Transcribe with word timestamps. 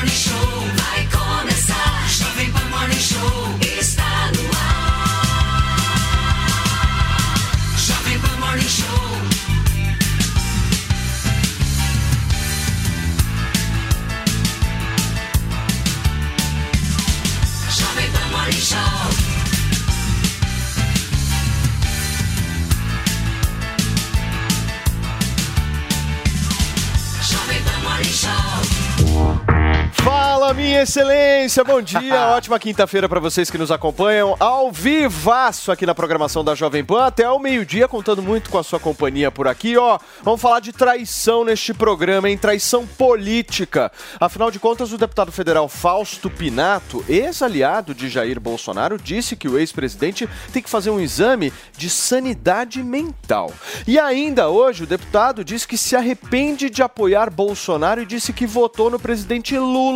Jovem 0.00 0.08
Pan 0.08 0.08
Morning 0.08 0.08
Show 0.08 0.49
Fala, 30.02 30.54
minha 30.54 30.82
excelência, 30.82 31.62
bom 31.62 31.82
dia, 31.82 32.28
ótima 32.34 32.58
quinta-feira 32.58 33.06
para 33.06 33.20
vocês 33.20 33.50
que 33.50 33.58
nos 33.58 33.70
acompanham 33.70 34.34
ao 34.40 34.72
vivaço 34.72 35.70
aqui 35.70 35.84
na 35.84 35.94
programação 35.94 36.42
da 36.42 36.54
Jovem 36.54 36.82
Pan, 36.82 37.04
até 37.04 37.28
o 37.28 37.38
meio-dia, 37.38 37.86
contando 37.86 38.22
muito 38.22 38.48
com 38.48 38.56
a 38.56 38.62
sua 38.62 38.80
companhia 38.80 39.30
por 39.30 39.46
aqui, 39.46 39.76
ó. 39.76 39.98
Vamos 40.22 40.40
falar 40.40 40.60
de 40.60 40.72
traição 40.72 41.44
neste 41.44 41.74
programa, 41.74 42.30
em 42.30 42.38
traição 42.38 42.86
política. 42.86 43.92
Afinal 44.18 44.50
de 44.50 44.58
contas, 44.58 44.90
o 44.90 44.96
deputado 44.96 45.30
federal 45.30 45.68
Fausto 45.68 46.30
Pinato, 46.30 47.04
ex-aliado 47.06 47.94
de 47.94 48.08
Jair 48.08 48.40
Bolsonaro, 48.40 48.96
disse 48.96 49.36
que 49.36 49.48
o 49.48 49.58
ex-presidente 49.58 50.26
tem 50.50 50.62
que 50.62 50.70
fazer 50.70 50.88
um 50.88 51.00
exame 51.00 51.52
de 51.76 51.90
sanidade 51.90 52.82
mental. 52.82 53.52
E 53.86 53.98
ainda 53.98 54.48
hoje, 54.48 54.84
o 54.84 54.86
deputado 54.86 55.44
disse 55.44 55.68
que 55.68 55.76
se 55.76 55.94
arrepende 55.94 56.70
de 56.70 56.82
apoiar 56.82 57.28
Bolsonaro 57.28 58.00
e 58.00 58.06
disse 58.06 58.32
que 58.32 58.46
votou 58.46 58.88
no 58.88 58.98
presidente 58.98 59.58
Lula 59.58 59.89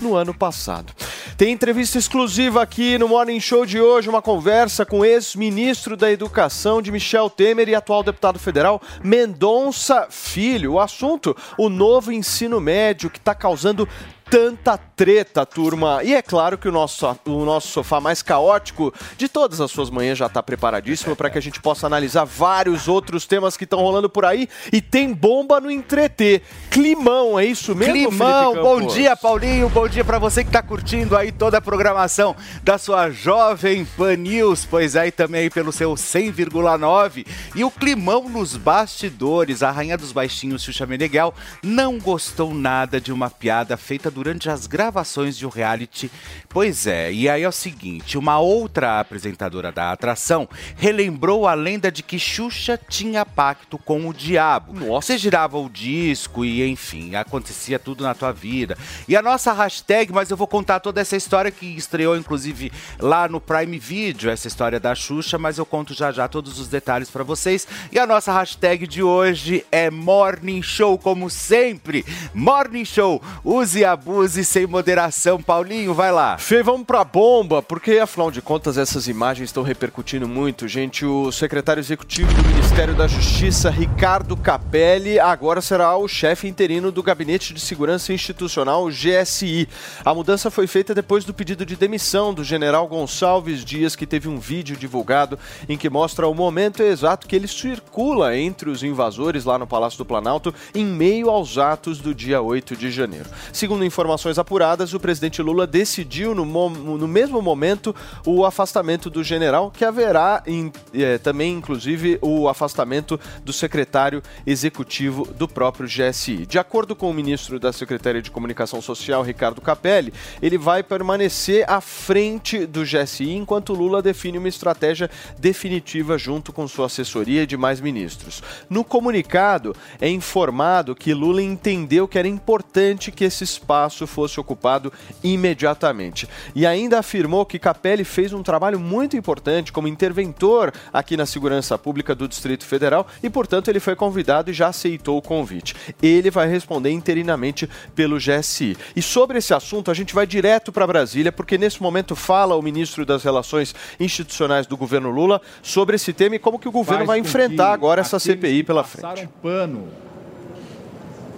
no 0.00 0.14
ano 0.14 0.32
passado. 0.34 0.92
Tem 1.36 1.52
entrevista 1.52 1.98
exclusiva 1.98 2.62
aqui 2.62 2.98
no 2.98 3.08
Morning 3.08 3.40
Show 3.40 3.66
de 3.66 3.80
hoje, 3.80 4.08
uma 4.08 4.22
conversa 4.22 4.86
com 4.86 5.04
ex-ministro 5.04 5.96
da 5.96 6.10
Educação 6.10 6.80
de 6.80 6.92
Michel 6.92 7.28
Temer 7.28 7.68
e 7.68 7.74
atual 7.74 8.02
deputado 8.02 8.38
federal 8.38 8.80
Mendonça 9.02 10.06
Filho. 10.10 10.74
O 10.74 10.80
assunto, 10.80 11.36
o 11.58 11.68
novo 11.68 12.12
ensino 12.12 12.60
médio 12.60 13.10
que 13.10 13.18
está 13.18 13.34
causando 13.34 13.88
tanta 14.32 14.78
treta, 14.78 15.44
turma. 15.44 16.02
E 16.02 16.14
é 16.14 16.22
claro 16.22 16.56
que 16.56 16.66
o 16.66 16.72
nosso, 16.72 17.06
o 17.26 17.44
nosso 17.44 17.68
sofá 17.68 18.00
mais 18.00 18.22
caótico 18.22 18.90
de 19.18 19.28
todas 19.28 19.60
as 19.60 19.70
suas 19.70 19.90
manhãs 19.90 20.16
já 20.16 20.24
está 20.24 20.42
preparadíssimo 20.42 21.14
para 21.14 21.28
que 21.28 21.36
a 21.36 21.40
gente 21.42 21.60
possa 21.60 21.86
analisar 21.86 22.24
vários 22.24 22.88
outros 22.88 23.26
temas 23.26 23.58
que 23.58 23.64
estão 23.64 23.80
rolando 23.80 24.08
por 24.08 24.24
aí. 24.24 24.48
E 24.72 24.80
tem 24.80 25.12
bomba 25.12 25.60
no 25.60 25.70
entreter. 25.70 26.40
Climão, 26.70 27.38
é 27.38 27.44
isso 27.44 27.74
mesmo, 27.74 27.92
Climão, 27.92 28.54
bom 28.54 28.86
dia 28.86 29.14
Paulinho, 29.14 29.68
bom 29.68 29.86
dia 29.86 30.02
pra 30.02 30.18
você 30.18 30.42
que 30.42 30.50
tá 30.50 30.62
curtindo 30.62 31.14
aí 31.14 31.30
toda 31.30 31.58
a 31.58 31.60
programação 31.60 32.34
da 32.62 32.78
sua 32.78 33.10
Jovem 33.10 33.84
Pan 33.84 34.16
News, 34.16 34.64
pois 34.64 34.96
aí 34.96 35.12
também 35.12 35.50
pelo 35.50 35.70
seu 35.70 35.92
100,9 35.92 37.26
e 37.54 37.62
o 37.62 37.70
Climão 37.70 38.30
nos 38.30 38.56
bastidores, 38.56 39.62
a 39.62 39.70
rainha 39.70 39.98
dos 39.98 40.12
baixinhos 40.12 40.62
Xuxa 40.62 40.86
Meneghel 40.86 41.34
não 41.62 41.98
gostou 41.98 42.54
nada 42.54 42.98
de 42.98 43.12
uma 43.12 43.28
piada 43.28 43.76
feita 43.76 44.10
durante 44.22 44.48
as 44.48 44.68
gravações 44.68 45.36
de 45.36 45.44
um 45.44 45.48
reality. 45.48 46.08
Pois 46.48 46.86
é, 46.86 47.12
e 47.12 47.28
aí 47.28 47.42
é 47.42 47.48
o 47.48 47.52
seguinte, 47.52 48.16
uma 48.16 48.38
outra 48.38 49.00
apresentadora 49.00 49.72
da 49.72 49.90
atração 49.90 50.48
relembrou 50.76 51.48
a 51.48 51.54
lenda 51.54 51.90
de 51.90 52.04
que 52.04 52.20
Xuxa 52.20 52.78
tinha 52.88 53.26
pacto 53.26 53.76
com 53.76 54.08
o 54.08 54.14
diabo. 54.14 54.74
Você 54.74 55.18
girava 55.18 55.58
o 55.58 55.68
disco 55.68 56.44
e 56.44 56.64
enfim, 56.68 57.16
acontecia 57.16 57.80
tudo 57.80 58.04
na 58.04 58.14
tua 58.14 58.32
vida. 58.32 58.78
E 59.08 59.16
a 59.16 59.22
nossa 59.22 59.52
hashtag, 59.52 60.12
mas 60.12 60.30
eu 60.30 60.36
vou 60.36 60.46
contar 60.46 60.78
toda 60.78 61.00
essa 61.00 61.16
história 61.16 61.50
que 61.50 61.66
estreou 61.66 62.16
inclusive 62.16 62.70
lá 63.00 63.26
no 63.26 63.40
Prime 63.40 63.76
Video, 63.76 64.30
essa 64.30 64.46
história 64.46 64.78
da 64.78 64.94
Xuxa, 64.94 65.36
mas 65.36 65.58
eu 65.58 65.66
conto 65.66 65.94
já 65.94 66.12
já 66.12 66.28
todos 66.28 66.60
os 66.60 66.68
detalhes 66.68 67.10
pra 67.10 67.24
vocês. 67.24 67.66
E 67.90 67.98
a 67.98 68.06
nossa 68.06 68.32
hashtag 68.32 68.86
de 68.86 69.02
hoje 69.02 69.66
é 69.72 69.90
Morning 69.90 70.62
Show, 70.62 70.96
como 70.96 71.28
sempre. 71.28 72.04
Morning 72.32 72.84
Show, 72.84 73.20
use 73.44 73.80
e 73.80 73.84
abuse 74.12 74.44
sem 74.44 74.66
moderação. 74.66 75.40
Paulinho, 75.40 75.94
vai 75.94 76.12
lá. 76.12 76.36
Fê, 76.36 76.62
vamos 76.62 76.86
pra 76.86 77.02
bomba, 77.02 77.62
porque 77.62 77.92
afinal 77.92 78.30
de 78.30 78.42
contas 78.42 78.76
essas 78.76 79.08
imagens 79.08 79.48
estão 79.48 79.62
repercutindo 79.62 80.28
muito, 80.28 80.68
gente. 80.68 81.06
O 81.06 81.32
secretário 81.32 81.80
executivo 81.80 82.30
do 82.34 82.48
Ministério 82.48 82.94
da 82.94 83.06
Justiça, 83.06 83.70
Ricardo 83.70 84.36
Capelli, 84.36 85.18
agora 85.18 85.62
será 85.62 85.96
o 85.96 86.06
chefe 86.06 86.46
interino 86.46 86.92
do 86.92 87.02
Gabinete 87.02 87.54
de 87.54 87.60
Segurança 87.60 88.12
Institucional, 88.12 88.86
GSI. 88.88 89.66
A 90.04 90.12
mudança 90.12 90.50
foi 90.50 90.66
feita 90.66 90.94
depois 90.94 91.24
do 91.24 91.32
pedido 91.32 91.64
de 91.64 91.74
demissão 91.74 92.34
do 92.34 92.44
general 92.44 92.86
Gonçalves 92.86 93.64
Dias, 93.64 93.96
que 93.96 94.06
teve 94.06 94.28
um 94.28 94.38
vídeo 94.38 94.76
divulgado 94.76 95.38
em 95.66 95.78
que 95.78 95.88
mostra 95.88 96.28
o 96.28 96.34
momento 96.34 96.82
exato 96.82 97.26
que 97.26 97.34
ele 97.34 97.48
circula 97.48 98.36
entre 98.36 98.68
os 98.68 98.82
invasores 98.82 99.46
lá 99.46 99.58
no 99.58 99.66
Palácio 99.66 99.96
do 99.96 100.04
Planalto 100.04 100.54
em 100.74 100.84
meio 100.84 101.30
aos 101.30 101.56
atos 101.56 101.98
do 101.98 102.14
dia 102.14 102.42
8 102.42 102.76
de 102.76 102.90
janeiro. 102.90 103.30
Segundo 103.52 103.84
informações 103.84 104.01
apuradas, 104.38 104.94
o 104.94 105.00
presidente 105.00 105.42
Lula 105.42 105.66
decidiu 105.66 106.34
no, 106.34 106.44
no 106.44 107.08
mesmo 107.08 107.40
momento 107.42 107.94
o 108.26 108.44
afastamento 108.44 109.10
do 109.10 109.22
general, 109.22 109.70
que 109.70 109.84
haverá 109.84 110.42
em- 110.46 110.72
eh, 110.94 111.18
também, 111.18 111.52
inclusive, 111.54 112.18
o 112.22 112.48
afastamento 112.48 113.18
do 113.44 113.52
secretário 113.52 114.22
executivo 114.46 115.26
do 115.34 115.48
próprio 115.48 115.86
GSI. 115.88 116.46
De 116.46 116.58
acordo 116.58 116.94
com 116.94 117.10
o 117.10 117.14
ministro 117.14 117.58
da 117.58 117.72
Secretaria 117.72 118.22
de 118.22 118.30
Comunicação 118.30 118.80
Social, 118.80 119.22
Ricardo 119.22 119.60
Capelli, 119.60 120.12
ele 120.40 120.56
vai 120.58 120.82
permanecer 120.82 121.64
à 121.68 121.80
frente 121.80 122.66
do 122.66 122.84
GSI 122.84 123.30
enquanto 123.32 123.72
Lula 123.74 124.00
define 124.02 124.38
uma 124.38 124.48
estratégia 124.48 125.10
definitiva 125.38 126.16
junto 126.16 126.52
com 126.52 126.66
sua 126.68 126.86
assessoria 126.86 127.42
e 127.42 127.46
demais 127.46 127.80
ministros. 127.80 128.42
No 128.68 128.84
comunicado, 128.84 129.74
é 130.00 130.08
informado 130.08 130.94
que 130.94 131.12
Lula 131.12 131.42
entendeu 131.42 132.06
que 132.08 132.18
era 132.18 132.28
importante 132.28 133.10
que 133.10 133.24
esse 133.24 133.44
espaço 133.44 133.81
fosse 134.06 134.38
ocupado 134.38 134.92
imediatamente. 135.22 136.28
E 136.54 136.66
ainda 136.66 136.98
afirmou 136.98 137.44
que 137.46 137.58
Capelli 137.58 138.04
fez 138.04 138.32
um 138.32 138.42
trabalho 138.42 138.78
muito 138.78 139.16
importante 139.16 139.72
como 139.72 139.88
interventor 139.88 140.72
aqui 140.92 141.16
na 141.16 141.26
segurança 141.26 141.76
pública 141.78 142.14
do 142.14 142.28
Distrito 142.28 142.64
Federal 142.64 143.06
e, 143.22 143.30
portanto, 143.30 143.68
ele 143.68 143.80
foi 143.80 143.96
convidado 143.96 144.50
e 144.50 144.54
já 144.54 144.68
aceitou 144.68 145.18
o 145.18 145.22
convite. 145.22 145.74
Ele 146.02 146.30
vai 146.30 146.48
responder 146.48 146.90
interinamente 146.90 147.68
pelo 147.94 148.18
GSI. 148.18 148.76
E 148.94 149.02
sobre 149.02 149.38
esse 149.38 149.54
assunto, 149.54 149.90
a 149.90 149.94
gente 149.94 150.14
vai 150.14 150.26
direto 150.26 150.72
para 150.72 150.86
Brasília, 150.86 151.32
porque 151.32 151.58
nesse 151.58 151.82
momento 151.82 152.14
fala 152.14 152.56
o 152.56 152.62
ministro 152.62 153.04
das 153.04 153.22
Relações 153.22 153.74
Institucionais 153.98 154.66
do 154.66 154.76
governo 154.76 155.10
Lula 155.10 155.40
sobre 155.62 155.96
esse 155.96 156.12
tema 156.12 156.36
e 156.36 156.38
como 156.38 156.58
que 156.58 156.68
o 156.68 156.72
governo 156.72 157.06
faz 157.06 157.08
vai 157.08 157.18
enfrentar 157.18 157.72
agora 157.72 158.00
essa 158.00 158.18
CPI 158.18 158.62
pela 158.62 158.82
passaram 158.82 159.16
frente. 159.16 159.32
pano 159.42 160.11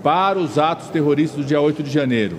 para 0.05 0.39
os 0.39 0.59
atos 0.59 0.89
terroristas 0.89 1.41
do 1.41 1.47
dia 1.47 1.59
8 1.63 1.83
de 1.83 1.91
janeiro 1.91 2.37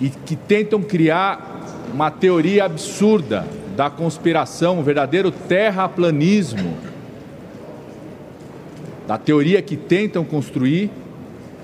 e 0.00 0.08
que 0.08 0.36
tentam 0.36 0.80
criar 0.80 1.60
uma 1.92 2.08
teoria 2.08 2.64
absurda 2.64 3.44
da 3.76 3.90
conspiração, 3.90 4.78
um 4.78 4.82
verdadeiro 4.84 5.32
terraplanismo, 5.32 6.76
da 9.08 9.18
teoria 9.18 9.60
que 9.60 9.76
tentam 9.76 10.24
construir 10.24 10.88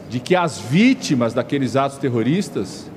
de 0.08 0.18
que 0.18 0.34
as 0.34 0.58
vítimas 0.58 1.32
daqueles 1.32 1.76
atos 1.76 1.98
terroristas, 1.98 2.90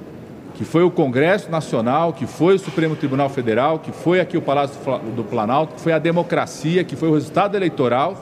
que 0.55 0.65
foi 0.65 0.83
o 0.83 0.89
Congresso 0.89 1.51
Nacional, 1.51 2.13
que 2.13 2.25
foi 2.25 2.55
o 2.55 2.59
Supremo 2.59 2.95
Tribunal 2.95 3.29
Federal, 3.29 3.77
que 3.77 3.91
foi 3.91 4.19
aqui 4.19 4.35
o 4.35 4.41
Palácio 4.41 4.79
do 5.15 5.23
Planalto, 5.23 5.75
que 5.75 5.81
foi 5.81 5.93
a 5.93 5.99
democracia, 5.99 6.83
que 6.83 6.95
foi 6.95 7.09
o 7.09 7.13
resultado 7.13 7.55
eleitoral, 7.55 8.17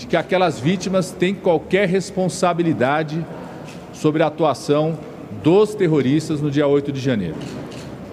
de 0.00 0.06
que 0.06 0.16
aquelas 0.16 0.58
vítimas 0.58 1.10
têm 1.10 1.34
qualquer 1.34 1.86
responsabilidade 1.86 3.22
sobre 3.92 4.22
a 4.22 4.28
atuação 4.28 4.98
dos 5.42 5.74
terroristas 5.74 6.40
no 6.40 6.50
dia 6.50 6.66
8 6.66 6.90
de 6.90 6.98
janeiro. 6.98 7.36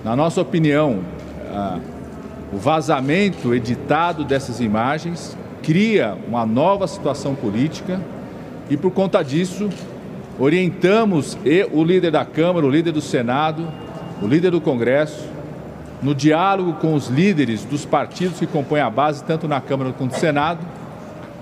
Na 0.04 0.14
nossa 0.14 0.42
opinião, 0.42 1.00
ah, 1.50 1.80
o 2.52 2.58
vazamento 2.58 3.56
editado 3.56 4.26
dessas 4.26 4.60
imagens 4.60 5.38
cria 5.64 6.18
uma 6.28 6.46
nova 6.46 6.88
situação 6.90 7.34
política 7.34 8.02
e, 8.70 8.76
por 8.76 8.92
conta 8.92 9.24
disso, 9.24 9.70
orientamos 10.38 11.38
e 11.46 11.70
o 11.72 11.86
líder 11.86 12.12
da 12.12 12.26
Câmara, 12.26 12.66
o 12.66 12.70
líder 12.70 12.92
do 12.92 13.02
Senado, 13.02 13.66
o 14.22 14.28
líder 14.28 14.52
do 14.52 14.60
Congresso, 14.60 15.26
no 16.04 16.14
diálogo 16.14 16.74
com 16.74 16.94
os 16.94 17.08
líderes 17.08 17.64
dos 17.64 17.86
partidos 17.86 18.40
que 18.40 18.46
compõem 18.46 18.82
a 18.82 18.90
base, 18.90 19.24
tanto 19.24 19.48
na 19.48 19.62
Câmara 19.62 19.94
quanto 19.94 20.12
no 20.12 20.20
Senado, 20.20 20.60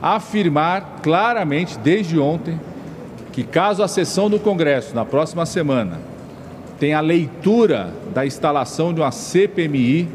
afirmar 0.02 1.00
claramente, 1.02 1.78
desde 1.80 2.20
ontem, 2.20 2.60
que 3.32 3.44
caso 3.44 3.84
a 3.84 3.88
sessão 3.88 4.30
do 4.30 4.40
Congresso, 4.40 4.96
na 4.96 5.04
próxima 5.04 5.46
semana, 5.46 6.00
tenha 6.80 6.98
a 6.98 7.02
leitura 7.02 7.94
da 8.14 8.26
instalação 8.26 8.94
de 8.94 9.02
uma 9.02 9.12
CPMI, 9.12 10.08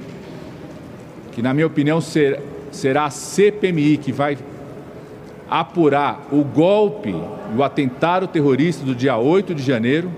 que, 1.33 1.43
na 1.43 1.55
minha 1.55 1.67
opinião, 1.67 2.01
ser, 2.01 2.41
será 2.71 3.05
a 3.05 3.11
CPMI 3.11 3.97
que 3.97 4.13
vai 4.13 4.39
apurar 5.51 6.29
o 6.31 6.45
golpe 6.45 7.11
e 7.11 7.59
o 7.59 7.65
atentado 7.65 8.29
terrorista 8.29 8.85
do 8.85 8.95
dia 8.95 9.17
8 9.17 9.55
de 9.55 9.63
janeiro. 9.63 10.11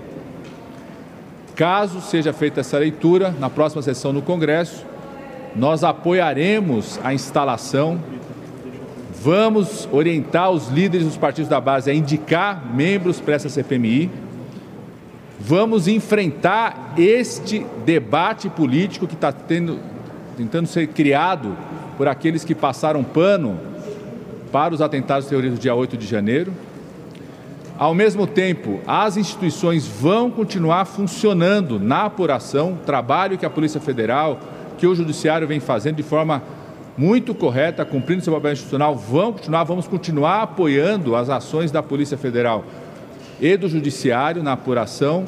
Caso 1.55 2.01
seja 2.01 2.31
feita 2.31 2.59
essa 2.59 2.77
leitura, 2.77 3.33
na 3.39 3.49
próxima 3.49 3.81
sessão 3.81 4.13
no 4.13 4.21
Congresso, 4.21 4.85
nós 5.55 5.83
apoiaremos 5.83 6.99
a 7.03 7.13
instalação, 7.13 7.99
vamos 9.23 9.87
orientar 9.89 10.51
os 10.51 10.67
líderes 10.67 11.07
dos 11.07 11.15
partidos 11.15 11.47
da 11.47 11.61
base 11.61 11.89
a 11.89 11.93
indicar 11.93 12.61
membros 12.75 13.21
para 13.21 13.35
essa 13.35 13.47
CPMI, 13.47 14.11
vamos 15.39 15.87
enfrentar 15.87 16.93
este 16.97 17.65
debate 17.85 18.49
político 18.49 19.07
que 19.07 19.13
está 19.13 19.31
tentando 19.31 20.67
ser 20.67 20.87
criado 20.87 21.55
por 21.97 22.09
aqueles 22.09 22.43
que 22.43 22.53
passaram 22.53 23.01
pano 23.01 23.57
para 24.51 24.73
os 24.73 24.81
atentados 24.81 25.25
terroristas 25.29 25.57
do 25.57 25.61
dia 25.61 25.73
8 25.73 25.95
de 25.95 26.05
janeiro. 26.05 26.51
Ao 27.77 27.95
mesmo 27.95 28.27
tempo, 28.27 28.81
as 28.85 29.15
instituições 29.15 29.87
vão 29.87 30.29
continuar 30.29 30.83
funcionando 30.83 31.79
na 31.79 32.05
apuração, 32.05 32.77
trabalho 32.85 33.37
que 33.37 33.45
a 33.45 33.49
Polícia 33.49 33.79
Federal, 33.79 34.37
que 34.77 34.85
o 34.85 34.93
Judiciário 34.93 35.47
vem 35.47 35.61
fazendo 35.61 35.95
de 35.95 36.03
forma 36.03 36.43
muito 36.97 37.33
correta, 37.33 37.83
cumprindo 37.83 38.23
seu 38.23 38.33
papel 38.33 38.53
institucional, 38.53 38.95
vão 38.95 39.33
continuar, 39.33 39.63
vamos 39.63 39.87
continuar 39.87 40.43
apoiando 40.43 41.15
as 41.15 41.29
ações 41.29 41.71
da 41.71 41.81
Polícia 41.81 42.17
Federal 42.17 42.65
e 43.41 43.57
do 43.57 43.67
Judiciário 43.67 44.43
na 44.43 44.53
apuração, 44.53 45.25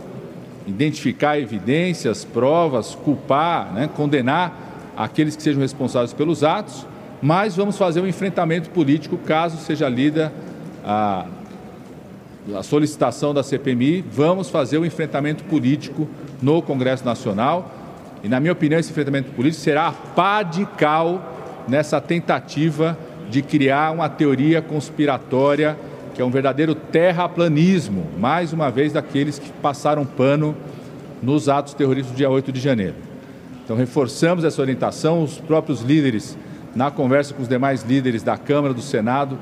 identificar 0.67 1.39
evidências, 1.39 2.23
provas, 2.23 2.95
culpar, 2.95 3.73
né, 3.73 3.89
condenar 3.94 4.94
aqueles 4.95 5.35
que 5.35 5.44
sejam 5.44 5.62
responsáveis 5.62 6.13
pelos 6.13 6.44
atos. 6.44 6.85
Mas 7.21 7.56
vamos 7.56 7.77
fazer 7.77 8.01
um 8.01 8.07
enfrentamento 8.07 8.69
político 8.69 9.17
caso 9.17 9.57
seja 9.57 9.89
lida 9.89 10.31
a, 10.83 11.25
a 12.56 12.63
solicitação 12.63 13.33
da 13.33 13.41
CPMI, 13.41 14.06
vamos 14.12 14.50
fazer 14.50 14.77
um 14.77 14.85
enfrentamento 14.85 15.44
político 15.45 16.07
no 16.41 16.62
Congresso 16.62 17.03
Nacional. 17.03 17.71
E, 18.23 18.29
na 18.29 18.39
minha 18.39 18.53
opinião, 18.53 18.79
esse 18.79 18.91
enfrentamento 18.91 19.31
político 19.31 19.63
será 19.63 19.88
a 19.88 19.91
pá 19.91 20.44
de 20.44 20.65
cal 20.65 21.34
nessa 21.67 22.00
tentativa 22.00 22.97
de 23.29 23.41
criar 23.41 23.91
uma 23.91 24.09
teoria 24.09 24.62
conspiratória 24.62 25.77
que 26.15 26.21
é 26.21 26.25
um 26.25 26.31
verdadeiro 26.31 26.73
terraplanismo, 26.73 28.06
mais 28.17 28.53
uma 28.53 28.71
vez 28.71 28.94
daqueles 28.94 29.38
que 29.38 29.51
passaram 29.62 30.06
pano 30.06 30.56
nos 31.21 31.50
atos 31.50 31.73
terroristas 31.73 32.13
do 32.13 32.17
dia 32.17 32.29
8 32.29 32.53
de 32.53 32.59
janeiro. 32.62 32.95
Então, 33.63 33.75
reforçamos 33.75 34.45
essa 34.45 34.62
orientação, 34.62 35.21
os 35.21 35.39
próprios 35.39 35.81
líderes 35.81 36.38
na 36.73 36.89
conversa 36.89 37.33
com 37.33 37.41
os 37.41 37.50
demais 37.50 37.83
líderes 37.83 38.23
da 38.23 38.38
Câmara, 38.38 38.73
do 38.73 38.81
Senado, 38.81 39.38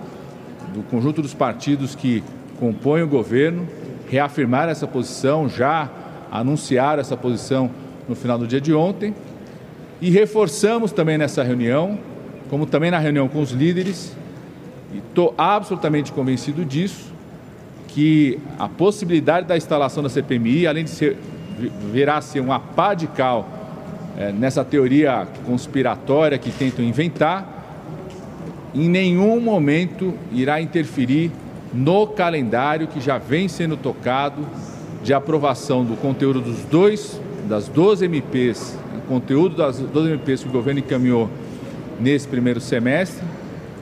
do 0.74 0.82
conjunto 0.84 1.22
dos 1.22 1.34
partidos 1.34 1.94
que 1.94 2.24
compõem 2.60 3.04
o 3.04 3.08
governo, 3.08 3.68
reafirmar 4.10 4.68
essa 4.68 4.88
posição, 4.88 5.48
já 5.48 5.90
anunciar 6.32 6.98
essa 6.98 7.16
posição 7.16 7.70
no 8.10 8.16
final 8.16 8.40
do 8.40 8.48
dia 8.48 8.60
de 8.60 8.74
ontem. 8.74 9.14
E 10.02 10.10
reforçamos 10.10 10.92
também 10.92 11.20
nessa 11.20 11.44
reunião, 11.44 12.00
como 12.50 12.66
também 12.66 12.92
na 12.92 13.00
reunião 13.00 13.28
com 13.28 13.42
os 13.42 13.52
líderes, 13.52 14.16
e 14.94 14.98
estou 14.98 15.34
absolutamente 15.38 16.12
convencido 16.12 16.64
disso, 16.64 17.14
que 17.88 18.40
a 18.58 18.68
possibilidade 18.68 19.48
da 19.48 19.56
instalação 19.56 20.02
da 20.02 20.10
CPMI, 20.10 20.68
além 20.68 20.84
de 20.84 20.90
ser, 20.90 21.18
virá 21.92 22.18
a 22.18 22.22
ser 22.22 22.40
uma 22.40 22.60
pá 22.60 22.94
de 22.94 23.08
cal 23.08 23.48
é, 24.18 24.32
nessa 24.32 24.64
teoria 24.64 25.28
conspiratória 25.46 26.38
que 26.38 26.52
tentam 26.52 26.84
inventar, 26.84 27.54
em 28.74 28.90
nenhum 28.90 29.40
momento 29.40 30.14
irá 30.32 30.60
interferir 30.60 31.32
no 31.74 32.08
calendário 32.08 32.88
que 32.88 33.00
já 33.00 33.18
vem 33.18 33.48
sendo 33.48 33.78
tocado 33.78 34.46
de 35.04 35.14
aprovação 35.14 35.84
do 35.84 35.96
conteúdo 35.96 36.42
dos 36.42 36.64
dois, 36.66 37.20
das 37.48 37.68
12 37.68 38.06
MPs, 38.06 38.78
o 38.98 39.02
conteúdo 39.08 39.56
das 39.58 39.80
12 39.80 40.10
MPs 40.12 40.44
que 40.44 40.50
o 40.50 40.52
governo 40.52 40.80
encaminhou 40.80 41.30
nesse 42.00 42.28
primeiro 42.28 42.60
semestre. 42.60 43.26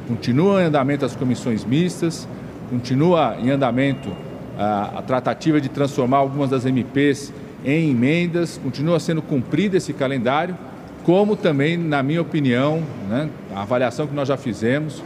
Continua 0.07 0.63
em 0.63 0.65
andamento 0.65 1.05
as 1.05 1.15
comissões 1.15 1.63
mistas, 1.63 2.27
continua 2.69 3.37
em 3.39 3.49
andamento 3.49 4.09
a, 4.57 4.99
a 4.99 5.01
tratativa 5.01 5.61
de 5.61 5.69
transformar 5.69 6.17
algumas 6.17 6.49
das 6.49 6.65
MPs 6.65 7.33
em 7.63 7.91
emendas, 7.91 8.59
continua 8.61 8.99
sendo 8.99 9.21
cumprido 9.21 9.77
esse 9.77 9.93
calendário, 9.93 10.57
como 11.03 11.35
também, 11.35 11.77
na 11.77 12.03
minha 12.03 12.21
opinião, 12.21 12.83
né, 13.09 13.29
a 13.55 13.61
avaliação 13.61 14.07
que 14.07 14.13
nós 14.13 14.27
já 14.27 14.37
fizemos, 14.37 15.03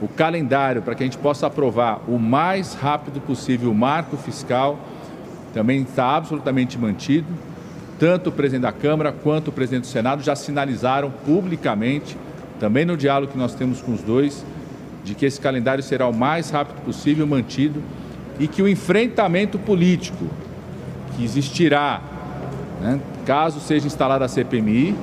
o 0.00 0.08
calendário 0.08 0.82
para 0.82 0.94
que 0.94 1.02
a 1.02 1.06
gente 1.06 1.18
possa 1.18 1.46
aprovar 1.46 2.00
o 2.08 2.18
mais 2.18 2.74
rápido 2.74 3.20
possível 3.20 3.70
o 3.70 3.74
marco 3.74 4.16
fiscal 4.16 4.78
também 5.54 5.80
está 5.82 6.16
absolutamente 6.16 6.78
mantido. 6.78 7.26
Tanto 7.98 8.28
o 8.28 8.32
presidente 8.32 8.62
da 8.62 8.72
Câmara 8.72 9.10
quanto 9.10 9.48
o 9.48 9.52
presidente 9.52 9.84
do 9.84 9.86
Senado 9.86 10.22
já 10.22 10.36
sinalizaram 10.36 11.10
publicamente, 11.24 12.14
também 12.58 12.84
no 12.84 12.96
diálogo 12.96 13.32
que 13.32 13.38
nós 13.38 13.54
temos 13.54 13.80
com 13.80 13.92
os 13.92 14.00
dois, 14.00 14.44
de 15.04 15.14
que 15.14 15.24
esse 15.24 15.40
calendário 15.40 15.82
será 15.82 16.06
o 16.08 16.14
mais 16.14 16.50
rápido 16.50 16.82
possível 16.82 17.26
mantido 17.26 17.82
e 18.38 18.48
que 18.48 18.60
o 18.60 18.68
enfrentamento 18.68 19.58
político 19.58 20.26
que 21.16 21.24
existirá, 21.24 22.02
né, 22.80 23.00
caso 23.24 23.60
seja 23.60 23.86
instalada 23.86 24.24
a 24.24 24.28
CPMI, 24.28 24.94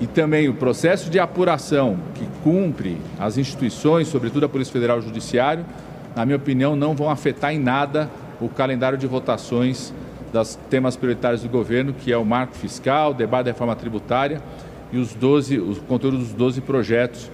e 0.00 0.06
também 0.06 0.48
o 0.48 0.54
processo 0.54 1.10
de 1.10 1.18
apuração 1.18 1.98
que 2.14 2.26
cumpre 2.42 2.96
as 3.18 3.36
instituições, 3.36 4.08
sobretudo 4.08 4.46
a 4.46 4.48
Polícia 4.48 4.72
Federal 4.72 4.96
e 4.96 5.00
o 5.00 5.02
Judiciário, 5.02 5.64
na 6.16 6.24
minha 6.24 6.36
opinião, 6.36 6.74
não 6.74 6.94
vão 6.94 7.10
afetar 7.10 7.52
em 7.52 7.58
nada 7.58 8.10
o 8.40 8.48
calendário 8.48 8.96
de 8.96 9.06
votações 9.06 9.92
dos 10.32 10.58
temas 10.70 10.96
prioritários 10.96 11.42
do 11.42 11.48
governo, 11.50 11.92
que 11.92 12.10
é 12.10 12.16
o 12.16 12.24
marco 12.24 12.54
fiscal, 12.54 13.10
o 13.10 13.14
debate 13.14 13.44
da 13.44 13.50
reforma 13.50 13.76
tributária 13.76 14.40
e 14.92 14.98
os 14.98 15.14
12, 15.14 15.58
os 15.58 15.78
conteúdos 15.78 16.20
dos 16.20 16.32
12 16.32 16.60
projetos 16.60 17.30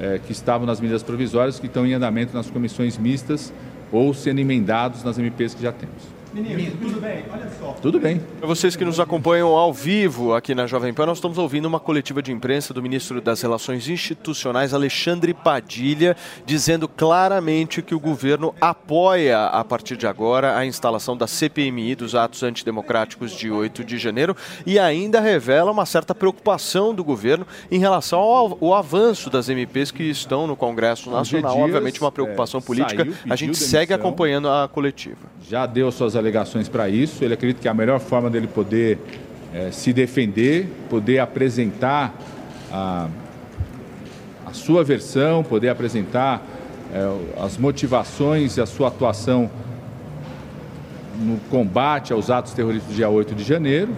eh, 0.00 0.20
que 0.24 0.32
estavam 0.32 0.66
nas 0.66 0.80
medidas 0.80 1.02
provisórias, 1.02 1.58
que 1.58 1.66
estão 1.66 1.86
em 1.86 1.94
andamento 1.94 2.34
nas 2.34 2.50
comissões 2.50 2.98
mistas 2.98 3.52
ou 3.92 4.12
sendo 4.12 4.40
emendados 4.40 5.04
nas 5.04 5.18
MPs 5.18 5.54
que 5.54 5.62
já 5.62 5.72
temos. 5.72 6.02
Menino, 6.34 6.76
tudo 6.82 7.00
bem? 7.00 7.24
Olha 7.32 7.48
só. 7.60 7.76
Tudo 7.80 8.00
bem. 8.00 8.20
Para 8.38 8.48
vocês 8.48 8.74
que 8.74 8.84
nos 8.84 8.98
acompanham 8.98 9.50
ao 9.54 9.72
vivo 9.72 10.34
aqui 10.34 10.52
na 10.52 10.66
Jovem 10.66 10.92
Pan, 10.92 11.06
nós 11.06 11.18
estamos 11.18 11.38
ouvindo 11.38 11.66
uma 11.66 11.78
coletiva 11.78 12.20
de 12.20 12.32
imprensa 12.32 12.74
do 12.74 12.82
ministro 12.82 13.20
das 13.20 13.40
Relações 13.40 13.88
Institucionais, 13.88 14.74
Alexandre 14.74 15.32
Padilha, 15.32 16.16
dizendo 16.44 16.88
claramente 16.88 17.82
que 17.82 17.94
o 17.94 18.00
governo 18.00 18.52
apoia, 18.60 19.44
a 19.46 19.62
partir 19.62 19.96
de 19.96 20.08
agora, 20.08 20.58
a 20.58 20.66
instalação 20.66 21.16
da 21.16 21.28
CPMI 21.28 21.94
dos 21.94 22.16
atos 22.16 22.42
antidemocráticos 22.42 23.30
de 23.30 23.48
8 23.48 23.84
de 23.84 23.96
janeiro 23.96 24.36
e 24.66 24.76
ainda 24.76 25.20
revela 25.20 25.70
uma 25.70 25.86
certa 25.86 26.16
preocupação 26.16 26.92
do 26.92 27.04
governo 27.04 27.46
em 27.70 27.78
relação 27.78 28.18
ao, 28.18 28.58
ao 28.60 28.74
avanço 28.74 29.30
das 29.30 29.48
MPs 29.48 29.92
que 29.92 30.02
estão 30.02 30.48
no 30.48 30.56
Congresso 30.56 31.12
Nacional. 31.12 31.54
Dias, 31.54 31.64
Obviamente, 31.64 32.00
uma 32.00 32.10
preocupação 32.10 32.58
é, 32.58 32.62
política. 32.64 33.04
saiu, 33.04 33.14
a 33.30 33.36
gente 33.36 33.56
segue 33.56 33.90
demissão. 33.90 34.08
acompanhando 34.08 34.48
a 34.48 34.66
coletiva. 34.66 35.28
já 35.40 35.64
deu 35.64 35.92
suas 35.92 36.23
alegações 36.24 36.68
para 36.68 36.88
isso. 36.88 37.22
Ele 37.22 37.34
acredita 37.34 37.60
que 37.60 37.68
é 37.68 37.70
a 37.70 37.74
melhor 37.74 38.00
forma 38.00 38.30
dele 38.30 38.46
poder 38.46 38.98
eh, 39.54 39.70
se 39.70 39.92
defender, 39.92 40.66
poder 40.88 41.18
apresentar 41.18 42.14
a, 42.72 43.08
a 44.46 44.52
sua 44.52 44.82
versão, 44.82 45.44
poder 45.44 45.68
apresentar 45.68 46.42
eh, 46.92 47.18
as 47.40 47.58
motivações 47.58 48.56
e 48.56 48.60
a 48.60 48.66
sua 48.66 48.88
atuação 48.88 49.50
no 51.20 51.38
combate 51.50 52.12
aos 52.12 52.30
atos 52.30 52.52
terroristas 52.52 52.90
do 52.90 52.96
dia 52.96 53.08
8 53.08 53.34
de 53.34 53.44
janeiro. 53.44 53.92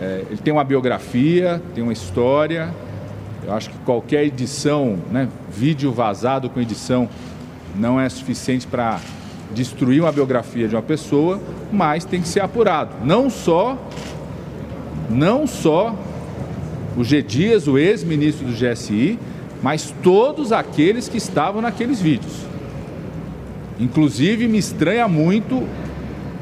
Eh, 0.00 0.24
ele 0.28 0.40
tem 0.42 0.52
uma 0.52 0.64
biografia, 0.64 1.60
tem 1.74 1.82
uma 1.82 1.92
história. 1.92 2.72
Eu 3.46 3.54
acho 3.54 3.70
que 3.70 3.78
qualquer 3.78 4.24
edição, 4.24 4.98
né, 5.10 5.26
vídeo 5.50 5.90
vazado 5.90 6.50
com 6.50 6.60
edição, 6.60 7.08
não 7.74 7.98
é 7.98 8.08
suficiente 8.08 8.66
para 8.66 9.00
destruir 9.54 10.00
uma 10.00 10.12
biografia 10.12 10.68
de 10.68 10.74
uma 10.74 10.82
pessoa, 10.82 11.40
mas 11.72 12.04
tem 12.04 12.20
que 12.20 12.28
ser 12.28 12.40
apurado. 12.40 12.94
Não 13.04 13.28
só, 13.28 13.76
não 15.08 15.46
só 15.46 15.94
o 16.96 17.04
G. 17.04 17.22
Dias, 17.22 17.66
o 17.66 17.78
ex-ministro 17.78 18.46
do 18.46 18.52
GSI, 18.52 19.18
mas 19.62 19.94
todos 20.02 20.52
aqueles 20.52 21.08
que 21.08 21.18
estavam 21.18 21.60
naqueles 21.60 22.00
vídeos. 22.00 22.32
Inclusive, 23.78 24.46
me 24.46 24.58
estranha 24.58 25.08
muito 25.08 25.66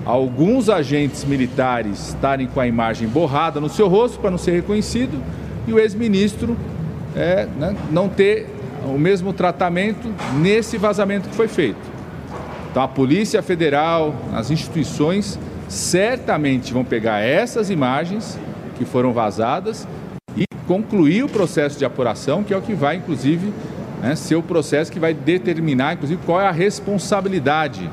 alguns 0.04 0.68
agentes 0.68 1.24
militares 1.24 2.08
estarem 2.08 2.46
com 2.46 2.60
a 2.60 2.66
imagem 2.66 3.06
borrada 3.06 3.60
no 3.60 3.68
seu 3.68 3.88
rosto 3.88 4.18
para 4.18 4.30
não 4.30 4.38
ser 4.38 4.52
reconhecido 4.52 5.22
e 5.66 5.72
o 5.72 5.78
ex-ministro 5.78 6.56
é, 7.14 7.46
né, 7.58 7.76
não 7.90 8.08
ter 8.08 8.46
o 8.86 8.98
mesmo 8.98 9.32
tratamento 9.32 10.08
nesse 10.40 10.78
vazamento 10.78 11.28
que 11.28 11.34
foi 11.34 11.46
feito. 11.46 11.87
Então, 12.70 12.82
a 12.82 12.88
Polícia 12.88 13.42
Federal, 13.42 14.14
as 14.32 14.50
instituições, 14.50 15.38
certamente 15.68 16.72
vão 16.72 16.84
pegar 16.84 17.20
essas 17.20 17.70
imagens 17.70 18.38
que 18.76 18.84
foram 18.84 19.12
vazadas 19.12 19.86
e 20.36 20.44
concluir 20.66 21.24
o 21.24 21.28
processo 21.28 21.78
de 21.78 21.84
apuração, 21.84 22.44
que 22.44 22.52
é 22.52 22.56
o 22.56 22.62
que 22.62 22.74
vai, 22.74 22.96
inclusive, 22.96 23.52
né, 24.02 24.14
ser 24.14 24.36
o 24.36 24.42
processo 24.42 24.92
que 24.92 25.00
vai 25.00 25.12
determinar, 25.12 25.94
inclusive, 25.94 26.20
qual 26.24 26.40
é 26.40 26.46
a 26.46 26.52
responsabilidade 26.52 27.90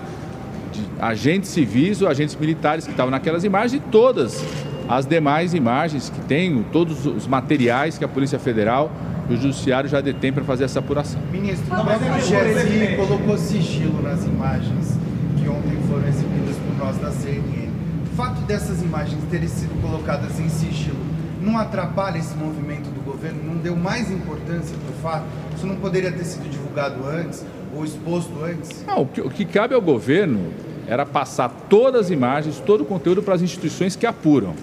de 0.72 0.82
agentes 1.00 1.50
civis 1.50 2.02
ou 2.02 2.08
agentes 2.08 2.36
militares 2.36 2.86
que 2.86 2.92
estavam 2.92 3.12
naquelas 3.12 3.44
imagens 3.44 3.74
e 3.74 3.80
todas 3.92 4.44
as 4.88 5.06
demais 5.06 5.54
imagens 5.54 6.10
que 6.10 6.20
tem, 6.22 6.64
todos 6.72 7.06
os 7.06 7.26
materiais 7.26 7.98
que 7.98 8.06
a 8.06 8.08
Polícia 8.08 8.38
Federal 8.38 8.92
o 9.30 9.36
Judiciário 9.36 9.90
já 9.90 10.02
detém 10.02 10.32
para 10.32 10.44
fazer 10.44 10.66
essa 10.66 10.80
apuração. 10.80 11.22
Ministro, 11.32 11.66
o 11.66 11.84
próprio 11.84 12.14
GSI 12.16 12.96
colocou 12.96 13.38
sigilo 13.38 14.02
nas 14.02 14.24
imagens 14.26 14.98
que 15.42 15.50
ontem 15.50 15.78
foram 15.88 16.08
exibidas 16.08 16.56
por 16.58 16.78
nós 16.78 16.98
da 16.98 17.12
CNN. 17.12 17.70
O 18.12 18.16
fato 18.16 18.42
dessas 18.42 18.82
imagens 18.82 19.22
terem 19.30 19.48
sido 19.48 19.82
colocadas 19.82 20.40
em 20.40 20.50
sigilo 20.50 21.16
não 21.46 21.58
atrapalha 21.58 22.18
esse 22.18 22.36
movimento 22.36 22.90
do 22.90 23.02
governo? 23.04 23.40
Não 23.44 23.58
deu 23.58 23.76
mais 23.76 24.10
importância 24.10 24.76
para 24.78 24.90
o 24.90 25.02
fato? 25.02 25.26
Isso 25.56 25.68
não 25.68 25.76
poderia 25.76 26.12
ter 26.12 26.24
sido 26.24 26.50
divulgado 26.50 27.08
antes 27.08 27.46
ou 27.76 27.86
exposto 27.86 28.32
antes? 28.44 28.84
Não, 28.86 29.02
o, 29.02 29.06
que, 29.06 29.22
o 29.22 29.30
que 29.30 29.46
cabe 29.46 29.76
ao 29.76 29.82
governo 29.82 30.52
era 30.88 31.06
passar 31.06 31.50
todas 31.70 32.06
as 32.06 32.12
imagens, 32.12 32.60
todo 32.60 32.82
o 32.82 32.86
conteúdo 32.86 33.22
para 33.22 33.36
as 33.36 33.42
instituições 33.42 33.96
que 33.96 34.06
apuram. 34.06 34.56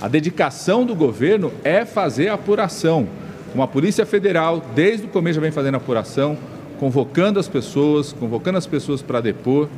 A 0.00 0.08
dedicação 0.08 0.84
do 0.84 0.94
governo 0.94 1.52
é 1.62 1.84
fazer 1.84 2.28
a 2.28 2.34
apuração. 2.34 3.06
Como 3.50 3.64
a 3.64 3.66
Polícia 3.66 4.06
Federal, 4.06 4.62
desde 4.74 5.06
o 5.06 5.08
começo 5.08 5.34
já 5.34 5.40
vem 5.40 5.50
fazendo 5.50 5.74
apuração, 5.74 6.38
convocando 6.78 7.40
as 7.40 7.48
pessoas, 7.48 8.12
convocando 8.12 8.56
as 8.56 8.66
pessoas 8.66 9.02
para 9.02 9.20
depor. 9.20 9.68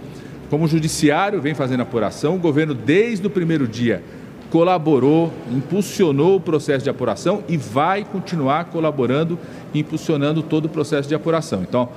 Como 0.50 0.66
o 0.66 0.68
Judiciário 0.68 1.40
vem 1.40 1.54
fazendo 1.54 1.80
apuração, 1.80 2.36
o 2.36 2.38
governo, 2.38 2.74
desde 2.74 3.26
o 3.26 3.30
primeiro 3.30 3.66
dia, 3.66 4.02
colaborou, 4.50 5.32
impulsionou 5.50 6.36
o 6.36 6.40
processo 6.40 6.84
de 6.84 6.90
apuração 6.90 7.42
e 7.48 7.56
vai 7.56 8.04
continuar 8.04 8.66
colaborando 8.66 9.38
impulsionando 9.74 10.42
todo 10.42 10.66
o 10.66 10.68
processo 10.68 11.08
de 11.08 11.14
apuração. 11.14 11.62
Então, 11.62 11.88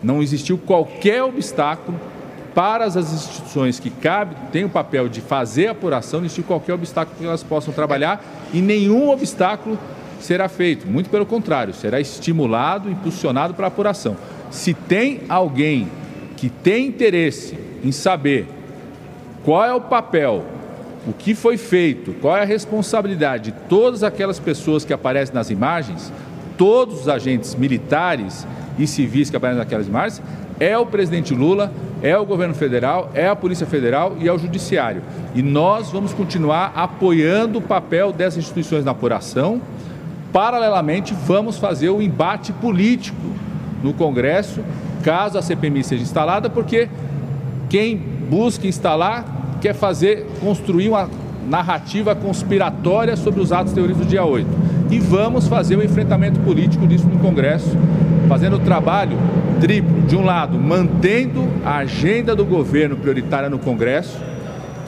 não 0.00 0.22
existiu 0.22 0.56
qualquer 0.56 1.24
obstáculo 1.24 1.98
para 2.54 2.84
as 2.84 2.94
instituições 2.94 3.80
que 3.80 3.90
cabe, 3.90 4.36
têm 4.52 4.64
o 4.64 4.68
papel 4.68 5.08
de 5.08 5.20
fazer 5.20 5.66
apuração, 5.66 6.20
não 6.20 6.26
existiu 6.26 6.44
qualquer 6.44 6.74
obstáculo 6.74 7.16
que 7.18 7.26
elas 7.26 7.42
possam 7.42 7.74
trabalhar 7.74 8.24
e 8.52 8.60
nenhum 8.60 9.10
obstáculo 9.10 9.76
será 10.24 10.48
feito. 10.48 10.86
Muito 10.86 11.10
pelo 11.10 11.26
contrário, 11.26 11.74
será 11.74 12.00
estimulado, 12.00 12.90
impulsionado 12.90 13.54
para 13.54 13.66
apuração. 13.66 14.16
Se 14.50 14.72
tem 14.72 15.22
alguém 15.28 15.88
que 16.36 16.48
tem 16.48 16.86
interesse 16.86 17.58
em 17.82 17.92
saber 17.92 18.46
qual 19.44 19.64
é 19.64 19.74
o 19.74 19.80
papel, 19.80 20.44
o 21.06 21.12
que 21.12 21.34
foi 21.34 21.56
feito, 21.56 22.14
qual 22.20 22.36
é 22.36 22.42
a 22.42 22.46
responsabilidade 22.46 23.52
de 23.52 23.58
todas 23.68 24.02
aquelas 24.02 24.38
pessoas 24.38 24.84
que 24.84 24.92
aparecem 24.92 25.34
nas 25.34 25.50
imagens, 25.50 26.12
todos 26.56 27.02
os 27.02 27.08
agentes 27.08 27.54
militares 27.54 28.46
e 28.78 28.86
civis 28.86 29.28
que 29.28 29.36
aparecem 29.36 29.58
naquelas 29.58 29.86
imagens, 29.86 30.22
é 30.58 30.76
o 30.78 30.86
presidente 30.86 31.34
Lula, 31.34 31.72
é 32.02 32.16
o 32.16 32.24
governo 32.24 32.54
federal, 32.54 33.10
é 33.14 33.26
a 33.26 33.36
Polícia 33.36 33.66
Federal 33.66 34.16
e 34.20 34.28
é 34.28 34.32
o 34.32 34.38
Judiciário. 34.38 35.02
E 35.34 35.42
nós 35.42 35.90
vamos 35.90 36.12
continuar 36.12 36.72
apoiando 36.74 37.58
o 37.58 37.62
papel 37.62 38.12
dessas 38.12 38.38
instituições 38.38 38.84
na 38.84 38.92
apuração. 38.92 39.60
Paralelamente, 40.34 41.14
vamos 41.28 41.58
fazer 41.58 41.90
o 41.90 42.02
embate 42.02 42.52
político 42.52 43.16
no 43.84 43.94
Congresso, 43.94 44.62
caso 45.04 45.38
a 45.38 45.42
CPMI 45.42 45.84
seja 45.84 46.02
instalada, 46.02 46.50
porque 46.50 46.88
quem 47.70 47.96
busca 47.96 48.66
instalar 48.66 49.24
quer 49.60 49.74
fazer, 49.74 50.26
construir 50.40 50.88
uma 50.88 51.08
narrativa 51.48 52.16
conspiratória 52.16 53.14
sobre 53.14 53.40
os 53.40 53.52
atos 53.52 53.72
terroristas 53.72 54.04
do 54.04 54.10
dia 54.10 54.24
8. 54.24 54.48
E 54.90 54.98
vamos 54.98 55.46
fazer 55.46 55.76
o 55.76 55.84
enfrentamento 55.84 56.40
político 56.40 56.84
disso 56.84 57.06
no 57.06 57.20
Congresso, 57.20 57.70
fazendo 58.28 58.56
o 58.56 58.58
trabalho 58.58 59.16
triplo. 59.60 60.02
De 60.02 60.16
um 60.16 60.24
lado, 60.24 60.58
mantendo 60.58 61.48
a 61.64 61.76
agenda 61.76 62.34
do 62.34 62.44
governo 62.44 62.96
prioritária 62.96 63.48
no 63.48 63.60
Congresso, 63.60 64.20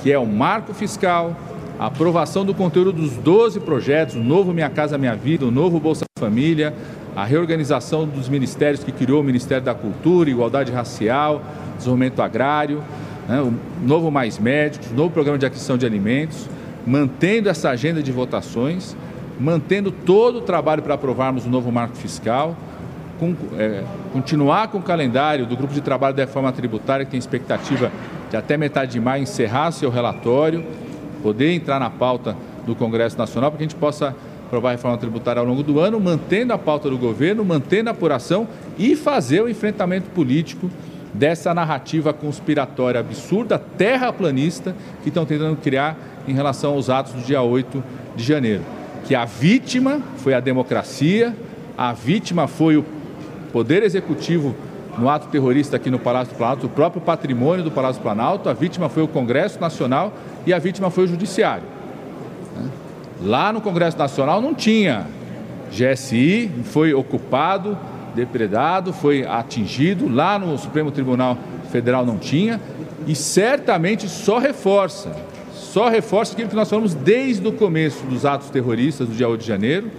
que 0.02 0.10
é 0.10 0.18
o 0.18 0.26
marco 0.26 0.74
fiscal, 0.74 1.36
a 1.78 1.86
aprovação 1.86 2.44
do 2.44 2.54
conteúdo 2.54 2.92
dos 2.92 3.12
12 3.12 3.60
projetos, 3.60 4.14
o 4.14 4.20
novo 4.20 4.52
Minha 4.52 4.70
Casa 4.70 4.96
Minha 4.96 5.14
Vida, 5.14 5.44
o 5.44 5.50
novo 5.50 5.78
Bolsa 5.78 6.04
Família, 6.18 6.74
a 7.14 7.24
reorganização 7.24 8.06
dos 8.06 8.28
ministérios 8.28 8.82
que 8.82 8.92
criou 8.92 9.20
o 9.20 9.24
Ministério 9.24 9.64
da 9.64 9.74
Cultura, 9.74 10.30
Igualdade 10.30 10.72
Racial, 10.72 11.42
Desenvolvimento 11.76 12.22
Agrário, 12.22 12.82
né, 13.28 13.40
o 13.40 13.52
novo 13.86 14.10
Mais 14.10 14.38
Médicos, 14.38 14.90
o 14.90 14.94
novo 14.94 15.10
Programa 15.10 15.38
de 15.38 15.44
Aquisição 15.44 15.76
de 15.76 15.84
Alimentos, 15.84 16.48
mantendo 16.86 17.48
essa 17.48 17.70
agenda 17.70 18.02
de 18.02 18.10
votações, 18.10 18.96
mantendo 19.38 19.90
todo 19.90 20.38
o 20.38 20.40
trabalho 20.40 20.82
para 20.82 20.94
aprovarmos 20.94 21.44
o 21.44 21.48
novo 21.48 21.70
marco 21.70 21.96
fiscal, 21.96 22.56
com, 23.18 23.34
é, 23.58 23.82
continuar 24.12 24.68
com 24.68 24.78
o 24.78 24.82
calendário 24.82 25.46
do 25.46 25.56
grupo 25.56 25.74
de 25.74 25.80
trabalho 25.80 26.14
da 26.14 26.24
reforma 26.24 26.52
tributária, 26.52 27.04
que 27.04 27.10
tem 27.10 27.18
expectativa 27.18 27.90
de 28.30 28.36
até 28.36 28.56
metade 28.56 28.92
de 28.92 29.00
maio 29.00 29.22
encerrar 29.22 29.70
seu 29.72 29.90
relatório, 29.90 30.64
poder 31.26 31.50
entrar 31.50 31.80
na 31.80 31.90
pauta 31.90 32.36
do 32.64 32.76
Congresso 32.76 33.18
Nacional, 33.18 33.50
para 33.50 33.58
que 33.58 33.64
a 33.64 33.68
gente 33.68 33.74
possa 33.74 34.14
aprovar 34.46 34.68
a 34.68 34.72
reforma 34.72 34.96
tributária 34.96 35.40
ao 35.40 35.46
longo 35.46 35.60
do 35.60 35.80
ano, 35.80 35.98
mantendo 35.98 36.52
a 36.52 36.58
pauta 36.58 36.88
do 36.88 36.96
governo, 36.96 37.44
mantendo 37.44 37.90
a 37.90 37.92
apuração 37.92 38.46
e 38.78 38.94
fazer 38.94 39.42
o 39.42 39.48
enfrentamento 39.48 40.08
político 40.10 40.70
dessa 41.12 41.52
narrativa 41.52 42.12
conspiratória 42.12 43.00
absurda, 43.00 43.58
terraplanista, 43.58 44.72
que 45.02 45.08
estão 45.08 45.26
tentando 45.26 45.56
criar 45.56 45.98
em 46.28 46.32
relação 46.32 46.74
aos 46.74 46.88
atos 46.88 47.12
do 47.12 47.22
dia 47.22 47.42
8 47.42 47.82
de 48.14 48.22
janeiro. 48.22 48.62
Que 49.04 49.16
a 49.16 49.24
vítima 49.24 50.00
foi 50.18 50.32
a 50.32 50.38
democracia, 50.38 51.34
a 51.76 51.92
vítima 51.92 52.46
foi 52.46 52.76
o 52.76 52.84
Poder 53.52 53.82
Executivo 53.82 54.54
no 54.96 55.10
ato 55.10 55.26
terrorista 55.26 55.74
aqui 55.76 55.90
no 55.90 55.98
Palácio 55.98 56.34
do 56.34 56.36
Planalto, 56.36 56.66
o 56.66 56.70
próprio 56.70 57.02
patrimônio 57.02 57.64
do 57.64 57.70
Palácio 57.72 58.00
do 58.00 58.04
Planalto, 58.04 58.48
a 58.48 58.52
vítima 58.52 58.88
foi 58.88 59.02
o 59.02 59.08
Congresso 59.08 59.60
Nacional 59.60 60.12
e 60.46 60.54
a 60.54 60.58
vítima 60.58 60.90
foi 60.90 61.04
o 61.04 61.08
Judiciário. 61.08 61.64
Lá 63.20 63.52
no 63.52 63.60
Congresso 63.60 63.98
Nacional 63.98 64.40
não 64.40 64.54
tinha 64.54 65.06
GSI, 65.70 66.50
foi 66.64 66.94
ocupado, 66.94 67.76
depredado, 68.14 68.92
foi 68.92 69.26
atingido. 69.26 70.08
Lá 70.08 70.38
no 70.38 70.56
Supremo 70.56 70.90
Tribunal 70.90 71.36
Federal 71.70 72.06
não 72.06 72.18
tinha. 72.18 72.60
E 73.06 73.14
certamente 73.14 74.08
só 74.08 74.38
reforça, 74.38 75.14
só 75.52 75.88
reforça 75.88 76.32
aquilo 76.32 76.48
que 76.48 76.56
nós 76.56 76.68
falamos 76.68 76.94
desde 76.94 77.46
o 77.46 77.52
começo 77.52 78.04
dos 78.06 78.24
atos 78.24 78.50
terroristas 78.50 79.08
do 79.08 79.14
dia 79.14 79.28
8 79.28 79.40
de 79.40 79.46
janeiro, 79.46 79.90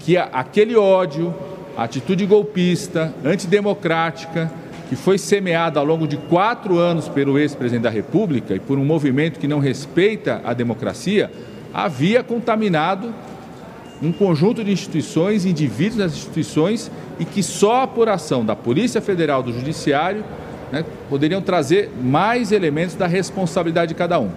que 0.00 0.16
aquele 0.16 0.76
ódio, 0.76 1.34
atitude 1.76 2.24
golpista, 2.26 3.14
antidemocrática, 3.24 4.50
que 4.88 4.96
foi 4.96 5.18
semeada 5.18 5.78
ao 5.78 5.84
longo 5.84 6.08
de 6.08 6.16
quatro 6.16 6.78
anos 6.78 7.08
pelo 7.08 7.38
ex-presidente 7.38 7.82
da 7.82 7.90
República 7.90 8.54
e 8.54 8.58
por 8.58 8.78
um 8.78 8.84
movimento 8.84 9.38
que 9.38 9.46
não 9.46 9.58
respeita 9.58 10.40
a 10.44 10.54
democracia, 10.54 11.30
havia 11.74 12.22
contaminado 12.22 13.12
um 14.02 14.12
conjunto 14.12 14.64
de 14.64 14.72
instituições, 14.72 15.44
indivíduos 15.44 15.96
das 15.96 16.12
instituições 16.12 16.90
e 17.18 17.24
que 17.24 17.42
só 17.42 17.80
a 17.80 17.82
apuração 17.82 18.44
da 18.44 18.56
Polícia 18.56 19.00
Federal, 19.00 19.42
do 19.42 19.52
Judiciário, 19.52 20.24
né, 20.72 20.84
poderiam 21.10 21.42
trazer 21.42 21.90
mais 22.02 22.52
elementos 22.52 22.94
da 22.94 23.06
responsabilidade 23.06 23.90
de 23.90 23.94
cada 23.94 24.18
um. 24.18 24.30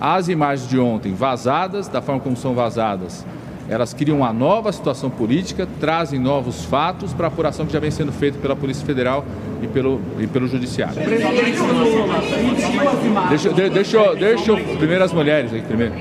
As 0.00 0.28
imagens 0.28 0.68
de 0.68 0.78
ontem 0.78 1.14
vazadas, 1.14 1.88
da 1.88 2.02
forma 2.02 2.20
como 2.20 2.36
são 2.36 2.54
vazadas, 2.54 3.24
elas 3.72 3.94
criam 3.94 4.18
uma 4.18 4.32
nova 4.32 4.70
situação 4.70 5.08
política, 5.08 5.66
trazem 5.80 6.18
novos 6.20 6.64
fatos 6.64 7.12
para 7.14 7.26
a 7.26 7.28
apuração 7.28 7.64
que 7.66 7.72
já 7.72 7.80
vem 7.80 7.90
sendo 7.90 8.12
feita 8.12 8.38
pela 8.38 8.54
Polícia 8.54 8.84
Federal 8.84 9.24
e 9.62 9.66
pelo, 9.66 10.00
e 10.18 10.26
pelo 10.26 10.46
Judiciário. 10.46 10.96
Deixa, 13.30 13.50
de, 13.52 13.70
deixa, 13.70 13.96
eu- 13.96 14.16
deixa 14.16 14.50
eu- 14.52 14.76
primeiro 14.76 15.02
as 15.02 15.12
mulheres 15.12 15.52
aí, 15.52 15.62
primeiro. 15.62 15.94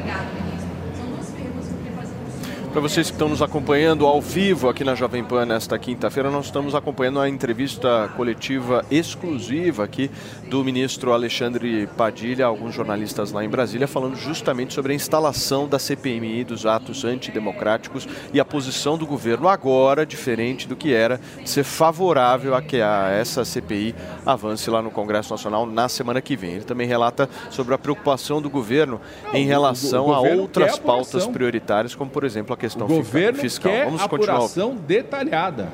Para 2.71 2.79
vocês 2.79 3.07
que 3.07 3.15
estão 3.15 3.27
nos 3.27 3.41
acompanhando 3.41 4.05
ao 4.05 4.21
vivo 4.21 4.69
aqui 4.69 4.85
na 4.85 4.95
Jovem 4.95 5.21
Pan 5.25 5.45
nesta 5.45 5.77
quinta-feira, 5.77 6.31
nós 6.31 6.45
estamos 6.45 6.73
acompanhando 6.73 7.19
a 7.19 7.27
entrevista 7.27 8.09
coletiva 8.15 8.85
exclusiva 8.89 9.83
aqui 9.83 10.09
do 10.47 10.63
ministro 10.63 11.11
Alexandre 11.11 11.85
Padilha, 11.97 12.45
alguns 12.45 12.73
jornalistas 12.73 13.33
lá 13.33 13.43
em 13.43 13.49
Brasília, 13.49 13.89
falando 13.89 14.15
justamente 14.15 14.73
sobre 14.73 14.93
a 14.93 14.95
instalação 14.95 15.67
da 15.67 15.77
CPMI 15.77 16.45
dos 16.45 16.65
atos 16.65 17.03
antidemocráticos 17.03 18.07
e 18.33 18.39
a 18.39 18.45
posição 18.45 18.97
do 18.97 19.05
governo 19.05 19.49
agora, 19.49 20.05
diferente 20.05 20.65
do 20.65 20.75
que 20.77 20.93
era, 20.93 21.19
ser 21.43 21.65
favorável 21.65 22.55
a 22.55 22.61
que 22.61 22.79
a, 22.79 23.09
essa 23.09 23.43
CPI 23.43 23.93
avance 24.25 24.69
lá 24.69 24.81
no 24.81 24.91
Congresso 24.91 25.31
Nacional 25.31 25.65
na 25.65 25.89
semana 25.89 26.21
que 26.21 26.37
vem. 26.37 26.53
Ele 26.53 26.63
também 26.63 26.87
relata 26.87 27.29
sobre 27.49 27.75
a 27.75 27.77
preocupação 27.77 28.41
do 28.41 28.49
governo 28.49 29.01
em 29.33 29.45
relação 29.45 30.13
a 30.13 30.21
outras 30.21 30.79
pautas 30.79 31.27
prioritárias, 31.27 31.93
como 31.93 32.09
por 32.09 32.23
exemplo 32.23 32.53
a 32.53 32.60
questão 32.61 32.85
O 32.85 32.89
governo 32.89 33.39
fiscal. 33.39 33.71
quer 33.71 33.85
Vamos 33.85 34.01
continuar. 34.03 34.35
apuração 34.35 34.75
detalhada, 34.87 35.69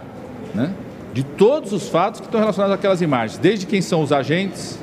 né? 0.56 0.72
De 1.14 1.24
todos 1.24 1.74
os 1.74 1.90
fatos 1.90 2.22
que 2.22 2.28
estão 2.28 2.40
relacionados 2.40 2.76
àquelas 2.76 3.02
imagens, 3.02 3.38
desde 3.38 3.66
quem 3.66 3.82
são 3.82 4.02
os 4.02 4.12
agentes, 4.12 4.80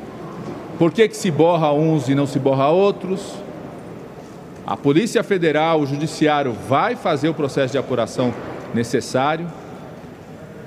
por 0.78 0.92
que, 0.92 1.08
que 1.08 1.16
se 1.16 1.30
borra 1.30 1.72
uns 1.72 2.08
e 2.08 2.14
não 2.14 2.26
se 2.26 2.38
borra 2.38 2.68
outros. 2.68 3.34
A 4.66 4.76
Polícia 4.76 5.22
Federal, 5.22 5.80
o 5.80 5.86
Judiciário 5.86 6.52
vai 6.68 6.96
fazer 6.96 7.28
o 7.28 7.34
processo 7.34 7.72
de 7.72 7.78
apuração 7.78 8.34
necessário. 8.74 9.46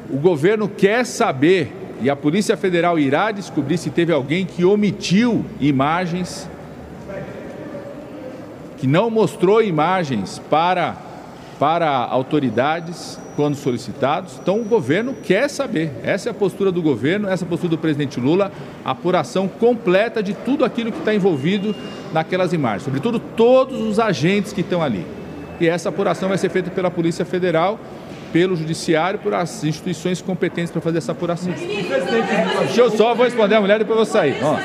O 0.10 0.18
governo 0.18 0.68
quer 0.70 1.06
saber, 1.06 1.72
e 2.02 2.10
a 2.10 2.16
Polícia 2.16 2.56
Federal 2.56 2.98
irá 2.98 3.32
descobrir 3.32 3.78
se 3.78 3.90
teve 3.90 4.14
alguém 4.14 4.46
que 4.46 4.64
omitiu 4.64 5.46
imagens 5.60 6.50
que 8.78 8.86
não 8.86 9.10
mostrou 9.10 9.62
imagens 9.62 10.40
para, 10.50 10.96
para 11.60 11.90
autoridades 11.90 13.20
quando 13.36 13.56
solicitados. 13.56 14.40
Então 14.42 14.60
o 14.62 14.64
governo 14.64 15.16
quer 15.24 15.50
saber. 15.50 15.92
Essa 16.04 16.30
é 16.30 16.32
a 16.32 16.34
postura 16.34 16.72
do 16.72 16.82
governo, 16.82 17.28
essa 17.28 17.44
é 17.44 17.46
a 17.46 17.50
postura 17.50 17.72
do 17.72 17.78
presidente 17.78 18.20
Lula, 18.20 18.52
a 18.84 18.92
apuração 18.92 19.48
completa 19.48 20.22
de 20.22 20.34
tudo 20.34 20.64
aquilo 20.66 20.92
que 20.92 21.00
está 21.00 21.14
envolvido 21.14 21.76
naquelas 22.14 22.54
imagens, 22.54 22.84
sobretudo 22.84 23.20
todos 23.20 23.82
os 23.82 24.00
agentes 24.00 24.54
que 24.54 24.62
estão 24.62 24.82
ali. 24.82 25.06
E 25.60 25.68
essa 25.68 25.90
apuração 25.90 26.30
vai 26.30 26.38
ser 26.38 26.50
feita 26.50 26.70
pela 26.70 26.92
Polícia 26.92 27.26
Federal, 27.26 27.80
pelo 28.32 28.56
Judiciário, 28.56 29.20
por 29.20 29.34
as 29.34 29.64
instituições 29.64 30.22
competentes 30.22 30.72
para 30.72 30.82
fazer 30.82 31.00
essa 31.00 31.14
apuração. 31.14 31.52
Deixa 31.54 32.82
eu 32.82 32.92
só 32.92 33.16
vou 33.16 33.26
responder 33.26 33.56
a 33.56 33.62
mulher 33.62 33.78
e 33.78 33.80
depois 33.80 33.98
eu 34.00 34.06
vou 34.06 34.14
sair. 34.14 34.38
Ó, 34.44 34.58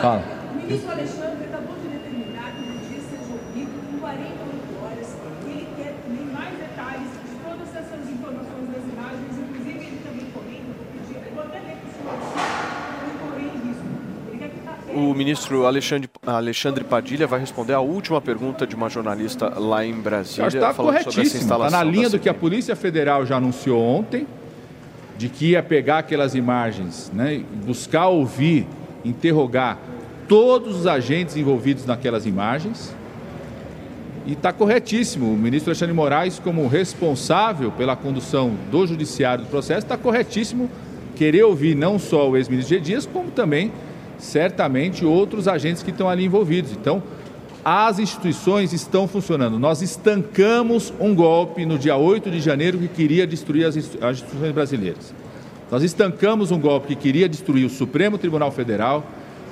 fala. 0.00 0.22
O 0.52 0.66
ministro 0.66 0.92
Alexandre 0.92 1.44
acabou 1.44 1.76
de 1.82 1.88
determinar 1.88 2.52
que 2.52 2.62
o 2.62 2.72
juiz 2.88 3.02
seja 3.10 3.32
ouvido 3.32 3.72
em 3.92 3.98
48 3.98 4.84
horas. 4.84 5.08
Ele 5.46 5.66
quer 5.76 5.94
nem 6.08 6.26
mais 6.26 6.54
detalhes 6.56 7.10
de 7.24 7.34
todas 7.42 7.68
essas 7.74 8.00
informações 8.08 8.66
das 8.70 8.84
imagens. 8.84 9.32
Inclusive, 9.34 9.80
ele 9.84 10.00
também 10.04 10.26
comenta, 10.32 10.70
vou 10.78 10.86
pedir, 10.94 11.16
eu 11.26 11.34
vou 11.34 11.42
até 11.44 11.58
ler 11.58 11.76
para 11.80 11.88
o 11.88 11.92
senhor, 11.92 12.16
para 12.22 13.02
não 13.02 13.14
correr 13.18 13.48
em 13.48 13.58
risco. 13.66 13.88
Ele 14.28 14.38
quer 14.38 14.50
que 14.54 14.60
tá 14.60 14.74
O 15.04 15.14
ministro 15.14 15.66
Alexandre, 15.66 16.08
Alexandre 16.26 16.82
Padilha 16.82 17.26
vai 17.26 17.38
responder 17.38 17.74
a 17.74 17.80
última 17.80 18.22
pergunta 18.22 18.66
de 18.66 18.74
uma 18.74 18.88
jornalista 18.88 19.52
lá 19.58 19.84
em 19.84 19.92
Brasília, 19.92 20.48
Está 20.48 20.72
falando 20.72 20.94
sobre 20.94 21.08
essa 21.08 21.10
corretíssimo. 21.10 21.42
Está 21.42 21.70
na 21.70 21.84
linha 21.84 22.08
do 22.08 22.18
que 22.18 22.28
a. 22.28 22.32
Polícia 22.32 22.74
Federal 22.74 23.26
já 23.26 23.36
anunciou 23.36 23.82
ontem, 23.82 24.26
de 25.18 25.28
que 25.28 25.50
ia 25.50 25.62
pegar 25.62 25.98
aquelas 25.98 26.34
imagens, 26.34 27.10
né, 27.14 27.42
buscar 27.64 28.08
ouvir, 28.08 28.66
interrogar 29.04 29.78
todos 30.26 30.80
os 30.80 30.86
agentes 30.86 31.36
envolvidos 31.36 31.84
naquelas 31.84 32.24
imagens. 32.24 32.94
E 34.26 34.32
está 34.32 34.52
corretíssimo. 34.52 35.32
O 35.32 35.36
ministro 35.36 35.70
Alexandre 35.70 35.94
Moraes, 35.94 36.38
como 36.38 36.66
responsável 36.66 37.70
pela 37.72 37.94
condução 37.94 38.54
do 38.70 38.86
judiciário 38.86 39.44
do 39.44 39.50
processo, 39.50 39.80
está 39.80 39.98
corretíssimo 39.98 40.70
querer 41.14 41.44
ouvir 41.44 41.74
não 41.74 41.98
só 41.98 42.28
o 42.28 42.36
ex-ministro 42.36 42.76
G. 42.76 42.80
Dias, 42.80 43.06
como 43.06 43.30
também, 43.30 43.70
certamente, 44.18 45.04
outros 45.04 45.48
agentes 45.48 45.82
que 45.82 45.90
estão 45.90 46.08
ali 46.08 46.24
envolvidos. 46.24 46.72
Então, 46.72 47.02
as 47.64 47.98
instituições 47.98 48.72
estão 48.72 49.08
funcionando. 49.08 49.58
Nós 49.58 49.80
estancamos 49.80 50.92
um 51.00 51.14
golpe 51.14 51.64
no 51.64 51.78
dia 51.78 51.96
8 51.96 52.30
de 52.30 52.40
janeiro 52.40 52.78
que 52.78 52.88
queria 52.88 53.26
destruir 53.26 53.64
as 53.66 53.76
instituições 53.76 54.52
brasileiras. 54.52 55.14
Nós 55.70 55.82
estancamos 55.82 56.50
um 56.50 56.60
golpe 56.60 56.88
que 56.88 56.94
queria 56.94 57.28
destruir 57.28 57.64
o 57.64 57.70
Supremo 57.70 58.18
Tribunal 58.18 58.52
Federal, 58.52 59.04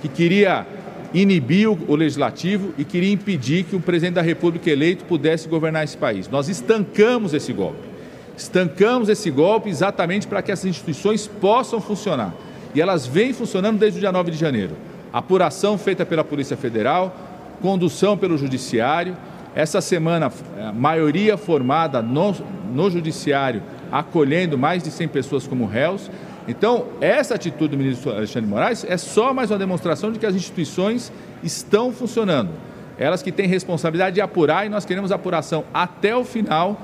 que 0.03 0.09
queria 0.09 0.67
inibir 1.15 1.69
o 1.69 1.97
legislativo 1.97 2.73
e 2.77 2.85
queria 2.85 3.13
impedir 3.13 3.65
que 3.65 3.77
o 3.77 3.81
presidente 3.81 4.15
da 4.15 4.23
República 4.23 4.71
eleito 4.71 5.05
pudesse 5.05 5.49
governar 5.49 5.85
esse 5.85 5.97
país. 5.97 6.29
Nós 6.29 6.49
estancamos 6.49 7.33
esse 7.35 7.53
golpe. 7.53 7.93
Estancamos 8.37 9.09
esse 9.09 9.31
golpe 9.31 9.69
exatamente 9.69 10.27
para 10.27 10.43
que 10.43 10.53
essas 10.53 10.67
instituições 10.67 11.27
possam 11.27 11.81
funcionar. 11.81 12.35
E 12.75 12.81
elas 12.81 13.07
vêm 13.07 13.33
funcionando 13.33 13.79
desde 13.79 13.99
o 13.99 14.01
dia 14.01 14.13
9 14.13 14.31
de 14.31 14.37
janeiro. 14.37 14.77
Apuração 15.13 15.77
feita 15.77 16.07
pela 16.07 16.25
Polícia 16.25 16.57
Federal, 16.57 17.15
condução 17.61 18.17
pelo 18.17 18.39
Judiciário. 18.39 19.17
Essa 19.55 19.81
semana, 19.81 20.33
a 20.59 20.73
maioria 20.73 21.37
formada 21.37 22.01
no, 22.01 22.35
no 22.73 22.91
Judiciário, 22.91 23.63
acolhendo 23.91 24.57
mais 24.57 24.83
de 24.83 24.91
100 24.91 25.09
pessoas 25.09 25.47
como 25.47 25.67
réus. 25.67 26.11
Então, 26.49 26.87
essa 27.01 27.35
atitude 27.35 27.69
do 27.69 27.77
ministro 27.77 28.11
Alexandre 28.11 28.49
Moraes 28.49 28.85
é 28.89 28.97
só 28.97 29.35
mais 29.35 29.51
uma 29.51 29.59
demonstração 29.59 30.11
de 30.11 30.19
que 30.19 30.27
as 30.27 30.35
instituições 30.35 31.13
estão 31.43 31.93
funcionando. 31.93 32.51
Elas 32.99 33.23
que 33.23 33.31
têm 33.31 33.47
responsabilidade 33.47 34.15
de 34.15 34.21
apurar 34.21 34.67
e 34.67 34.69
nós 34.69 34.85
queremos 34.85 35.13
apuração 35.13 35.65
até 35.73 36.17
o 36.17 36.25
final. 36.25 36.81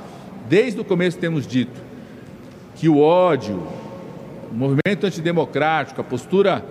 Desde 0.48 0.81
o 0.81 0.85
começo 0.85 1.18
temos 1.18 1.46
dito 1.46 1.88
que 2.77 2.88
o 2.88 3.01
ódio, 3.01 3.66
o 4.50 4.54
movimento 4.54 5.06
antidemocrático, 5.06 6.00
a 6.00 6.04
postura 6.04 6.64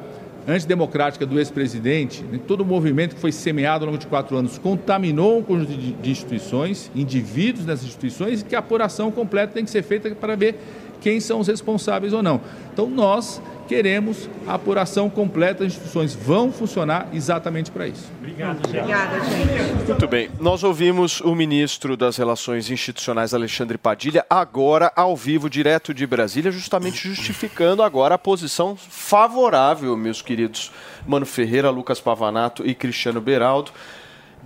antidemocrática 0.48 1.26
do 1.26 1.38
ex-presidente, 1.38 2.24
né, 2.24 2.40
todo 2.48 2.62
o 2.62 2.66
movimento 2.66 3.16
que 3.16 3.22
foi 3.22 3.34
semeado 3.34 3.84
ao 3.84 3.92
longo 3.92 4.00
de 4.00 4.08
quatro 4.08 4.38
anos 4.38 4.58
contaminou 4.58 5.40
um 5.40 5.44
conjunto 5.44 5.74
de, 5.74 5.92
de 5.92 6.10
instituições, 6.10 6.90
indivíduos 6.96 7.66
nessas 7.66 7.86
instituições, 7.86 8.42
e 8.42 8.46
que 8.46 8.56
a 8.56 8.60
apuração 8.60 9.12
completa 9.12 9.54
tem 9.54 9.66
que 9.66 9.70
ser 9.70 9.84
feita 9.84 10.10
para 10.16 10.36
ver 10.36 10.58
quem 11.02 11.20
são 11.20 11.40
os 11.40 11.48
responsáveis 11.48 12.14
ou 12.14 12.24
não. 12.24 12.42
Então, 12.74 12.90
nós 12.90 13.42
queremos 13.68 14.30
a 14.48 14.54
apuração 14.54 15.10
completa 15.10 15.64
das 15.64 15.74
instituições. 15.74 16.16
Vão 16.16 16.52
funcionar 16.52 17.10
exatamente 17.14 17.70
para 17.70 17.88
isso. 17.88 18.10
Obrigada, 18.20 18.60
gente. 18.68 19.86
Muito 19.88 20.08
bem, 20.08 20.30
nós 20.40 20.64
ouvimos 20.64 21.20
o 21.22 21.36
ministro 21.36 21.98
das 21.98 22.18
Relações 22.18 22.72
Institucionais, 22.72 23.34
Alexandre 23.34 23.78
Padilha, 23.78 24.26
agora 24.30 24.92
ao 24.96 25.16
vivo, 25.16 25.50
direto 25.50 25.94
de 25.94 26.08
Brasília, 26.08 26.52
justamente 26.52 27.10
justificando 27.10 27.84
agora 27.84 28.16
a 28.16 28.18
posição 28.18 28.76
favorável, 28.76 29.96
meus 29.98 30.22
queridos 30.22 30.72
Mano 31.06 31.26
Ferreira, 31.26 31.70
Lucas 31.70 32.00
Pavanato 32.00 32.66
e 32.66 32.74
Cristiano 32.74 33.20
Beraldo, 33.20 33.72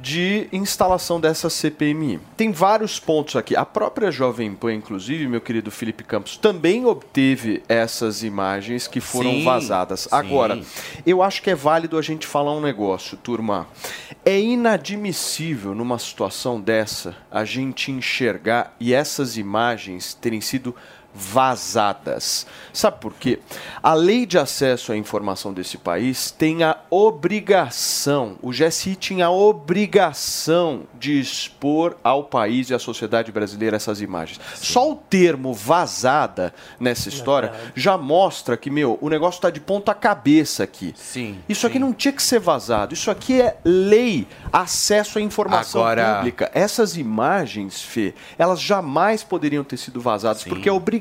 de 0.02 0.48
instalação 0.52 1.20
dessa 1.22 1.50
CPMI. 1.50 2.20
Tem 2.36 2.52
vários 2.52 3.00
pontos 3.00 3.36
aqui. 3.36 3.56
A 3.56 3.64
própria 3.64 4.10
Jovem 4.12 4.54
Pan, 4.54 4.74
inclusive, 4.74 5.28
meu 5.28 5.40
querido 5.40 5.70
Felipe 5.70 6.04
Campos, 6.04 6.38
também 6.38 6.86
obteve 6.86 7.62
essas 7.70 8.24
imagens 8.24 8.88
que 8.88 9.00
foram 9.00 9.32
Sim, 9.32 9.44
vazadas. 9.44 10.02
sim. 10.02 10.10
Agora, 10.12 10.60
eu 11.06 11.22
acho 11.22 11.42
que 11.44 11.52
é 11.52 11.56
válido 11.56 11.98
a 11.98 12.02
gente 12.02 12.26
falar 12.26 12.54
um 12.54 12.62
negócio, 12.62 13.16
turma. 13.16 13.68
É 14.26 14.40
inadmissível 14.40 15.76
numa 15.76 16.00
situação 16.00 16.60
dessa 16.60 17.16
a 17.30 17.46
gente 17.46 17.92
enxergar 17.92 18.76
e 18.80 18.94
essas 18.94 19.38
imagens 19.38 20.14
terem 20.16 20.42
sido 20.42 20.76
vazadas. 21.14 22.46
Sabe 22.74 23.00
por 23.02 23.14
quê? 23.14 23.40
A 23.84 23.94
lei 23.94 24.26
de 24.26 24.38
acesso 24.38 24.92
à 24.94 24.98
informação 24.98 25.54
desse 25.54 25.78
país 25.78 26.32
tem 26.32 26.64
a 26.64 26.78
obrigação, 26.90 28.38
o 28.42 28.52
GSI 28.52 28.96
tinha 28.96 29.26
a 29.26 29.32
obrigação 29.32 30.84
de 30.98 31.20
expor 31.20 31.98
ao 32.04 32.24
país 32.24 32.70
e 32.70 32.74
à 32.74 32.80
sociedade 32.80 33.32
brasileira 33.32 33.76
essas 33.76 34.00
imagens. 34.02 34.40
Só 34.56 34.90
o 34.92 34.96
termo 34.96 35.54
vazada 35.54 36.54
nessa 36.80 37.10
história 37.10 37.52
já 37.76 37.98
mostra 37.98 38.56
que, 38.56 38.70
meu, 38.70 38.98
o 39.02 39.10
negócio 39.10 39.38
está 39.40 39.50
de 39.50 39.60
ponta 39.60 39.94
cabeça 39.94 40.64
aqui. 40.64 40.94
Sim, 40.96 41.40
Isso 41.50 41.68
aqui 41.68 41.78
não 41.80 41.92
tinha 41.94 42.12
que 42.14 42.24
ser 42.24 42.40
vazado. 42.40 42.94
Isso 42.94 43.12
aqui 43.12 43.42
é 43.42 43.58
lei, 43.66 44.28
acesso 44.52 45.18
à 45.20 45.22
informação 45.22 45.82
Agora- 45.82 46.16
pública. 46.18 46.50
Essas 46.54 46.96
imagens, 46.96 47.82
Fê, 47.82 48.14
elas 48.38 48.62
jamais 48.62 49.24
poderiam 49.24 49.64
ter 49.64 49.78
sido 49.78 50.00
vazadas, 50.00 50.44
porque 50.44 50.70
é 50.70 50.72
obrigação 50.72 51.01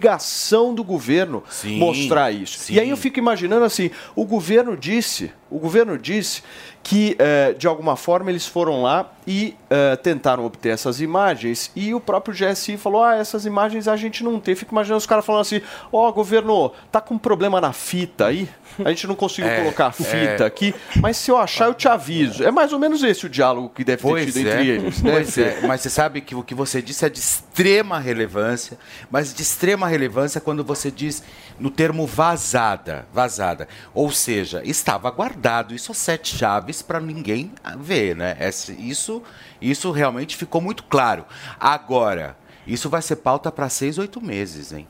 do 0.75 0.83
governo 0.83 1.43
Sim, 1.51 1.79
mostrar 1.79 2.31
isso. 2.33 2.59
sim. 2.59 2.75
E 2.75 2.81
aí 2.81 2.91
eu 2.91 2.97
fico 2.97 3.19
imaginando 3.19 3.65
assim, 3.65 3.91
o 4.15 4.25
governo 4.25 4.77
disse 4.77 5.33
O 5.51 5.59
governo 5.59 5.99
disse 5.99 6.43
que, 6.83 7.15
eh, 7.19 7.55
de 7.59 7.67
alguma 7.67 7.97
forma, 7.97 8.31
eles 8.31 8.47
foram 8.47 8.83
lá 8.83 9.13
e 9.27 9.55
eh, 9.69 9.97
tentaram 9.97 10.45
obter 10.45 10.71
essas 10.71 11.01
imagens 11.01 11.71
e 11.77 11.95
o 11.95 12.01
próprio 12.01 12.35
GSI 12.35 12.77
falou, 12.77 13.05
ah, 13.05 13.15
essas 13.15 13.45
imagens 13.45 13.87
a 13.87 13.97
gente 13.97 14.25
não 14.25 14.41
tem. 14.41 14.55
Fico 14.55 14.73
imaginando 14.73 14.99
os 14.99 15.07
caras 15.07 15.25
falando 15.25 15.43
assim, 15.43 15.61
ó, 15.93 16.11
governo, 16.11 16.73
tá 16.91 17.01
com 17.01 17.19
problema 17.19 17.61
na 17.61 17.73
fita 17.73 18.27
aí? 18.27 18.49
A 18.85 18.89
gente 18.89 19.07
não 19.07 19.15
conseguiu 19.15 19.51
É, 19.51 19.61
colocar 19.63 19.87
a 19.89 19.93
fita 19.93 20.45
é. 20.45 20.47
aqui, 20.47 20.75
mas 21.01 21.17
se 21.17 21.31
eu 21.31 21.37
achar 21.37 21.67
eu 21.67 21.75
te 21.75 21.89
aviso. 21.89 22.45
É 22.45 22.51
mais 22.51 22.73
ou 22.73 22.79
menos 22.79 23.03
esse 23.03 23.27
o 23.27 23.29
diálogo 23.29 23.69
que 23.71 23.83
deve 23.83 24.03
ter 24.03 24.09
Pois 24.09 24.33
tido 24.33 24.49
é, 24.49 24.53
entre 24.53 24.69
eles, 24.69 25.03
né? 25.03 25.11
pois 25.13 25.39
é, 25.39 25.61
mas 25.67 25.81
você 25.81 25.91
sabe 25.91 26.21
que 26.21 26.35
o 26.35 26.43
que 26.43 26.55
você 26.55 26.81
disse 26.81 27.05
é 27.05 27.09
de 27.09 27.19
extrema 27.19 27.99
relevância, 27.99 28.79
mas 29.11 29.35
de 29.35 29.43
extrema 29.43 29.89
relevância 29.89 30.41
quando 30.41 30.63
você 30.63 30.91
diz 30.91 31.23
no 31.59 31.71
termo 31.71 32.07
vazada, 32.07 33.07
vazada, 33.13 33.67
ou 33.93 34.11
seja, 34.11 34.63
estava 34.65 35.11
guardado, 35.11 35.75
isso 35.75 35.91
a 35.91 35.95
sete 35.95 36.37
chaves 36.37 36.70
para 36.81 37.01
ninguém 37.01 37.53
ver, 37.79 38.15
né? 38.17 38.37
Esse- 38.41 38.73
Isso, 38.73 39.23
isso 39.61 39.91
realmente 39.91 40.37
ficou 40.37 40.61
muito 40.61 40.85
claro. 40.85 41.25
Agora, 41.59 42.37
isso 42.67 42.89
vai 42.89 43.03
ser 43.03 43.17
pauta 43.17 43.51
para 43.51 43.69
seis, 43.69 43.99
oito 43.99 44.21
meses, 44.21 44.73
hein? 44.73 44.87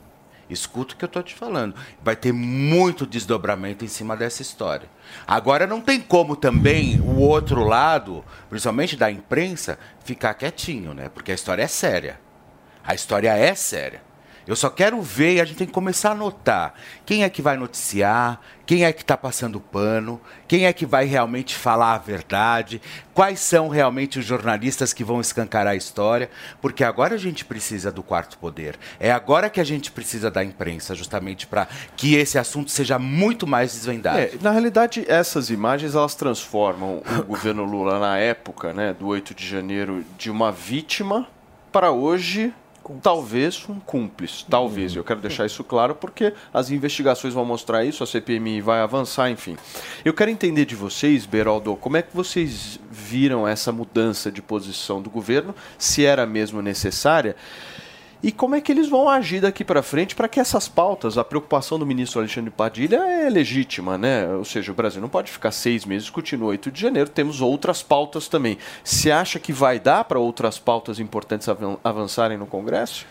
Escuta 0.49 0.93
o 0.93 0.97
que 0.97 1.05
eu 1.05 1.07
estou 1.07 1.23
te 1.23 1.33
falando. 1.33 1.73
Vai 2.03 2.15
ter 2.15 2.33
muito 2.33 3.05
desdobramento 3.05 3.85
em 3.85 3.87
cima 3.87 4.17
dessa 4.17 4.41
história. 4.41 4.89
Agora 5.25 5.65
não 5.65 5.79
tem 5.79 5.99
como 6.01 6.35
também 6.35 6.99
o 6.99 7.19
outro 7.19 7.63
lado, 7.63 8.23
principalmente 8.49 8.97
da 8.97 9.09
imprensa, 9.09 9.79
ficar 10.03 10.33
quietinho, 10.33 10.93
né? 10.93 11.07
Porque 11.07 11.31
a 11.31 11.35
história 11.35 11.63
é 11.63 11.67
séria. 11.67 12.19
A 12.83 12.93
história 12.93 13.33
é 13.35 13.55
séria. 13.55 14.01
Eu 14.47 14.55
só 14.55 14.69
quero 14.69 15.01
ver 15.01 15.35
e 15.35 15.41
a 15.41 15.45
gente 15.45 15.57
tem 15.57 15.67
que 15.67 15.73
começar 15.73 16.11
a 16.11 16.15
notar 16.15 16.73
quem 17.05 17.23
é 17.23 17.29
que 17.29 17.41
vai 17.41 17.57
noticiar, 17.57 18.39
quem 18.65 18.85
é 18.85 18.93
que 18.93 19.01
está 19.01 19.17
passando 19.17 19.59
pano, 19.59 20.19
quem 20.47 20.65
é 20.65 20.73
que 20.73 20.85
vai 20.85 21.05
realmente 21.05 21.55
falar 21.55 21.93
a 21.93 21.97
verdade, 21.97 22.81
quais 23.13 23.39
são 23.39 23.67
realmente 23.67 24.17
os 24.17 24.25
jornalistas 24.25 24.93
que 24.93 25.03
vão 25.03 25.19
escancarar 25.19 25.73
a 25.73 25.75
história, 25.75 26.29
porque 26.61 26.83
agora 26.83 27.15
a 27.15 27.17
gente 27.17 27.43
precisa 27.43 27.91
do 27.91 28.01
quarto 28.01 28.37
poder. 28.37 28.79
É 28.99 29.11
agora 29.11 29.49
que 29.49 29.59
a 29.59 29.63
gente 29.63 29.91
precisa 29.91 30.31
da 30.31 30.43
imprensa, 30.43 30.95
justamente 30.95 31.45
para 31.45 31.67
que 31.95 32.15
esse 32.15 32.37
assunto 32.37 32.71
seja 32.71 32.97
muito 32.97 33.45
mais 33.45 33.73
desvendado. 33.73 34.19
É, 34.19 34.31
na 34.41 34.51
realidade, 34.51 35.05
essas 35.07 35.49
imagens 35.49 35.93
elas 35.93 36.15
transformam 36.15 37.03
o 37.19 37.23
governo 37.27 37.63
Lula 37.63 37.99
na 37.99 38.17
época, 38.17 38.73
né, 38.73 38.95
do 38.97 39.07
8 39.07 39.35
de 39.35 39.45
janeiro, 39.45 40.05
de 40.17 40.31
uma 40.31 40.51
vítima 40.51 41.27
para 41.71 41.91
hoje 41.91 42.53
talvez 43.01 43.63
um 43.69 43.79
cúmplice, 43.79 44.45
talvez. 44.49 44.95
Eu 44.95 45.03
quero 45.03 45.19
deixar 45.19 45.45
isso 45.45 45.63
claro 45.63 45.95
porque 45.95 46.33
as 46.53 46.71
investigações 46.71 47.33
vão 47.33 47.45
mostrar 47.45 47.83
isso, 47.85 48.03
a 48.03 48.07
CPMI 48.07 48.61
vai 48.61 48.81
avançar, 48.81 49.29
enfim. 49.29 49.57
Eu 50.03 50.13
quero 50.13 50.31
entender 50.31 50.65
de 50.65 50.75
vocês, 50.75 51.25
Beraldo, 51.25 51.75
como 51.75 51.97
é 51.97 52.01
que 52.01 52.15
vocês 52.15 52.79
viram 52.89 53.47
essa 53.47 53.71
mudança 53.71 54.31
de 54.31 54.41
posição 54.41 55.01
do 55.01 55.09
governo, 55.09 55.55
se 55.77 56.05
era 56.05 56.25
mesmo 56.25 56.61
necessária? 56.61 57.35
E 58.23 58.31
como 58.31 58.53
é 58.53 58.61
que 58.61 58.71
eles 58.71 58.87
vão 58.87 59.09
agir 59.09 59.41
daqui 59.41 59.63
para 59.63 59.81
frente 59.81 60.13
para 60.15 60.27
que 60.27 60.39
essas 60.39 60.67
pautas, 60.67 61.17
a 61.17 61.23
preocupação 61.23 61.79
do 61.79 61.85
ministro 61.87 62.19
Alexandre 62.19 62.51
Padilha 62.51 62.97
é 62.97 63.27
legítima, 63.29 63.97
né? 63.97 64.27
Ou 64.35 64.45
seja, 64.45 64.71
o 64.71 64.75
Brasil 64.75 65.01
não 65.01 65.09
pode 65.09 65.31
ficar 65.31 65.51
seis 65.51 65.85
meses 65.85 66.03
discutindo 66.03 66.45
8 66.45 66.69
de 66.69 66.79
janeiro, 66.79 67.09
temos 67.09 67.41
outras 67.41 67.81
pautas 67.81 68.27
também. 68.27 68.59
Você 68.83 69.09
acha 69.09 69.39
que 69.39 69.51
vai 69.51 69.79
dar 69.79 70.03
para 70.03 70.19
outras 70.19 70.59
pautas 70.59 70.99
importantes 70.99 71.49
avan- 71.49 71.77
avançarem 71.83 72.37
no 72.37 72.45
Congresso? 72.45 73.07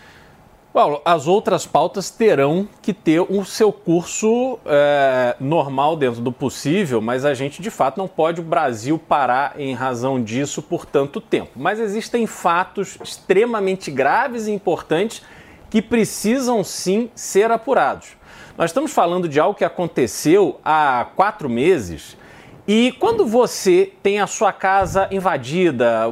Paulo, 0.72 1.02
as 1.04 1.26
outras 1.26 1.66
pautas 1.66 2.10
terão 2.10 2.68
que 2.80 2.94
ter 2.94 3.20
o 3.20 3.44
seu 3.44 3.72
curso 3.72 4.56
é, 4.64 5.34
normal 5.40 5.96
dentro 5.96 6.20
do 6.20 6.30
possível, 6.30 7.00
mas 7.00 7.24
a 7.24 7.34
gente 7.34 7.60
de 7.60 7.70
fato 7.70 7.98
não 7.98 8.06
pode 8.06 8.40
o 8.40 8.44
Brasil 8.44 8.96
parar 8.96 9.58
em 9.58 9.74
razão 9.74 10.22
disso 10.22 10.62
por 10.62 10.86
tanto 10.86 11.20
tempo. 11.20 11.50
Mas 11.56 11.80
existem 11.80 12.24
fatos 12.24 12.96
extremamente 13.02 13.90
graves 13.90 14.46
e 14.46 14.52
importantes 14.52 15.22
que 15.68 15.82
precisam 15.82 16.62
sim 16.62 17.10
ser 17.16 17.50
apurados. 17.50 18.10
Nós 18.56 18.70
estamos 18.70 18.92
falando 18.92 19.28
de 19.28 19.40
algo 19.40 19.58
que 19.58 19.64
aconteceu 19.64 20.60
há 20.64 21.04
quatro 21.16 21.48
meses 21.48 22.16
e 22.72 22.92
quando 23.00 23.26
você 23.26 23.92
tem 24.00 24.20
a 24.20 24.28
sua 24.28 24.52
casa 24.52 25.08
invadida, 25.10 26.08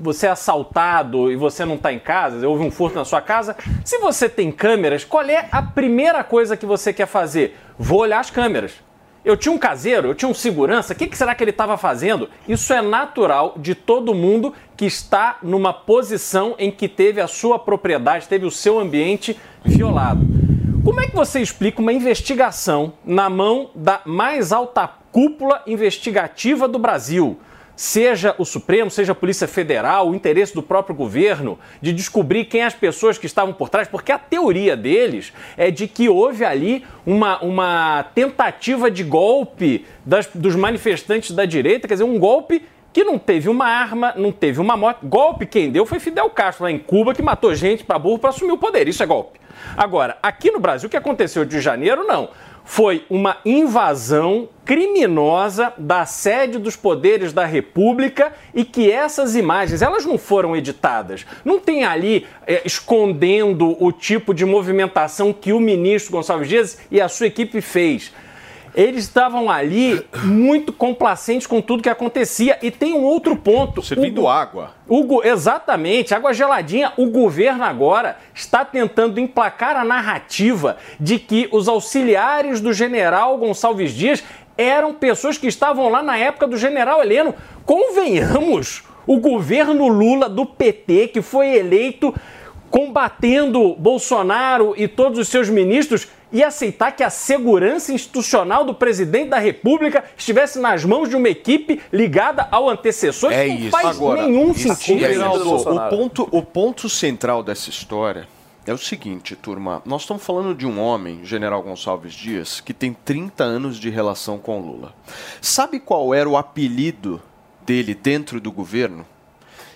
você 0.00 0.26
é 0.26 0.30
assaltado 0.30 1.30
e 1.30 1.36
você 1.36 1.64
não 1.64 1.76
está 1.76 1.92
em 1.92 2.00
casa, 2.00 2.48
houve 2.48 2.64
um 2.64 2.70
furto 2.72 2.96
na 2.96 3.04
sua 3.04 3.20
casa, 3.20 3.56
se 3.84 3.96
você 3.98 4.28
tem 4.28 4.50
câmeras, 4.50 5.04
qual 5.04 5.22
é 5.26 5.46
a 5.52 5.62
primeira 5.62 6.24
coisa 6.24 6.56
que 6.56 6.66
você 6.66 6.92
quer 6.92 7.06
fazer? 7.06 7.56
Vou 7.78 8.00
olhar 8.00 8.18
as 8.18 8.28
câmeras. 8.28 8.72
Eu 9.24 9.36
tinha 9.36 9.52
um 9.52 9.58
caseiro, 9.58 10.08
eu 10.08 10.14
tinha 10.16 10.28
um 10.28 10.34
segurança, 10.34 10.94
o 10.94 10.96
que, 10.96 11.06
que 11.06 11.16
será 11.16 11.32
que 11.32 11.44
ele 11.44 11.52
estava 11.52 11.76
fazendo? 11.76 12.28
Isso 12.48 12.72
é 12.72 12.82
natural 12.82 13.54
de 13.56 13.76
todo 13.76 14.12
mundo 14.12 14.52
que 14.76 14.86
está 14.86 15.38
numa 15.44 15.72
posição 15.72 16.56
em 16.58 16.72
que 16.72 16.88
teve 16.88 17.20
a 17.20 17.28
sua 17.28 17.56
propriedade, 17.56 18.26
teve 18.26 18.44
o 18.44 18.50
seu 18.50 18.80
ambiente 18.80 19.38
violado. 19.64 20.26
Como 20.84 21.00
é 21.00 21.06
que 21.06 21.14
você 21.14 21.40
explica 21.40 21.80
uma 21.80 21.92
investigação 21.92 22.94
na 23.04 23.30
mão 23.30 23.70
da 23.76 24.00
mais 24.04 24.50
alta 24.50 24.98
cúpula 25.12 25.62
investigativa 25.66 26.66
do 26.68 26.78
Brasil? 26.78 27.38
Seja 27.76 28.34
o 28.36 28.44
Supremo, 28.44 28.90
seja 28.90 29.12
a 29.12 29.14
Polícia 29.14 29.48
Federal, 29.48 30.10
o 30.10 30.14
interesse 30.14 30.54
do 30.54 30.62
próprio 30.62 30.94
governo 30.94 31.58
de 31.80 31.94
descobrir 31.94 32.44
quem 32.44 32.62
as 32.62 32.74
pessoas 32.74 33.16
que 33.16 33.24
estavam 33.24 33.54
por 33.54 33.70
trás, 33.70 33.88
porque 33.88 34.12
a 34.12 34.18
teoria 34.18 34.76
deles 34.76 35.32
é 35.56 35.70
de 35.70 35.88
que 35.88 36.06
houve 36.06 36.44
ali 36.44 36.84
uma, 37.06 37.42
uma 37.42 38.02
tentativa 38.14 38.90
de 38.90 39.02
golpe 39.02 39.86
das- 40.04 40.28
dos 40.34 40.54
manifestantes 40.54 41.30
da 41.30 41.46
direita, 41.46 41.88
quer 41.88 41.94
dizer, 41.94 42.04
um 42.04 42.18
golpe 42.18 42.62
que 42.92 43.02
não 43.02 43.18
teve 43.18 43.48
uma 43.48 43.66
arma, 43.66 44.12
não 44.14 44.30
teve 44.32 44.60
uma 44.60 44.76
morte. 44.76 44.98
Golpe 45.06 45.46
quem 45.46 45.70
deu 45.70 45.86
foi 45.86 45.98
Fidel 46.00 46.28
Castro 46.28 46.64
lá 46.64 46.70
em 46.70 46.78
Cuba, 46.78 47.14
que 47.14 47.22
matou 47.22 47.54
gente 47.54 47.82
para 47.82 47.98
burro 47.98 48.18
para 48.18 48.28
assumir 48.30 48.52
o 48.52 48.58
poder. 48.58 48.88
Isso 48.88 49.02
é 49.02 49.06
golpe. 49.06 49.40
Agora, 49.76 50.18
aqui 50.22 50.50
no 50.50 50.58
Brasil, 50.58 50.86
o 50.86 50.90
que 50.90 50.96
aconteceu 50.96 51.44
de 51.44 51.60
janeiro, 51.60 52.04
não. 52.04 52.28
Foi 52.64 53.04
uma 53.10 53.38
invasão 53.44 54.48
criminosa 54.64 55.72
da 55.76 56.06
sede 56.06 56.58
dos 56.58 56.76
poderes 56.76 57.32
da 57.32 57.44
República 57.44 58.32
e 58.54 58.64
que 58.64 58.90
essas 58.90 59.34
imagens, 59.34 59.82
elas 59.82 60.06
não 60.06 60.16
foram 60.16 60.54
editadas. 60.54 61.26
Não 61.44 61.58
tem 61.58 61.84
ali 61.84 62.26
eh, 62.46 62.62
escondendo 62.64 63.76
o 63.82 63.90
tipo 63.90 64.32
de 64.32 64.44
movimentação 64.44 65.32
que 65.32 65.52
o 65.52 65.58
ministro 65.58 66.12
Gonçalves 66.12 66.48
Dias 66.48 66.78
e 66.90 67.00
a 67.00 67.08
sua 67.08 67.26
equipe 67.26 67.60
fez. 67.60 68.12
Eles 68.74 69.04
estavam 69.04 69.50
ali 69.50 70.04
muito 70.22 70.72
complacentes 70.72 71.46
com 71.46 71.60
tudo 71.60 71.82
que 71.82 71.88
acontecia. 71.88 72.58
E 72.62 72.70
tem 72.70 72.94
um 72.94 73.02
outro 73.02 73.34
ponto. 73.36 73.82
Servindo 73.82 74.22
O- 74.22 74.28
água. 74.28 74.72
o 74.88 75.02
go- 75.04 75.22
exatamente, 75.24 76.14
água 76.14 76.32
geladinha. 76.32 76.92
O 76.96 77.06
governo 77.10 77.64
agora 77.64 78.16
está 78.34 78.64
tentando 78.64 79.18
emplacar 79.20 79.76
a 79.76 79.84
narrativa 79.84 80.76
de 80.98 81.18
que 81.18 81.48
os 81.50 81.68
auxiliares 81.68 82.60
do 82.60 82.72
general 82.72 83.36
Gonçalves 83.38 83.92
Dias 83.92 84.22
eram 84.56 84.92
pessoas 84.94 85.38
que 85.38 85.46
estavam 85.46 85.88
lá 85.88 86.02
na 86.02 86.16
época 86.18 86.46
do 86.46 86.56
general 86.56 87.02
Heleno. 87.02 87.34
Convenhamos, 87.64 88.82
o 89.06 89.18
governo 89.18 89.88
Lula 89.88 90.28
do 90.28 90.46
PT, 90.46 91.08
que 91.08 91.20
foi 91.22 91.48
eleito 91.56 92.14
combatendo 92.70 93.74
Bolsonaro 93.74 94.74
e 94.76 94.86
todos 94.86 95.18
os 95.18 95.28
seus 95.28 95.48
ministros, 95.48 96.06
e 96.32 96.44
aceitar 96.44 96.92
que 96.92 97.02
a 97.02 97.10
segurança 97.10 97.92
institucional 97.92 98.64
do 98.64 98.72
presidente 98.72 99.30
da 99.30 99.38
República 99.38 100.04
estivesse 100.16 100.60
nas 100.60 100.84
mãos 100.84 101.08
de 101.08 101.16
uma 101.16 101.28
equipe 101.28 101.80
ligada 101.92 102.46
ao 102.50 102.68
antecessor. 102.68 103.32
É 103.32 103.48
não 103.48 103.54
isso. 103.56 103.70
faz 103.70 103.86
Agora, 103.86 104.22
nenhum 104.22 104.52
isso 104.52 104.72
sentido. 104.74 105.04
é 105.04 105.28
o 105.28 105.90
ponto, 105.90 106.28
o 106.30 106.42
ponto 106.42 106.88
central 106.88 107.42
dessa 107.42 107.68
história 107.68 108.28
é 108.64 108.72
o 108.72 108.78
seguinte, 108.78 109.34
turma. 109.34 109.82
Nós 109.84 110.02
estamos 110.02 110.22
falando 110.22 110.54
de 110.54 110.66
um 110.66 110.78
homem, 110.78 111.24
General 111.24 111.60
Gonçalves 111.62 112.12
Dias, 112.12 112.60
que 112.60 112.72
tem 112.72 112.92
30 112.92 113.42
anos 113.42 113.76
de 113.76 113.90
relação 113.90 114.38
com 114.38 114.60
Lula. 114.60 114.94
Sabe 115.40 115.80
qual 115.80 116.14
era 116.14 116.28
o 116.28 116.36
apelido 116.36 117.20
dele 117.66 117.94
dentro 117.94 118.40
do 118.40 118.52
governo? 118.52 119.04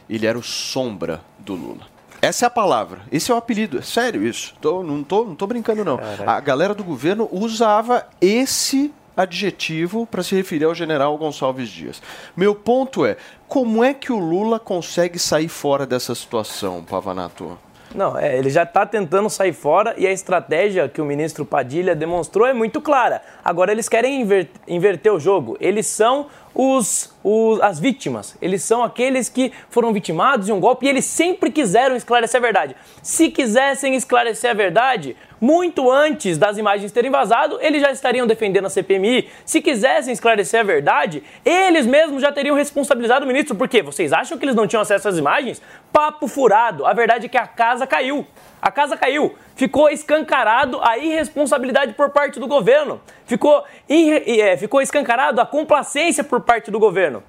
Ele 0.08 0.26
era 0.26 0.38
o 0.38 0.42
sombra 0.42 1.20
do 1.38 1.54
Lula. 1.54 1.93
Essa 2.22 2.46
é 2.46 2.48
a 2.48 2.50
palavra. 2.50 3.00
Esse 3.12 3.30
é 3.30 3.34
o 3.34 3.38
apelido. 3.38 3.78
É 3.78 3.82
sério 3.82 4.26
isso. 4.26 4.54
Tô- 4.60 4.82
não, 4.82 5.02
tô, 5.04 5.24
não 5.24 5.34
tô 5.34 5.46
brincando, 5.46 5.84
não. 5.84 5.98
A 6.26 6.40
galera 6.40 6.74
do 6.74 6.82
governo 6.84 7.28
usava 7.30 8.06
esse 8.20 8.92
adjetivo 9.16 10.06
para 10.06 10.22
se 10.22 10.34
referir 10.34 10.64
ao 10.64 10.74
general 10.74 11.16
Gonçalves 11.16 11.68
Dias. 11.68 12.02
Meu 12.36 12.54
ponto 12.54 13.04
é, 13.06 13.16
como 13.46 13.84
é 13.84 13.94
que 13.94 14.12
o 14.12 14.18
Lula 14.18 14.58
consegue 14.58 15.18
sair 15.18 15.48
fora 15.48 15.86
dessa 15.86 16.14
situação, 16.14 16.82
Pavanato? 16.82 17.58
Não, 17.94 18.18
é, 18.18 18.36
ele 18.36 18.50
já 18.50 18.64
está 18.64 18.84
tentando 18.84 19.30
sair 19.30 19.52
fora 19.52 19.94
e 19.96 20.04
a 20.04 20.10
estratégia 20.10 20.88
que 20.88 21.00
o 21.00 21.04
ministro 21.04 21.44
Padilha 21.44 21.94
demonstrou 21.94 22.44
é 22.44 22.52
muito 22.52 22.80
clara. 22.80 23.22
Agora 23.44 23.70
eles 23.70 23.88
querem 23.88 24.20
inver- 24.22 24.48
inverter 24.66 25.12
o 25.12 25.20
jogo. 25.20 25.56
Eles 25.60 25.86
são 25.86 26.26
os, 26.54 27.12
os- 27.22 27.60
as 27.60 27.78
vítimas. 27.80 28.36
Eles 28.40 28.62
são 28.62 28.82
aqueles 28.82 29.28
que 29.28 29.52
foram 29.68 29.92
vitimados 29.92 30.46
de 30.46 30.52
um 30.52 30.60
golpe 30.60 30.86
e 30.86 30.88
eles 30.88 31.04
sempre 31.04 31.50
quiseram 31.50 31.96
esclarecer 31.96 32.38
a 32.38 32.42
verdade. 32.42 32.76
Se 33.02 33.30
quisessem 33.30 33.94
esclarecer 33.94 34.50
a 34.50 34.54
verdade, 34.54 35.16
muito 35.44 35.90
antes 35.90 36.38
das 36.38 36.56
imagens 36.56 36.90
terem 36.90 37.10
vazado, 37.10 37.58
eles 37.60 37.82
já 37.82 37.92
estariam 37.92 38.26
defendendo 38.26 38.64
a 38.64 38.70
CPMI. 38.70 39.28
Se 39.44 39.60
quisessem 39.60 40.10
esclarecer 40.10 40.60
a 40.60 40.62
verdade, 40.62 41.22
eles 41.44 41.84
mesmos 41.84 42.22
já 42.22 42.32
teriam 42.32 42.56
responsabilizado 42.56 43.26
o 43.26 43.28
ministro. 43.28 43.54
Por 43.54 43.68
quê? 43.68 43.82
Vocês 43.82 44.10
acham 44.10 44.38
que 44.38 44.44
eles 44.46 44.54
não 44.54 44.66
tinham 44.66 44.80
acesso 44.80 45.06
às 45.06 45.18
imagens? 45.18 45.60
Papo 45.92 46.26
furado. 46.26 46.86
A 46.86 46.94
verdade 46.94 47.26
é 47.26 47.28
que 47.28 47.36
a 47.36 47.46
casa 47.46 47.86
caiu. 47.86 48.26
A 48.62 48.70
casa 48.70 48.96
caiu. 48.96 49.34
Ficou 49.54 49.90
escancarado 49.90 50.80
a 50.82 50.96
irresponsabilidade 50.96 51.92
por 51.92 52.08
parte 52.08 52.40
do 52.40 52.46
governo. 52.46 52.98
Ficou, 53.26 53.64
é, 53.86 54.56
ficou 54.56 54.80
escancarado 54.80 55.42
a 55.42 55.44
complacência 55.44 56.24
por 56.24 56.40
parte 56.40 56.70
do 56.70 56.78
governo. 56.78 57.22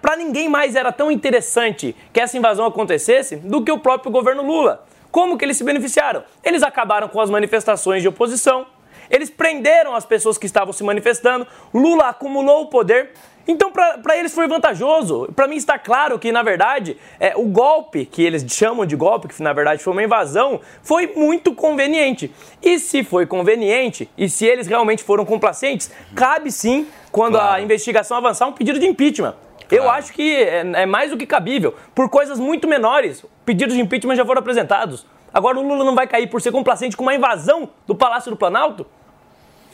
Para 0.00 0.14
ninguém 0.14 0.48
mais 0.48 0.76
era 0.76 0.92
tão 0.92 1.10
interessante 1.10 1.96
que 2.12 2.20
essa 2.20 2.38
invasão 2.38 2.66
acontecesse 2.66 3.34
do 3.34 3.64
que 3.64 3.72
o 3.72 3.80
próprio 3.80 4.12
governo 4.12 4.46
Lula. 4.46 4.86
Como 5.12 5.36
que 5.36 5.44
eles 5.44 5.58
se 5.58 5.62
beneficiaram? 5.62 6.24
Eles 6.42 6.62
acabaram 6.62 7.06
com 7.06 7.20
as 7.20 7.28
manifestações 7.28 8.00
de 8.00 8.08
oposição, 8.08 8.66
eles 9.10 9.28
prenderam 9.28 9.94
as 9.94 10.06
pessoas 10.06 10.38
que 10.38 10.46
estavam 10.46 10.72
se 10.72 10.82
manifestando, 10.82 11.46
Lula 11.72 12.08
acumulou 12.08 12.62
o 12.62 12.66
poder. 12.68 13.10
Então, 13.46 13.70
para 13.70 14.16
eles 14.16 14.32
foi 14.32 14.48
vantajoso. 14.48 15.28
Para 15.34 15.46
mim 15.48 15.56
está 15.56 15.78
claro 15.78 16.18
que, 16.18 16.32
na 16.32 16.42
verdade, 16.42 16.96
é, 17.20 17.36
o 17.36 17.42
golpe, 17.42 18.06
que 18.06 18.22
eles 18.22 18.42
chamam 18.48 18.86
de 18.86 18.96
golpe, 18.96 19.28
que 19.28 19.42
na 19.42 19.52
verdade 19.52 19.82
foi 19.82 19.92
uma 19.92 20.02
invasão, 20.02 20.60
foi 20.82 21.08
muito 21.14 21.54
conveniente. 21.54 22.32
E 22.62 22.78
se 22.78 23.04
foi 23.04 23.26
conveniente, 23.26 24.08
e 24.16 24.30
se 24.30 24.46
eles 24.46 24.66
realmente 24.66 25.02
foram 25.02 25.26
complacentes, 25.26 25.90
cabe 26.14 26.50
sim, 26.50 26.86
quando 27.10 27.38
a 27.38 27.60
investigação 27.60 28.16
avançar, 28.16 28.46
um 28.46 28.52
pedido 28.52 28.78
de 28.78 28.86
impeachment. 28.86 29.34
Eu 29.76 29.90
acho 29.90 30.12
que 30.12 30.36
é, 30.36 30.60
é 30.60 30.86
mais 30.86 31.10
do 31.10 31.16
que 31.16 31.26
cabível. 31.26 31.74
Por 31.94 32.08
coisas 32.08 32.38
muito 32.38 32.68
menores, 32.68 33.24
pedidos 33.44 33.74
de 33.74 33.80
impeachment 33.80 34.16
já 34.16 34.24
foram 34.24 34.40
apresentados. 34.40 35.06
Agora 35.32 35.58
o 35.58 35.62
Lula 35.62 35.84
não 35.84 35.94
vai 35.94 36.06
cair 36.06 36.28
por 36.28 36.42
ser 36.42 36.52
complacente 36.52 36.96
com 36.96 37.02
uma 37.02 37.14
invasão 37.14 37.70
do 37.86 37.94
Palácio 37.94 38.30
do 38.30 38.36
Planalto? 38.36 38.86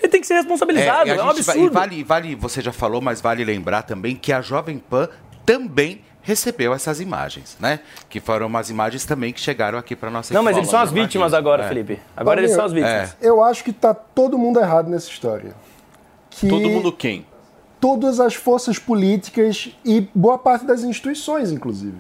Ele 0.00 0.08
tem 0.08 0.20
que 0.20 0.26
ser 0.26 0.34
responsabilizado, 0.34 1.08
e 1.08 1.12
a 1.12 1.16
é, 1.16 1.22
um 1.22 1.30
absurdo. 1.30 1.60
E 1.60 1.68
vale, 1.68 2.04
vale, 2.04 2.34
você 2.36 2.62
já 2.62 2.72
falou, 2.72 3.00
mas 3.00 3.20
vale 3.20 3.44
lembrar 3.44 3.82
também 3.82 4.14
que 4.14 4.32
a 4.32 4.40
Jovem 4.40 4.78
Pan 4.78 5.08
também 5.44 6.02
recebeu 6.22 6.72
essas 6.74 7.00
imagens, 7.00 7.56
né? 7.58 7.80
Que 8.08 8.20
foram 8.20 8.46
umas 8.46 8.70
imagens 8.70 9.04
também 9.04 9.32
que 9.32 9.40
chegaram 9.40 9.78
aqui 9.78 9.96
para 9.96 10.10
nossa 10.10 10.32
Não, 10.32 10.42
mas 10.42 10.56
eles 10.56 10.68
são 10.68 10.78
as 10.78 10.92
vítimas 10.92 11.34
agora, 11.34 11.64
É. 11.64 11.68
Felipe. 11.68 11.98
Agora 12.16 12.40
eles 12.40 12.52
são 12.52 12.64
as 12.64 12.72
vítimas. 12.72 13.16
Eu 13.20 13.42
acho 13.42 13.64
que 13.64 13.72
tá 13.72 13.92
todo 13.94 14.38
mundo 14.38 14.60
errado 14.60 14.88
nessa 14.88 15.10
história. 15.10 15.54
Que 16.30 16.48
Todo 16.48 16.68
mundo 16.68 16.92
quem? 16.92 17.26
Todas 17.80 18.20
as 18.20 18.34
forças 18.34 18.78
políticas 18.78 19.76
e 19.84 20.08
boa 20.14 20.38
parte 20.38 20.66
das 20.66 20.82
instituições, 20.82 21.52
inclusive. 21.52 21.96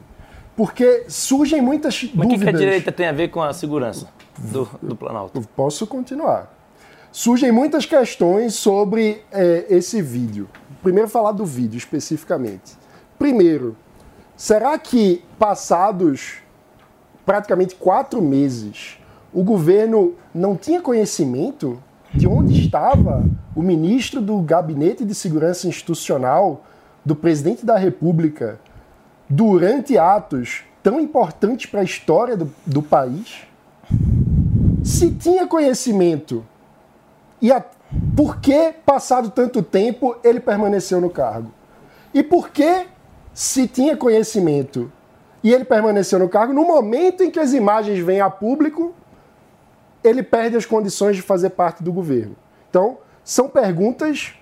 Porque 0.56 1.04
surgem 1.08 1.60
muitas 1.60 2.10
Mas 2.14 2.26
o 2.26 2.28
que, 2.30 2.36
que 2.36 2.42
a 2.42 2.46
dúvidas. 2.46 2.60
direita 2.60 2.90
tem 2.90 3.06
a 3.06 3.12
ver 3.12 3.28
com 3.28 3.40
a 3.40 3.52
segurança 3.52 4.08
do, 4.36 4.68
do 4.82 4.96
Planalto? 4.96 5.40
Posso 5.54 5.86
continuar. 5.86 6.52
Surgem 7.12 7.52
muitas 7.52 7.86
questões 7.86 8.54
sobre 8.54 9.22
eh, 9.30 9.66
esse 9.70 10.02
vídeo. 10.02 10.48
Primeiro, 10.82 11.08
falar 11.08 11.32
do 11.32 11.44
vídeo 11.44 11.78
especificamente. 11.78 12.76
Primeiro, 13.18 13.76
será 14.36 14.78
que 14.78 15.24
passados 15.38 16.38
praticamente 17.24 17.74
quatro 17.74 18.22
meses, 18.22 18.98
o 19.32 19.42
governo 19.42 20.14
não 20.34 20.56
tinha 20.56 20.80
conhecimento 20.80 21.78
de 22.14 22.26
onde 22.26 22.60
estava 22.60 23.24
o 23.54 23.62
ministro 23.62 24.20
do 24.20 24.40
Gabinete 24.40 25.04
de 25.04 25.14
Segurança 25.14 25.68
Institucional 25.68 26.64
do 27.04 27.14
presidente 27.14 27.64
da 27.64 27.76
República 27.76 28.58
durante 29.28 29.98
atos 29.98 30.64
tão 30.82 31.00
importantes 31.00 31.66
para 31.66 31.80
a 31.80 31.84
história 31.84 32.36
do, 32.36 32.52
do 32.64 32.82
país? 32.82 33.46
Se 34.82 35.10
tinha 35.10 35.46
conhecimento 35.46 36.44
e 37.40 37.52
a, 37.52 37.62
por 38.16 38.40
que, 38.40 38.74
passado 38.84 39.30
tanto 39.30 39.62
tempo, 39.62 40.16
ele 40.24 40.40
permaneceu 40.40 41.00
no 41.00 41.10
cargo? 41.10 41.52
E 42.12 42.22
por 42.22 42.50
que, 42.50 42.86
se 43.32 43.68
tinha 43.68 43.96
conhecimento 43.96 44.90
e 45.44 45.52
ele 45.52 45.64
permaneceu 45.64 46.18
no 46.18 46.28
cargo, 46.28 46.52
no 46.52 46.64
momento 46.64 47.22
em 47.22 47.30
que 47.30 47.38
as 47.38 47.52
imagens 47.52 48.04
vêm 48.04 48.20
a 48.20 48.28
público, 48.28 48.92
ele 50.02 50.22
perde 50.22 50.56
as 50.56 50.66
condições 50.66 51.16
de 51.16 51.22
fazer 51.22 51.50
parte 51.50 51.82
do 51.82 51.92
governo? 51.92 52.36
Então, 52.68 52.98
são 53.24 53.48
perguntas 53.48 54.34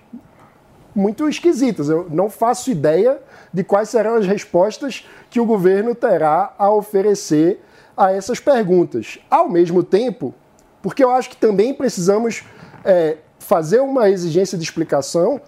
muito 0.95 1.29
esquisitas. 1.29 1.89
Eu 1.89 2.07
não 2.09 2.29
faço 2.29 2.71
ideia 2.71 3.19
de 3.53 3.63
quais 3.63 3.89
serão 3.89 4.15
as 4.15 4.25
respostas 4.25 5.07
que 5.29 5.39
o 5.39 5.45
governo 5.45 5.93
terá 5.93 6.53
a 6.57 6.71
oferecer 6.71 7.63
a 7.95 8.11
essas 8.11 8.39
perguntas. 8.39 9.19
Ao 9.29 9.47
mesmo 9.47 9.83
tempo, 9.83 10.33
porque 10.81 11.03
eu 11.03 11.11
acho 11.11 11.29
que 11.29 11.37
também 11.37 11.73
precisamos 11.73 12.43
é, 12.83 13.17
fazer 13.39 13.79
uma 13.79 14.09
exigência 14.09 14.57
de 14.57 14.63
explicação 14.63 15.41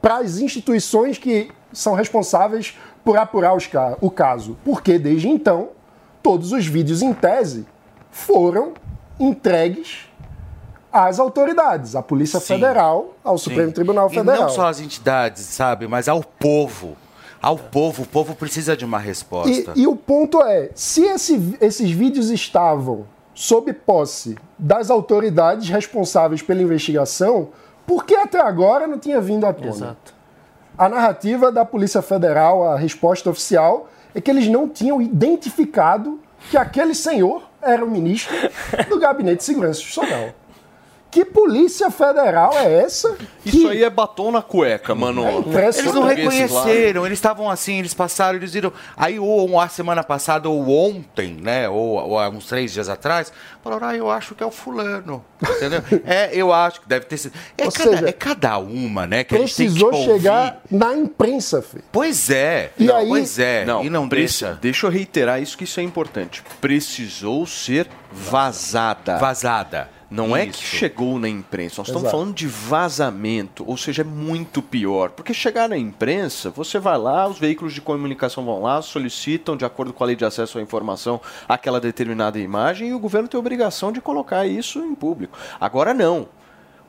para 0.00 0.16
as 0.16 0.38
instituições 0.38 1.18
que 1.18 1.50
são 1.72 1.94
responsáveis 1.94 2.78
por 3.04 3.16
apurar 3.16 3.54
os 3.54 3.68
o 4.00 4.10
caso. 4.10 4.56
Porque 4.64 4.98
desde 4.98 5.28
então, 5.28 5.70
todos 6.22 6.52
os 6.52 6.66
vídeos 6.66 7.02
em 7.02 7.12
tese 7.12 7.66
foram 8.10 8.74
entregues 9.18 10.08
às 10.92 11.18
autoridades, 11.18 11.96
à 11.96 12.02
Polícia 12.02 12.38
Sim. 12.40 12.46
Federal, 12.54 13.14
ao 13.24 13.38
Supremo 13.38 13.68
Sim. 13.68 13.74
Tribunal 13.74 14.08
E 14.10 14.14
Federal. 14.14 14.42
não 14.42 14.48
só 14.50 14.66
as 14.68 14.80
entidades, 14.80 15.42
sabe, 15.44 15.86
mas 15.86 16.08
ao 16.08 16.22
povo. 16.22 16.96
Ao 17.40 17.56
povo, 17.58 18.04
o 18.04 18.06
povo 18.06 18.34
precisa 18.36 18.76
de 18.76 18.84
uma 18.84 19.00
E, 19.00 19.04
resposta. 19.04 19.72
e 19.74 19.86
o 19.86 19.96
ponto 19.96 20.40
é, 20.42 20.70
se 20.74 21.02
esse- 21.04 21.56
esses 21.60 21.90
vídeos 21.90 22.30
estavam 22.30 23.04
sob 23.34 23.72
posse 23.72 24.36
das 24.58 24.90
autoridades 24.90 25.68
responsáveis 25.68 26.40
pela 26.42 26.62
investigação, 26.62 27.48
por 27.86 28.04
que 28.04 28.14
até 28.14 28.40
agora 28.40 28.86
não 28.86 28.96
tinha 28.98 29.20
vindo 29.20 29.44
à 29.44 29.52
tona? 29.52 29.70
Exato. 29.70 30.14
A 30.78 30.88
narrativa 30.88 31.50
da 31.50 31.64
Polícia 31.64 32.00
Federal, 32.00 32.62
a 32.70 32.76
resposta 32.76 33.28
oficial, 33.28 33.88
é 34.14 34.20
que 34.20 34.30
eles 34.30 34.46
não 34.46 34.68
tinham 34.68 35.02
identificado 35.02 36.20
que 36.50 36.56
aquele 36.56 36.94
senhor 36.94 37.42
era 37.62 37.84
o 37.84 37.90
ministro 37.90 38.34
do 38.88 38.98
Gabinete 38.98 39.38
de 39.38 39.44
Segurança 39.44 39.80
Institucional. 39.80 40.34
Que 41.12 41.26
Polícia 41.26 41.90
Federal 41.90 42.52
é 42.56 42.84
essa? 42.84 43.14
Isso 43.44 43.68
aí 43.68 43.84
é 43.84 43.90
batom 43.90 44.30
na 44.32 44.40
cueca, 44.40 44.94
mano. 44.94 45.22
Eles 45.46 45.92
não 45.92 46.04
reconheceram, 46.04 47.04
eles 47.04 47.18
estavam 47.18 47.50
assim, 47.50 47.80
eles 47.80 47.92
passaram, 47.92 48.38
eles 48.38 48.54
viram. 48.54 48.72
Aí, 48.96 49.18
ou 49.18 49.60
a 49.60 49.68
semana 49.68 50.02
passada, 50.02 50.48
ou 50.48 50.66
ontem, 50.70 51.34
né? 51.34 51.68
Ou, 51.68 51.96
ou 52.08 52.18
há 52.18 52.30
uns 52.30 52.46
três 52.46 52.72
dias 52.72 52.88
atrás, 52.88 53.30
falaram, 53.62 53.88
ah, 53.88 53.94
eu 53.94 54.10
acho 54.10 54.34
que 54.34 54.42
é 54.42 54.46
o 54.46 54.50
fulano. 54.50 55.22
Entendeu? 55.42 55.82
é, 56.06 56.30
eu 56.32 56.50
acho 56.50 56.80
que 56.80 56.88
deve 56.88 57.04
ter 57.04 57.18
sido. 57.18 57.34
É, 57.58 57.66
Ou 57.66 57.70
cada, 57.72 57.90
seja, 57.90 58.08
é 58.08 58.12
cada 58.12 58.56
uma, 58.56 59.06
né? 59.06 59.22
Que 59.22 59.34
a 59.34 59.38
gente 59.38 59.54
tem 59.54 59.66
que 59.66 59.72
Precisou 59.74 59.94
ouvir. 59.94 60.12
chegar 60.22 60.62
na 60.70 60.94
imprensa, 60.96 61.60
Fê. 61.60 61.80
Pois 61.92 62.30
é. 62.30 62.70
E 62.78 62.84
não, 62.84 62.96
aí- 62.96 63.08
Pois 63.08 63.38
é. 63.38 63.66
Não, 63.66 63.84
e 63.84 63.90
não 63.90 64.08
preci- 64.08 64.44
deixa. 64.44 64.58
Deixa 64.62 64.86
eu 64.86 64.90
reiterar 64.90 65.42
isso 65.42 65.58
que 65.58 65.64
isso 65.64 65.78
é 65.78 65.82
importante. 65.82 66.42
Precisou 66.58 67.46
ser 67.46 67.86
vazada. 68.10 69.18
Vazada. 69.18 69.90
Não 70.12 70.36
é 70.36 70.44
que 70.44 70.52
Isso. 70.62 70.76
chegou 70.76 71.18
na 71.18 71.26
imprensa, 71.26 71.76
nós 71.78 71.88
estamos 71.88 72.02
Exato. 72.02 72.16
falando 72.18 72.34
de 72.34 72.46
vazamento, 72.46 73.64
ou 73.66 73.78
seja, 73.78 74.02
é 74.02 74.04
muito 74.04 74.60
pior. 74.60 75.10
Porque 75.10 75.32
chegar 75.32 75.70
na 75.70 75.78
imprensa, 75.78 76.50
você 76.50 76.78
vai 76.78 76.98
lá, 76.98 77.26
os 77.26 77.38
veículos 77.38 77.72
de 77.72 77.80
comunicação 77.80 78.44
vão 78.44 78.60
lá, 78.60 78.82
solicitam, 78.82 79.56
de 79.56 79.64
acordo 79.64 79.90
com 79.92 80.04
a 80.04 80.06
lei 80.06 80.14
de 80.14 80.24
acesso 80.24 80.58
à 80.58 80.62
informação, 80.62 81.18
aquela 81.48 81.80
determinada 81.80 82.38
imagem 82.38 82.90
e 82.90 82.94
o 82.94 82.98
governo 82.98 83.26
tem 83.26 83.38
a 83.38 83.40
obrigação 83.40 83.90
de 83.90 84.02
colocar 84.02 84.46
isso 84.46 84.80
em 84.80 84.94
público. 84.94 85.38
Agora 85.58 85.94
não. 85.94 86.28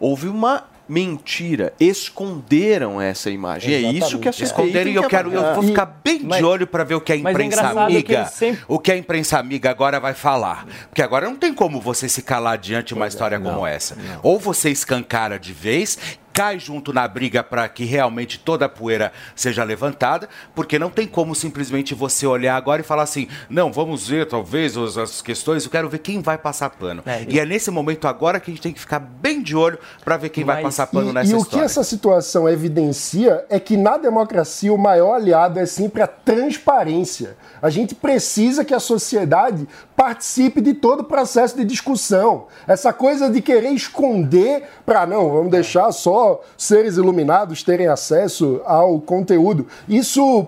Houve 0.01 0.27
uma 0.27 0.65
mentira, 0.87 1.73
esconderam 1.79 3.01
essa 3.01 3.29
imagem. 3.29 3.71
E 3.71 3.73
é 3.73 3.91
isso 3.91 4.19
que 4.19 4.27
a 4.27 4.31
CPI 4.33 4.43
Esconderam 4.45 4.83
tem 4.83 4.93
e 4.93 4.95
eu 4.95 5.03
que 5.03 5.09
quero, 5.09 5.31
eu 5.31 5.53
vou 5.55 5.63
ficar 5.63 5.85
bem 6.03 6.21
Mas- 6.23 6.39
de 6.39 6.45
olho 6.45 6.67
para 6.67 6.83
ver 6.83 6.95
o 6.95 7.01
que 7.01 7.11
a 7.11 7.15
é 7.15 7.19
imprensa 7.19 7.61
que 7.71 7.77
amiga, 7.79 8.13
eles 8.19 8.29
sempre- 8.31 8.63
o 8.67 8.77
que 8.79 8.91
a 8.91 8.97
imprensa 8.97 9.39
amiga 9.39 9.69
agora 9.69 9.99
vai 9.99 10.13
falar, 10.13 10.65
porque 10.89 11.01
agora 11.01 11.25
não 11.27 11.35
tem 11.35 11.53
como 11.53 11.79
você 11.79 12.07
se 12.09 12.21
calar 12.21 12.57
diante 12.57 12.87
de 12.87 12.93
uma 12.95 13.07
história 13.07 13.39
como 13.39 13.65
essa. 13.65 13.97
Ou 14.21 14.39
você 14.39 14.69
escancara 14.69 15.39
de 15.39 15.53
vez, 15.53 15.97
cai 16.33 16.59
junto 16.59 16.91
na 16.91 17.07
briga 17.07 17.43
para 17.43 17.69
que 17.69 17.85
realmente 17.85 18.39
toda 18.39 18.65
a 18.65 18.69
poeira 18.69 19.13
seja 19.35 19.63
levantada, 19.63 20.27
porque 20.55 20.79
não 20.79 20.89
tem 20.89 21.07
como 21.07 21.35
simplesmente 21.35 21.93
você 21.93 22.25
olhar 22.25 22.55
agora 22.55 22.81
e 22.81 22.83
falar 22.83 23.03
assim, 23.03 23.27
não, 23.47 23.71
vamos 23.71 24.07
ver 24.07 24.27
talvez 24.27 24.75
as, 24.75 25.21
questões, 25.21 25.63
eu 25.63 25.69
quero 25.69 25.87
ver 25.87 25.99
quem 25.99 26.21
vai 26.21 26.37
passar 26.37 26.71
pano. 26.71 27.03
É, 27.05 27.23
e 27.29 27.39
é 27.39 27.45
nesse 27.45 27.69
momento 27.69 28.07
agora 28.07 28.39
que 28.39 28.49
a 28.49 28.53
gente 28.53 28.63
tem 28.63 28.73
que 28.73 28.79
ficar 28.79 28.99
bem 28.99 29.43
de 29.43 29.55
olho 29.55 29.77
para 30.03 30.17
ver 30.17 30.29
quem 30.29 30.43
vai 30.43 30.55
Mas- 30.55 30.63
passar 30.75 30.87
pano 30.87 31.11
E, 31.11 31.13
nessa 31.13 31.31
e 31.31 31.35
o 31.35 31.37
que 31.37 31.43
história. 31.43 31.65
essa 31.65 31.83
situação 31.83 32.49
evidencia 32.49 33.45
é 33.49 33.59
que 33.59 33.77
na 33.77 33.97
democracia 33.97 34.73
o 34.73 34.77
maior 34.77 35.13
aliado 35.13 35.59
é 35.59 35.65
sempre 35.67 36.01
a 36.01 36.07
transparência. 36.07 37.37
A 37.61 37.69
gente 37.69 37.93
precisa 37.93 38.65
que 38.65 38.73
a 38.73 38.79
sociedade 38.79 39.67
participe 39.95 40.61
de 40.61 40.73
todo 40.73 41.01
o 41.01 41.03
processo 41.03 41.55
de 41.55 41.63
discussão. 41.63 42.47
Essa 42.67 42.91
coisa 42.91 43.29
de 43.29 43.41
querer 43.41 43.69
esconder 43.71 44.63
para 44.85 45.05
não, 45.05 45.29
vamos 45.29 45.51
deixar 45.51 45.91
só 45.91 46.22
seres 46.57 46.97
iluminados 46.97 47.63
terem 47.63 47.87
acesso 47.87 48.61
ao 48.65 48.99
conteúdo. 48.99 49.67
Isso 49.87 50.47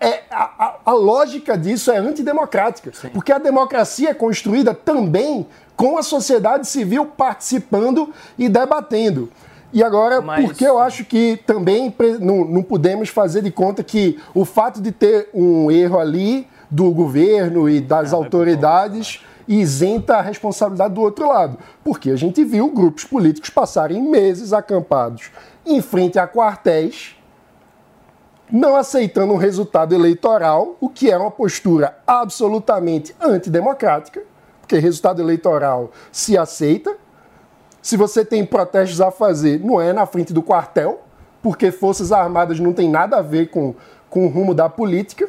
é 0.00 0.20
a- 0.30 0.74
a- 0.84 0.92
lógica 0.92 1.56
disso 1.56 1.90
é 1.90 1.96
antidemocrática, 1.98 2.92
porque 3.12 3.32
a 3.32 3.38
democracia 3.38 4.10
é 4.10 4.14
construída 4.14 4.74
também 4.74 5.46
com 5.76 5.96
a 5.98 6.02
sociedade 6.02 6.66
civil 6.68 7.06
participando 7.06 8.10
e 8.38 8.48
debatendo. 8.48 9.30
E 9.72 9.82
agora, 9.82 10.20
Mas- 10.20 10.44
porque 10.44 10.64
eu 10.64 10.78
acho 10.78 11.04
que 11.04 11.36
também 11.46 11.92
não, 12.20 12.44
não 12.44 12.62
podemos 12.62 13.08
fazer 13.08 13.42
de 13.42 13.50
conta 13.50 13.82
que 13.82 14.20
o 14.32 14.44
fato 14.44 14.80
de 14.80 14.92
ter 14.92 15.28
um 15.34 15.68
erro 15.70 15.98
ali 15.98 16.46
do 16.70 16.90
governo 16.92 17.68
e 17.68 17.80
das 17.80 18.12
autoridades 18.12 19.20
isenta 19.46 20.16
a 20.16 20.22
responsabilidade 20.22 20.94
do 20.94 21.00
outro 21.00 21.28
lado. 21.28 21.58
Porque 21.82 22.10
a 22.10 22.16
gente 22.16 22.44
viu 22.44 22.70
grupos 22.70 23.04
políticos 23.04 23.50
passarem 23.50 24.02
meses 24.02 24.52
acampados 24.52 25.30
em 25.66 25.80
frente 25.80 26.18
a 26.18 26.26
quartéis 26.26 27.16
não 28.50 28.76
aceitando 28.76 29.32
um 29.32 29.36
resultado 29.36 29.94
eleitoral, 29.94 30.76
o 30.80 30.88
que 30.88 31.10
é 31.10 31.16
uma 31.16 31.30
postura 31.30 31.96
absolutamente 32.06 33.14
antidemocrática, 33.20 34.22
porque 34.60 34.78
resultado 34.78 35.20
eleitoral 35.20 35.90
se 36.12 36.36
aceita. 36.36 36.96
Se 37.82 37.96
você 37.96 38.24
tem 38.24 38.44
protestos 38.44 39.00
a 39.00 39.10
fazer, 39.10 39.60
não 39.60 39.80
é 39.80 39.92
na 39.92 40.06
frente 40.06 40.32
do 40.32 40.42
quartel, 40.42 41.02
porque 41.42 41.70
Forças 41.70 42.12
Armadas 42.12 42.58
não 42.60 42.72
tem 42.72 42.88
nada 42.88 43.18
a 43.18 43.22
ver 43.22 43.50
com, 43.50 43.74
com 44.08 44.26
o 44.26 44.28
rumo 44.28 44.54
da 44.54 44.68
política. 44.68 45.28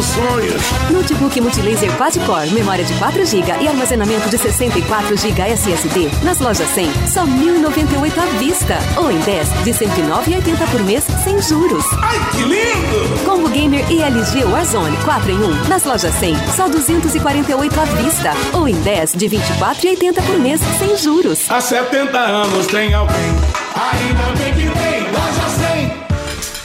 realizando 0.00 0.02
sonhos. 0.02 0.90
Notebook 0.90 1.40
Multilaser 1.40 1.90
Quad-Core, 1.96 2.50
memória 2.52 2.84
de 2.84 2.92
4 2.94 3.24
GB 3.24 3.52
e 3.60 3.68
armazenamento 3.68 4.28
de 4.28 4.38
64 4.38 5.16
GB 5.16 5.42
SSD. 5.42 6.10
Nas 6.22 6.38
lojas 6.38 6.68
100, 6.70 6.90
só 7.06 7.24
1.098 7.24 8.18
à 8.18 8.26
vista. 8.38 8.78
Ou 8.96 9.10
em 9.10 9.18
10, 9.20 9.48
de 9.64 9.70
109,80 9.70 10.70
por 10.70 10.82
mês, 10.84 11.04
sem 11.24 11.40
juros. 11.42 11.84
Ai, 12.02 12.18
que 12.32 12.42
lindo! 12.42 13.24
Combo 13.24 13.48
Gamer 13.48 13.84
e 13.90 14.02
LG 14.02 14.44
Warzone 14.44 14.96
4 15.04 15.30
em 15.30 15.38
1. 15.38 15.68
Nas 15.68 15.84
lojas 15.84 16.14
100, 16.14 16.36
só 16.56 16.68
248 16.68 17.80
à 17.80 17.84
vista. 17.84 18.32
Ou 18.52 18.68
em 18.68 18.74
10, 18.74 19.12
de 19.12 19.28
24,80 19.28 20.22
por 20.22 20.38
mês, 20.38 20.60
sem 20.78 20.96
juros. 20.96 21.50
Há 21.50 21.60
70 21.60 22.18
anos 22.18 22.66
tem 22.66 22.94
alguém. 22.94 23.16
Ainda 23.74 24.42
bem 24.42 24.52
que 24.54 24.58
tem 24.58 24.70
Loja 24.70 24.74
100. 24.74 24.79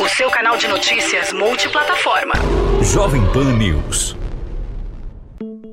O 0.00 0.08
seu 0.08 0.28
canal 0.28 0.56
de 0.56 0.66
notícias 0.66 1.32
multiplataforma. 1.32 2.32
Jovem 2.82 3.24
Pan 3.32 3.52
News. 3.52 4.16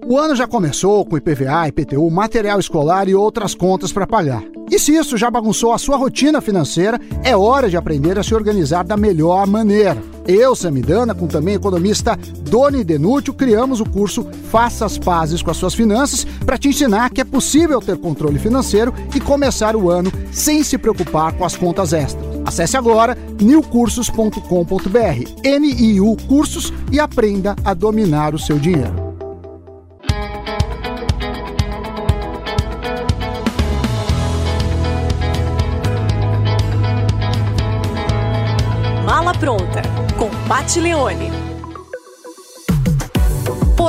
O 0.06 0.16
ano 0.16 0.36
já 0.36 0.48
começou 0.48 1.04
com 1.04 1.18
IPVA, 1.18 1.70
IPTU, 1.70 2.08
material 2.12 2.60
escolar 2.60 3.08
e 3.08 3.16
outras 3.16 3.56
contas 3.56 3.92
para 3.92 4.06
pagar. 4.06 4.44
E 4.70 4.78
se 4.78 4.96
isso 4.96 5.18
já 5.18 5.32
bagunçou 5.32 5.74
a 5.74 5.80
sua 5.80 5.98
rotina 5.98 6.40
financeira, 6.40 7.00
é 7.24 7.36
hora 7.36 7.68
de 7.68 7.78
aprender 7.78 8.20
a 8.20 8.24
se 8.24 8.36
organizar 8.36 8.84
da 8.84 8.96
melhor 8.96 9.48
maneira. 9.48 9.98
Eu, 10.28 10.56
Samidana, 10.56 11.16
com 11.16 11.26
também 11.26 11.56
economista 11.56 12.16
Doni 12.42 12.84
Denútil, 12.84 13.34
criamos 13.34 13.82
o 13.82 13.90
curso 13.90 14.28
Faça 14.52 14.86
as 14.86 15.00
Pazes 15.00 15.42
com 15.42 15.50
as 15.50 15.58
Suas 15.58 15.74
Finanças 15.74 16.26
para 16.46 16.60
te 16.60 16.68
ensinar 16.68 17.10
que 17.10 17.22
é 17.22 17.26
possível 17.26 17.82
ter 17.82 17.98
controle 17.98 18.38
financeiro 18.38 18.94
e 19.16 19.20
começar 19.20 19.76
o 19.76 19.90
ano 19.90 20.12
sem 20.32 20.62
se 20.64 20.78
preocupar 20.78 21.34
com 21.34 21.44
as 21.44 21.58
contas 21.58 21.92
extras. 21.92 22.29
Acesse 22.50 22.76
agora 22.76 23.16
newcursos.com.br, 23.40 24.40
NIU 25.46 26.18
Cursos 26.28 26.74
e 26.92 27.00
aprenda 27.00 27.56
a 27.64 27.76
dominar 27.76 28.34
o 28.34 28.40
seu 28.40 28.58
dinheiro. 28.58 29.16
Mala 39.06 39.36
pronta, 39.36 39.84
com 40.18 40.32
Pat 40.48 40.76
Leone. 40.78 41.39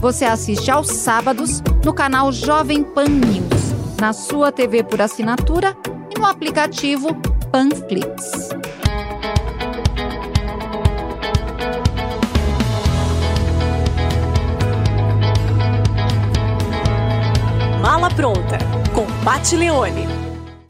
Você 0.00 0.24
assiste 0.24 0.70
aos 0.70 0.86
sábados 0.86 1.62
no 1.84 1.92
canal 1.92 2.32
Jovem 2.32 2.82
Pan 2.82 3.04
News, 3.04 3.98
na 4.00 4.14
sua 4.14 4.50
TV 4.50 4.82
por 4.82 4.98
assinatura 4.98 5.76
e 6.10 6.18
no 6.18 6.24
aplicativo 6.24 7.14
Panflix. 7.52 8.48
Mala 17.82 18.08
pronta, 18.08 18.56
com 18.94 19.04
Pat 19.22 19.52
Leone. 19.52 20.08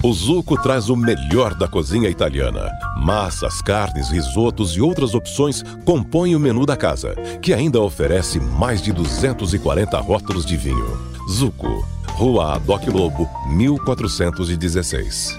O 0.03 0.13
Zuco 0.13 0.61
traz 0.61 0.89
o 0.89 0.97
melhor 0.97 1.55
da 1.55 1.69
cozinha 1.69 2.09
italiana. 2.09 2.69
Massas, 3.01 3.63
carnes, 3.63 4.11
risotos 4.11 4.77
e 4.77 4.81
outras 4.83 5.15
opções 5.15 5.63
compõem 5.87 6.37
o 6.37 6.41
menu 6.41 6.67
da 6.67 6.77
casa, 6.77 7.15
que 7.41 7.55
ainda 7.55 7.81
oferece 7.81 8.39
mais 8.39 8.83
de 8.83 8.93
240 8.93 9.99
rótulos 9.99 10.45
de 10.45 10.55
vinho. 10.55 10.99
Zuco, 11.27 11.83
Rua 12.09 12.57
Adoc 12.57 12.87
Lobo, 12.89 13.27
1416. 13.49 15.39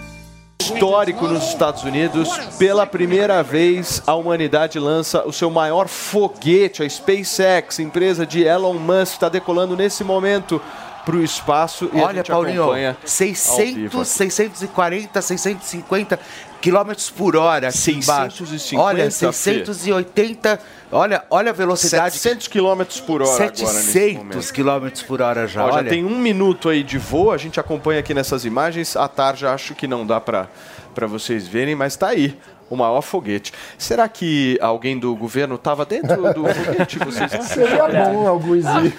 histórico 0.59 1.27
nos 1.27 1.49
Estados 1.49 1.83
Unidos. 1.83 2.29
Pela 2.57 2.87
primeira 2.87 3.43
vez, 3.43 4.01
a 4.07 4.15
humanidade 4.15 4.79
lança 4.79 5.27
o 5.27 5.31
seu 5.31 5.51
maior 5.51 5.87
foguete, 5.87 6.81
a 6.81 6.89
SpaceX, 6.89 7.77
empresa 7.79 8.25
de 8.25 8.43
Elon 8.43 8.73
Musk, 8.73 9.13
está 9.13 9.29
decolando 9.29 9.75
nesse 9.75 10.03
momento 10.03 10.59
para 11.05 11.15
o 11.15 11.23
espaço 11.23 11.89
e 11.93 11.99
a 11.99 12.03
Olha, 12.03 12.15
gente 12.17 12.31
Paulinho, 12.31 12.63
acompanha 12.63 12.89
ao 12.89 12.95
vivo 12.95 13.07
600, 13.07 13.85
aqui. 13.85 14.05
640, 14.05 15.21
650 15.21 16.19
quilômetros 16.61 17.09
por 17.09 17.35
hora 17.35 17.69
aqui 17.69 17.91
embaixo. 17.91 18.45
650, 18.45 18.81
Olha, 18.83 19.03
Fê. 19.11 19.33
680. 19.33 20.59
Olha, 20.91 21.23
olha 21.29 21.49
a 21.49 21.53
velocidade. 21.53 22.17
700 22.17 22.47
quilômetros 22.47 22.99
por 22.99 23.21
hora 23.21 23.33
agora 23.33 23.49
nesse 23.49 23.91
700 23.91 24.17
momento. 24.17 24.53
quilômetros 24.53 25.03
por 25.03 25.21
hora 25.21 25.47
já. 25.47 25.65
Ó, 25.65 25.69
já 25.69 25.75
olha. 25.77 25.89
tem 25.89 26.05
um 26.05 26.17
minuto 26.17 26.69
aí 26.69 26.83
de 26.83 26.97
voo, 26.97 27.31
a 27.31 27.37
gente 27.37 27.59
acompanha 27.59 27.99
aqui 27.99 28.13
nessas 28.13 28.45
imagens. 28.45 28.95
A 28.95 29.07
tarja 29.07 29.51
acho 29.53 29.73
que 29.73 29.87
não 29.87 30.05
dá 30.05 30.21
para 30.21 30.47
vocês 31.07 31.47
verem, 31.47 31.75
mas 31.75 31.95
tá 31.95 32.09
aí. 32.09 32.37
O 32.71 32.77
maior 32.77 33.01
foguete. 33.01 33.51
Será 33.77 34.07
que 34.07 34.57
alguém 34.61 34.97
do 34.97 35.13
governo 35.15 35.55
estava 35.55 35.85
dentro 35.85 36.33
do 36.33 36.45
foguete? 36.55 36.97
Vocês 36.99 37.33
acham? 37.33 37.43
Seria 37.43 37.87
bom 38.05 38.27
alguns 38.27 38.63
ir. 38.65 38.95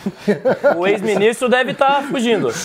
O 0.77 0.87
ex-ministro 0.87 1.49
deve 1.49 1.73
estar 1.73 2.03
fugindo. 2.05 2.51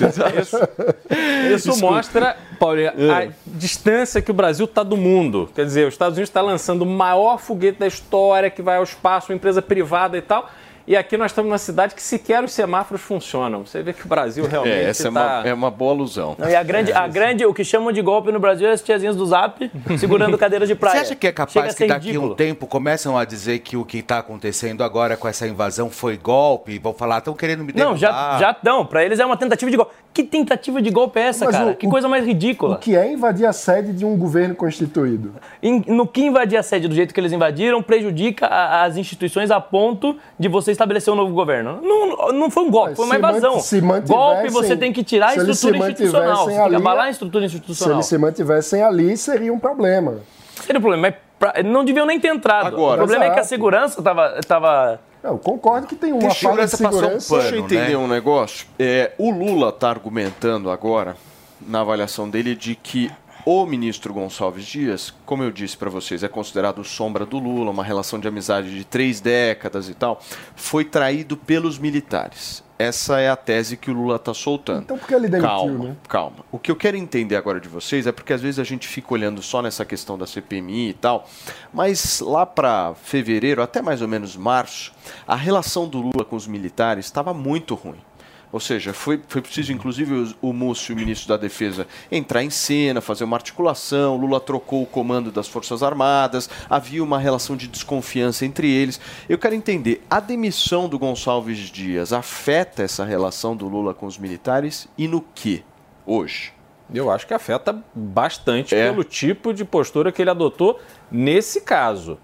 Isso 1.55 1.69
Escuta. 1.69 1.79
mostra, 1.79 2.37
Paulinho, 2.59 2.91
a 3.11 3.27
distância 3.45 4.21
que 4.21 4.29
o 4.31 4.33
Brasil 4.33 4.65
está 4.65 4.83
do 4.83 4.97
mundo. 4.97 5.49
Quer 5.55 5.65
dizer, 5.65 5.87
os 5.87 5.93
Estados 5.93 6.17
Unidos 6.17 6.29
está 6.29 6.41
lançando 6.41 6.81
o 6.81 6.85
maior 6.85 7.39
foguete 7.39 7.79
da 7.79 7.87
história 7.87 8.49
que 8.49 8.61
vai 8.61 8.77
ao 8.77 8.83
espaço, 8.83 9.31
uma 9.31 9.35
empresa 9.37 9.61
privada 9.61 10.17
e 10.17 10.21
tal. 10.21 10.49
E 10.87 10.95
aqui 10.95 11.17
nós 11.17 11.31
estamos 11.31 11.49
numa 11.49 11.57
cidade 11.57 11.93
que 11.93 12.01
sequer 12.01 12.41
os 12.41 12.53
semáforos 12.53 13.01
funcionam. 13.01 13.65
Você 13.65 13.83
vê 13.83 13.91
que 13.91 14.05
o 14.05 14.07
Brasil 14.07 14.47
realmente 14.47 14.73
É, 14.73 14.83
essa 14.85 15.07
é 15.07 15.09
está... 15.09 15.39
uma, 15.39 15.47
é 15.49 15.53
uma 15.53 15.69
boa 15.69 15.91
alusão. 15.91 16.33
Não, 16.39 16.49
e 16.49 16.55
a 16.55 16.63
grande, 16.63 16.93
a 16.93 17.05
grande, 17.05 17.45
o 17.45 17.53
que 17.53 17.65
chamam 17.65 17.91
de 17.91 18.01
golpe 18.01 18.31
no 18.31 18.39
Brasil 18.39 18.69
é 18.69 18.71
as 18.71 18.81
tiazinhas 18.81 19.17
do 19.17 19.25
Zap 19.25 19.69
segurando 19.99 20.37
cadeiras 20.37 20.65
de 20.65 20.75
praia. 20.75 20.99
Você 20.99 21.01
acha 21.07 21.15
que 21.15 21.27
é 21.27 21.31
capaz 21.33 21.75
que 21.75 21.85
daqui 21.85 22.15
a 22.15 22.19
um 22.21 22.33
tempo 22.33 22.65
começam 22.65 23.17
a 23.17 23.25
dizer 23.25 23.59
que 23.59 23.75
o 23.75 23.83
que 23.83 23.97
está 23.97 24.19
acontecendo 24.19 24.81
agora 24.81 25.17
com 25.17 25.27
essa 25.27 25.45
invasão 25.45 25.89
foi 25.89 26.15
golpe? 26.15 26.79
Vão 26.79 26.93
falar, 26.93 27.17
estão 27.17 27.33
querendo 27.33 27.65
me 27.65 27.73
derrubar. 27.73 27.91
Não, 27.91 27.97
já 27.97 28.37
já 28.39 28.51
estão. 28.51 28.85
Pra 28.85 29.03
eles 29.03 29.19
é 29.19 29.25
uma 29.25 29.35
tentativa 29.35 29.69
de 29.69 29.75
golpe. 29.75 29.93
Que 30.17 30.23
tentativa 30.23 30.81
de 30.81 30.89
golpe 30.89 31.19
é 31.19 31.27
essa, 31.27 31.45
Mas 31.45 31.55
cara? 31.55 31.69
o- 31.69 31.75
que 31.75 31.87
coisa 31.87 32.07
mais 32.07 32.25
ridícula. 32.25 32.73
O 32.73 32.79
que 32.79 32.95
é 32.95 33.13
invadir 33.13 33.45
a 33.45 33.53
sede 33.53 33.93
de 33.93 34.03
um 34.03 34.17
governo 34.17 34.55
constituído? 34.55 35.31
Em- 35.61 35.83
no 35.87 36.07
que 36.07 36.21
invadir 36.25 36.57
a 36.57 36.63
sede 36.63 36.87
do 36.87 36.95
jeito 36.95 37.13
que 37.13 37.19
eles 37.19 37.31
invadiram 37.31 37.83
prejudica 37.83 38.47
a- 38.47 38.83
as 38.85 38.97
instituições 38.97 39.51
a 39.51 39.61
ponto 39.61 40.17
de 40.39 40.47
você 40.47 40.71
estabelecer 40.71 41.13
um 41.13 41.15
novo 41.15 41.31
governo. 41.35 41.79
Não, 41.83 42.31
não 42.31 42.49
foi 42.49 42.63
um 42.63 42.71
golpe, 42.71 42.95
foi 42.95 43.05
uma 43.05 43.13
Se 43.13 43.19
invasão. 43.19 43.59
se 43.59 43.79
golpe 44.07 44.49
você 44.49 44.75
tem 44.75 44.91
que 44.91 45.03
tirar 45.03 45.27
a 45.27 45.29
se 45.33 45.51
estrutura 45.51 45.85
se 45.85 45.91
institucional. 45.91 46.45
Você 46.45 46.55
tem 46.57 46.69
que 46.69 46.75
abalar 46.75 47.05
a 47.05 47.09
estrutura 47.11 47.47
Se 47.47 47.55
institucional. 47.55 47.97
eles 47.97 48.07
se 48.07 48.17
mantivessem 48.17 48.81
ali, 48.81 49.15
seria 49.15 49.53
um 49.53 49.59
problema. 49.59 50.15
Seria 50.63 50.79
o 50.79 50.81
problema, 50.81 51.09
mas 51.09 51.15
pra- 51.37 51.61
não 51.63 51.85
deviam 51.85 52.07
nem 52.07 52.19
ter 52.19 52.29
entrado. 52.29 52.65
Agora. 52.65 52.95
o 52.95 52.97
problema 52.97 53.25
é 53.25 53.27
que 53.27 53.33
a 53.33 53.41
Exato. 53.41 53.49
segurança 53.49 53.99
estava... 54.39 54.99
Eu 55.23 55.37
concordo 55.37 55.87
que 55.87 55.95
tem 55.95 56.11
uma 56.11 56.21
Deixa 56.21 56.49
falha 56.49 56.65
de 56.65 56.71
segurança 56.71 57.35
um 57.35 57.37
pano. 57.37 57.41
Deixa 57.41 57.55
eu 57.55 57.59
entender 57.65 57.89
né? 57.89 57.97
um 57.97 58.07
negócio. 58.07 58.67
É, 58.77 59.13
o 59.17 59.31
Lula 59.31 59.69
está 59.69 59.89
argumentando 59.89 60.69
agora, 60.69 61.17
na 61.59 61.81
avaliação 61.81 62.29
dele, 62.29 62.55
de 62.55 62.75
que 62.75 63.11
o 63.45 63.65
ministro 63.65 64.13
Gonçalves 64.13 64.65
Dias, 64.65 65.13
como 65.25 65.41
eu 65.41 65.51
disse 65.51 65.77
para 65.77 65.89
vocês, 65.89 66.21
é 66.21 66.27
considerado 66.27 66.83
sombra 66.83 67.25
do 67.25 67.39
Lula, 67.39 67.71
uma 67.71 67.83
relação 67.83 68.19
de 68.19 68.27
amizade 68.27 68.75
de 68.75 68.83
três 68.83 69.21
décadas 69.21 69.87
e 69.87 69.93
tal, 69.93 70.21
foi 70.55 70.83
traído 70.83 71.37
pelos 71.37 71.79
militares. 71.79 72.61
Essa 72.79 73.19
é 73.19 73.29
a 73.29 73.35
tese 73.35 73.75
que 73.75 73.89
o 73.89 73.93
Lula 73.93 74.17
está 74.17 74.33
soltando. 74.33 74.83
Então 74.83 74.97
por 74.97 75.07
que 75.07 75.13
ele 75.13 75.27
demitiu, 75.27 75.49
calma, 75.49 75.85
né? 75.85 75.95
calma. 76.07 76.37
O 76.51 76.59
que 76.59 76.69
eu 76.69 76.75
quero 76.75 76.95
entender 76.95 77.35
agora 77.35 77.59
de 77.59 77.67
vocês 77.67 78.05
é 78.05 78.11
porque 78.11 78.33
às 78.33 78.41
vezes 78.41 78.59
a 78.59 78.63
gente 78.63 78.87
fica 78.87 79.13
olhando 79.13 79.41
só 79.41 79.61
nessa 79.61 79.83
questão 79.83 80.17
da 80.17 80.27
CPMI 80.27 80.89
e 80.89 80.93
tal, 80.93 81.27
mas 81.73 82.19
lá 82.19 82.45
para 82.45 82.93
fevereiro, 82.95 83.61
até 83.61 83.81
mais 83.81 84.01
ou 84.01 84.07
menos 84.07 84.35
março, 84.35 84.93
a 85.27 85.35
relação 85.35 85.87
do 85.87 85.99
Lula 85.99 86.23
com 86.23 86.35
os 86.35 86.45
militares 86.45 87.05
estava 87.05 87.33
muito 87.33 87.73
ruim. 87.73 88.06
Ou 88.51 88.59
seja, 88.61 88.93
foi, 88.93 89.21
foi 89.27 89.41
preciso, 89.41 89.73
inclusive, 89.73 90.33
o, 90.41 90.49
o 90.49 90.53
Múcio, 90.53 90.95
o 90.95 90.97
ministro 90.97 91.27
da 91.27 91.35
Defesa, 91.37 91.85
entrar 92.09 92.43
em 92.43 92.49
cena, 92.49 93.01
fazer 93.01 93.25
uma 93.25 93.35
articulação. 93.35 94.15
Lula 94.15 94.39
trocou 94.39 94.81
o 94.83 94.85
comando 94.85 95.31
das 95.31 95.47
Forças 95.49 95.83
Armadas, 95.83 96.49
havia 96.69 97.03
uma 97.03 97.19
relação 97.19 97.57
de 97.57 97.67
desconfiança 97.67 98.45
entre 98.45 98.71
eles. 98.71 98.99
Eu 99.27 99.37
quero 99.37 99.53
entender, 99.53 100.01
a 100.09 100.21
demissão 100.21 100.87
do 100.87 100.97
Gonçalves 100.97 101.57
Dias 101.59 102.13
afeta 102.13 102.83
essa 102.83 103.03
relação 103.03 103.55
do 103.55 103.67
Lula 103.67 103.93
com 103.93 104.05
os 104.05 104.17
militares 104.17 104.87
e 104.97 105.07
no 105.07 105.21
que 105.21 105.63
hoje? 106.05 106.53
Eu 106.93 107.11
acho 107.11 107.27
que 107.27 107.33
afeta 107.33 107.83
bastante 107.93 108.73
É. 108.73 108.89
pelo 108.89 109.03
tipo 109.03 109.53
de 109.53 109.65
postura 109.65 110.09
que 110.09 110.21
ele 110.21 110.29
adotou 110.29 110.79
nesse 111.11 111.59
caso. 111.59 112.17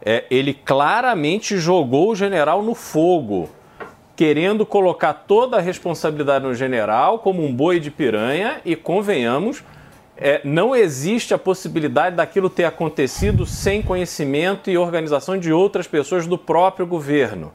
É, 0.00 0.24
ele 0.30 0.54
claramente 0.54 1.58
jogou 1.58 2.10
o 2.12 2.14
general 2.14 2.62
no 2.62 2.74
fogo, 2.74 3.50
querendo 4.16 4.64
colocar 4.64 5.12
toda 5.12 5.58
a 5.58 5.60
responsabilidade 5.60 6.44
no 6.44 6.54
general 6.54 7.18
como 7.18 7.44
um 7.44 7.52
boi 7.52 7.78
de 7.78 7.90
piranha 7.90 8.60
e 8.64 8.74
convenhamos, 8.74 9.62
é, 10.16 10.40
não 10.42 10.74
existe 10.74 11.34
a 11.34 11.38
possibilidade 11.38 12.16
daquilo 12.16 12.48
ter 12.48 12.64
acontecido 12.64 13.44
sem 13.44 13.82
conhecimento 13.82 14.70
e 14.70 14.78
organização 14.78 15.38
de 15.38 15.52
outras 15.52 15.86
pessoas 15.86 16.26
do 16.26 16.38
próprio 16.38 16.86
governo. 16.86 17.52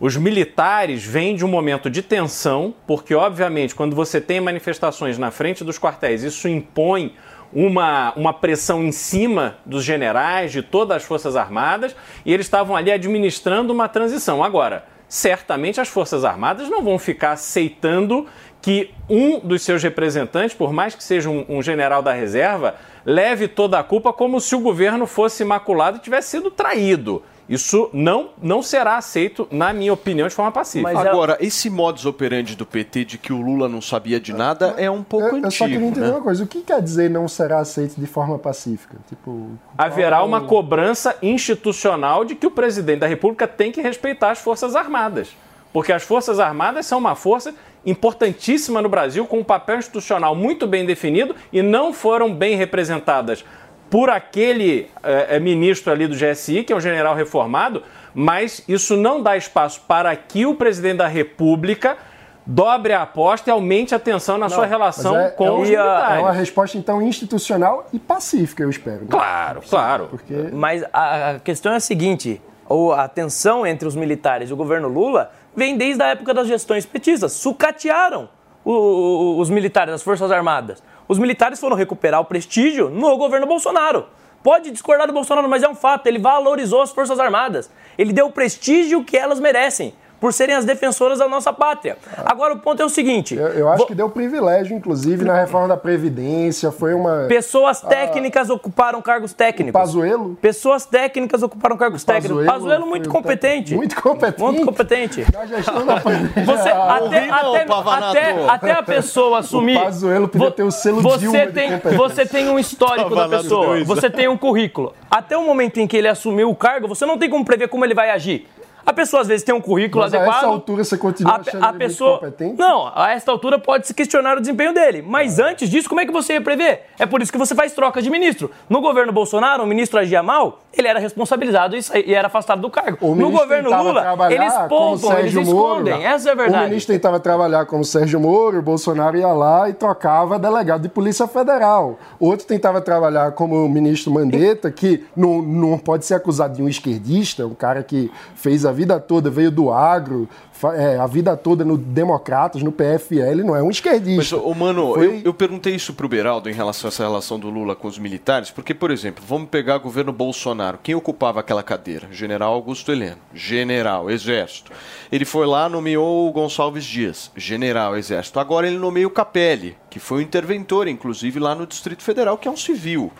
Os 0.00 0.16
militares 0.16 1.04
vêm 1.04 1.36
de 1.36 1.44
um 1.44 1.48
momento 1.48 1.88
de 1.88 2.02
tensão, 2.02 2.74
porque, 2.88 3.14
obviamente, 3.14 3.72
quando 3.72 3.94
você 3.94 4.20
tem 4.20 4.40
manifestações 4.40 5.16
na 5.16 5.30
frente 5.30 5.62
dos 5.62 5.78
quartéis, 5.78 6.24
isso 6.24 6.48
impõe 6.48 7.14
uma, 7.52 8.12
uma 8.16 8.32
pressão 8.32 8.82
em 8.82 8.90
cima 8.90 9.58
dos 9.64 9.84
generais, 9.84 10.50
de 10.50 10.60
todas 10.60 10.96
as 10.96 11.04
Forças 11.04 11.36
Armadas, 11.36 11.94
e 12.26 12.32
eles 12.32 12.46
estavam 12.46 12.74
ali 12.74 12.90
administrando 12.90 13.72
uma 13.72 13.88
transição. 13.88 14.42
Agora, 14.42 14.84
certamente 15.12 15.78
as 15.78 15.88
Forças 15.88 16.24
Armadas 16.24 16.70
não 16.70 16.82
vão 16.82 16.98
ficar 16.98 17.32
aceitando 17.32 18.26
que 18.62 18.94
um 19.10 19.40
dos 19.40 19.60
seus 19.60 19.82
representantes, 19.82 20.56
por 20.56 20.72
mais 20.72 20.94
que 20.94 21.04
seja 21.04 21.28
um, 21.28 21.44
um 21.50 21.62
general 21.62 22.00
da 22.00 22.14
reserva, 22.14 22.76
leve 23.04 23.46
toda 23.46 23.78
a 23.78 23.84
culpa 23.84 24.10
como 24.10 24.40
se 24.40 24.54
o 24.54 24.60
governo 24.60 25.06
fosse 25.06 25.42
imaculado 25.42 25.98
e 25.98 26.00
tivesse 26.00 26.30
sido 26.30 26.50
traído. 26.50 27.22
Isso 27.48 27.90
não, 27.92 28.30
não 28.40 28.62
será 28.62 28.96
aceito, 28.96 29.46
na 29.50 29.72
minha 29.72 29.92
opinião, 29.92 30.26
de 30.28 30.34
forma 30.34 30.50
pacífica. 30.52 30.92
Mas 30.94 31.04
é- 31.04 31.08
Agora, 31.10 31.36
esse 31.40 31.68
modus 31.68 32.06
operandi 32.06 32.54
do 32.56 32.64
PT 32.64 33.04
de 33.04 33.18
que 33.18 33.32
o 33.32 33.40
Lula 33.42 33.68
não 33.68 33.80
sabia 33.82 34.18
de 34.20 34.32
nada 34.32 34.74
é 34.78 34.90
um 34.90 35.02
pouco 35.02 35.36
Eu, 35.36 35.42
eu 35.42 35.50
só 35.50 35.64
queria 35.64 35.78
antigo, 35.78 35.90
entender 35.90 36.06
né? 36.06 36.12
uma 36.14 36.22
coisa. 36.22 36.44
O 36.44 36.46
que 36.46 36.60
quer 36.62 36.80
dizer 36.80 37.10
não 37.10 37.26
será 37.28 37.58
aceito 37.58 38.00
de 38.00 38.06
forma 38.06 38.38
pacífica? 38.38 38.96
Tipo, 39.08 39.50
haverá 39.76 40.18
qual- 40.18 40.26
uma 40.28 40.40
cobrança 40.42 41.16
institucional 41.22 42.24
de 42.24 42.34
que 42.34 42.46
o 42.46 42.50
presidente 42.50 43.00
da 43.00 43.06
República 43.06 43.46
tem 43.46 43.70
que 43.72 43.80
respeitar 43.82 44.30
as 44.30 44.38
Forças 44.38 44.74
Armadas. 44.76 45.28
Porque 45.72 45.92
as 45.92 46.02
Forças 46.02 46.38
Armadas 46.38 46.86
são 46.86 46.98
uma 46.98 47.14
força 47.14 47.54
importantíssima 47.84 48.80
no 48.80 48.88
Brasil, 48.88 49.26
com 49.26 49.38
um 49.40 49.44
papel 49.44 49.78
institucional 49.78 50.34
muito 50.34 50.66
bem 50.66 50.84
definido 50.86 51.34
e 51.52 51.62
não 51.62 51.92
foram 51.92 52.32
bem 52.32 52.56
representadas 52.56 53.44
por 53.92 54.08
aquele 54.08 54.88
eh, 55.02 55.26
eh, 55.36 55.38
ministro 55.38 55.92
ali 55.92 56.06
do 56.06 56.14
GSI, 56.16 56.64
que 56.64 56.72
é 56.72 56.76
um 56.76 56.80
general 56.80 57.14
reformado, 57.14 57.82
mas 58.14 58.64
isso 58.66 58.96
não 58.96 59.22
dá 59.22 59.36
espaço 59.36 59.82
para 59.86 60.16
que 60.16 60.46
o 60.46 60.54
presidente 60.54 60.96
da 60.96 61.06
República 61.06 61.98
dobre 62.46 62.94
a 62.94 63.02
aposta 63.02 63.50
e 63.50 63.52
aumente 63.52 63.94
a 63.94 63.98
tensão 63.98 64.38
na 64.38 64.48
sua 64.48 64.64
relação 64.64 65.14
é, 65.20 65.28
com 65.28 65.44
é 65.46 65.50
os 65.50 65.56
uma, 65.58 65.64
militares. 65.66 66.16
É 66.16 66.20
uma 66.22 66.32
resposta, 66.32 66.78
então, 66.78 67.02
institucional 67.02 67.86
e 67.92 67.98
pacífica, 67.98 68.62
eu 68.62 68.70
espero. 68.70 69.02
né? 69.02 69.06
Claro, 69.10 69.60
claro. 69.68 70.06
Porque 70.08 70.34
Mas 70.50 70.82
a, 70.90 71.38
questão 71.44 71.72
é 71.74 71.76
a 71.76 71.80
seguinte: 71.80 72.40
ou 72.66 72.94
a 72.94 73.06
tensão 73.08 73.66
entre 73.66 73.86
os 73.86 73.94
militares 73.94 74.48
e 74.48 74.52
o 74.54 74.56
governo 74.56 74.88
Lula 74.88 75.30
vem 75.54 75.76
desde 75.76 76.02
a 76.02 76.06
época 76.06 76.32
das 76.32 76.48
gestões 76.48 76.86
petistas. 76.86 77.32
Sucatearam 77.32 78.30
o- 78.64 78.72
o- 78.72 79.38
os 79.38 79.50
militares, 79.50 79.92
as 79.92 80.02
Forças 80.02 80.30
Armadas. 80.32 80.82
Os 81.08 81.18
militares 81.18 81.60
foram 81.60 81.76
recuperar 81.76 82.20
o 82.20 82.24
prestígio 82.24 82.88
no 82.88 83.16
governo 83.16 83.46
Bolsonaro. 83.46 84.06
Pode 84.42 84.70
discordar 84.70 85.06
do 85.06 85.12
Bolsonaro, 85.12 85.48
mas 85.48 85.62
é 85.62 85.68
um 85.68 85.74
fato. 85.74 86.06
Ele 86.06 86.18
valorizou 86.18 86.82
as 86.82 86.90
Forças 86.90 87.20
Armadas. 87.20 87.70
Ele 87.96 88.12
deu 88.12 88.26
o 88.26 88.32
prestígio 88.32 89.04
que 89.04 89.16
elas 89.16 89.38
merecem, 89.38 89.94
por 90.22 90.32
serem 90.32 90.54
as 90.54 90.64
defensoras 90.64 91.18
da 91.18 91.26
nossa 91.26 91.52
pátria. 91.52 91.98
Agora, 92.24 92.54
o 92.54 92.58
ponto 92.60 92.80
é 92.80 92.84
o 92.84 92.88
seguinte: 92.88 93.34
eu, 93.34 93.48
eu 93.48 93.68
acho 93.68 93.84
que 93.86 93.94
deu 93.94 94.08
privilégio, 94.08 94.76
inclusive, 94.76 95.24
na 95.24 95.34
reforma 95.34 95.66
da 95.66 95.76
Previdência. 95.76 96.70
Foi 96.70 96.94
uma. 96.94 97.24
Pessoas 97.26 97.80
técnicas 97.80 98.48
ocuparam 98.48 99.02
cargos 99.02 99.32
técnicos. 99.32 99.72
Pazuello? 99.80 100.38
Pessoas 100.40 100.86
técnicas 100.86 101.42
ocuparam 101.42 101.76
cargos 101.76 102.04
técnicos. 102.04 102.46
Foi 102.46 102.78
muito 102.78 103.08
competente. 103.10 103.74
muito 103.74 104.00
competente? 104.00 104.40
Muito 104.40 104.62
competente. 104.64 105.26
Na 105.32 105.44
gestão 105.44 105.84
da. 105.84 105.96
Você, 105.96 106.68
Ah, 106.68 107.00
até, 107.04 107.28
até, 107.28 107.66
até, 107.72 108.46
até 108.48 108.72
a 108.72 108.82
pessoa 108.84 109.40
assumir. 109.40 109.72
O 109.82 109.84
Pazuello 109.84 110.28
podia 110.28 110.50
ter 110.52 110.62
o 110.62 110.70
selo 110.70 111.00
você 111.00 111.18
Dilma 111.18 111.46
de 111.46 111.52
tem. 111.52 111.70
Você 111.96 112.24
tem 112.26 112.48
um 112.48 112.58
histórico 112.58 113.12
da 113.14 113.28
pessoa, 113.28 113.66
dois. 113.66 113.86
você 113.86 114.08
tem 114.08 114.28
um 114.28 114.36
currículo. 114.36 114.94
Até 115.10 115.36
o 115.36 115.42
momento 115.42 115.78
em 115.78 115.86
que 115.88 115.96
ele 115.96 116.06
assumiu 116.06 116.48
o 116.48 116.54
cargo, 116.54 116.86
você 116.86 117.04
não 117.04 117.18
tem 117.18 117.28
como 117.28 117.44
prever 117.44 117.66
como 117.68 117.84
ele 117.84 117.94
vai 117.94 118.10
agir. 118.10 118.46
A 118.84 118.92
pessoa 118.92 119.22
às 119.22 119.28
vezes 119.28 119.44
tem 119.44 119.54
um 119.54 119.60
currículo 119.60 120.02
Mas 120.02 120.12
a 120.12 120.16
adequado. 120.18 120.36
essa 120.38 120.46
altura 120.46 120.84
você 120.84 120.98
continua 120.98 121.34
a, 121.34 121.36
achando 121.36 121.64
a 121.64 121.72
pessoa 121.72 122.18
competente? 122.18 122.58
Não, 122.58 122.90
a 122.94 123.12
esta 123.12 123.30
altura 123.30 123.58
pode 123.58 123.86
se 123.86 123.94
questionar 123.94 124.36
o 124.36 124.40
desempenho 124.40 124.74
dele. 124.74 125.02
Mas 125.02 125.38
antes 125.38 125.68
disso, 125.70 125.88
como 125.88 126.00
é 126.00 126.06
que 126.06 126.12
você 126.12 126.34
ia 126.34 126.40
prever? 126.40 126.82
É 126.98 127.06
por 127.06 127.22
isso 127.22 127.30
que 127.30 127.38
você 127.38 127.54
faz 127.54 127.72
troca 127.72 128.02
de 128.02 128.10
ministro. 128.10 128.50
No 128.68 128.80
governo 128.80 129.12
Bolsonaro, 129.12 129.62
o 129.62 129.66
ministro 129.66 129.98
agia 130.00 130.22
mal, 130.22 130.60
ele 130.72 130.88
era 130.88 130.98
responsabilizado 130.98 131.76
e 131.76 132.14
era 132.14 132.26
afastado 132.26 132.60
do 132.60 132.70
cargo. 132.70 132.98
O 133.00 133.14
No 133.14 133.30
governo 133.30 133.70
Lula, 133.70 134.16
eles 134.30 134.52
poupam, 134.68 135.18
eles 135.18 135.34
Moro. 135.34 135.46
escondem. 135.48 136.04
Essa 136.04 136.30
é 136.30 136.32
a 136.32 136.34
O 136.34 136.38
verdade. 136.38 136.64
ministro 136.70 136.92
tentava 136.94 137.20
trabalhar 137.20 137.66
como 137.66 137.84
Sérgio 137.84 138.18
Moro, 138.18 138.58
o 138.58 138.62
Bolsonaro 138.62 139.16
ia 139.16 139.28
lá 139.28 139.68
e 139.68 139.74
trocava 139.74 140.38
delegado 140.38 140.82
de 140.82 140.88
Polícia 140.88 141.26
Federal. 141.28 141.98
Outro 142.18 142.46
tentava 142.46 142.80
trabalhar 142.80 143.32
como 143.32 143.64
o 143.64 143.68
ministro 143.68 144.12
Mandetta, 144.12 144.70
que 144.70 145.04
não, 145.16 145.40
não 145.40 145.78
pode 145.78 146.04
ser 146.04 146.14
acusado 146.14 146.54
de 146.56 146.62
um 146.62 146.68
esquerdista, 146.68 147.46
um 147.46 147.54
cara 147.54 147.82
que 147.82 148.10
fez 148.34 148.64
a 148.64 148.71
vida 148.72 148.98
toda, 148.98 149.30
veio 149.30 149.50
do 149.50 149.70
agro, 149.70 150.28
é, 150.74 150.96
a 150.96 151.06
vida 151.06 151.36
toda 151.36 151.64
no 151.64 151.76
Democratas, 151.76 152.62
no 152.62 152.70
PFL, 152.72 153.42
não 153.44 153.54
é 153.56 153.62
um 153.62 153.66
Mas, 153.66 153.76
esquerdista. 153.76 154.36
ô, 154.36 154.54
mano, 154.54 154.94
Foi- 154.94 155.06
eu, 155.06 155.20
eu 155.24 155.34
perguntei 155.34 155.74
isso 155.74 155.92
pro 155.94 156.08
Beraldo 156.08 156.48
em 156.48 156.52
relação 156.52 156.88
a 156.88 156.90
essa 156.92 157.02
relação 157.02 157.38
do 157.38 157.50
Lula 157.50 157.74
com 157.74 157.88
os 157.88 157.98
militares, 157.98 158.50
porque, 158.50 158.72
por 158.74 158.90
exemplo, 158.90 159.22
vamos 159.26 159.48
pegar 159.48 159.76
o 159.76 159.80
governo 159.80 160.12
Bolsonaro. 160.12 160.78
Quem 160.82 160.94
ocupava 160.94 161.40
aquela 161.40 161.62
cadeira? 161.62 162.08
General 162.12 162.52
Augusto 162.52 162.90
Heleno. 162.92 163.18
General, 163.34 164.10
Exército. 164.10 164.72
Ele 165.10 165.24
foi 165.24 165.46
lá, 165.46 165.68
nomeou 165.68 166.28
o 166.28 166.32
Gonçalves 166.32 166.84
Dias. 166.84 167.30
General, 167.36 167.96
Exército. 167.96 168.38
Agora 168.40 168.66
ele 168.66 168.78
nomeia 168.78 169.06
o 169.06 169.10
Capelli, 169.10 169.76
que 169.90 169.98
foi 169.98 170.18
um 170.18 170.22
interventor, 170.22 170.88
inclusive, 170.88 171.38
lá 171.40 171.54
no 171.54 171.66
Distrito 171.66 172.02
Federal, 172.02 172.38
que 172.38 172.46
é 172.48 172.50
um 172.50 172.56
civil. 172.56 173.12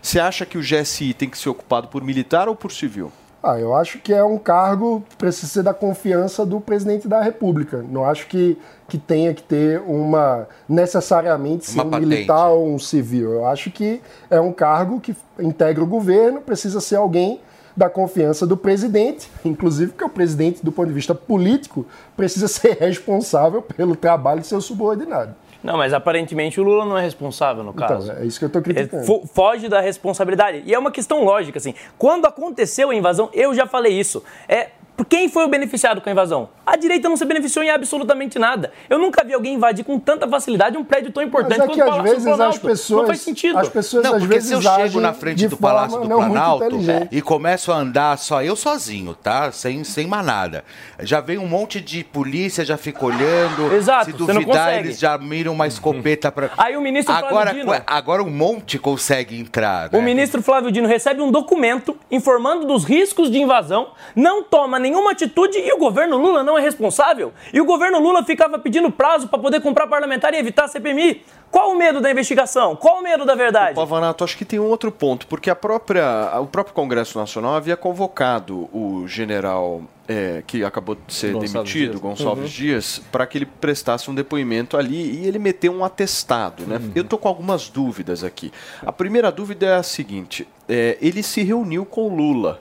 Você 0.00 0.18
acha 0.20 0.46
que 0.46 0.56
o 0.56 0.60
GSI 0.62 1.12
tem 1.12 1.28
que 1.28 1.36
ser 1.36 1.48
ocupado 1.48 1.88
por 1.88 2.02
militar 2.02 2.48
ou 2.48 2.54
por 2.54 2.70
civil? 2.72 3.12
Ah, 3.40 3.58
eu 3.58 3.72
acho 3.74 4.00
que 4.00 4.12
é 4.12 4.22
um 4.22 4.36
cargo 4.36 5.04
que 5.08 5.16
precisa 5.16 5.46
ser 5.46 5.62
da 5.62 5.72
confiança 5.72 6.44
do 6.44 6.60
presidente 6.60 7.06
da 7.06 7.22
República. 7.22 7.84
Não 7.88 8.04
acho 8.04 8.26
que, 8.26 8.58
que 8.88 8.98
tenha 8.98 9.32
que 9.32 9.42
ter 9.42 9.80
uma 9.86 10.48
necessariamente 10.68 11.66
ser 11.66 11.80
um 11.80 11.84
militar 11.84 12.48
ou 12.48 12.68
um 12.68 12.78
civil. 12.80 13.32
Eu 13.32 13.46
acho 13.46 13.70
que 13.70 14.00
é 14.28 14.40
um 14.40 14.52
cargo 14.52 15.00
que 15.00 15.16
integra 15.38 15.84
o 15.84 15.86
governo, 15.86 16.40
precisa 16.40 16.80
ser 16.80 16.96
alguém 16.96 17.40
da 17.76 17.88
confiança 17.88 18.44
do 18.44 18.56
presidente, 18.56 19.30
inclusive 19.44 19.92
porque 19.92 20.04
o 20.04 20.08
presidente, 20.08 20.64
do 20.64 20.72
ponto 20.72 20.88
de 20.88 20.94
vista 20.94 21.14
político, 21.14 21.86
precisa 22.16 22.48
ser 22.48 22.76
responsável 22.78 23.62
pelo 23.62 23.94
trabalho 23.94 24.40
de 24.40 24.48
seu 24.48 24.60
subordinado. 24.60 25.32
Não, 25.68 25.76
mas 25.76 25.92
aparentemente 25.92 26.58
o 26.58 26.64
Lula 26.64 26.84
não 26.86 26.96
é 26.96 27.02
responsável 27.02 27.62
no 27.62 27.74
caso. 27.74 28.10
Então, 28.10 28.22
é 28.22 28.26
isso 28.26 28.38
que 28.38 28.44
eu 28.44 28.46
estou 28.46 28.62
criticando. 28.62 29.04
fo- 29.04 29.26
foge 29.26 29.68
da 29.68 29.80
responsabilidade. 29.80 30.62
E 30.64 30.72
é 30.72 30.78
uma 30.78 30.90
questão 30.90 31.22
lógica, 31.24 31.58
assim. 31.58 31.74
Quando 31.98 32.24
aconteceu 32.26 32.88
a 32.88 32.94
invasão, 32.94 33.28
eu 33.34 33.54
já 33.54 33.66
falei 33.66 33.92
isso. 33.92 34.24
É. 34.48 34.68
por 34.98 35.06
Quem 35.06 35.28
foi 35.28 35.44
o 35.44 35.48
beneficiado 35.48 36.00
com 36.00 36.08
a 36.08 36.12
invasão? 36.12 36.48
A 36.66 36.76
direita 36.76 37.08
não 37.08 37.16
se 37.16 37.24
beneficiou 37.24 37.64
em 37.64 37.70
absolutamente 37.70 38.38
nada. 38.38 38.72
Eu 38.90 38.98
nunca 38.98 39.24
vi 39.24 39.32
alguém 39.32 39.54
invadir 39.54 39.84
com 39.84 39.98
tanta 39.98 40.28
facilidade 40.28 40.76
um 40.76 40.84
prédio 40.84 41.10
tão 41.12 41.22
importante 41.22 41.58
Mas 41.58 41.60
é 41.60 41.66
quanto 41.66 41.74
que 41.76 41.80
o 41.80 41.84
às 41.84 41.88
Palácio 41.90 42.02
vezes 42.10 42.24
do 42.24 42.28
Planalto. 42.36 42.56
as 42.56 42.62
pessoas, 42.62 43.00
Não 43.00 43.06
faz 43.06 43.20
sentido. 43.20 43.58
as 43.58 43.68
pessoas 43.68 44.04
Não, 44.04 44.12
às 44.14 44.18
porque 44.18 44.34
vezes 44.34 44.48
se 44.48 44.54
eu 44.54 44.60
chego 44.60 45.00
na 45.00 45.12
frente 45.14 45.46
do 45.48 45.56
Palácio 45.56 46.00
do 46.00 46.08
Planalto 46.08 46.64
inteligente. 46.66 47.08
e 47.12 47.22
começo 47.22 47.70
a 47.72 47.76
andar 47.76 48.18
só 48.18 48.42
eu 48.42 48.56
sozinho, 48.56 49.14
tá? 49.14 49.52
Sem, 49.52 49.84
sem 49.84 50.06
manada. 50.06 50.64
Já 51.00 51.20
vem 51.20 51.38
um 51.38 51.46
monte 51.46 51.80
de 51.80 52.02
polícia, 52.02 52.64
já 52.64 52.76
fica 52.76 53.06
olhando. 53.06 53.72
Exato, 53.72 54.06
Se 54.06 54.12
você 54.12 54.32
não 54.32 54.40
duvidar, 54.42 54.78
eles 54.78 54.98
já 54.98 55.16
miram 55.16 55.52
uma 55.52 55.66
escopeta 55.68 56.30
pra. 56.32 56.50
Aí 56.58 56.76
o 56.76 56.80
ministro 56.80 57.14
Flávio 57.14 57.28
agora, 57.30 57.54
Dino- 57.54 57.82
agora 57.86 58.22
um 58.22 58.30
monte 58.30 58.78
consegue 58.78 59.38
entrar. 59.40 59.88
O 59.92 59.98
né? 59.98 60.02
ministro 60.02 60.42
Flávio 60.42 60.72
Dino 60.72 60.88
recebe 60.88 61.20
um 61.22 61.30
documento 61.30 61.96
informando 62.10 62.66
dos 62.66 62.84
riscos 62.84 63.30
de 63.30 63.38
invasão, 63.38 63.88
não 64.16 64.42
toma 64.42 64.78
nenhuma 64.88 65.12
atitude 65.12 65.58
e 65.58 65.72
o 65.72 65.78
governo 65.78 66.16
Lula 66.16 66.42
não 66.42 66.58
é 66.58 66.60
responsável. 66.60 67.32
E 67.52 67.60
o 67.60 67.64
governo 67.64 68.00
Lula 68.00 68.24
ficava 68.24 68.58
pedindo 68.58 68.90
prazo 68.90 69.28
para 69.28 69.38
poder 69.38 69.60
comprar 69.60 69.86
parlamentar 69.86 70.32
e 70.34 70.38
evitar 70.38 70.64
a 70.64 70.68
CPMI. 70.68 71.22
Qual 71.50 71.72
o 71.72 71.78
medo 71.78 72.00
da 72.00 72.10
investigação? 72.10 72.76
Qual 72.76 72.98
o 72.98 73.02
medo 73.02 73.24
da 73.24 73.34
verdade? 73.34 73.74
Pavanato, 73.74 74.22
acho 74.22 74.36
que 74.36 74.44
tem 74.44 74.58
um 74.58 74.66
outro 74.66 74.92
ponto, 74.92 75.26
porque 75.26 75.48
a 75.48 75.56
própria, 75.56 76.38
o 76.40 76.46
próprio 76.46 76.74
Congresso 76.74 77.18
Nacional 77.18 77.54
havia 77.54 77.76
convocado 77.76 78.68
o 78.72 79.06
general 79.08 79.82
é, 80.06 80.42
que 80.46 80.62
acabou 80.62 80.94
de 80.94 81.12
ser 81.12 81.32
Gonçalves 81.32 81.52
demitido, 81.52 81.90
Dias. 81.90 82.00
Gonçalves 82.00 82.44
Uhum. 82.44 82.50
Dias, 82.50 83.02
para 83.10 83.26
que 83.26 83.38
ele 83.38 83.46
prestasse 83.46 84.10
um 84.10 84.14
depoimento 84.14 84.76
ali 84.76 85.22
e 85.22 85.26
ele 85.26 85.38
meteu 85.38 85.72
um 85.72 85.84
atestado. 85.84 86.64
Né? 86.66 86.80
Eu 86.94 87.04
tô 87.04 87.16
com 87.16 87.28
algumas 87.28 87.68
dúvidas 87.68 88.22
aqui. 88.22 88.52
A 88.84 88.92
primeira 88.92 89.32
dúvida 89.32 89.66
é 89.66 89.74
a 89.76 89.82
seguinte: 89.82 90.46
é, 90.68 90.98
ele 91.00 91.22
se 91.22 91.42
reuniu 91.42 91.86
com 91.86 92.08
o 92.08 92.14
Lula, 92.14 92.60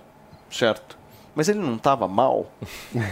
certo? 0.49 0.96
Mas 1.37 1.47
ele 1.47 1.59
não 1.59 1.75
estava 1.75 2.07
mal? 2.07 2.51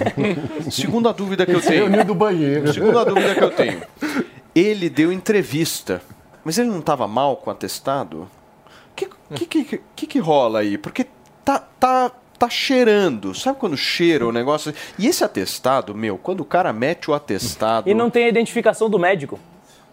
Segunda 0.72 1.14
dúvida 1.14 1.46
que 1.46 1.52
eu 1.52 1.62
se 1.62 1.68
tenho. 1.68 1.82
reuniu 1.82 2.04
do 2.04 2.16
banheiro. 2.16 2.74
Segunda 2.74 3.06
dúvida 3.06 3.36
que 3.36 3.44
eu 3.44 3.52
tenho. 3.52 3.84
Ele 4.56 4.90
deu 4.90 5.12
entrevista, 5.12 6.02
mas 6.44 6.58
ele 6.58 6.68
não 6.68 6.80
estava 6.80 7.08
mal 7.08 7.38
com 7.38 7.52
o 7.52 7.54
atestado? 7.54 8.22
O 8.24 8.96
que, 8.96 9.46
que, 9.46 9.64
que, 9.64 9.82
que, 9.96 10.08
que 10.08 10.18
rola 10.18 10.62
aí? 10.62 10.76
Porque 10.76 11.06
tá, 11.44 11.60
tá, 11.80 12.12
tá 12.40 12.50
cheirando. 12.50 13.36
Sabe 13.36 13.60
quando 13.60 13.78
cheira 13.78 14.26
o 14.26 14.32
negócio? 14.32 14.74
E 14.98 15.06
esse 15.06 15.24
atestado, 15.24 15.94
meu, 15.94 16.18
quando 16.18 16.42
o 16.42 16.46
cara 16.46 16.74
mete 16.74 17.12
o 17.12 17.14
atestado. 17.14 17.88
E 17.88 17.94
não 17.94 18.10
tem 18.10 18.26
a 18.26 18.30
identificação 18.30 18.90
do 18.90 18.98
médico. 18.98 19.40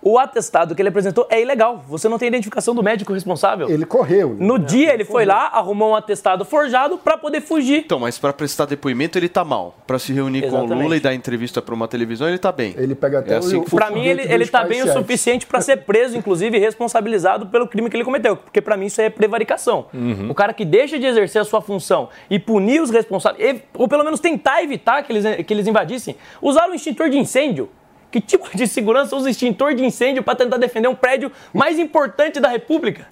O 0.05 0.19
atestado 0.19 0.75
que 0.75 0.83
ele 0.83 0.89
apresentou 0.89 1.27
é 1.31 1.41
ilegal. 1.41 1.81
Você 1.89 2.09
não 2.09 2.19
tem 2.19 2.27
a 2.27 2.31
identificação 2.31 2.75
do 2.75 2.83
médico 2.83 3.13
responsável. 3.13 3.71
Ele 3.71 3.87
correu. 3.87 4.31
né? 4.31 4.37
No 4.41 4.59
dia 4.59 4.93
ele 4.93 5.05
foi 5.05 5.25
lá, 5.25 5.47
arrumou 5.55 5.93
um 5.93 5.95
atestado 5.95 6.45
forjado 6.45 6.99
para 6.99 7.17
poder 7.17 7.41
fugir. 7.41 7.85
Então, 7.85 8.01
mas 8.01 8.19
para 8.19 8.33
prestar 8.33 8.67
depoimento 8.67 9.17
ele 9.17 9.29
tá 9.29 9.45
mal. 9.45 9.77
Para 9.87 10.01
se 10.01 10.13
reunir 10.13 10.41
com 10.43 10.47
o 10.47 10.59
Exatamente. 10.59 10.83
Lula 10.83 10.97
e 10.97 11.01
dar 11.01 11.15
entrevista 11.15 11.63
para 11.63 11.73
uma 11.73 11.87
televisão 11.87 12.29
ele 12.29 12.39
tá 12.39 12.51
bem. 12.51 12.75
Ele 12.77 12.97
pega 12.97 13.21
até 13.21 13.35
é 13.35 13.37
assim 13.37 13.59
o- 13.59 13.63
funciona. 13.63 13.91
mim, 13.93 14.05
ele, 14.05 14.23
ele 14.23 14.47
tá 14.47 14.65
bem 14.65 14.83
o 14.83 14.93
suficiente 14.93 15.47
pra 15.47 15.61
ser 15.61 15.77
preso, 15.79 16.17
inclusive, 16.17 16.57
e 16.57 16.61
responsabilizado 16.61 17.47
pelo 17.47 17.69
crime 17.69 17.89
que 17.89 17.97
ele 17.97 18.05
cometeu. 18.05 18.37
Porque 18.37 18.61
pra 18.61 18.77
mim 18.77 18.87
isso 18.87 19.01
é 19.01 19.09
prevaricação. 19.09 19.87
O 20.29 20.35
cara 20.35 20.53
que 20.53 20.65
deixa 20.65 20.99
de 20.99 21.07
exercer 21.07 21.41
a 21.43 21.45
sua 21.45 21.61
função 21.63 22.09
e 22.29 22.39
punir 22.41 22.81
os 22.83 22.91
responsáveis, 22.91 23.61
ou 23.75 23.87
pelo 23.87 24.03
menos 24.03 24.19
tentar 24.19 24.63
evitar 24.65 25.03
que 25.05 25.13
eles, 25.13 25.47
que 25.47 25.55
eles 25.55 25.67
invadissem, 25.69 26.17
usaram 26.41 26.73
o 26.73 26.75
extintor 26.75 27.09
de 27.09 27.19
incêndio. 27.19 27.69
Que 28.13 28.21
tipo 28.21 28.55
de 28.55 28.69
segurança 28.69 29.17
usa 29.17 29.31
extintor 29.31 29.75
de 29.75 29.83
incêndio 29.85 30.23
pra 30.23 30.37
tentar 30.37 30.59
defender 30.59 30.87
um 30.87 30.95
prédio 30.95 31.33
mais 31.53 31.79
importante 31.79 32.39
da 32.39 32.49
República? 32.49 33.07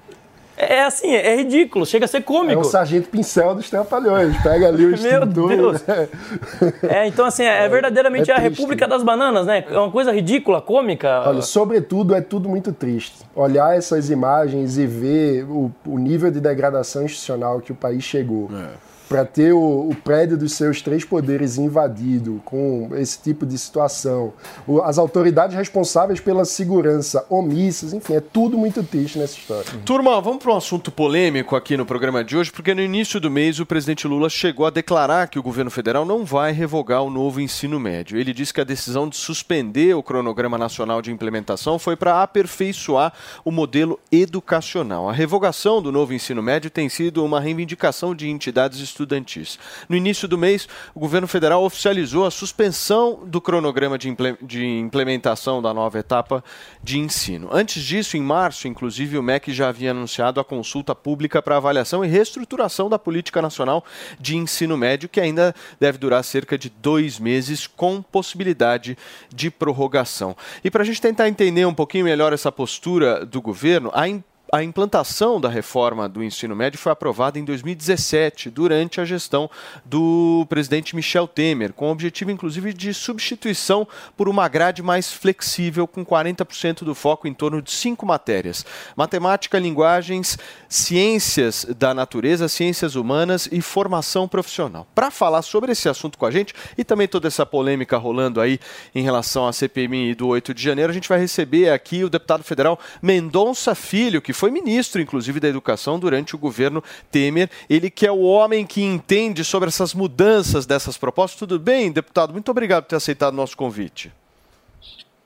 É 0.57 0.75
é 0.75 0.85
assim, 0.85 1.11
é 1.15 1.37
ridículo, 1.37 1.87
chega 1.87 2.05
a 2.05 2.09
ser 2.09 2.19
É 2.19 2.21
cômico. 2.21 2.61
o 2.61 2.65
sargento 2.65 3.09
pincel 3.09 3.55
dos 3.55 3.71
trapalhões. 3.71 4.37
Pega 4.43 4.69
ali 4.69 4.85
o 4.85 4.89
Meu 4.91 4.95
extintor. 4.95 5.49
Deus. 5.49 5.87
né? 5.87 6.09
É, 6.87 7.07
então 7.07 7.25
assim, 7.25 7.45
é, 7.45 7.67
verdadeiramente 7.67 8.31
é 8.31 8.35
a. 8.35 8.39
República 8.39 8.87
das 8.87 9.03
Bananas, 9.03 9.47
né? 9.47 9.65
É 9.71 9.79
uma 9.79 9.91
coisa 9.91 10.13
ridícula, 10.13 10.61
cômica. 10.61 11.23
Olha, 11.27 11.41
sobretudo 11.41 12.15
é 12.15 12.21
tudo 12.21 12.47
muito 12.47 12.73
triste. 12.75 13.17
Olhar 13.35 13.75
essas 13.75 14.11
imagens 14.11 14.77
e 14.77 14.87
ver 14.87 15.45
o, 15.45 15.73
o 15.87 15.99
nível 15.99 16.31
de 16.31 16.41
degradação 16.41 17.05
institucional 17.05 17.61
que 17.61 17.73
o 17.73 17.75
país 17.75 18.05
chegou. 18.05 18.51
Para 19.11 19.25
ter 19.25 19.53
o, 19.53 19.89
o 19.91 19.95
prédio 20.05 20.39
dos 20.39 20.53
seus 20.53 20.81
três 20.81 21.05
poderes 21.05 21.59
invadido 21.59 22.41
com 22.45 22.91
esse 22.95 23.21
tipo 23.21 23.45
de 23.45 23.59
situação, 23.59 24.33
o- 24.69 24.81
as 24.83 24.99
autoridades 24.99 25.57
responsáveis 25.57 26.21
pela 26.21 26.45
segurança 26.45 27.27
omissas, 27.29 27.93
enfim, 27.93 28.15
é 28.15 28.21
tudo 28.21 28.57
muito 28.57 28.85
triste 28.85 29.19
nessa 29.19 29.37
história. 29.37 29.65
Turma, 29.85 30.21
vamos 30.21 30.41
para 30.41 30.53
um 30.53 30.57
assunto 30.57 30.93
polêmico 30.93 31.57
aqui 31.57 31.77
no 31.77 31.85
programa 31.85 32.23
de 32.23 32.37
hoje, 32.37 32.53
porque 32.53 32.73
no 32.73 32.81
início 32.81 33.19
do 33.19 33.29
mês 33.29 33.59
o 33.59 33.67
presidente 33.67 34.07
Lula 34.07 34.31
chegou 34.31 34.65
a 34.65 34.71
declarar 34.71 35.27
que 35.27 35.41
o 35.41 35.43
governo 35.43 35.73
federal 35.73 36.05
não 36.05 36.25
vai 36.25 36.53
revogar 36.53 37.03
o 37.03 37.11
novo 37.11 37.41
ensino 37.41 37.81
médio. 37.81 38.17
Ele 38.17 38.33
disse 38.33 38.55
que 38.55 38.61
a 38.61 38.65
decisão 38.65 39.09
de 39.09 39.17
suspender 39.17 39.93
o 39.97 40.05
cronograma 40.05 40.57
nacional 40.57 41.03
de 41.03 41.11
implementação 41.11 41.81
foi 41.81 41.97
para 41.97 42.23
aperfeiçoar 42.23 43.13
o 43.45 43.51
modelo 43.51 43.99
educacional. 44.13 45.09
A 45.09 45.13
revogação 45.13 45.83
do 45.83 45.91
novo 45.91 46.15
ensino 46.15 46.41
médio 46.41 46.71
tem 46.71 46.89
sido 46.89 47.25
uma 47.25 47.41
reivindicação 47.41 48.15
de 48.15 48.29
entidades 48.31 48.79
estudantis. 49.01 49.59
No 49.89 49.97
início 49.97 50.29
do 50.29 50.37
mês, 50.37 50.69
o 50.95 51.01
governo 51.01 51.27
federal 51.27 51.65
oficializou 51.65 52.27
a 52.27 52.31
suspensão 52.31 53.21
do 53.25 53.41
cronograma 53.41 53.97
de, 53.97 54.09
imple- 54.09 54.37
de 54.43 54.65
implementação 54.65 55.63
da 55.63 55.73
nova 55.73 55.99
etapa 55.99 56.45
de 56.83 56.99
ensino. 56.99 57.49
Antes 57.51 57.83
disso, 57.83 58.17
em 58.17 58.23
março, 58.23 58.69
inclusive, 58.69 59.17
o 59.19 59.23
MEC 59.23 59.53
já 59.53 59.69
havia 59.69 59.91
anunciado 59.93 60.41
a 60.41 60.45
consulta 60.45 60.95
pública 60.95 61.41
para 61.41 61.57
avaliação 61.57 62.05
e 62.05 62.09
reestruturação 62.09 62.89
da 62.89 62.99
política 62.99 63.41
nacional 63.41 63.85
de 64.19 64.37
ensino 64.37 64.77
médio, 64.77 65.09
que 65.09 65.21
ainda 65.21 65.55
deve 65.79 65.99
durar 65.99 66.23
cerca 66.23 66.59
de 66.59 66.69
dois 66.69 67.19
meses, 67.19 67.67
com 67.67 68.03
possibilidade 68.03 68.97
de 69.35 69.51
prorrogação. 69.51 70.37
E 70.63 70.71
para 70.71 70.83
a 70.83 70.87
gente 70.87 71.01
tentar 71.01 71.29
entender 71.29 71.65
um 71.65 71.75
pouquinho 71.75 72.05
melhor 72.05 72.33
essa 72.33 72.53
postura 72.53 73.25
do 73.25 73.41
governo, 73.41 73.91
a 73.95 74.09
a 74.53 74.63
implantação 74.65 75.41
da 75.41 75.49
reforma 75.49 76.09
do 76.09 76.25
ensino 76.25 76.57
médio 76.57 76.79
foi 76.79 76.91
aprovada 76.91 77.39
em 77.39 77.45
2017, 77.45 78.51
durante 78.51 79.01
a 79.01 79.05
gestão 79.05 79.49
do 79.85 80.45
presidente 80.49 80.97
Michel 80.97 81.29
Temer, 81.29 81.73
com 81.73 81.89
o 81.89 81.93
objetivo, 81.93 82.31
inclusive, 82.31 82.73
de 82.73 82.93
substituição 82.93 83.87
por 84.17 84.29
uma 84.29 84.49
grade 84.49 84.83
mais 84.83 85.13
flexível, 85.13 85.87
com 85.87 86.05
40% 86.05 86.83
do 86.83 86.95
foco 86.95 87.29
em 87.29 87.35
torno 87.35 87.63
de 87.63 87.71
cinco 87.71 88.05
matérias: 88.05 88.67
matemática, 88.97 89.59
linguagens, 89.59 90.37
ciências 90.69 91.65
da 91.79 91.95
natureza, 91.95 92.49
ciências 92.49 92.97
humanas 92.97 93.49
e 93.53 93.61
formação 93.61 94.27
profissional. 94.27 94.87
Para 94.95 95.11
falar 95.11 95.43
sobre 95.43 95.73
esse 95.73 95.89
assunto 95.89 96.19
com 96.19 96.27
a 96.27 96.31
gente 96.31 96.55
e 96.77 96.83
também 96.83 97.07
toda 97.07 97.29
essa 97.29 97.47
polêmica 97.47 97.97
rolando 97.97 98.41
aí 98.41 98.59
em 98.95 99.03
relação 99.03 99.47
à 99.47 99.53
CPMI 99.53 100.15
do 100.15 100.27
8 100.27 100.53
de 100.53 100.63
janeiro, 100.63 100.91
a 100.91 100.95
gente 100.95 101.09
vai 101.09 101.21
receber 101.21 101.71
aqui 101.71 102.03
o 102.03 102.11
deputado 102.11 102.43
federal 102.43 102.79
Mendonça 103.01 103.75
Filho, 103.75 104.21
que 104.21 104.33
foi 104.41 104.51
ministro, 104.51 105.03
inclusive, 105.03 105.39
da 105.39 105.49
Educação 105.49 105.99
durante 105.99 106.35
o 106.35 106.39
governo 106.39 106.83
Temer. 107.11 107.51
Ele 107.69 107.91
que 107.91 108.07
é 108.07 108.11
o 108.11 108.23
homem 108.23 108.65
que 108.65 108.83
entende 108.83 109.45
sobre 109.45 109.69
essas 109.69 109.93
mudanças 109.93 110.65
dessas 110.65 110.97
propostas. 110.97 111.39
Tudo 111.39 111.59
bem, 111.59 111.93
deputado? 111.93 112.33
Muito 112.33 112.51
obrigado 112.51 112.85
por 112.85 112.89
ter 112.89 112.97
aceitado 112.97 113.35
o 113.35 113.37
nosso 113.37 113.55
convite. 113.55 114.11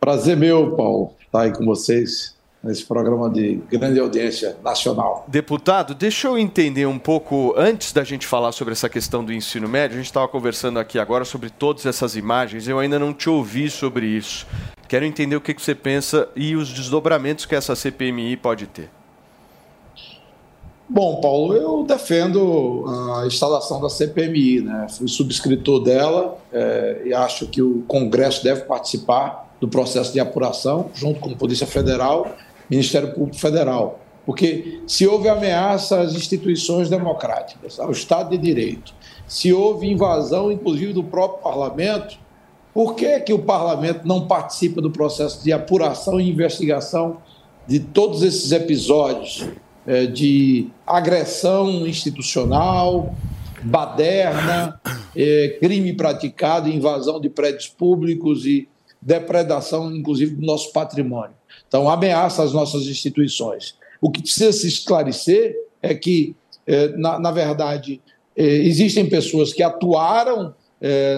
Prazer 0.01 0.37
meu, 0.37 0.73
Paulo, 0.73 1.13
estar 1.25 1.43
aí 1.43 1.53
com 1.53 1.65
vocês 1.65 2.35
nesse 2.61 2.85
programa 2.85 3.31
de 3.31 3.61
grande 3.71 4.01
audiência 4.01 4.57
nacional. 4.65 5.25
Deputado, 5.29 5.95
deixa 5.95 6.27
eu 6.27 6.37
entender 6.37 6.87
um 6.87 6.99
pouco, 6.99 7.55
antes 7.57 7.93
da 7.93 8.03
gente 8.03 8.27
falar 8.27 8.51
sobre 8.53 8.73
essa 8.73 8.89
questão 8.89 9.23
do 9.25 9.33
ensino 9.33 9.69
médio, 9.69 9.95
a 9.95 9.99
gente 9.99 10.07
estava 10.07 10.27
conversando 10.27 10.79
aqui 10.79 10.99
agora 10.99 11.25
sobre 11.25 11.51
todas 11.51 11.87
essas 11.87 12.17
imagens, 12.17 12.67
eu 12.67 12.79
ainda 12.79 12.99
não 12.99 13.13
te 13.13 13.31
ouvi 13.31 13.71
sobre 13.71 14.07
isso. 14.07 14.47
Quero 14.89 15.05
entender 15.05 15.37
o 15.37 15.41
que 15.41 15.55
que 15.55 15.63
você 15.63 15.75
pensa 15.75 16.29
e 16.35 16.57
os 16.57 16.71
desdobramentos 16.71 17.47
que 17.47 17.55
essa 17.55 17.77
CPMI 17.77 18.37
pode 18.37 18.67
ter. 18.67 18.91
Bom, 20.87 21.19
Paulo, 21.21 21.55
eu 21.55 21.83
defendo 21.83 22.85
a 23.17 23.27
instalação 23.27 23.81
da 23.81 23.89
CPMI, 23.89 24.61
né? 24.61 24.87
Fui 24.91 25.09
subscritor 25.09 25.81
dela 25.81 26.37
eh, 26.53 27.03
e 27.07 27.15
acho 27.15 27.47
que 27.47 27.63
o 27.63 27.83
Congresso 27.89 28.45
deve 28.45 28.63
participar 28.63 29.57
do 29.59 29.67
processo 29.67 30.13
de 30.13 30.21
apuração, 30.21 30.91
junto 30.95 31.21
com 31.21 31.31
a 31.31 31.37
Polícia 31.37 31.67
Federal, 31.67 32.37
Ministério 32.69 33.15
Público 33.15 33.39
Federal. 33.39 33.99
Porque 34.27 34.83
se 34.87 35.07
houve 35.07 35.27
ameaça 35.27 36.01
às 36.01 36.13
instituições 36.15 36.91
democráticas, 36.91 37.81
ao 37.81 37.91
Estado 37.91 38.31
de 38.31 38.39
Direito, 38.39 38.95
se 39.27 39.55
houve 39.55 39.91
invasão, 39.91 40.53
inclusive, 40.53 40.93
do 40.93 41.03
próprio 41.03 41.43
parlamento, 41.43 42.19
por 42.75 42.95
que, 42.95 43.21
que 43.21 43.33
o 43.33 43.39
parlamento 43.39 44.07
não 44.07 44.27
participa 44.27 44.83
do 44.83 44.91
processo 44.91 45.43
de 45.43 45.51
apuração 45.51 46.21
e 46.21 46.29
investigação 46.29 47.19
de 47.67 47.81
todos 47.81 48.23
esses 48.23 48.53
episódios 48.53 49.49
de 50.13 50.69
agressão 50.87 51.87
institucional, 51.87 53.15
baderna, 53.65 54.81
eh, 55.17 55.57
crime 55.59 55.93
praticado, 55.95 56.69
invasão 56.69 57.21
de 57.21 57.31
prédios 57.31 57.69
públicos 57.69 58.47
e 58.47 58.69
depredação, 59.01 59.95
inclusive, 59.95 60.37
do 60.37 60.47
nosso 60.47 60.73
patrimônio? 60.73 61.35
Então, 61.67 61.89
ameaça 61.89 62.43
às 62.43 62.53
nossas 62.53 62.87
instituições. 62.87 63.77
O 64.01 64.11
que 64.11 64.23
precisa 64.23 64.53
se 64.53 64.69
esclarecer 64.69 65.57
é 65.83 65.95
que, 65.95 66.37
eh, 66.67 66.89
na, 66.97 67.19
na 67.19 67.31
verdade, 67.31 68.01
existem 68.37 69.09
pessoas 69.09 69.53
que 69.53 69.63
atuaram 69.63 70.57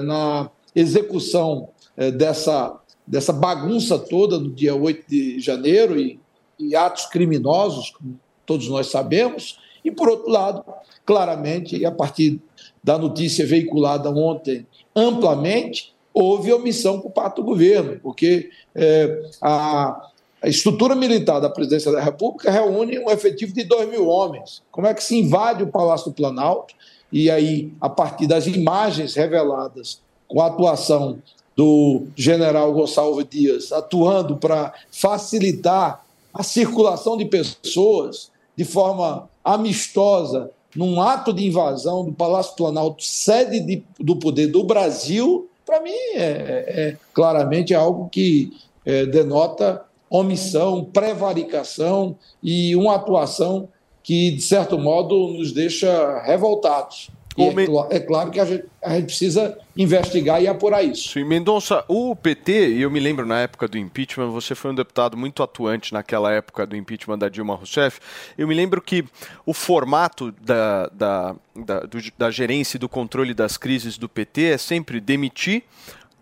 na 0.04 0.50
execução 0.74 1.70
dessa, 2.14 2.78
dessa 3.06 3.32
bagunça 3.32 3.98
toda 3.98 4.38
no 4.38 4.52
dia 4.52 4.74
8 4.74 5.04
de 5.08 5.40
janeiro 5.40 5.98
e, 5.98 6.20
e 6.60 6.76
atos 6.76 7.06
criminosos, 7.06 7.88
como 7.90 8.20
todos 8.46 8.68
nós 8.68 8.86
sabemos, 8.86 9.58
e, 9.84 9.90
por 9.90 10.08
outro 10.08 10.30
lado, 10.30 10.64
claramente, 11.04 11.84
a 11.84 11.90
partir 11.90 12.40
da 12.82 12.98
notícia 12.98 13.46
veiculada 13.46 14.10
ontem 14.10 14.66
amplamente, 14.94 15.94
houve 16.12 16.52
omissão 16.52 17.00
por 17.00 17.10
parte 17.10 17.36
do 17.36 17.44
governo, 17.44 18.00
porque 18.02 18.50
eh, 18.74 19.30
a, 19.42 20.08
a 20.42 20.48
estrutura 20.48 20.94
militar 20.94 21.40
da 21.40 21.50
presidência 21.50 21.92
da 21.92 22.00
República 22.00 22.50
reúne 22.50 22.98
um 22.98 23.10
efetivo 23.10 23.52
de 23.52 23.64
2 23.64 23.90
mil 23.90 24.06
homens. 24.08 24.62
Como 24.70 24.86
é 24.86 24.94
que 24.94 25.04
se 25.04 25.16
invade 25.18 25.62
o 25.62 25.66
Palácio 25.66 26.10
do 26.10 26.14
Planalto? 26.14 26.74
E 27.12 27.30
aí, 27.30 27.72
a 27.80 27.88
partir 27.88 28.26
das 28.26 28.46
imagens 28.46 29.14
reveladas 29.14 30.00
com 30.26 30.40
a 30.40 30.46
atuação 30.46 31.18
do 31.54 32.06
general 32.16 32.72
Gonçalves 32.72 33.26
Dias, 33.28 33.72
atuando 33.72 34.36
para 34.36 34.74
facilitar 34.90 36.04
a 36.32 36.42
circulação 36.42 37.16
de 37.16 37.24
pessoas 37.24 38.30
de 38.56 38.64
forma 38.64 39.28
amistosa, 39.44 40.50
num 40.74 41.00
ato 41.00 41.32
de 41.32 41.46
invasão 41.46 42.04
do 42.04 42.12
Palácio 42.12 42.56
Planalto, 42.56 43.02
sede 43.02 43.60
de, 43.60 43.84
do 43.98 44.16
poder 44.16 44.48
do 44.48 44.64
Brasil, 44.64 45.48
para 45.64 45.80
mim 45.80 45.90
é, 46.14 46.20
é, 46.20 46.96
claramente 47.12 47.74
algo 47.74 48.08
que 48.08 48.52
é, 48.84 49.04
denota 49.06 49.84
omissão, 50.08 50.84
prevaricação 50.84 52.16
e 52.42 52.76
uma 52.76 52.94
atuação 52.94 53.68
que, 54.02 54.30
de 54.30 54.42
certo 54.42 54.78
modo, 54.78 55.32
nos 55.32 55.50
deixa 55.52 56.20
revoltados. 56.22 57.10
É, 57.38 57.66
cla- 57.66 57.88
é 57.90 58.00
claro 58.00 58.30
que 58.30 58.40
a 58.40 58.44
gente, 58.44 58.64
a 58.82 58.94
gente 58.94 59.06
precisa 59.06 59.58
investigar 59.76 60.42
e 60.42 60.48
apurar 60.48 60.82
isso. 60.82 61.10
Sim, 61.10 61.24
Mendonça, 61.24 61.84
o 61.86 62.16
PT, 62.16 62.70
e 62.70 62.82
eu 62.82 62.90
me 62.90 62.98
lembro 62.98 63.26
na 63.26 63.40
época 63.40 63.68
do 63.68 63.76
impeachment, 63.76 64.28
você 64.30 64.54
foi 64.54 64.70
um 64.70 64.74
deputado 64.74 65.16
muito 65.16 65.42
atuante 65.42 65.92
naquela 65.92 66.32
época 66.32 66.66
do 66.66 66.74
impeachment 66.76 67.18
da 67.18 67.28
Dilma 67.28 67.54
Rousseff. 67.54 68.00
Eu 68.38 68.48
me 68.48 68.54
lembro 68.54 68.80
que 68.80 69.04
o 69.44 69.52
formato 69.52 70.32
da, 70.40 70.86
da, 70.88 71.34
da, 71.54 71.80
do- 71.80 72.12
da 72.16 72.30
gerência 72.30 72.76
e 72.76 72.80
do 72.80 72.88
controle 72.88 73.34
das 73.34 73.56
crises 73.56 73.98
do 73.98 74.08
PT 74.08 74.42
é 74.52 74.58
sempre 74.58 75.00
demitir, 75.00 75.64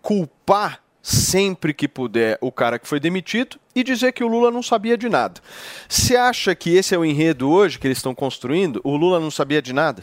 culpar 0.01 0.81
sempre 1.01 1.71
que 1.73 1.87
puder 1.87 2.35
o 2.41 2.51
cara 2.51 2.79
que 2.79 2.87
foi 2.87 2.99
demitido 2.99 3.57
e 3.75 3.83
dizer 3.83 4.11
que 4.11 4.23
o 4.23 4.27
Lula 4.27 4.49
não 4.49 4.63
sabia 4.63 4.97
de 4.97 5.07
nada. 5.07 5.39
Você 5.87 6.15
acha 6.15 6.55
que 6.55 6.75
esse 6.75 6.95
é 6.95 6.97
o 6.97 7.05
enredo 7.05 7.47
hoje 7.49 7.77
que 7.77 7.85
eles 7.85 7.99
estão 7.99 8.15
construindo? 8.15 8.81
O 8.83 8.95
Lula 8.97 9.19
não 9.19 9.29
sabia 9.29 9.61
de 9.61 9.71
nada? 9.71 10.01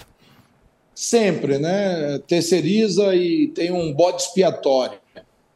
Sempre, 0.95 1.59
né? 1.59 2.19
Terceiriza 2.27 3.15
e 3.15 3.49
tem 3.49 3.73
um 3.73 3.93
bode 3.93 4.23
expiatório. 4.23 4.99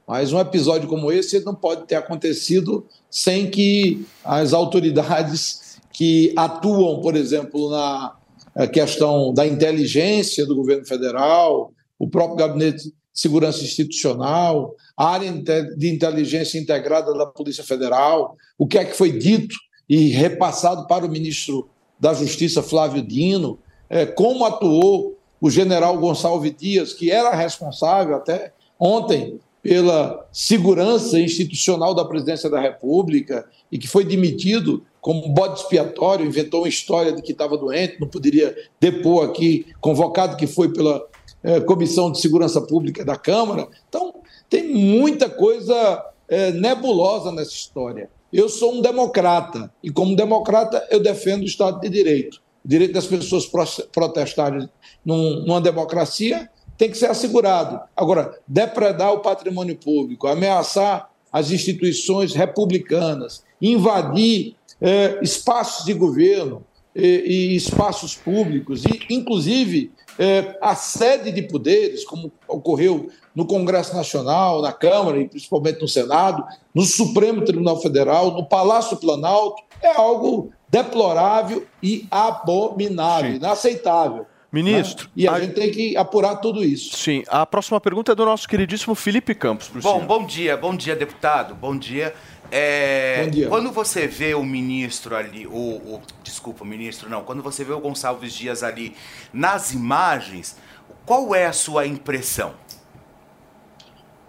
Mas 0.07 0.33
um 0.33 0.39
episódio 0.39 0.89
como 0.89 1.11
esse 1.11 1.45
não 1.45 1.55
pode 1.55 1.87
ter 1.87 1.97
acontecido 1.97 2.87
sem 3.11 3.51
que 3.51 4.07
as 4.25 4.53
autoridades 4.53 5.79
que 5.93 6.33
atuam, 6.37 7.01
por 7.01 7.17
exemplo, 7.17 7.71
na 7.71 8.15
eh, 8.55 8.67
questão 8.67 9.33
da 9.35 9.47
inteligência 9.47 10.47
do 10.47 10.55
governo 10.55 10.87
federal, 10.87 11.73
o 11.99 12.09
próprio 12.09 12.37
gabinete 12.37 12.85
de 12.85 12.95
segurança 13.13 13.65
institucional, 13.65 14.75
a 14.97 15.09
área 15.09 15.33
de 15.77 15.89
inteligência 15.89 16.59
integrada 16.59 17.13
da 17.15 17.27
Polícia 17.27 17.65
Federal, 17.65 18.37
o 18.59 18.67
que 18.67 18.79
é 18.79 18.85
que 18.85 18.97
foi 18.97 19.11
dito 19.11 19.57
e 19.89 20.09
repassado 20.09 20.87
para 20.87 21.05
o 21.05 21.11
ministro 21.11 21.69
da 21.99 22.13
Justiça, 22.13 22.63
Flávio 22.63 23.03
Dino, 23.03 23.59
eh, 23.89 24.07
como 24.07 24.45
atuou 24.45 25.16
o 25.41 25.51
general 25.51 25.99
Gonçalves 25.99 26.55
Dias, 26.57 26.93
que 26.93 27.11
era 27.11 27.35
responsável 27.35 28.17
até 28.17 28.53
ontem 28.79 29.41
pela 29.63 30.27
segurança 30.31 31.19
institucional 31.19 31.93
da 31.93 32.05
presidência 32.05 32.49
da 32.49 32.61
República 32.61 33.45
e 33.71 33.77
que 33.79 33.89
foi 33.89 34.05
demitido 34.05 34.85
como 35.01 35.29
bode 35.29 35.61
expiatório, 35.61 36.27
inventou 36.27 36.63
uma 36.63 36.69
história 36.69 37.13
de 37.13 37.23
que 37.23 37.33
estava 37.33 37.57
doente, 37.57 38.01
não 38.01 38.09
poderia 38.09 38.57
depor 38.81 39.25
aqui, 39.25 39.67
convocado 39.81 40.37
que 40.37 40.47
foi 40.47 40.73
pela 40.73 41.05
eh, 41.43 41.61
Comissão 41.61 42.11
de 42.11 42.21
Segurança 42.21 42.61
Pública 42.61 43.05
da 43.05 43.17
Câmara. 43.17 43.69
Então, 43.89 44.15
tem 44.49 44.73
muita 44.73 45.29
coisa 45.29 46.05
eh, 46.29 46.51
nebulosa 46.53 47.31
nessa 47.31 47.53
história. 47.53 48.11
Eu 48.33 48.49
sou 48.49 48.75
um 48.75 48.81
democrata 48.81 49.73
e, 49.83 49.91
como 49.91 50.17
democrata, 50.17 50.85
eu 50.91 51.01
defendo 51.01 51.43
o 51.43 51.47
Estado 51.47 51.81
de 51.81 51.89
Direito. 51.89 52.43
O 52.67 52.69
direito 52.69 52.93
das 52.95 53.07
pessoas 53.07 53.47
pro- 53.47 53.87
protestarem 53.93 54.69
num- 55.05 55.45
numa 55.47 55.61
democracia 55.61 56.51
tem 56.77 56.91
que 56.91 56.99
ser 56.99 57.07
assegurado. 57.07 57.81
Agora, 57.97 58.37
depredar 58.47 59.13
o 59.13 59.21
patrimônio 59.21 59.77
público, 59.77 60.27
ameaçar 60.27 61.09
as 61.33 61.53
instituições 61.53 62.35
republicanas, 62.35 63.45
invadir 63.63 64.57
eh, 64.81 65.19
espaços 65.23 65.85
de 65.87 65.95
governo 65.95 66.65
e 66.99 67.55
espaços 67.55 68.15
públicos, 68.15 68.83
e 68.85 69.15
inclusive 69.15 69.93
eh, 70.19 70.57
a 70.63 70.75
sede 70.75 71.31
de 71.31 71.43
poderes, 71.43 72.05
como 72.05 72.33
ocorreu 72.49 73.09
no 73.35 73.47
Congresso 73.47 73.95
Nacional, 73.95 74.63
na 74.63 74.73
Câmara 74.73 75.21
e 75.21 75.29
principalmente 75.29 75.81
no 75.83 75.89
Senado, 75.89 76.43
no 76.75 76.83
Supremo 76.83 77.45
Tribunal 77.45 77.81
Federal, 77.81 78.33
no 78.33 78.47
Palácio 78.47 78.97
Planalto, 78.97 79.63
é 79.83 79.89
algo 79.89 80.51
deplorável 80.69 81.67
e 81.83 82.07
abominável, 82.11 83.33
inaceitável. 83.35 84.27
Ministro, 84.53 85.07
né? 85.07 85.13
E 85.17 85.29
a, 85.29 85.39
gente 85.41 85.55
tem 85.55 85.71
que 85.71 85.97
apurar 85.97 86.37
tudo 86.37 86.65
isso. 86.65 86.97
Sim, 86.97 87.25
a 87.29 87.45
próxima 87.45 87.81
pergunta 87.81 88.13
é 88.13 88.15
do 88.15 88.25
nosso 88.25 88.49
queridíssimo 88.49 88.95
Felipe 88.95 89.35
Campos. 89.35 89.69
Bom, 89.69 89.81
senhor. 89.81 90.03
bom 90.07 90.25
dia, 90.25 90.57
bom 90.57 90.75
dia, 90.75 90.97
deputado. 90.97 91.55
Bom 91.55 91.77
dia. 91.77 92.15
É, 92.51 93.25
Bom 93.25 93.31
dia. 93.31 93.49
Quando 93.49 93.73
você 93.73 94.07
vê 94.07 94.35
o 94.35 94.45
ministro 94.45 95.17
ali, 95.17 95.47
o, 95.47 95.51
o- 95.51 96.03
desculpa, 96.23 96.63
o 96.63 96.67
ministro 96.67 97.11
não, 97.11 97.23
quando 97.23 97.43
você 97.43 97.65
vê 97.65 97.73
o 97.73 97.81
Gonçalves 97.81 98.33
Dias 98.33 98.63
ali 98.63 98.95
nas 99.33 99.73
imagens, 99.73 100.57
qual 101.05 101.35
é 101.35 101.47
a 101.47 101.53
sua 101.53 101.87
impressão? 101.87 102.55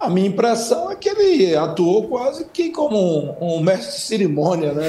A 0.00 0.08
minha 0.08 0.28
impressão 0.28 0.90
é 0.92 0.94
que 0.94 1.08
ele 1.08 1.56
atuou 1.56 2.06
quase 2.06 2.44
que 2.44 2.70
como 2.70 2.96
um, 2.96 3.56
um 3.56 3.60
mestre 3.60 3.96
de 3.96 4.00
cerimônia, 4.00 4.72
né? 4.72 4.84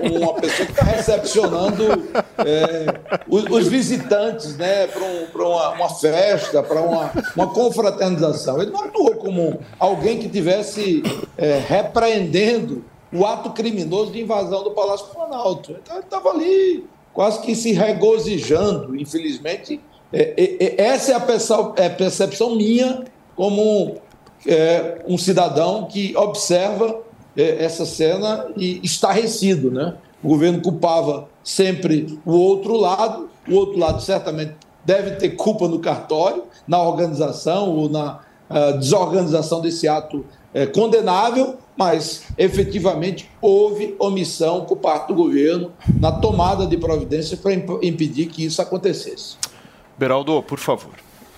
Como 0.00 0.18
uma 0.18 0.34
pessoa 0.34 0.64
que 0.66 0.72
está 0.72 0.84
recepcionando 0.84 1.84
é, 2.38 3.20
os, 3.28 3.44
os 3.44 3.68
visitantes 3.68 4.56
né? 4.56 4.86
para 4.86 5.02
um, 5.04 5.26
uma, 5.50 5.70
uma 5.70 5.88
festa, 5.90 6.62
para 6.62 6.80
uma, 6.80 7.12
uma 7.36 7.46
confraternização. 7.48 8.62
Ele 8.62 8.70
não 8.70 8.84
atuou 8.84 9.14
como 9.16 9.60
alguém 9.78 10.18
que 10.18 10.30
tivesse 10.30 11.02
é, 11.36 11.62
repreendendo 11.66 12.82
o 13.12 13.26
ato 13.26 13.50
criminoso 13.50 14.12
de 14.12 14.22
invasão 14.22 14.64
do 14.64 14.70
Palácio 14.70 15.06
Planalto. 15.06 15.72
Então 15.72 15.96
ele 15.96 16.04
estava 16.04 16.30
ali 16.30 16.86
quase 17.12 17.40
que 17.40 17.54
se 17.54 17.72
regozijando, 17.72 18.96
infelizmente. 18.96 19.78
É, 20.10 20.34
é, 20.36 20.64
é, 20.64 20.86
essa 20.86 21.12
é 21.12 21.82
é 21.82 21.86
a 21.86 21.90
percepção 21.90 22.56
minha 22.56 23.04
como 23.36 23.96
é, 24.46 25.02
um 25.06 25.16
cidadão 25.18 25.86
que 25.86 26.16
observa 26.16 27.00
é, 27.36 27.64
essa 27.64 27.84
cena 27.84 28.46
e 28.56 28.80
estarrecido, 28.82 29.70
né? 29.70 29.94
O 30.22 30.28
governo 30.28 30.60
culpava 30.60 31.28
sempre 31.42 32.18
o 32.24 32.32
outro 32.32 32.76
lado, 32.76 33.28
o 33.46 33.54
outro 33.54 33.78
lado 33.78 34.00
certamente 34.00 34.54
deve 34.84 35.12
ter 35.12 35.30
culpa 35.30 35.68
no 35.68 35.78
cartório, 35.78 36.44
na 36.66 36.82
organização 36.82 37.70
ou 37.76 37.88
na 37.90 38.20
ah, 38.48 38.72
desorganização 38.72 39.60
desse 39.60 39.86
ato 39.86 40.24
é, 40.54 40.64
condenável, 40.64 41.56
mas 41.76 42.24
efetivamente 42.38 43.28
houve 43.40 43.94
omissão 43.98 44.64
por 44.64 44.76
parte 44.76 45.08
do 45.08 45.14
governo 45.14 45.72
na 46.00 46.12
tomada 46.12 46.66
de 46.66 46.76
providências 46.76 47.38
para 47.38 47.52
imp- 47.52 47.82
impedir 47.82 48.26
que 48.26 48.44
isso 48.44 48.62
acontecesse. 48.62 49.36
Beraldo, 49.98 50.42
por 50.42 50.58
favor. 50.58 50.92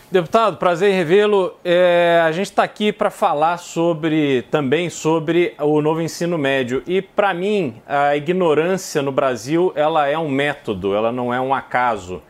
Deputado, 0.08 0.56
prazer 0.56 0.92
em 0.92 0.94
revê-lo. 0.94 1.56
É, 1.64 2.22
a 2.24 2.30
gente 2.30 2.46
está 2.46 2.62
aqui 2.62 2.92
para 2.92 3.10
falar 3.10 3.56
sobre 3.56 4.42
também 4.52 4.88
sobre 4.88 5.52
o 5.58 5.82
novo 5.82 6.00
ensino 6.00 6.38
médio. 6.38 6.80
E 6.86 7.02
para 7.02 7.34
mim, 7.34 7.82
a 7.84 8.16
ignorância 8.16 9.02
no 9.02 9.10
Brasil 9.10 9.72
ela 9.74 10.06
é 10.06 10.16
um 10.16 10.28
método, 10.28 10.94
ela 10.94 11.10
não 11.10 11.34
é 11.34 11.40
um 11.40 11.52
acaso. 11.52 12.22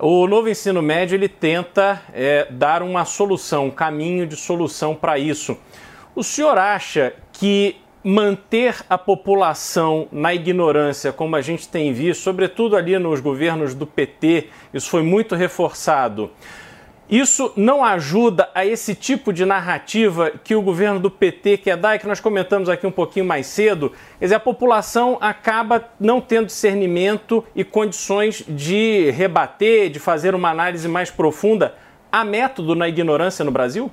O 0.00 0.26
novo 0.26 0.48
ensino 0.48 0.82
médio 0.82 1.14
ele 1.14 1.28
tenta 1.28 2.02
é, 2.12 2.48
dar 2.50 2.82
uma 2.82 3.04
solução, 3.04 3.66
um 3.66 3.70
caminho 3.70 4.26
de 4.26 4.34
solução 4.34 4.92
para 4.92 5.16
isso. 5.16 5.56
O 6.12 6.24
senhor 6.24 6.58
acha 6.58 7.14
que 7.32 7.76
manter 8.02 8.84
a 8.90 8.98
população 8.98 10.08
na 10.10 10.34
ignorância, 10.34 11.12
como 11.12 11.36
a 11.36 11.40
gente 11.40 11.68
tem 11.68 11.92
visto, 11.92 12.22
sobretudo 12.22 12.76
ali 12.76 12.98
nos 12.98 13.20
governos 13.20 13.74
do 13.74 13.86
PT, 13.86 14.48
isso 14.74 14.90
foi 14.90 15.02
muito 15.02 15.36
reforçado. 15.36 16.32
Isso 17.08 17.52
não 17.54 17.84
ajuda 17.84 18.48
a 18.52 18.66
esse 18.66 18.92
tipo 18.92 19.32
de 19.32 19.44
narrativa 19.44 20.32
que 20.42 20.56
o 20.56 20.62
governo 20.62 20.98
do 20.98 21.08
PT 21.08 21.58
quer 21.58 21.76
dar 21.76 21.94
e 21.94 22.00
que 22.00 22.06
nós 22.06 22.18
comentamos 22.18 22.68
aqui 22.68 22.84
um 22.84 22.90
pouquinho 22.90 23.24
mais 23.24 23.46
cedo. 23.46 23.92
Quer 24.18 24.24
dizer, 24.24 24.34
a 24.34 24.40
população 24.40 25.16
acaba 25.20 25.88
não 26.00 26.20
tendo 26.20 26.46
discernimento 26.46 27.44
e 27.54 27.62
condições 27.62 28.42
de 28.48 29.10
rebater, 29.12 29.88
de 29.88 30.00
fazer 30.00 30.34
uma 30.34 30.50
análise 30.50 30.88
mais 30.88 31.08
profunda. 31.08 31.74
Há 32.10 32.24
método 32.24 32.74
na 32.74 32.88
ignorância 32.88 33.44
no 33.44 33.52
Brasil? 33.52 33.88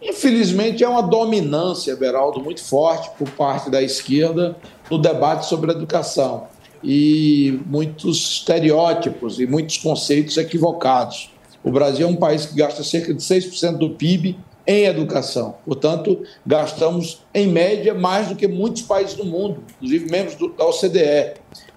Infelizmente, 0.00 0.84
é 0.84 0.88
uma 0.88 1.02
dominância, 1.02 1.96
Beraldo, 1.96 2.38
muito 2.38 2.62
forte 2.62 3.10
por 3.18 3.28
parte 3.30 3.68
da 3.68 3.82
esquerda 3.82 4.56
no 4.88 4.98
debate 4.98 5.46
sobre 5.46 5.72
educação. 5.72 6.46
E 6.84 7.58
muitos 7.66 8.34
estereótipos 8.34 9.40
e 9.40 9.46
muitos 9.46 9.78
conceitos 9.78 10.36
equivocados. 10.36 11.33
O 11.64 11.70
Brasil 11.70 12.06
é 12.06 12.10
um 12.10 12.14
país 12.16 12.44
que 12.44 12.54
gasta 12.54 12.84
cerca 12.84 13.12
de 13.14 13.22
6% 13.22 13.78
do 13.78 13.90
PIB 13.90 14.38
em 14.66 14.84
educação. 14.84 15.56
Portanto, 15.64 16.22
gastamos, 16.46 17.22
em 17.34 17.46
média, 17.46 17.94
mais 17.94 18.28
do 18.28 18.36
que 18.36 18.46
muitos 18.46 18.82
países 18.82 19.14
do 19.14 19.24
mundo, 19.24 19.62
inclusive 19.76 20.10
membros 20.10 20.34
do- 20.36 20.48
da 20.50 20.64
OCDE. 20.66 21.34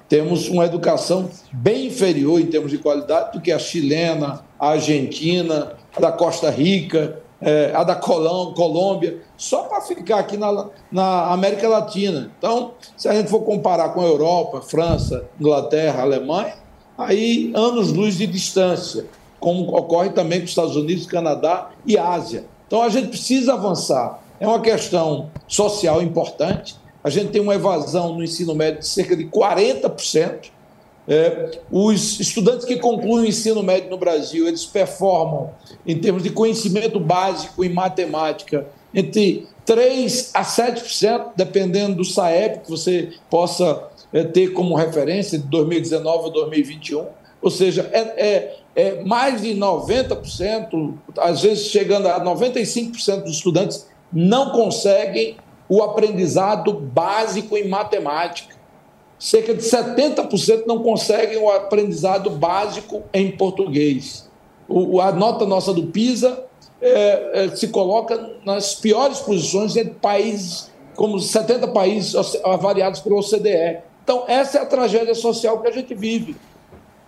Temos 0.09 0.47
uma 0.49 0.65
educação 0.65 1.29
bem 1.51 1.87
inferior 1.87 2.39
em 2.39 2.45
termos 2.45 2.71
de 2.71 2.77
qualidade 2.77 3.33
do 3.33 3.41
que 3.41 3.51
a 3.51 3.59
chilena, 3.59 4.41
a 4.59 4.69
argentina, 4.69 5.73
a 5.95 5.99
da 5.99 6.11
Costa 6.13 6.49
Rica, 6.49 7.19
eh, 7.41 7.71
a 7.75 7.83
da 7.83 7.93
Colom- 7.95 8.53
Colômbia, 8.53 9.17
só 9.35 9.63
para 9.63 9.81
ficar 9.81 10.19
aqui 10.19 10.37
na, 10.37 10.67
na 10.91 11.31
América 11.33 11.67
Latina. 11.67 12.31
Então, 12.37 12.71
se 12.95 13.07
a 13.09 13.13
gente 13.13 13.29
for 13.29 13.41
comparar 13.41 13.89
com 13.89 13.99
a 14.01 14.05
Europa, 14.05 14.61
França, 14.61 15.25
Inglaterra, 15.39 16.03
Alemanha, 16.03 16.55
aí 16.97 17.51
anos-luz 17.53 18.17
de 18.17 18.25
distância, 18.27 19.05
como 19.39 19.75
ocorre 19.75 20.09
também 20.09 20.39
com 20.39 20.45
os 20.45 20.51
Estados 20.51 20.75
Unidos, 20.75 21.05
Canadá 21.05 21.71
e 21.85 21.97
Ásia. 21.97 22.45
Então, 22.65 22.81
a 22.81 22.89
gente 22.89 23.09
precisa 23.09 23.53
avançar. 23.53 24.21
É 24.39 24.47
uma 24.47 24.61
questão 24.61 25.29
social 25.47 26.01
importante. 26.01 26.75
A 27.03 27.09
gente 27.09 27.31
tem 27.31 27.41
uma 27.41 27.55
evasão 27.55 28.13
no 28.13 28.23
ensino 28.23 28.53
médio 28.53 28.79
de 28.79 28.87
cerca 28.87 29.15
de 29.15 29.25
40%. 29.25 30.51
É, 31.09 31.59
os 31.71 32.19
estudantes 32.19 32.65
que 32.65 32.75
concluem 32.75 33.25
o 33.25 33.27
ensino 33.27 33.63
médio 33.63 33.89
no 33.89 33.97
Brasil, 33.97 34.45
eles 34.45 34.65
performam, 34.65 35.51
em 35.85 35.97
termos 35.97 36.21
de 36.21 36.29
conhecimento 36.29 36.99
básico 36.99 37.63
em 37.63 37.69
matemática, 37.69 38.67
entre 38.93 39.47
3% 39.65 40.31
a 40.33 40.43
7%, 40.43 41.27
dependendo 41.35 41.95
do 41.95 42.05
SAEP 42.05 42.59
que 42.63 42.69
você 42.69 43.13
possa 43.29 43.87
é, 44.11 44.23
ter 44.23 44.53
como 44.53 44.75
referência 44.75 45.37
de 45.37 45.45
2019 45.45 46.29
a 46.29 46.31
2021. 46.31 47.05
Ou 47.41 47.51
seja, 47.51 47.89
é, 47.93 48.57
é- 48.77 49.03
mais 49.03 49.41
de 49.41 49.53
90%, 49.53 50.93
às 51.17 51.41
vezes 51.41 51.65
chegando 51.67 52.07
a 52.07 52.19
95% 52.23 53.23
dos 53.23 53.35
estudantes 53.35 53.87
não 54.13 54.51
conseguem 54.51 55.35
o 55.67 55.83
aprendizado 55.83 56.71
básico 56.71 57.57
em 57.57 57.67
matemática 57.67 58.55
cerca 59.19 59.53
de 59.53 59.63
70% 59.63 60.65
não 60.67 60.83
conseguem 60.83 61.37
o 61.37 61.49
aprendizado 61.49 62.29
básico 62.29 63.03
em 63.13 63.31
português. 63.31 64.29
O- 64.69 65.01
a 65.01 65.11
nota 65.11 65.45
nossa 65.45 65.73
do 65.73 65.87
PISA 65.87 66.45
é, 66.79 67.45
é, 67.45 67.55
se 67.55 67.69
coloca 67.69 68.35
nas 68.45 68.75
piores 68.75 69.17
posições 69.19 69.75
entre 69.75 69.95
países, 69.95 70.71
como 70.95 71.19
70 71.19 71.67
países 71.69 72.13
avaliados 72.43 72.99
pela 72.99 73.15
OCDE. 73.15 73.79
Então, 74.03 74.25
essa 74.27 74.59
é 74.59 74.61
a 74.61 74.65
tragédia 74.65 75.15
social 75.15 75.59
que 75.61 75.67
a 75.67 75.71
gente 75.71 75.95
vive. 75.95 76.35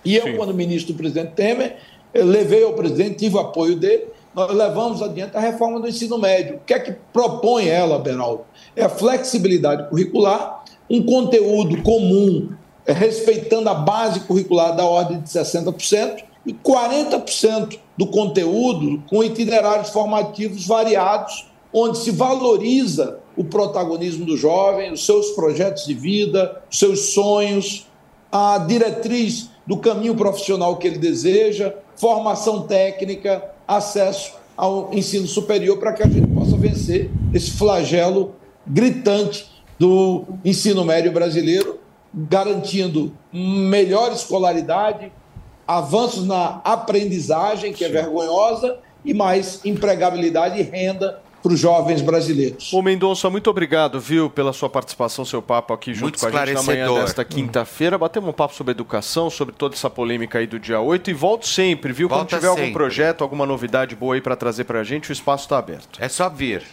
E 0.04 0.16
eu, 0.16 0.36
quando 0.36 0.54
ministro 0.54 0.94
do 0.94 0.98
presidente 0.98 1.34
Temer, 1.34 1.78
levei 2.14 2.64
ao 2.64 2.74
presidente, 2.74 3.18
tive 3.18 3.36
o 3.36 3.40
apoio 3.40 3.76
dele, 3.76 4.08
nós 4.34 4.54
levamos 4.54 5.02
adiante 5.02 5.36
a 5.36 5.40
reforma 5.40 5.80
do 5.80 5.88
ensino 5.88 6.18
médio. 6.18 6.58
O 6.58 6.60
que 6.60 6.74
é 6.74 6.80
que 6.80 6.96
propõe 7.12 7.68
ela, 7.68 8.00
Beraldo? 8.00 8.46
É 8.76 8.84
a 8.84 8.90
flexibilidade 8.90 9.90
curricular, 9.90 10.64
um 10.90 11.04
conteúdo 11.04 11.82
comum, 11.82 12.52
eh, 12.86 12.94
respeitando 12.94 13.70
a 13.70 13.74
base 13.74 14.22
curricular 14.22 14.76
da 14.76 14.86
ordem 14.86 15.20
de 15.20 15.30
60%, 15.30 16.24
e 16.46 16.54
40% 16.54 17.78
do 17.98 18.08
conteúdo 18.08 19.04
com 19.10 19.24
itinerários 19.24 19.90
formativos 19.90 20.66
variados, 20.66 21.48
onde 21.72 22.00
se 22.00 22.12
valoriza 22.12 23.20
o 23.36 23.44
protagonismo 23.44 24.26
do 24.26 24.36
jovem, 24.36 24.92
os 24.92 25.06
seus 25.06 25.32
projetos 25.32 25.86
de 25.86 25.94
vida, 25.94 26.62
os 26.72 26.80
seus 26.80 27.14
sonhos, 27.14 27.88
a 28.32 28.58
diretriz 28.60 29.50
do 29.66 29.78
caminho 29.78 30.16
profissional 30.16 30.78
que 30.78 30.88
ele 30.88 30.98
deseja, 30.98 31.74
formação 31.96 32.64
técnica, 32.64 33.44
acesso 33.68 34.34
ao 34.58 34.94
ensino 34.94 35.28
superior 35.28 35.78
para 35.78 35.94
que 35.94 36.04
a 36.04 36.08
gente 36.08 36.28
possa 36.28 36.58
vencer 36.58 37.10
esse 37.34 37.52
flagelo 37.52 38.36
gritante 38.66 39.48
do 39.78 40.26
ensino 40.44 40.84
médio 40.84 41.12
brasileiro, 41.12 41.80
garantindo 42.14 43.14
melhor 43.32 44.12
escolaridade, 44.12 45.12
avanços 45.68 46.26
na 46.26 46.60
aprendizagem, 46.64 47.72
que 47.72 47.86
é 47.86 47.90
vergonhosa, 47.90 48.80
e 49.06 49.14
mais 49.14 49.62
empregabilidade 49.64 50.60
e 50.60 50.64
renda 50.64 51.22
para 51.42 51.54
os 51.54 51.60
jovens 51.60 52.02
brasileiros. 52.02 52.72
Ô 52.74 52.82
Mendonça, 52.82 53.30
muito 53.30 53.50
obrigado, 53.50 54.00
viu, 54.00 54.30
pela 54.30 54.54
sua 54.54 54.70
participação, 54.70 55.24
seu 55.26 55.42
papo 55.42 55.74
aqui 55.74 55.94
junto 55.94 56.04
Muito 56.04 56.20
com 56.20 56.26
a 56.28 56.46
gente 56.46 56.56
na 56.56 56.64
manhã 56.64 56.94
desta 56.94 57.24
quinta-feira. 57.24 57.98
Batemos 57.98 58.30
um 58.30 58.34
papo 58.34 58.54
sobre 58.54 58.72
educação, 58.72 59.30
sobre 59.30 59.54
toda 59.56 59.76
essa 59.76 59.90
polêmica 59.90 60.40
aí 60.40 60.48
do 60.48 60.60
dia 60.60 60.80
8 60.80 61.10
e 61.10 61.14
volto 61.14 61.48
sempre, 61.48 61.94
viu? 61.94 62.08
Quando 62.08 62.20
Volta 62.20 62.36
tiver 62.36 62.48
algum 62.48 62.62
sempre. 62.62 62.74
projeto, 62.74 63.24
alguma 63.24 63.46
novidade 63.46 63.96
boa 63.96 64.16
aí 64.16 64.22
para 64.22 64.36
trazer 64.36 64.64
pra 64.66 64.84
gente, 64.84 65.10
o 65.10 65.14
espaço 65.14 65.46
está 65.46 65.58
aberto. 65.58 66.00
É 66.02 66.10
só 66.10 66.30
vir. 66.30 66.64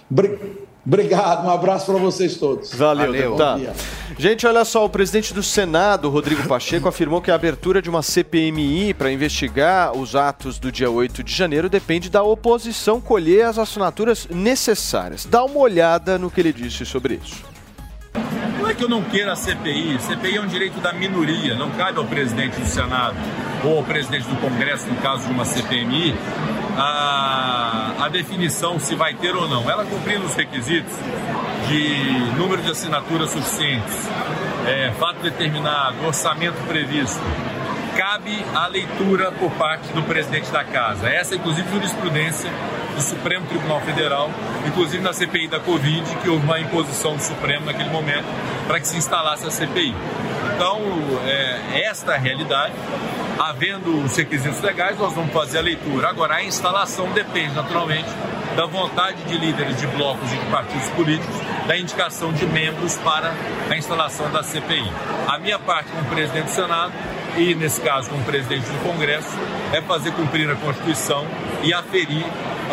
Obrigado, 0.87 1.45
um 1.45 1.51
abraço 1.51 1.87
para 1.87 1.97
vocês 1.97 2.37
todos. 2.37 2.73
Valeu, 2.73 3.13
deputado. 3.13 3.59
dia. 3.59 3.73
Gente, 4.17 4.47
olha 4.47 4.65
só, 4.65 4.85
o 4.85 4.89
presidente 4.89 5.35
do 5.35 5.43
Senado, 5.43 6.09
Rodrigo 6.09 6.47
Pacheco, 6.47 6.87
afirmou 6.89 7.21
que 7.21 7.31
a 7.31 7.35
abertura 7.35 7.83
de 7.83 7.91
uma 7.91 8.03
CPMI 8.03 8.95
para 8.95 9.11
investigar 9.11 9.97
os 9.97 10.15
atos 10.15 10.61
do 10.61 10.71
dia 10.71 10.89
8 10.89 11.25
de 11.25 11.35
janeiro 11.35 11.69
depende 11.69 12.09
da 12.09 12.23
oposição 12.23 13.01
colher 13.01 13.47
as 13.47 13.59
assinaturas 13.59 14.29
necessárias. 14.31 15.27
Dá 15.27 15.45
uma 15.45 15.59
olhada 15.59 16.19
no 16.19 16.31
que 16.31 16.41
ele 16.41 16.53
disse 16.53 16.87
sobre 16.87 17.21
isso. 17.23 17.56
Não 18.59 18.69
é 18.69 18.75
que 18.75 18.83
eu 18.83 18.89
não 18.89 19.03
queira 19.03 19.33
a 19.33 19.37
CPI. 19.37 19.99
CPI 20.01 20.37
é 20.37 20.41
um 20.41 20.47
direito 20.47 20.81
da 20.81 20.93
minoria, 20.93 21.55
não 21.55 21.71
cabe 21.71 21.99
ao 21.99 22.05
presidente 22.05 22.59
do 22.59 22.67
Senado 22.67 23.17
ou 23.65 23.79
ao 23.79 23.85
presidente 23.85 24.27
do 24.29 24.37
Congresso, 24.37 24.87
no 24.89 24.97
caso 24.97 25.27
de 25.27 25.33
uma 25.33 25.45
CPMI, 25.45 26.15
a, 26.77 27.95
a 28.01 28.09
definição 28.09 28.79
se 28.79 28.95
vai 28.95 29.15
ter 29.15 29.35
ou 29.35 29.49
não. 29.49 29.69
Ela 29.69 29.85
cumprindo 29.85 30.25
os 30.25 30.35
requisitos 30.35 30.93
de 31.69 32.37
número 32.39 32.63
de 32.63 32.71
assinaturas 32.71 33.31
suficientes, 33.31 34.09
é, 34.67 34.93
fato 34.99 35.21
determinado, 35.21 35.97
orçamento 36.07 36.57
previsto, 36.67 37.21
cabe 37.97 38.45
a 38.55 38.67
leitura 38.67 39.33
por 39.33 39.51
parte 39.53 39.89
do 39.93 40.03
presidente 40.03 40.51
da 40.51 40.63
casa. 40.63 41.09
Essa 41.09 41.35
inclusive, 41.35 41.69
jurisprudência 41.71 42.51
do 42.95 43.01
Supremo 43.01 43.47
Tribunal 43.47 43.81
Federal, 43.81 44.31
inclusive 44.67 45.03
na 45.03 45.13
CPI 45.13 45.49
da 45.49 45.59
Covid, 45.59 46.03
que 46.17 46.29
houve 46.29 46.45
uma 46.45 46.61
imposição 46.61 47.17
do 47.17 47.23
Supremo 47.23 47.65
naquele 47.65 47.89
momento 47.89 48.27
para 48.67 48.79
que 48.79 48.87
se 48.87 48.97
instalasse 48.97 49.47
a 49.47 49.51
CPI. 49.51 49.95
Então, 50.55 50.81
é, 51.27 51.83
esta 51.85 52.15
é 52.15 52.19
realidade. 52.19 52.75
Havendo 53.39 54.05
os 54.05 54.17
requisitos 54.17 54.61
legais, 54.61 54.99
nós 54.99 55.13
vamos 55.13 55.33
fazer 55.33 55.59
a 55.59 55.63
leitura. 55.63 56.09
Agora, 56.09 56.37
a 56.37 56.45
instalação 56.45 57.11
depende, 57.13 57.55
naturalmente, 57.55 58.09
da 58.57 58.65
vontade 58.65 59.23
de 59.25 59.37
líderes 59.37 59.79
de 59.79 59.87
blocos 59.89 60.33
e 60.33 60.37
de 60.37 60.47
partidos 60.47 60.89
políticos, 60.91 61.37
da 61.67 61.77
indicação 61.77 62.33
de 62.33 62.47
membros 62.47 62.97
para 62.97 63.35
a 63.71 63.77
instalação 63.77 64.31
da 64.31 64.43
CPI. 64.43 64.91
A 65.29 65.39
minha 65.39 65.59
parte 65.59 65.91
como 65.91 66.05
presidente 66.07 66.45
do 66.45 66.51
Senado 66.51 66.93
e, 67.37 67.55
nesse 67.55 67.81
caso, 67.81 68.11
como 68.11 68.25
presidente 68.25 68.67
do 68.67 68.79
Congresso, 68.83 69.37
é 69.73 69.81
fazer 69.83 70.13
cumprir 70.13 70.51
a 70.51 70.57
Constituição 70.57 71.27
e 71.63 71.73
aferir 71.73 72.25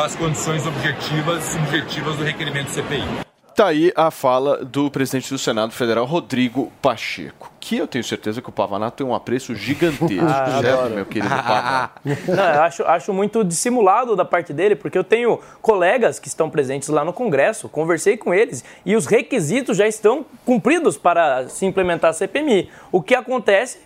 as 0.02 0.16
condições 0.16 0.66
objetivas 0.66 1.48
e 1.48 1.52
subjetivas 1.54 2.16
do 2.16 2.24
requerimento 2.24 2.68
do 2.68 2.72
CPI. 2.72 3.24
Tá 3.56 3.68
aí 3.68 3.92
a 3.96 4.10
fala 4.10 4.66
do 4.66 4.90
presidente 4.90 5.30
do 5.30 5.38
Senado 5.38 5.74
Federal, 5.74 6.06
Rodrigo 6.06 6.72
Pacheco, 6.82 7.53
que 7.64 7.78
eu 7.78 7.88
tenho 7.88 8.04
certeza 8.04 8.42
que 8.42 8.50
o 8.50 8.52
Pavanato 8.52 8.98
tem 8.98 9.08
um 9.08 9.16
apreço 9.16 9.56
gigantesco, 9.56 10.04
Ah, 10.28 10.60
certo, 10.62 10.90
meu 10.90 11.06
querido 11.06 11.34
Pavanato? 11.34 12.02
Não, 12.28 12.44
eu 12.56 12.62
acho, 12.62 12.84
acho 12.84 13.14
muito 13.14 13.42
dissimulado 13.42 14.18
da 14.18 14.26
parte 14.26 14.52
dele, 14.52 14.76
porque 14.76 14.98
eu 14.98 15.04
tenho 15.04 15.40
colegas 15.62 16.20
que 16.20 16.28
estão 16.28 16.50
presentes 16.50 16.90
lá 16.90 17.06
no 17.06 17.14
Congresso, 17.14 17.70
conversei 17.70 18.18
com 18.18 18.34
eles 18.34 18.66
e 18.86 18.98
os 18.98 19.06
requisitos 19.06 19.78
já 19.78 19.88
estão 19.88 20.26
cumpridos 20.46 20.98
para 20.98 21.48
se 21.48 21.66
implementar 21.66 22.10
a 22.10 22.14
CPMI. 22.14 22.70
O 22.92 23.02
que 23.02 23.16
acontece, 23.16 23.80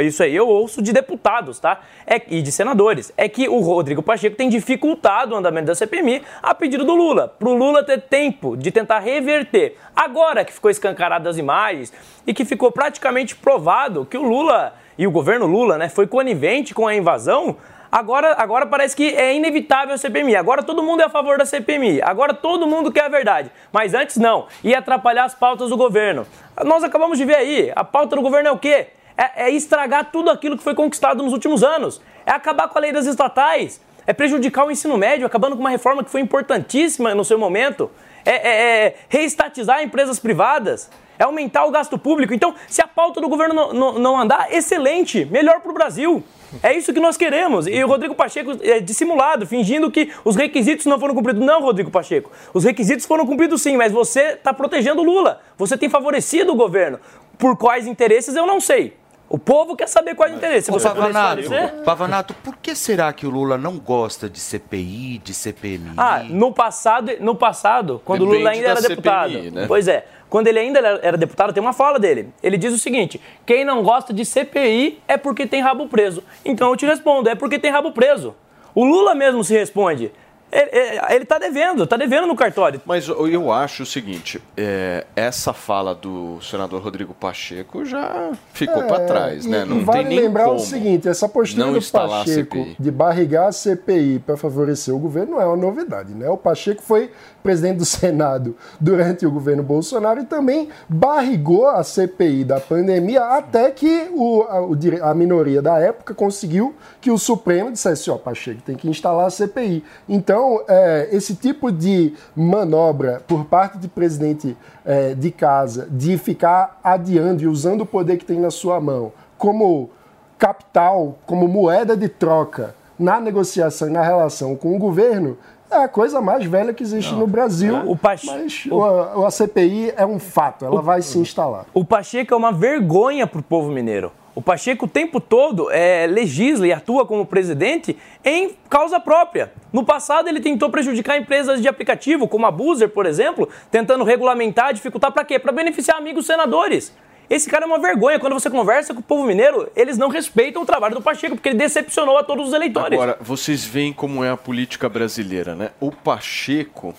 isso 0.00 0.24
aí 0.24 0.34
eu 0.34 0.48
ouço 0.48 0.82
de 0.82 0.92
deputados, 0.92 1.60
tá? 1.60 1.82
É, 2.04 2.20
e 2.26 2.42
de 2.42 2.50
senadores, 2.50 3.12
é 3.16 3.28
que 3.28 3.48
o 3.48 3.60
Rodrigo 3.60 4.02
Pacheco 4.02 4.34
tem 4.34 4.48
dificultado 4.48 5.36
o 5.36 5.38
andamento 5.38 5.68
da 5.68 5.76
CPMI 5.76 6.22
a 6.42 6.52
pedido 6.52 6.84
do 6.84 6.96
Lula, 6.96 7.28
para 7.28 7.48
o 7.48 7.54
Lula 7.54 7.84
ter 7.84 8.00
tempo 8.02 8.56
de 8.56 8.72
tentar 8.72 8.98
reverter. 8.98 9.76
Agora 9.94 10.44
que 10.44 10.52
ficou 10.52 10.70
escancarado 10.70 11.28
as 11.28 11.36
imagens 11.36 11.92
e 12.26 12.34
que 12.34 12.44
ficou 12.44 12.72
praticamente 12.72 13.19
provado 13.36 14.04
que 14.04 14.16
o 14.16 14.22
Lula 14.22 14.74
e 14.98 15.06
o 15.06 15.10
governo 15.10 15.46
Lula, 15.46 15.78
né, 15.78 15.88
foi 15.88 16.06
conivente 16.06 16.74
com 16.74 16.86
a 16.86 16.94
invasão, 16.94 17.56
agora, 17.90 18.34
agora 18.38 18.66
parece 18.66 18.94
que 18.94 19.14
é 19.14 19.34
inevitável 19.34 19.94
a 19.94 19.98
CPMI. 19.98 20.36
Agora 20.36 20.62
todo 20.62 20.82
mundo 20.82 21.00
é 21.00 21.04
a 21.06 21.08
favor 21.08 21.38
da 21.38 21.46
CPMI. 21.46 22.02
Agora 22.02 22.34
todo 22.34 22.66
mundo 22.66 22.92
quer 22.92 23.04
a 23.04 23.08
verdade. 23.08 23.50
Mas 23.72 23.94
antes 23.94 24.16
não. 24.16 24.46
Ia 24.62 24.78
atrapalhar 24.78 25.24
as 25.24 25.34
pautas 25.34 25.70
do 25.70 25.76
governo. 25.76 26.26
Nós 26.64 26.84
acabamos 26.84 27.16
de 27.16 27.24
ver 27.24 27.36
aí. 27.36 27.72
A 27.74 27.82
pauta 27.82 28.14
do 28.16 28.22
governo 28.22 28.48
é 28.48 28.52
o 28.52 28.58
quê? 28.58 28.88
É, 29.16 29.44
é 29.44 29.50
estragar 29.50 30.10
tudo 30.10 30.30
aquilo 30.30 30.56
que 30.56 30.62
foi 30.62 30.74
conquistado 30.74 31.22
nos 31.22 31.32
últimos 31.32 31.62
anos. 31.62 32.00
É 32.26 32.32
acabar 32.32 32.68
com 32.68 32.78
a 32.78 32.80
lei 32.80 32.92
das 32.92 33.06
estatais. 33.06 33.80
É 34.06 34.12
prejudicar 34.12 34.66
o 34.66 34.70
ensino 34.70 34.96
médio, 34.96 35.26
acabando 35.26 35.56
com 35.56 35.60
uma 35.60 35.70
reforma 35.70 36.02
que 36.04 36.10
foi 36.10 36.20
importantíssima 36.20 37.14
no 37.14 37.24
seu 37.24 37.38
momento. 37.38 37.90
É, 38.24 38.30
é- 38.30 38.86
é 38.86 38.94
reestatizar 39.08 39.82
empresas 39.82 40.18
privadas. 40.18 40.90
É 41.20 41.24
aumentar 41.24 41.66
o 41.66 41.70
gasto 41.70 41.98
público. 41.98 42.32
Então, 42.32 42.54
se 42.66 42.80
a 42.80 42.86
pauta 42.86 43.20
do 43.20 43.28
governo 43.28 43.54
não, 43.54 43.72
não- 43.74 43.98
não 43.98 44.18
andar, 44.18 44.50
excelente, 44.50 45.26
melhor 45.26 45.60
para 45.60 45.70
o 45.70 45.74
Brasil. 45.74 46.24
É 46.62 46.72
isso 46.74 46.94
que 46.94 46.98
nós 46.98 47.16
queremos. 47.16 47.66
E 47.66 47.84
o 47.84 47.86
Rodrigo 47.86 48.14
Pacheco 48.14 48.52
é 48.62 48.80
dissimulado, 48.80 49.46
fingindo 49.46 49.90
que 49.90 50.10
os 50.24 50.34
requisitos 50.34 50.86
não 50.86 50.98
foram 50.98 51.14
cumpridos. 51.14 51.44
Não, 51.44 51.60
Rodrigo 51.60 51.90
Pacheco. 51.90 52.30
Os 52.54 52.64
requisitos 52.64 53.04
foram 53.04 53.26
cumpridos 53.26 53.60
sim, 53.60 53.76
mas 53.76 53.92
você 53.92 54.32
está 54.32 54.54
protegendo 54.54 55.02
o 55.02 55.04
Lula. 55.04 55.40
Você 55.58 55.76
tem 55.76 55.90
favorecido 55.90 56.52
o 56.52 56.56
governo. 56.56 56.98
Por 57.38 57.54
quais 57.56 57.86
interesses, 57.86 58.34
eu 58.34 58.46
não 58.46 58.58
sei. 58.58 58.96
O 59.28 59.38
povo 59.38 59.76
quer 59.76 59.86
saber 59.88 60.16
quais 60.16 60.34
interesses. 60.34 60.64
Se 60.64 60.72
Ô, 60.72 60.80
Pavanato. 60.80 61.42
Pavanato, 61.84 62.34
por 62.42 62.56
que 62.56 62.74
será 62.74 63.12
que 63.12 63.24
o 63.26 63.30
Lula 63.30 63.56
não 63.56 63.78
gosta 63.78 64.28
de 64.28 64.40
CPI, 64.40 65.18
de 65.22 65.32
CPMI? 65.32 65.92
Ah, 65.96 66.24
no 66.28 66.52
passado, 66.52 67.12
no 67.20 67.36
passado, 67.36 68.02
quando 68.04 68.22
o 68.22 68.24
Depende 68.24 68.38
Lula 68.38 68.50
ainda 68.50 68.64
da 68.64 68.70
era 68.70 68.80
CPMI, 68.80 68.96
deputado. 68.96 69.54
né? 69.54 69.64
Pois 69.68 69.86
é. 69.86 70.04
Quando 70.30 70.46
ele 70.46 70.58
ainda 70.60 70.78
era 71.02 71.18
deputado, 71.18 71.52
tem 71.52 71.60
uma 71.60 71.72
fala 71.72 71.98
dele. 71.98 72.30
Ele 72.42 72.56
diz 72.56 72.72
o 72.72 72.78
seguinte: 72.78 73.20
quem 73.44 73.64
não 73.64 73.82
gosta 73.82 74.14
de 74.14 74.24
CPI 74.24 75.00
é 75.08 75.16
porque 75.18 75.44
tem 75.46 75.60
rabo 75.60 75.88
preso. 75.88 76.22
Então 76.44 76.70
eu 76.70 76.76
te 76.76 76.86
respondo, 76.86 77.28
é 77.28 77.34
porque 77.34 77.58
tem 77.58 77.70
rabo 77.70 77.90
preso. 77.92 78.34
O 78.74 78.84
Lula 78.84 79.14
mesmo 79.14 79.42
se 79.42 79.52
responde. 79.52 80.12
Ele, 80.52 80.68
ele- 80.72 81.00
ele 81.10 81.24
tá 81.24 81.38
devendo, 81.38 81.86
tá 81.86 81.96
devendo 81.96 82.26
no 82.26 82.34
cartório. 82.34 82.80
Mas 82.84 83.06
eu- 83.06 83.52
acho 83.52 83.84
o 83.84 83.86
seguinte, 83.86 84.42
é, 84.56 85.06
essa 85.14 85.52
fala 85.52 85.94
do 85.94 86.40
senador 86.42 86.82
Rodrigo 86.82 87.14
Pacheco 87.14 87.84
já 87.84 88.32
ficou 88.52 88.82
É, 88.82 88.86
para 88.88 89.04
trás, 89.06 89.44
e- 89.46 89.48
né? 89.48 89.62
e 89.62 89.64
Não 89.64 89.84
vale 89.84 90.00
tem 90.00 90.08
nem 90.08 90.20
lembrar 90.26 90.46
como 90.46 90.56
o 90.56 90.58
seguinte, 90.58 91.08
essa 91.08 91.28
postura 91.28 91.66
não 91.66 91.72
do 91.72 91.80
Pacheco 91.80 92.66
de 92.80 92.90
barrigar 92.90 93.46
a 93.46 93.52
CPI 93.52 94.18
para 94.26 94.36
favorecer 94.36 94.92
o 94.92 94.98
governo 94.98 95.32
não 95.36 95.40
é 95.40 95.46
uma 95.46 95.56
novidade, 95.56 96.12
né? 96.14 96.28
O 96.28 96.36
Pacheco 96.36 96.82
foi 96.82 97.12
presidente 97.42 97.78
do 97.78 97.84
Senado 97.84 98.56
durante 98.80 99.26
o 99.26 99.30
governo 99.30 99.62
Bolsonaro 99.62 100.20
e 100.20 100.24
também 100.24 100.68
barrigou 100.88 101.68
a 101.68 101.82
CPI 101.82 102.44
da 102.44 102.60
pandemia 102.60 103.22
até 103.24 103.70
que 103.70 104.10
o, 104.12 104.42
a, 104.42 105.10
a 105.10 105.14
minoria 105.14 105.60
da 105.60 105.78
época 105.78 106.14
conseguiu 106.14 106.74
que 107.00 107.10
o 107.10 107.18
Supremo 107.18 107.70
dissesse, 107.70 108.10
ó, 108.10 108.16
Pacheco, 108.16 108.62
tem 108.62 108.76
que 108.76 108.88
instalar 108.88 109.26
a 109.26 109.30
CPI. 109.30 109.84
Então, 110.08 110.62
é, 110.68 111.08
esse 111.12 111.34
tipo 111.34 111.72
de 111.72 112.14
manobra 112.34 113.22
por 113.26 113.44
parte 113.44 113.78
de 113.78 113.88
presidente 113.88 114.56
é, 114.84 115.14
de 115.14 115.30
casa 115.30 115.88
de 115.90 116.16
ficar 116.18 116.80
adiando 116.82 117.42
e 117.42 117.46
usando 117.46 117.82
o 117.82 117.86
poder 117.86 118.16
que 118.16 118.24
tem 118.24 118.38
na 118.38 118.50
sua 118.50 118.80
mão 118.80 119.12
como 119.36 119.90
capital, 120.38 121.18
como 121.26 121.46
moeda 121.46 121.96
de 121.96 122.08
troca 122.08 122.74
na 122.98 123.18
negociação 123.18 123.88
e 123.88 123.92
na 123.92 124.02
relação 124.02 124.54
com 124.54 124.76
o 124.76 124.78
governo, 124.78 125.38
é 125.70 125.76
a 125.84 125.88
coisa 125.88 126.20
mais 126.20 126.44
velha 126.44 126.72
que 126.74 126.82
existe 126.82 127.14
no 127.14 127.26
Brasil. 127.26 127.74
O 127.90 127.96
Pache- 127.96 128.26
Mas 128.26 128.66
o- 128.70 128.82
a, 128.84 129.26
a 129.28 129.30
CPI 129.30 129.92
é 129.96 130.04
um 130.04 130.18
fato, 130.18 130.64
ela 130.64 130.80
vai 130.82 131.02
se 131.02 131.18
instalar. 131.18 131.66
O 131.72 131.84
Pacheco 131.84 132.34
é 132.34 132.36
uma 132.36 132.52
vergonha 132.52 133.26
para 133.26 133.40
o 133.40 133.42
povo 133.42 133.70
mineiro. 133.70 134.12
O 134.34 134.40
Pacheco 134.40 134.86
o 134.86 134.88
tempo 134.88 135.20
todo 135.20 135.70
é, 135.70 136.06
legisla 136.06 136.66
e 136.66 136.72
atua 136.72 137.04
como 137.04 137.26
presidente 137.26 137.98
em 138.24 138.56
causa 138.68 138.98
própria. 139.00 139.52
No 139.72 139.84
passado 139.84 140.28
ele 140.28 140.40
tentou 140.40 140.70
prejudicar 140.70 141.18
empresas 141.18 141.60
de 141.60 141.66
aplicativo, 141.68 142.28
como 142.28 142.46
a 142.46 142.50
Boozer, 142.50 142.88
por 142.88 143.06
exemplo, 143.06 143.48
tentando 143.70 144.04
regulamentar, 144.04 144.72
dificultar 144.72 145.12
para 145.12 145.24
quê? 145.24 145.38
Para 145.38 145.52
beneficiar 145.52 145.98
amigos 145.98 146.26
senadores. 146.26 146.94
Esse 147.30 147.48
cara 147.48 147.64
é 147.64 147.66
uma 147.66 147.78
vergonha. 147.78 148.18
Quando 148.18 148.32
você 148.32 148.50
conversa 148.50 148.92
com 148.92 148.98
o 148.98 149.02
povo 149.04 149.24
mineiro, 149.24 149.70
eles 149.76 149.96
não 149.96 150.08
respeitam 150.08 150.62
o 150.62 150.66
trabalho 150.66 150.96
do 150.96 151.00
Pacheco, 151.00 151.36
porque 151.36 151.50
ele 151.50 151.58
decepcionou 151.58 152.18
a 152.18 152.24
todos 152.24 152.48
os 152.48 152.52
eleitores. 152.52 152.92
Agora, 152.92 153.16
vocês 153.20 153.64
veem 153.64 153.92
como 153.92 154.24
é 154.24 154.30
a 154.30 154.36
política 154.36 154.88
brasileira, 154.88 155.54
né? 155.54 155.70
O 155.78 155.92
Pacheco 155.92 156.92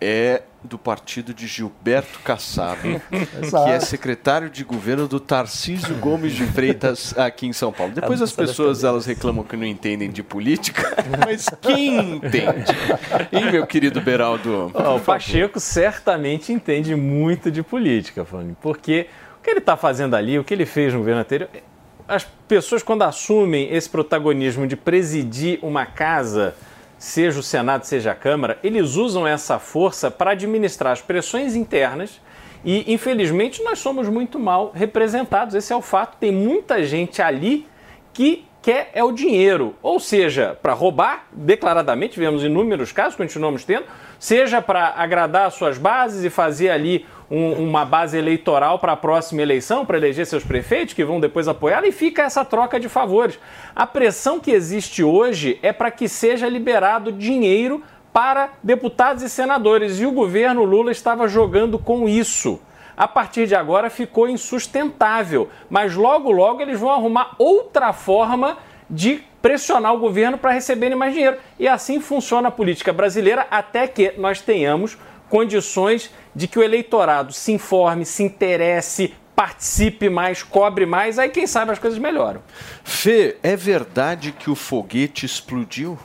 é 0.00 0.42
do 0.62 0.78
partido 0.78 1.34
de 1.34 1.46
Gilberto 1.46 2.20
Kassab, 2.20 2.78
que 3.10 3.70
é 3.70 3.80
secretário 3.80 4.48
de 4.48 4.62
governo 4.64 5.06
do 5.08 5.18
Tarcísio 5.18 5.94
Gomes 5.96 6.32
de 6.32 6.46
Freitas 6.46 7.16
aqui 7.18 7.46
em 7.46 7.52
São 7.52 7.72
Paulo. 7.72 7.92
Depois 7.92 8.22
as 8.22 8.32
pessoas 8.32 8.84
elas 8.84 9.04
reclamam 9.06 9.44
que 9.44 9.56
não 9.56 9.66
entendem 9.66 10.10
de 10.10 10.22
política, 10.22 10.96
mas 11.26 11.48
quem 11.60 12.14
entende? 12.14 12.72
Hein, 13.32 13.50
meu 13.50 13.66
querido 13.66 14.00
Beraldo? 14.00 14.70
Ó, 14.72 14.96
o 14.96 15.00
Pacheco 15.00 15.58
certamente 15.58 16.52
entende 16.52 16.94
muito 16.94 17.50
de 17.50 17.62
política, 17.62 18.26
porque 18.62 19.08
que 19.44 19.50
ele 19.50 19.58
está 19.60 19.76
fazendo 19.76 20.14
ali, 20.16 20.38
o 20.38 20.42
que 20.42 20.54
ele 20.54 20.66
fez 20.66 20.92
no 20.92 21.00
governo 21.00 21.20
anterior, 21.20 21.48
as 22.08 22.24
pessoas 22.48 22.82
quando 22.82 23.02
assumem 23.02 23.72
esse 23.72 23.88
protagonismo 23.88 24.66
de 24.66 24.76
presidir 24.76 25.58
uma 25.62 25.86
casa, 25.86 26.54
seja 26.98 27.38
o 27.38 27.42
Senado, 27.42 27.84
seja 27.84 28.12
a 28.12 28.14
Câmara, 28.14 28.58
eles 28.64 28.96
usam 28.96 29.26
essa 29.26 29.58
força 29.58 30.10
para 30.10 30.32
administrar 30.32 30.92
as 30.92 31.02
pressões 31.02 31.54
internas 31.54 32.20
e, 32.64 32.92
infelizmente, 32.92 33.62
nós 33.62 33.78
somos 33.78 34.08
muito 34.08 34.38
mal 34.38 34.72
representados. 34.74 35.54
Esse 35.54 35.72
é 35.72 35.76
o 35.76 35.82
fato. 35.82 36.16
Tem 36.18 36.32
muita 36.32 36.82
gente 36.82 37.20
ali 37.20 37.66
que 38.12 38.46
quer 38.62 38.90
é 38.94 39.04
o 39.04 39.12
dinheiro. 39.12 39.74
Ou 39.82 40.00
seja, 40.00 40.58
para 40.62 40.72
roubar, 40.72 41.26
declaradamente, 41.30 42.18
vemos 42.18 42.42
inúmeros 42.42 42.90
casos, 42.90 43.16
continuamos 43.16 43.64
tendo, 43.64 43.84
seja 44.24 44.62
para 44.62 44.94
agradar 44.96 45.48
as 45.48 45.54
suas 45.54 45.76
bases 45.76 46.24
e 46.24 46.30
fazer 46.30 46.70
ali 46.70 47.04
um- 47.30 47.52
uma 47.68 47.84
base 47.84 48.16
eleitoral 48.16 48.78
para 48.78 48.92
a 48.92 48.96
próxima 48.96 49.42
eleição, 49.42 49.84
para 49.84 49.98
eleger 49.98 50.24
seus 50.24 50.42
prefeitos, 50.42 50.94
que 50.94 51.04
vão 51.04 51.20
depois 51.20 51.46
apoiá-la, 51.46 51.86
e 51.86 51.92
fica 51.92 52.22
essa 52.22 52.42
troca 52.42 52.80
de 52.80 52.88
favores. 52.88 53.38
A 53.76 53.86
pressão 53.86 54.40
que 54.40 54.50
existe 54.50 55.04
hoje 55.04 55.58
é 55.62 55.74
para 55.74 55.90
que 55.90 56.08
seja 56.08 56.48
liberado 56.48 57.12
dinheiro 57.12 57.82
para 58.14 58.48
deputados 58.62 59.22
e 59.22 59.28
senadores, 59.28 60.00
e 60.00 60.06
o 60.06 60.12
governo 60.12 60.64
Lula 60.64 60.90
estava 60.90 61.28
jogando 61.28 61.78
com 61.78 62.08
isso. 62.08 62.58
A 62.96 63.06
partir 63.06 63.46
de 63.46 63.54
agora 63.54 63.90
ficou 63.90 64.26
insustentável, 64.26 65.50
mas 65.68 65.94
logo 65.94 66.30
logo 66.32 66.62
eles 66.62 66.80
vão 66.80 66.90
arrumar 66.90 67.34
outra 67.38 67.92
forma 67.92 68.56
de 68.88 69.22
pressionar 69.44 69.92
o 69.92 69.98
governo 69.98 70.38
para 70.38 70.52
receberem 70.52 70.96
mais 70.96 71.12
dinheiro. 71.12 71.36
E 71.58 71.68
assim 71.68 72.00
funciona 72.00 72.48
a 72.48 72.50
política 72.50 72.94
brasileira 72.94 73.46
até 73.50 73.86
que 73.86 74.14
nós 74.16 74.40
tenhamos 74.40 74.96
condições 75.28 76.10
de 76.34 76.48
que 76.48 76.58
o 76.58 76.62
eleitorado 76.62 77.30
se 77.30 77.52
informe, 77.52 78.06
se 78.06 78.22
interesse, 78.22 79.12
participe 79.36 80.08
mais, 80.08 80.42
cobre 80.42 80.86
mais, 80.86 81.18
aí 81.18 81.28
quem 81.28 81.46
sabe 81.46 81.72
as 81.72 81.78
coisas 81.78 81.98
melhoram. 81.98 82.40
Fê, 82.82 83.36
é 83.42 83.54
verdade 83.54 84.32
que 84.32 84.48
o 84.48 84.54
foguete 84.54 85.26
explodiu? 85.26 85.98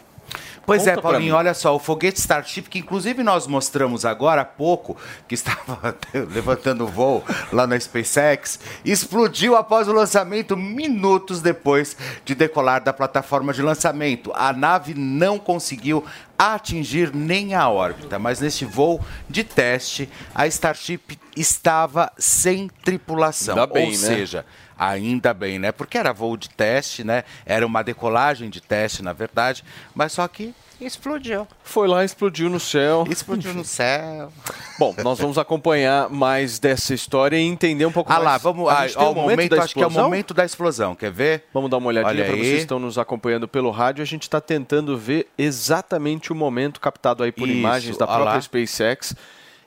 Pois 0.69 0.85
é, 0.85 0.91
Conta 0.91 1.01
pra 1.01 1.11
Paulinho, 1.13 1.33
olha 1.33 1.55
só, 1.55 1.75
o 1.75 1.79
foguete 1.79 2.19
Starship, 2.19 2.69
que 2.69 2.77
inclusive 2.77 3.23
nós 3.23 3.47
mostramos 3.47 4.05
agora 4.05 4.41
há 4.41 4.45
pouco, 4.45 4.95
que 5.27 5.33
estava 5.33 5.97
levantando 6.31 6.85
voo 6.85 7.23
lá 7.51 7.65
na 7.65 7.79
SpaceX, 7.79 8.59
explodiu 8.85 9.55
após 9.55 9.87
o 9.87 9.93
lançamento 9.93 10.55
minutos 10.55 11.41
depois 11.41 11.97
de 12.23 12.35
decolar 12.35 12.83
da 12.83 12.93
plataforma 12.93 13.51
de 13.51 13.63
lançamento. 13.63 14.31
A 14.35 14.53
nave 14.53 14.93
não 14.93 15.39
conseguiu 15.39 16.05
atingir 16.37 17.13
nem 17.15 17.55
a 17.55 17.67
órbita, 17.67 18.19
mas 18.19 18.39
neste 18.39 18.63
voo 18.63 19.01
de 19.27 19.43
teste, 19.43 20.07
a 20.35 20.45
Starship 20.45 21.19
estava 21.35 22.11
sem 22.17 22.69
tripulação. 22.83 23.55
Bem, 23.67 23.85
Ou 23.85 23.91
né? 23.91 23.97
seja, 23.97 24.45
Ainda 24.79 25.33
bem, 25.33 25.59
né? 25.59 25.71
Porque 25.73 25.97
era 25.97 26.13
voo 26.13 26.37
de 26.37 26.49
teste, 26.49 27.03
né? 27.03 27.23
Era 27.45 27.65
uma 27.65 27.83
decolagem 27.83 28.49
de 28.49 28.61
teste, 28.61 29.03
na 29.03 29.11
verdade. 29.11 29.63
Mas 29.93 30.13
só 30.13 30.25
que 30.27 30.53
explodiu. 30.79 31.45
Foi 31.61 31.85
lá, 31.89 32.05
explodiu 32.05 32.49
no 32.49 32.59
céu. 32.61 33.05
Explodiu 33.09 33.53
no 33.53 33.65
céu. 33.65 34.31
Bom, 34.79 34.95
nós 35.03 35.19
vamos 35.19 35.37
acompanhar 35.37 36.09
mais 36.09 36.57
dessa 36.59 36.93
história 36.93 37.35
e 37.35 37.41
entender 37.41 37.85
um 37.85 37.91
pouco 37.91 38.09
Ah 38.09 38.15
mais. 38.15 38.25
lá, 38.25 38.37
vamos. 38.37 38.69
A 38.69 38.85
Ah, 38.95 39.09
um 39.09 39.11
o 39.11 39.15
momento, 39.15 39.55
da 39.57 39.63
acho 39.63 39.73
que 39.73 39.79
é 39.81 39.85
o 39.85 39.87
explosão? 39.89 40.09
momento 40.09 40.33
da 40.33 40.45
explosão. 40.45 40.95
Quer 40.95 41.11
ver? 41.11 41.43
Vamos 41.53 41.69
dar 41.69 41.75
uma 41.77 41.87
olhadinha 41.87 42.13
Olha 42.13 42.23
para 42.25 42.35
vocês 42.37 42.53
que 42.55 42.59
estão 42.61 42.79
nos 42.79 42.97
acompanhando 42.97 43.45
pelo 43.49 43.71
rádio. 43.71 44.01
A 44.01 44.05
gente 44.05 44.21
está 44.23 44.39
tentando 44.39 44.97
ver 44.97 45.27
exatamente 45.37 46.31
o 46.31 46.35
momento 46.35 46.79
captado 46.79 47.21
aí 47.23 47.31
por 47.33 47.49
Isso, 47.49 47.57
imagens 47.57 47.97
da 47.97 48.07
própria 48.07 48.35
lá. 48.35 48.41
SpaceX 48.41 49.13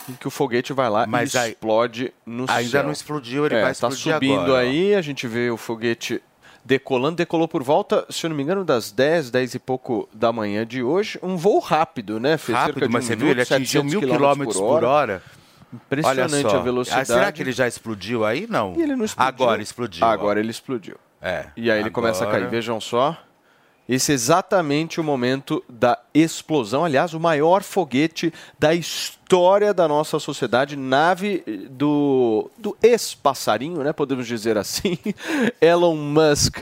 em 0.08 0.12
que 0.14 0.26
o 0.26 0.30
foguete 0.30 0.72
vai 0.72 0.88
lá 0.90 1.06
Mas 1.06 1.34
e 1.34 1.38
aí- 1.38 1.50
explode 1.52 2.12
no 2.26 2.46
céu. 2.46 2.56
Ainda 2.56 2.82
não 2.82 2.92
explodiu, 2.92 3.46
ele 3.46 3.54
é, 3.56 3.62
vai 3.62 3.74
tá 3.74 3.88
explodir 3.88 4.14
subindo 4.14 4.40
agora, 4.42 4.52
ó. 4.52 4.56
aí, 4.56 4.94
a 4.94 5.02
gente 5.02 5.26
vê 5.26 5.50
o 5.50 5.56
foguete 5.56 6.22
decolando, 6.64 7.16
decolou 7.16 7.48
por 7.48 7.62
volta, 7.62 8.06
se 8.08 8.24
eu 8.24 8.30
não 8.30 8.36
me 8.36 8.42
engano, 8.42 8.64
das 8.64 8.92
10, 8.92 9.30
10 9.30 9.54
e 9.54 9.58
pouco 9.58 10.08
da 10.12 10.32
manhã 10.32 10.64
de 10.66 10.82
hoje. 10.82 11.18
Um 11.22 11.36
voo 11.36 11.58
rápido, 11.58 12.20
né? 12.20 12.36
Fez 12.38 12.56
cerca 12.56 12.60
Rápido, 12.72 12.86
de 12.86 12.92
mas 12.92 13.04
um 13.04 13.06
você 13.08 13.16
viu? 13.16 13.28
Ele 13.28 13.42
atingiu 13.42 13.82
700 13.82 13.90
mil 13.90 14.00
quilômetros 14.00 14.56
quilômetros 14.56 14.56
por 14.60 14.84
hora. 14.84 15.22
Impressionante 15.72 16.54
a 16.54 16.58
velocidade. 16.60 17.02
Ah, 17.02 17.04
será 17.14 17.32
que 17.32 17.42
ele 17.42 17.52
já 17.52 17.66
explodiu 17.66 18.24
aí? 18.24 18.46
Não. 18.48 18.74
E 18.76 18.82
ele 18.82 18.94
não 18.94 19.04
explodiu. 19.04 19.28
Agora 19.28 19.62
explodiu. 19.62 20.06
ó. 20.06 20.10
Agora 20.10 20.38
ele 20.38 20.50
explodiu. 20.50 20.96
É. 21.20 21.46
E 21.56 21.70
aí 21.70 21.80
ele 21.80 21.90
começa 21.90 22.24
a 22.24 22.26
cair. 22.26 22.36
Agora- 22.38 22.50
Vejam 22.50 22.80
só. 22.80 23.16
Esse 23.88 24.12
é 24.12 24.14
exatamente 24.14 25.00
o 25.00 25.04
momento 25.04 25.62
da 25.68 25.98
explosão. 26.14 26.84
Aliás, 26.84 27.14
o 27.14 27.20
maior 27.20 27.62
foguete 27.62 28.32
da 28.58 28.72
história 28.72 29.74
da 29.74 29.88
nossa 29.88 30.18
sociedade. 30.18 30.76
Nave 30.76 31.42
eh, 31.46 31.68
do, 31.68 32.50
do 32.56 32.76
ex-passarinho, 32.82 33.82
né? 33.82 33.92
Podemos 33.92 34.26
dizer 34.26 34.56
assim. 34.56 34.96
Elon 35.60 35.96
Musk, 35.96 36.60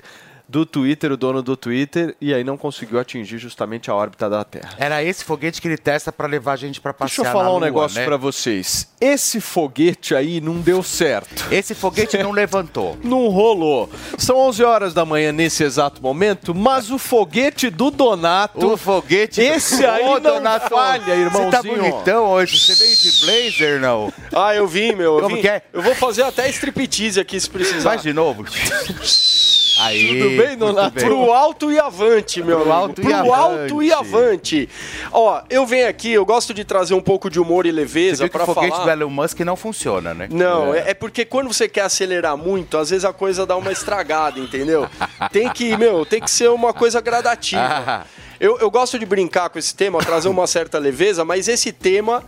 do 0.50 0.66
Twitter, 0.66 1.12
o 1.12 1.16
dono 1.16 1.42
do 1.42 1.56
Twitter. 1.56 2.16
E 2.20 2.34
aí 2.34 2.42
não 2.42 2.56
conseguiu 2.56 2.98
atingir 2.98 3.38
justamente 3.38 3.90
a 3.90 3.94
órbita 3.94 4.28
da 4.28 4.42
Terra. 4.42 4.74
Era 4.76 5.02
esse 5.02 5.24
foguete 5.24 5.62
que 5.62 5.68
ele 5.68 5.78
testa 5.78 6.10
para 6.10 6.26
levar 6.26 6.52
a 6.52 6.56
gente 6.56 6.80
para 6.80 6.92
Deixa 6.92 7.22
passear 7.22 7.26
eu 7.28 7.32
falar 7.38 7.50
um 7.50 7.58
Lua, 7.58 7.60
negócio 7.66 7.98
né? 7.98 8.04
pra 8.04 8.16
vocês. 8.16 8.88
Esse 9.00 9.40
foguete 9.40 10.14
aí 10.14 10.40
não 10.40 10.60
deu 10.60 10.82
certo. 10.82 11.46
Esse 11.52 11.74
foguete 11.74 12.18
não 12.18 12.32
levantou. 12.32 12.98
Não 13.04 13.28
rolou. 13.28 13.88
São 14.18 14.36
11 14.36 14.64
horas 14.64 14.94
da 14.94 15.04
manhã 15.04 15.32
nesse 15.32 15.62
exato 15.62 16.02
momento, 16.02 16.54
mas 16.54 16.90
o 16.90 16.98
foguete 16.98 17.70
do 17.70 17.90
Donato. 17.90 18.66
O 18.66 18.76
foguete. 18.76 19.40
Esse 19.40 19.84
aí 19.84 20.04
Ô, 20.04 20.14
não 20.14 20.34
Donato, 20.34 20.68
falha, 20.68 21.14
irmãozinho. 21.14 21.50
Você 21.50 21.56
tá 21.56 21.62
bonitão 21.62 22.24
hoje. 22.26 22.58
Você 22.58 22.74
veio 22.74 22.96
de 22.96 23.20
blazer, 23.20 23.80
não? 23.80 24.12
Ah, 24.34 24.54
eu 24.54 24.66
vim, 24.66 24.92
meu. 24.94 25.16
Eu, 25.16 25.22
Como 25.22 25.36
vim. 25.36 25.42
que 25.42 25.48
é? 25.48 25.62
eu 25.72 25.82
vou 25.82 25.94
fazer 25.94 26.22
até 26.22 26.48
striptease 26.50 27.20
aqui 27.20 27.38
se 27.38 27.48
precisar. 27.48 27.90
Faz 27.90 28.02
de 28.02 28.12
novo. 28.12 28.44
Aí, 29.80 30.18
Tudo 30.18 30.36
bem, 30.36 30.56
Donato? 30.56 30.94
bem. 30.94 31.04
Pro 31.04 31.32
alto 31.32 31.72
e 31.72 31.78
avante, 31.78 32.42
meu 32.42 32.60
Pro 32.60 32.72
alto 32.72 33.00
e 33.00 33.04
Pro 33.04 33.14
avante. 33.14 33.32
alto 33.34 33.82
e 33.82 33.92
avante. 33.92 34.68
Ó, 35.10 35.40
eu 35.48 35.66
venho 35.66 35.88
aqui, 35.88 36.12
eu 36.12 36.24
gosto 36.24 36.52
de 36.52 36.64
trazer 36.64 36.92
um 36.94 37.00
pouco 37.00 37.30
de 37.30 37.40
humor 37.40 37.64
e 37.64 37.72
leveza 37.72 38.24
que 38.24 38.30
pra 38.32 38.42
o 38.42 38.46
foguete 38.46 38.72
falar. 38.76 38.84
do 38.84 38.90
Elon 39.02 39.10
Musk 39.10 39.40
não 39.40 39.56
funciona, 39.56 40.12
né? 40.12 40.28
Não, 40.30 40.74
é. 40.74 40.90
é 40.90 40.94
porque 40.94 41.24
quando 41.24 41.52
você 41.52 41.68
quer 41.68 41.82
acelerar 41.82 42.36
muito, 42.36 42.76
às 42.76 42.90
vezes 42.90 43.04
a 43.04 43.12
coisa 43.12 43.46
dá 43.46 43.56
uma 43.56 43.72
estragada, 43.72 44.38
entendeu? 44.38 44.86
Tem 45.32 45.48
que, 45.50 45.76
meu, 45.76 46.04
tem 46.04 46.20
que 46.20 46.30
ser 46.30 46.50
uma 46.50 46.72
coisa 46.74 47.00
gradativa. 47.00 48.04
Eu, 48.40 48.58
eu 48.58 48.70
gosto 48.70 48.98
de 48.98 49.04
brincar 49.04 49.50
com 49.50 49.58
esse 49.58 49.74
tema, 49.74 49.98
trazer 49.98 50.30
uma 50.30 50.46
certa 50.46 50.78
leveza, 50.78 51.26
mas 51.26 51.46
esse 51.46 51.72
tema 51.72 52.24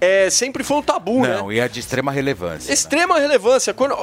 é, 0.00 0.28
sempre 0.28 0.62
foi 0.62 0.76
um 0.78 0.82
tabu, 0.82 1.22
né? 1.22 1.36
Não, 1.36 1.50
e 1.50 1.58
é 1.58 1.68
de 1.68 1.80
extrema 1.80 2.12
relevância. 2.12 2.72
Extrema 2.72 3.18
relevância. 3.18 3.72
Quando, 3.72 3.96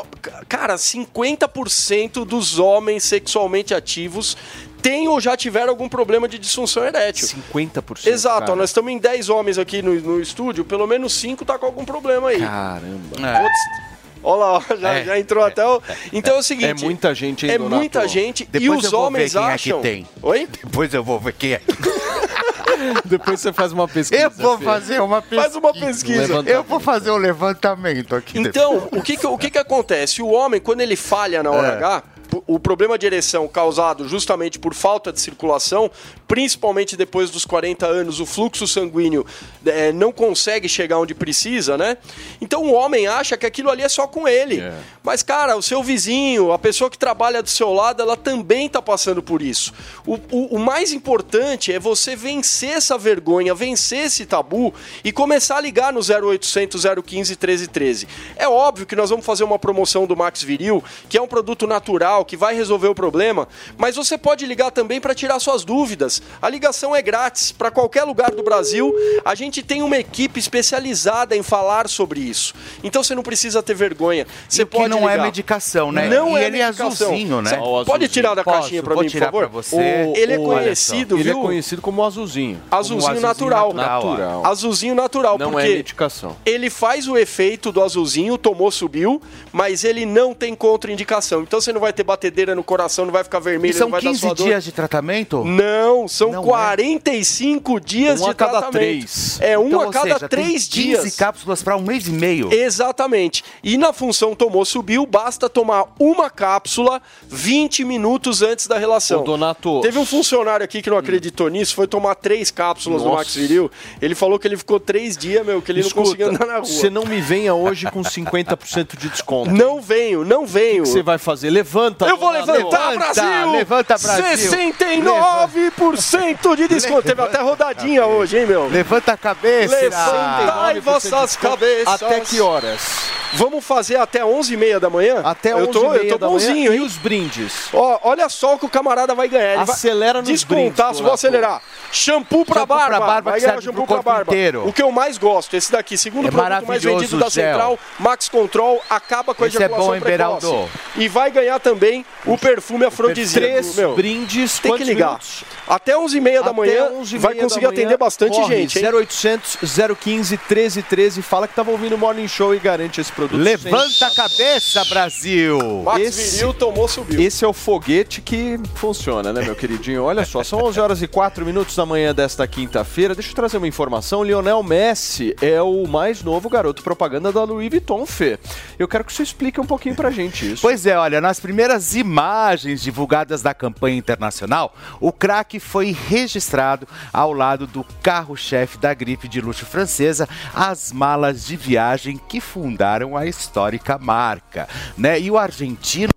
cara, 0.50 0.76
50% 0.76 2.26
dos 2.26 2.58
homens 2.58 3.04
sexualmente 3.04 3.74
ativos 3.74 4.36
têm 4.82 5.08
ou 5.08 5.22
já 5.22 5.38
tiveram 5.38 5.70
algum 5.70 5.88
problema 5.88 6.28
de 6.28 6.38
disfunção 6.40 6.84
erétil. 6.84 7.28
50%. 7.54 8.08
Exato, 8.08 8.52
ó, 8.52 8.56
nós 8.56 8.70
estamos 8.72 8.92
em 8.92 8.98
10 8.98 9.30
homens 9.30 9.58
aqui 9.58 9.82
no, 9.82 9.94
no 9.94 10.20
estúdio, 10.20 10.66
pelo 10.66 10.86
menos 10.88 11.14
5 11.14 11.46
tá 11.46 11.58
com 11.58 11.66
algum 11.66 11.86
problema 11.86 12.30
aí. 12.30 12.40
Caramba. 12.40 13.16
Putz, 13.16 13.93
Olha 14.24 14.46
lá, 14.46 14.64
já, 14.80 14.94
É, 14.94 15.06
já 15.06 15.20
entrou 15.20 15.44
até 15.44 15.66
o. 15.66 15.82
Então 16.12 16.36
é 16.36 16.40
o 16.40 16.44
seguinte. 16.44 16.84
É 16.84 16.86
muita 16.86 17.14
gente, 17.14 17.46
hein, 17.46 17.52
É 17.52 17.58
Donato? 17.58 17.76
muita 17.76 18.08
gente 18.08 18.46
Depois 18.50 18.84
e 18.84 18.88
os 18.88 18.94
homens 18.94 19.36
acham. 19.36 19.80
é 19.80 19.82
que 19.82 19.88
tem. 19.88 20.08
Oi? 20.22 20.48
Depois 20.64 20.94
eu 20.94 21.04
vou 21.04 21.20
ver 21.20 21.34
quem 21.34 21.54
é. 21.54 21.62
Depois 23.06 23.40
você 23.40 23.54
faz 23.54 23.72
uma 23.72 23.88
pesquisa. 23.88 24.24
Eu 24.24 24.30
vou 24.32 24.58
fazer 24.60 25.02
uma 25.02 25.22
pesquisa. 25.22 25.42
Faz 25.42 25.56
uma 25.56 25.74
pesquisa. 25.74 26.44
Eu 26.46 26.64
vou 26.64 26.80
fazer 26.80 27.12
um 27.12 27.18
levantamento 27.18 28.16
aqui. 28.16 28.40
Então, 28.40 28.88
o 28.92 29.02
que 29.02 29.16
que, 29.16 29.28
o 29.28 29.38
que 29.38 29.50
que 29.50 29.58
acontece? 29.58 30.22
O 30.22 30.28
homem, 30.28 30.60
quando 30.60 30.82
ele 30.82 30.96
falha 30.96 31.42
na 31.44 31.52
hora 31.52 31.68
É. 31.68 31.72
H, 31.78 32.04
o 32.48 32.58
problema 32.60 32.98
de 32.98 33.06
ereção 33.06 33.48
causado 33.48 34.08
justamente 34.08 34.58
por 34.58 34.74
falta 34.74 35.12
de 35.12 35.20
circulação, 35.20 35.92
principalmente 36.28 36.96
depois 36.96 37.30
dos 37.30 37.46
40 37.46 37.86
anos, 37.86 38.20
o 38.20 38.26
fluxo 38.26 38.66
sanguíneo 38.68 39.26
eh, 39.66 39.92
não 39.92 40.12
consegue 40.12 40.68
chegar 40.70 40.98
onde 40.98 41.14
precisa, 41.14 41.78
né? 41.78 41.98
Então 42.42 42.64
o 42.64 42.74
homem 42.74 43.08
acha 43.08 43.38
que 43.38 43.46
aquilo 43.46 43.70
ali 43.70 43.84
é 43.84 43.90
só 43.90 44.08
com 44.08 44.28
ele. 44.28 44.62
Mas, 45.04 45.22
cara, 45.22 45.56
o 45.58 45.62
seu 45.62 45.84
vizinho, 45.84 46.52
a 46.52 46.58
pessoa 46.60 46.90
que 46.90 46.98
trabalha 46.98 47.44
do 47.44 47.50
seu 47.50 47.72
lado, 47.74 48.02
ela 48.02 48.16
também 48.18 48.70
tá 48.70 48.82
passando 48.82 49.22
por 49.22 49.42
isso. 49.42 49.74
O, 50.06 50.16
o- 50.32 50.56
o 50.56 50.60
mais 50.60 50.92
importante 50.94 51.72
é 51.72 51.80
você 51.80 52.16
vencer 52.16 52.70
essa 52.72 52.98
vergonha, 52.98 53.54
vencer 53.54 54.06
esse 54.06 54.26
tabu 54.26 54.74
e 55.04 55.12
começar 55.12 55.58
a 55.58 55.62
ligar 55.62 55.92
no 55.94 56.00
0800 56.00 56.84
015 57.06 57.32
1313. 57.34 58.08
É 58.36 58.48
óbvio 58.48 58.86
que 58.86 58.96
nós 58.96 59.10
vamos 59.10 59.26
fazer 59.26 59.44
uma 59.44 59.60
promoção 59.60 60.06
do 60.08 60.16
Max 60.16 60.42
Viril, 60.42 60.84
que 61.10 61.18
é 61.18 61.22
um 61.22 61.28
produto 61.28 61.68
natural, 61.68 62.23
que 62.26 62.36
vai 62.38 62.56
resolver 62.56 62.88
o 62.88 62.96
problema, 62.96 63.48
mas 63.78 63.96
você 63.96 64.18
pode 64.18 64.46
ligar 64.46 64.72
também 64.72 65.00
para 65.02 65.14
tirar 65.16 65.40
suas 65.40 65.64
dúvidas. 65.64 66.22
A 66.42 66.50
ligação 66.50 66.96
é 66.96 67.02
grátis 67.02 67.52
para 67.52 67.70
qualquer 67.72 68.04
lugar 68.04 68.32
do 68.32 68.44
Brasil. 68.44 68.94
A 69.26 69.36
gente 69.36 69.62
tem 69.64 69.82
uma 69.82 69.98
equipe 69.98 70.40
especializada 70.40 71.36
em 71.36 71.44
falar 71.44 71.88
sobre 71.88 72.20
isso. 72.20 72.54
Então 72.84 73.04
você 73.04 73.14
não 73.16 73.24
precisa 73.24 73.62
ter 73.62 73.74
vergonha. 73.74 74.26
Você 74.48 74.66
pode 74.66 74.90
não 74.90 75.08
é 75.08 75.14
ligar. 75.14 75.26
medicação, 75.26 75.92
né? 75.92 76.08
Não 76.08 76.38
E 76.38 76.42
é 76.42 76.48
ele 76.48 76.60
é 76.60 76.66
medicação. 76.66 77.08
azulzinho, 77.08 77.42
né? 77.42 77.50
Você 77.52 77.56
Ó, 77.58 77.82
o 77.82 77.86
pode 77.86 78.06
azulzinho. 78.06 78.10
tirar 78.10 78.36
da 78.36 78.44
Posso? 78.44 78.60
caixinha 78.60 78.84
para 78.84 78.96
mim, 78.96 79.02
por 79.04 79.10
tirar 79.10 79.26
favor? 79.28 79.48
você. 79.50 79.76
O- 79.76 80.14
ele 80.18 80.34
é 80.34 80.38
conhecido, 80.38 81.16
Ele 81.16 81.24
viu? 81.24 81.40
é 81.40 81.42
conhecido 81.42 81.82
como 81.82 82.04
azulzinho. 82.04 82.62
Azulzinho 82.72 83.00
azulzinho 83.00 83.22
natural. 83.28 83.74
natural, 83.74 84.04
Natural. 84.12 84.46
Azulzinho 84.46 84.96
natural, 84.96 85.38
Não 85.38 85.52
porque 85.52 85.68
é 85.68 85.70
medicação. 85.78 86.36
ele 86.46 86.70
faz 86.70 87.08
o 87.08 87.18
efeito 87.18 87.72
do 87.72 87.82
azulzinho, 87.84 88.38
tomou, 88.38 88.72
subiu, 88.72 89.22
mas 89.52 89.84
ele 89.84 90.06
não 90.06 90.34
tem 90.34 90.56
contraindicação. 90.56 91.42
Então 91.42 91.60
você 91.62 91.72
não 91.74 91.82
vai 91.82 91.94
ter 91.94 92.04
batedeira 92.14 92.54
no 92.56 92.64
coração, 92.64 93.06
não 93.06 93.12
vai 93.12 93.24
ficar 93.24 93.40
vermelho, 93.40 93.74
são 93.74 93.88
não 93.88 93.92
vai 93.92 94.02
dar 94.02 94.10
15 94.10 94.20
sua 94.22 94.34
dor. 94.34 94.46
dias 94.46 94.64
de 94.64 94.72
tratamento? 94.72 95.44
Não, 95.44 96.08
são 96.08 96.32
Não 96.32 96.42
é? 96.44 96.46
45 96.46 97.80
dias 97.80 98.22
Um 98.22 98.26
de 98.26 98.30
a 98.30 98.34
cada 98.34 98.52
tratamento. 98.52 98.74
três. 98.74 99.38
É, 99.42 99.58
um 99.58 99.68
Então, 99.68 99.82
a 99.82 99.92
cada 99.92 100.04
seja, 100.14 100.20
tem 100.20 100.30
três 100.30 100.68
15 100.68 100.70
dias. 100.70 101.16
cápsulas 101.16 101.64
para 101.64 101.76
um 101.76 101.82
mês 101.82 102.08
e 102.08 102.12
meio. 102.12 102.54
Exatamente. 102.54 103.44
E 103.64 103.78
na 103.78 103.92
função 103.92 104.36
tomou, 104.36 104.64
subiu, 104.66 105.06
basta 105.06 105.50
tomar 105.50 105.86
uma 106.00 106.30
cápsula 106.30 107.02
20 107.28 107.84
minutos 107.84 108.42
antes 108.42 108.68
da 108.68 108.78
relação. 108.78 109.22
Ô, 109.22 109.24
Donato. 109.24 109.82
Teve 109.82 109.98
um 109.98 110.06
funcionário 110.06 110.64
aqui 110.64 110.82
que 110.82 110.90
não 110.90 110.98
acreditou 110.98 111.50
nisso, 111.50 111.74
foi 111.76 111.88
tomar 111.88 112.16
três 112.16 112.52
cápsulas 112.52 113.02
do 113.02 113.08
Nossa. 113.10 113.18
Max 113.20 113.36
Viril. 113.36 113.72
Ele 114.02 114.14
falou 114.16 114.38
que 114.38 114.48
ele 114.48 114.58
ficou 114.58 114.80
três 114.80 115.18
dias, 115.18 115.46
meu, 115.46 115.62
que 115.62 115.72
ele 115.72 115.80
Escuta, 115.82 115.96
não 116.00 116.06
conseguia 116.06 116.28
andar 116.28 116.46
na 116.46 116.54
rua. 116.60 116.66
Você 116.66 116.90
não 116.90 117.06
me 117.06 117.20
venha 117.20 117.54
hoje 117.56 117.90
com 117.90 118.02
50% 118.02 118.98
de 118.98 119.10
desconto. 119.10 119.52
Não 119.52 119.82
venho, 119.82 120.24
não 120.24 120.46
venho. 120.46 120.82
O 120.84 120.86
que 120.86 120.90
você 120.90 121.02
vai 121.04 121.18
fazer? 121.18 121.50
Levanta. 121.94 122.06
Eu 122.06 122.18
vou 122.18 122.32
levantar, 122.32 122.96
Brasil! 122.96 123.52
levanta, 123.52 123.96
Brasil. 123.98 124.52
69% 124.52 126.56
de 126.56 126.68
desconto. 126.68 127.04
Teve 127.04 127.22
até 127.22 127.42
rodadinha 127.42 128.06
hoje, 128.06 128.40
hein, 128.40 128.46
meu? 128.46 128.68
Levanta 128.68 129.14
a 129.14 129.18
cabeça. 129.18 129.76
Levantai 129.76 130.80
vossas 130.80 131.36
cabeças. 131.36 132.02
Até 132.02 132.20
que 132.22 132.42
horas? 132.42 133.03
Vamos 133.36 133.66
fazer 133.66 133.96
até 133.98 134.22
11h30 134.22 134.80
da 134.80 134.90
manhã? 134.90 135.22
Até 135.24 135.54
eu 135.54 135.68
tô, 135.68 135.82
11h30 135.90 135.96
eu 136.04 136.10
tô 136.10 136.18
da 136.18 136.28
manhã. 136.28 136.40
bonzinho, 136.40 136.74
E 136.74 136.76
hein? 136.78 136.82
os 136.82 136.98
brindes? 136.98 137.54
Ó, 137.74 138.00
olha 138.04 138.30
só 138.30 138.56
o 138.56 138.60
que 138.60 138.66
o 138.66 138.70
camarada 138.70 139.16
vai 139.16 139.28
ganhar. 139.28 139.56
Ele 139.56 139.66
vai 139.66 139.74
Acelera 139.76 140.20
nos 140.22 140.44
brindes, 140.44 140.44
Descontaço, 140.72 141.04
vou 141.04 141.14
acelerar. 141.14 141.62
Shampoo 141.92 142.46
pra 142.46 142.62
Shampoo 142.62 142.76
barba. 142.76 142.98
pra 142.98 143.00
barba 143.00 143.32
vai 143.32 143.40
ganhar 143.42 143.62
shampoo 143.62 143.88
pra 143.88 144.02
barba. 144.02 144.32
inteiro. 144.34 144.68
O 144.68 144.72
que 144.74 144.82
eu 144.82 144.92
mais 144.92 145.18
gosto, 145.18 145.56
esse 145.56 145.72
daqui, 145.72 145.98
segundo 145.98 146.28
É 146.28 146.32
produto 146.32 146.68
mais 146.68 146.84
vendido 146.84 147.18
da 147.18 147.30
gel. 147.30 147.44
Central, 147.54 147.80
Max 148.00 148.30
Control, 148.30 148.82
acaba 148.90 149.34
com 149.34 149.44
a 149.44 149.48
Esse 149.48 149.58
é 149.58 149.60
ejaculação 149.62 149.88
bom, 149.88 149.96
hein, 149.96 150.02
precoce. 150.02 150.46
Beraldo? 150.46 150.70
E 150.96 151.08
vai 151.08 151.32
ganhar 151.32 151.60
também 151.60 152.06
o 152.26 152.38
perfume 152.38 152.86
afrodisíaco. 152.86 153.48
Três 153.48 153.76
meu. 153.76 153.96
brindes. 153.96 154.60
Tem 154.60 154.76
que 154.78 154.84
ligar. 154.84 155.08
minutos? 155.08 155.44
Até 155.68 155.94
11h30 155.96 156.34
da 156.34 156.40
Até 156.42 156.54
manhã 156.54 156.90
11h30 157.02 157.18
vai 157.20 157.36
conseguir 157.36 157.66
da 157.66 157.72
manhã, 157.72 157.82
atender 157.82 157.98
bastante 157.98 158.44
gente, 158.46 158.78
hein? 158.80 158.86
0800 158.94 159.58
015 160.00 160.38
1313 160.38 161.22
fala 161.22 161.48
que 161.48 161.56
tava 161.56 161.72
ouvindo 161.72 161.94
o 161.96 161.98
Morning 161.98 162.28
Show 162.28 162.54
e 162.54 162.60
garante 162.60 163.02
esse 163.02 163.12
produto. 163.12 163.23
Levanta 163.32 164.08
a 164.08 164.12
cabeça, 164.12 164.84
Brasil. 164.86 165.82
Max 165.84 166.00
Esse- 166.02 166.36
Viril 166.38 166.54
tomou, 166.54 166.88
subiu. 166.88 167.22
Esse 167.22 167.44
é 167.46 167.48
o 167.48 167.54
foguete 167.54 168.22
que 168.22 168.60
funciona, 168.76 169.32
né, 169.34 169.42
meu 169.42 169.56
queridinho? 169.56 170.04
Olha 170.04 170.26
só, 170.26 170.44
são 170.44 170.60
11 170.64 170.80
horas 170.80 171.02
e 171.02 171.08
4 171.08 171.46
minutos 171.46 171.76
da 171.76 171.86
manhã 171.86 172.14
desta 172.14 172.48
quinta-feira. 172.48 173.14
Deixa 173.16 173.32
eu 173.32 173.36
trazer 173.36 173.58
uma 173.58 173.68
informação. 173.68 174.24
Lionel 174.24 174.62
Messi 174.64 175.36
é 175.42 175.62
o 175.62 175.88
mais 175.88 176.24
novo 176.24 176.50
garoto 176.50 176.84
propaganda 176.84 177.32
da 177.32 177.44
Louis 177.44 177.70
Vuitton, 177.70 178.06
Fê. 178.06 178.40
Eu 178.78 178.88
quero 178.88 179.04
que 179.04 179.14
você 179.14 179.24
explique 179.24 179.60
um 179.60 179.66
pouquinho 179.66 179.96
pra 179.96 180.12
gente 180.12 180.54
isso. 180.54 180.62
Pois 180.62 180.86
é, 180.86 180.98
olha, 180.98 181.20
nas 181.22 181.40
primeiras 181.40 181.96
imagens 181.96 182.82
divulgadas 182.82 183.42
da 183.42 183.54
campanha 183.54 183.98
internacional, 183.98 184.76
o 185.00 185.12
craque 185.12 185.60
foi 185.60 185.92
registrado 186.08 186.88
ao 187.12 187.34
lado 187.34 187.66
do 187.68 187.86
carro-chefe 188.02 188.78
da 188.78 188.94
grife 188.94 189.28
de 189.28 189.42
luxo 189.42 189.66
francesa, 189.66 190.28
as 190.54 190.92
malas 190.92 191.46
de 191.46 191.56
viagem 191.56 192.20
que 192.28 192.40
fundaram 192.42 193.13
a 193.18 193.26
histórica 193.26 193.98
marca, 193.98 194.68
né? 194.98 195.20
E 195.20 195.30
o 195.30 195.38
argentino 195.38 196.14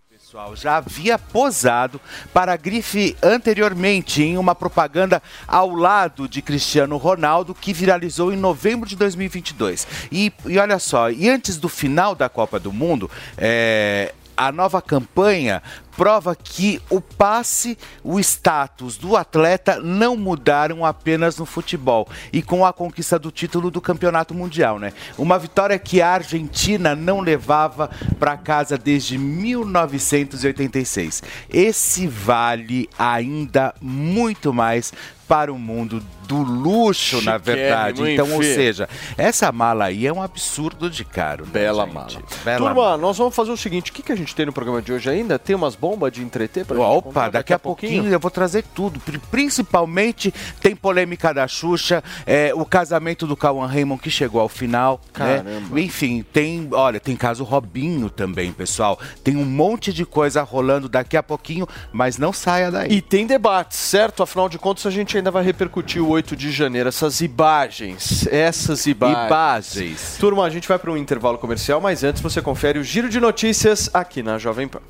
já 0.55 0.77
havia 0.77 1.19
posado 1.19 2.01
para 2.33 2.53
a 2.53 2.57
grife 2.57 3.17
anteriormente 3.23 4.23
em 4.23 4.37
uma 4.37 4.55
propaganda 4.55 5.23
ao 5.49 5.75
lado 5.75 6.29
de 6.29 6.43
Cristiano 6.43 6.97
Ronaldo 6.97 7.55
que 7.55 7.73
viralizou 7.73 8.33
em 8.33 8.37
novembro 8.37 8.89
de 8.89 8.97
2022. 8.97 9.87
E, 10.13 10.33
e 10.45 10.59
olha 10.59 10.79
só, 10.79 11.11
e 11.11 11.29
antes 11.29 11.57
do 11.57 11.69
final 11.69 12.15
da 12.15 12.29
Copa 12.29 12.61
do 12.61 12.73
Mundo, 12.73 13.11
é, 13.39 14.13
a 14.37 14.53
nova 14.53 14.83
campanha 14.83 15.63
prova 15.97 16.37
que 16.37 16.81
o 16.91 17.01
passe, 17.01 17.79
o 18.05 18.21
status 18.21 18.97
do 18.97 19.17
atleta 19.17 19.81
não 19.81 20.17
mudaram 20.17 20.85
apenas 20.85 21.39
no 21.39 21.47
futebol 21.47 22.07
e 22.33 22.43
com 22.43 22.67
a 22.67 22.73
conquista 22.73 23.19
do 23.19 23.31
título 23.31 23.71
do 23.71 23.81
Campeonato 23.81 24.35
Mundial, 24.35 24.79
né? 24.79 24.93
Uma 25.17 25.39
vitória 25.39 25.79
que 25.79 26.03
a 26.03 26.11
Argentina 26.11 26.95
não 26.95 27.21
levava 27.21 27.91
para 28.19 28.37
casa 28.37 28.77
desde 28.77 29.17
1986. 29.17 31.23
Esse 31.49 32.07
vale 32.07 32.89
ainda 32.99 33.75
muito 33.81 34.53
mais 34.53 34.93
para 35.29 35.53
o 35.53 35.59
mundo 35.59 36.03
do 36.27 36.43
luxo, 36.43 37.23
na 37.23 37.39
verdade. 37.39 38.03
Então, 38.11 38.33
ou 38.33 38.43
seja, 38.43 38.89
essa 39.17 39.51
mala 39.53 39.87
aí 39.87 40.07
é 40.07 40.13
um 40.13 40.23
absurdo 40.23 40.91
de 40.91 41.05
caro. 41.05 41.45
né, 41.45 41.51
Bela 41.53 41.85
gente? 41.85 41.95
mala. 41.95 42.23
Bela 42.45 42.59
Turma, 42.59 42.97
nós 42.97 43.19
vamos 43.19 43.35
fazer 43.35 43.51
o 43.51 43.57
seguinte: 43.57 43.91
o 43.91 43.95
que, 43.95 44.03
que 44.03 44.13
a 44.13 44.17
gente 44.17 44.35
tem 44.35 44.47
no 44.47 44.53
programa 44.53 44.83
de 44.83 44.93
hoje 44.93 45.09
ainda? 45.09 45.39
Tem 45.39 45.57
umas 45.57 45.75
bombas 45.89 46.13
de 46.13 46.23
entreter 46.23 46.65
gente 46.67 46.79
Opa, 46.79 47.29
daqui 47.29 47.53
a 47.53 47.59
pouquinho 47.59 48.07
eu 48.13 48.19
vou 48.21 48.31
trazer 48.31 48.65
tudo. 48.75 48.99
Pri- 49.01 49.21
Principalmente 49.31 50.33
tem 50.61 50.75
polêmica 50.75 51.33
da 51.33 51.47
Xuxa, 51.47 52.03
é, 52.27 52.53
o 52.55 52.65
casamento 52.65 53.27
do 53.27 53.37
Cauã 53.37 53.67
Raymond 53.67 54.01
que 54.03 54.11
chegou 54.11 54.41
ao 54.41 54.49
final. 54.49 55.01
né? 55.19 55.37
Caramba. 55.43 55.81
Enfim, 55.81 56.25
tem, 56.33 56.69
olha, 56.73 56.99
tem 57.01 57.15
caso 57.17 57.45
Robinho 57.45 58.11
também, 58.11 58.53
pessoal. 58.53 58.99
Tem 59.23 59.37
um 59.37 59.45
monte 59.45 59.93
de 59.93 60.05
coisa 60.05 60.43
rolando 60.43 60.89
daqui 60.89 61.17
a 61.17 61.23
pouquinho, 61.23 61.67
mas 61.93 62.19
não 62.19 62.33
saia 62.33 62.71
daí. 62.71 62.91
E 62.93 63.01
tem 63.01 63.27
debates, 63.27 63.79
certo? 63.79 64.23
Afinal 64.23 64.49
de 64.49 64.59
contas, 64.59 64.85
a 64.87 64.91
gente 64.91 65.17
ainda 65.17 65.31
vai 65.31 65.43
repercutir 65.43 66.03
o 66.03 66.09
8 66.09 66.35
de 66.37 66.51
janeiro, 66.51 66.89
essas 66.89 67.21
imagens. 67.21 68.27
Essas 68.31 68.87
imagens. 68.87 69.27
Imagens. 69.77 70.17
Turma, 70.19 70.45
a 70.45 70.51
gente 70.51 70.67
vai 70.69 70.79
para 70.79 70.91
um 70.91 70.97
intervalo 70.97 71.39
comercial, 71.39 71.81
mas 71.81 72.03
antes 72.05 72.21
você 72.21 72.43
confere 72.43 72.79
o 72.79 72.85
giro 72.85 73.09
de 73.09 73.21
notícias 73.21 73.89
aqui 73.95 74.23
na 74.23 74.39
Jovem 74.39 74.69
Pan. 74.69 74.81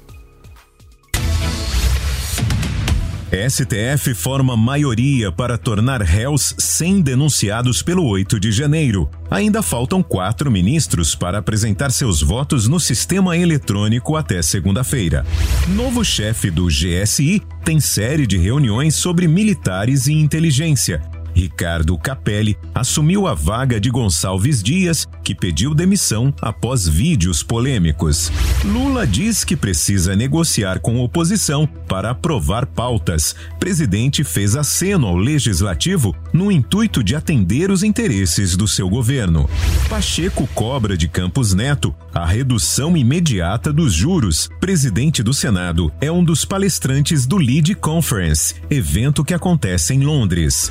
STF 3.37 4.15
forma 4.15 4.57
maioria 4.57 5.31
para 5.31 5.59
tornar 5.59 6.01
réus 6.01 6.55
100 6.59 7.03
denunciados 7.03 7.83
pelo 7.83 8.05
8 8.05 8.41
de 8.41 8.51
janeiro. 8.51 9.11
Ainda 9.31 9.63
faltam 9.63 10.03
quatro 10.03 10.51
ministros 10.51 11.15
para 11.15 11.39
apresentar 11.39 11.91
seus 11.91 12.23
votos 12.23 12.67
no 12.67 12.81
sistema 12.81 13.37
eletrônico 13.37 14.17
até 14.17 14.41
segunda-feira. 14.41 15.27
Novo 15.69 16.05
chefe 16.05 16.51
do 16.51 16.67
GSI 16.67 17.43
tem 17.65 17.79
série 17.79 18.27
de 18.27 18.39
reuniões 18.39 18.95
sobre 18.95 19.29
militares 19.29 20.07
e 20.07 20.15
inteligência. 20.15 21.03
Ricardo 21.37 21.99
Capelli 21.99 22.57
assumiu 22.75 23.27
a 23.27 23.35
vaga 23.35 23.79
de 23.79 23.91
Gonçalves 23.91 24.63
Dias, 24.63 25.07
que 25.23 25.35
pediu 25.35 25.75
demissão 25.75 26.33
após 26.41 26.89
vídeos 26.89 27.43
polêmicos. 27.43 28.33
Lula 28.65 29.07
diz 29.07 29.45
que 29.45 29.55
precisa 29.55 30.17
negociar 30.17 30.81
com 30.81 30.99
oposição 30.99 31.69
para 31.87 32.11
aprovar 32.11 32.65
pautas. 32.65 33.37
Presidente 33.61 34.25
fez 34.25 34.57
aceno 34.57 35.07
ao 35.09 35.17
legislativo 35.17 36.17
no 36.33 36.51
intuito 36.51 37.05
de 37.05 37.15
atender 37.15 37.71
os 37.71 37.83
interesses 37.83 38.57
do 38.57 38.67
seu 38.67 38.89
governo. 38.89 39.49
Pacheco 39.91 40.49
cobra 40.55 40.97
de 40.97 41.07
Campos 41.07 41.53
Neto 41.53 41.95
a 42.15 42.25
redução 42.25 42.97
imediata 42.97 43.71
dos 43.71 43.93
juros. 43.93 44.49
Presidente 44.59 45.23
do 45.23 45.35
Senado 45.35 45.93
é 46.01 46.11
um 46.11 46.25
dos 46.25 46.47
palestrantes 46.47 47.27
do 47.27 47.37
Lead 47.37 47.75
Conference, 47.75 48.55
evento 48.71 49.23
que 49.23 49.35
acontece 49.35 49.93
em 49.93 50.01
Londres. 50.01 50.71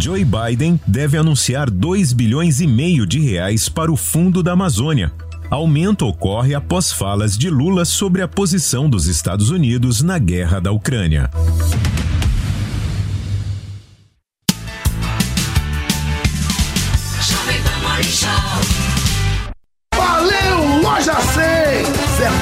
Joe 0.00 0.24
Biden 0.24 0.80
deve 0.86 1.18
anunciar 1.18 1.68
2 1.68 2.14
bilhões 2.14 2.58
e 2.58 2.66
meio 2.66 3.06
de 3.06 3.20
reais 3.20 3.68
para 3.68 3.92
o 3.92 3.96
Fundo 3.96 4.42
da 4.42 4.52
Amazônia. 4.52 5.12
Aumento 5.50 6.06
ocorre 6.06 6.54
após 6.54 6.90
falas 6.90 7.36
de 7.36 7.50
Lula 7.50 7.84
sobre 7.84 8.22
a 8.22 8.28
posição 8.28 8.88
dos 8.88 9.06
Estados 9.06 9.50
Unidos 9.50 10.00
na 10.00 10.18
guerra 10.18 10.58
da 10.58 10.72
Ucrânia. 10.72 11.28
Valeu, 19.94 20.80
Loja 20.82 21.20
100! 21.20 21.39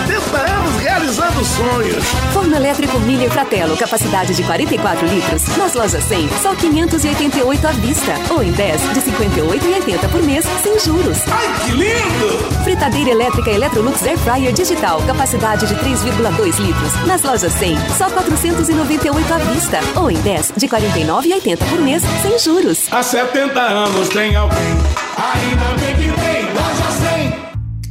70 0.07 0.39
anos 0.39 0.77
realizando 0.83 1.45
sonhos. 1.45 2.05
Forno 2.33 2.57
elétrico 2.57 2.99
Miller 3.01 3.31
Fratello, 3.31 3.77
capacidade 3.77 4.35
de 4.35 4.43
44 4.43 5.07
litros. 5.07 5.57
Nas 5.57 5.75
lojas 5.75 6.05
100, 6.05 6.29
só 6.43 6.55
588 6.55 7.67
à 7.67 7.73
vista. 7.73 8.15
Ou 8.31 8.43
em 8.43 8.53
10, 8.53 8.81
de 8.95 9.01
58,80 9.01 10.09
por 10.11 10.23
mês, 10.23 10.45
sem 10.63 10.79
juros. 10.79 11.19
Ai, 11.31 11.47
que 11.65 11.73
lindo! 11.73 12.63
Fritadeira 12.65 13.11
elétrica 13.11 13.51
Electrolux 13.51 14.03
Air 14.05 14.19
Fryer 14.19 14.53
Digital, 14.53 15.03
capacidade 15.07 15.67
de 15.67 15.75
3,2 15.75 16.59
litros. 16.59 17.07
Nas 17.07 17.23
lojas 17.23 17.53
100, 17.53 17.77
só 17.97 18.11
498 18.11 19.35
à 19.35 19.39
vista. 19.39 19.81
Ou 19.97 20.11
em 20.11 20.17
10, 20.21 20.53
de 20.57 20.69
49,80 20.69 21.57
por 21.57 21.81
mês, 21.81 22.03
sem 22.23 22.39
juros. 22.39 22.87
Há 22.91 23.03
70 23.03 23.61
anos 23.61 24.09
tem 24.09 24.37
alguém, 24.37 24.59
ainda 25.17 25.67
bem 25.81 25.95
que 25.97 26.21
tem 26.21 26.45
Loja 26.55 26.91
100. 26.93 26.98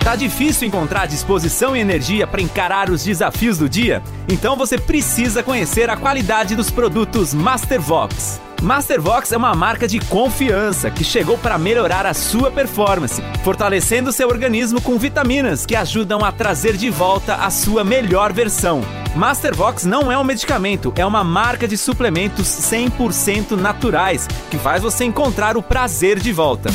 Tá 0.00 0.14
difícil 0.14 0.68
encontrar 0.68 1.06
disposição 1.06 1.76
e 1.76 1.80
energia 1.80 2.26
para 2.26 2.40
encarar 2.40 2.90
os 2.90 3.02
desafios 3.02 3.58
do 3.58 3.68
dia? 3.68 4.02
Então 4.28 4.56
você 4.56 4.78
precisa 4.78 5.42
conhecer 5.42 5.90
a 5.90 5.96
qualidade 5.96 6.54
dos 6.54 6.70
produtos 6.70 7.34
Mastervox. 7.34 8.40
Mastervox 8.62 9.32
é 9.32 9.36
uma 9.36 9.54
marca 9.54 9.86
de 9.86 9.98
confiança 9.98 10.90
que 10.90 11.04
chegou 11.04 11.36
para 11.36 11.58
melhorar 11.58 12.06
a 12.06 12.14
sua 12.14 12.50
performance, 12.50 13.22
fortalecendo 13.44 14.12
seu 14.12 14.28
organismo 14.28 14.80
com 14.80 14.98
vitaminas 14.98 15.66
que 15.66 15.76
ajudam 15.76 16.24
a 16.24 16.32
trazer 16.32 16.76
de 16.76 16.88
volta 16.88 17.34
a 17.34 17.50
sua 17.50 17.84
melhor 17.84 18.32
versão. 18.32 18.82
Mastervox 19.14 19.84
não 19.84 20.10
é 20.10 20.16
um 20.18 20.24
medicamento, 20.24 20.92
é 20.96 21.04
uma 21.04 21.24
marca 21.24 21.66
de 21.66 21.76
suplementos 21.76 22.46
100% 22.46 23.52
naturais 23.52 24.28
que 24.50 24.58
faz 24.58 24.82
você 24.82 25.04
encontrar 25.04 25.56
o 25.56 25.62
prazer 25.62 26.18
de 26.18 26.32
volta. 26.32 26.70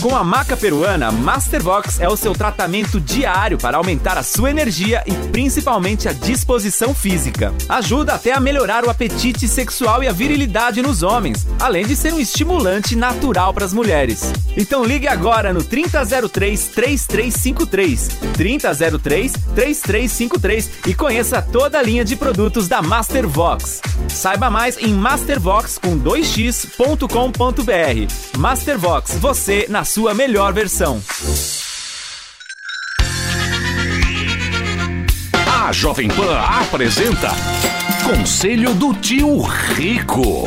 Com 0.00 0.16
a 0.16 0.24
maca 0.24 0.56
peruana, 0.56 1.12
Mastervox 1.12 2.00
é 2.00 2.08
o 2.08 2.16
seu 2.16 2.32
tratamento 2.32 3.00
diário 3.00 3.58
para 3.58 3.76
aumentar 3.76 4.18
a 4.18 4.22
sua 4.22 4.50
energia 4.50 5.02
e 5.06 5.12
principalmente 5.28 6.08
a 6.08 6.12
disposição 6.12 6.94
física. 6.94 7.54
Ajuda 7.68 8.14
até 8.14 8.32
a 8.32 8.40
melhorar 8.40 8.84
o 8.84 8.90
apetite 8.90 9.46
sexual 9.46 10.02
e 10.02 10.08
a 10.08 10.12
virilidade 10.12 10.82
nos 10.82 11.02
homens, 11.02 11.46
além 11.60 11.86
de 11.86 11.94
ser 11.94 12.12
um 12.12 12.20
estimulante 12.20 12.96
natural 12.96 13.54
para 13.54 13.64
as 13.64 13.72
mulheres. 13.72 14.32
Então 14.56 14.84
ligue 14.84 15.06
agora 15.06 15.52
no 15.52 15.62
3003 15.62 16.68
3353, 16.68 18.08
3003 18.34 19.32
3353 19.54 20.70
e 20.86 20.94
conheça 20.94 21.40
toda 21.40 21.78
a 21.78 21.82
linha 21.82 22.04
de 22.04 22.16
produtos 22.16 22.68
da 22.68 22.82
Mastervox. 22.82 23.80
Saiba 24.08 24.50
mais 24.50 24.76
em 24.78 24.92
mastervox 24.92 25.78
com 25.78 25.98
2x.com.br. 25.98 28.38
Mastervox, 28.38 29.16
você 29.18 29.66
na 29.68 29.81
sua 29.84 30.14
melhor 30.14 30.52
versão. 30.52 31.02
A 35.46 35.72
Jovem 35.72 36.08
Pan 36.08 36.38
apresenta 36.38 37.30
Conselho 38.04 38.74
do 38.74 38.94
Tio 38.94 39.40
Rico. 39.40 40.46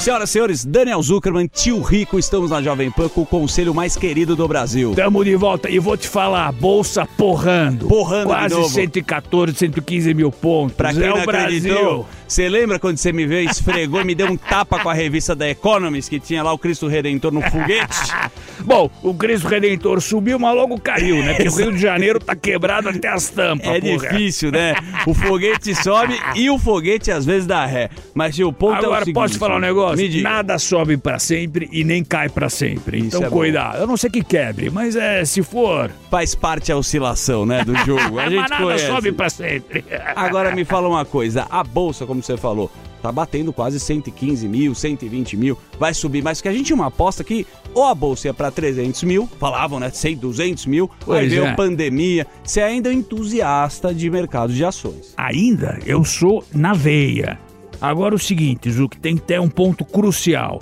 Senhoras 0.00 0.30
e 0.30 0.32
senhores, 0.32 0.64
Daniel 0.64 1.02
Zuckerman, 1.02 1.48
tio 1.48 1.82
Rico, 1.82 2.18
estamos 2.18 2.50
na 2.50 2.62
Jovem 2.62 2.90
Pan 2.90 3.08
com 3.08 3.22
o 3.22 3.26
conselho 3.26 3.74
mais 3.74 3.96
querido 3.96 4.36
do 4.36 4.46
Brasil. 4.46 4.94
Tamo 4.94 5.24
de 5.24 5.34
volta 5.34 5.68
e 5.68 5.78
vou 5.78 5.96
te 5.96 6.08
falar, 6.08 6.50
bolsa 6.52 7.04
porrando. 7.04 7.86
Porrando 7.88 8.28
de 8.28 8.32
Quase 8.34 8.54
novo. 8.54 8.68
114, 8.68 9.54
115 9.56 10.14
mil 10.14 10.30
pontos. 10.30 10.76
Pra 10.76 10.94
quem 10.94 11.02
é 11.02 11.08
não 11.08 11.22
o 11.22 11.26
Brasil. 11.26 11.58
acreditou, 11.58 12.08
você 12.26 12.48
lembra 12.48 12.78
quando 12.78 12.96
você 12.96 13.12
me 13.12 13.26
veio, 13.26 13.50
esfregou 13.50 14.00
e 14.00 14.04
me 14.04 14.14
deu 14.14 14.28
um 14.28 14.36
tapa 14.36 14.78
com 14.78 14.88
a 14.88 14.94
revista 14.94 15.34
da 15.34 15.48
Economist 15.50 16.08
que 16.08 16.20
tinha 16.20 16.42
lá 16.42 16.52
o 16.52 16.58
Cristo 16.58 16.86
Redentor 16.86 17.32
no 17.32 17.42
foguete? 17.42 17.98
Bom, 18.68 18.90
o 19.02 19.14
Cristo 19.14 19.48
Redentor 19.48 19.98
subiu, 20.02 20.38
mas 20.38 20.54
logo 20.54 20.78
caiu, 20.78 21.24
né? 21.24 21.32
Porque 21.32 21.48
o 21.48 21.56
Rio 21.56 21.72
de 21.72 21.78
Janeiro 21.78 22.20
tá 22.20 22.36
quebrado 22.36 22.90
até 22.90 23.08
as 23.08 23.30
tampas. 23.30 23.66
É 23.66 23.80
porra. 23.80 24.08
difícil, 24.10 24.52
né? 24.52 24.74
O 25.06 25.14
foguete 25.14 25.74
sobe 25.74 26.14
e 26.34 26.50
o 26.50 26.58
foguete 26.58 27.10
às 27.10 27.24
vezes 27.24 27.46
dá 27.46 27.64
ré. 27.64 27.88
Mas 28.14 28.38
o 28.38 28.52
ponto 28.52 28.76
é 28.76 28.80
o 28.80 28.84
Agora, 28.84 29.00
seguinte, 29.00 29.14
posso 29.14 29.32
te 29.32 29.38
falar 29.38 29.56
um 29.56 29.60
negócio? 29.60 30.22
Nada 30.22 30.58
sobe 30.58 30.98
pra 30.98 31.18
sempre 31.18 31.66
e 31.72 31.82
nem 31.82 32.04
cai 32.04 32.28
pra 32.28 32.50
sempre. 32.50 32.98
Então, 32.98 33.24
é 33.24 33.30
cuidado. 33.30 33.78
Eu 33.78 33.86
não 33.86 33.96
sei 33.96 34.10
que 34.10 34.22
quebre, 34.22 34.68
mas 34.68 34.94
é, 34.94 35.24
se 35.24 35.42
for... 35.42 35.90
Faz 36.10 36.34
parte 36.34 36.70
a 36.70 36.76
oscilação, 36.76 37.46
né, 37.46 37.64
do 37.64 37.74
jogo. 37.86 38.18
A 38.18 38.24
mas 38.28 38.30
gente 38.30 38.50
nada 38.50 38.64
conhece. 38.64 38.86
sobe 38.86 39.12
pra 39.12 39.30
sempre. 39.30 39.82
Agora 40.14 40.54
me 40.54 40.66
fala 40.66 40.88
uma 40.88 41.06
coisa, 41.06 41.46
a 41.50 41.64
bolsa, 41.64 42.04
como 42.04 42.22
você 42.22 42.36
falou, 42.36 42.70
tá 43.02 43.10
batendo 43.12 43.52
quase 43.52 43.78
115 43.80 44.48
mil, 44.48 44.74
120 44.74 45.36
mil, 45.36 45.58
vai 45.78 45.94
subir, 45.94 46.22
mas 46.22 46.40
que 46.40 46.48
a 46.48 46.52
gente 46.52 46.66
tinha 46.66 46.76
uma 46.76 46.86
aposta 46.86 47.22
que 47.22 47.46
ou 47.74 47.84
a 47.84 47.94
bolsa 47.94 48.28
ia 48.28 48.34
pra 48.34 48.50
300 48.50 49.02
mil, 49.04 49.28
falavam, 49.38 49.78
né, 49.78 49.90
100, 49.90 50.16
200 50.16 50.66
mil, 50.66 50.90
aí 50.92 51.04
Pois 51.04 51.30
veio 51.30 51.44
é. 51.44 51.54
pandemia, 51.54 52.26
você 52.42 52.60
ainda 52.60 52.90
é 52.90 52.92
entusiasta 52.92 53.94
de 53.94 54.10
mercado 54.10 54.52
de 54.52 54.64
ações. 54.64 55.14
Ainda 55.16 55.78
eu 55.86 56.04
sou 56.04 56.44
na 56.52 56.72
veia. 56.72 57.38
Agora 57.80 58.14
o 58.14 58.18
seguinte, 58.18 58.70
Zuc, 58.70 58.98
tem 58.98 59.16
que 59.16 59.22
ter 59.22 59.40
um 59.40 59.48
ponto 59.48 59.84
crucial. 59.84 60.58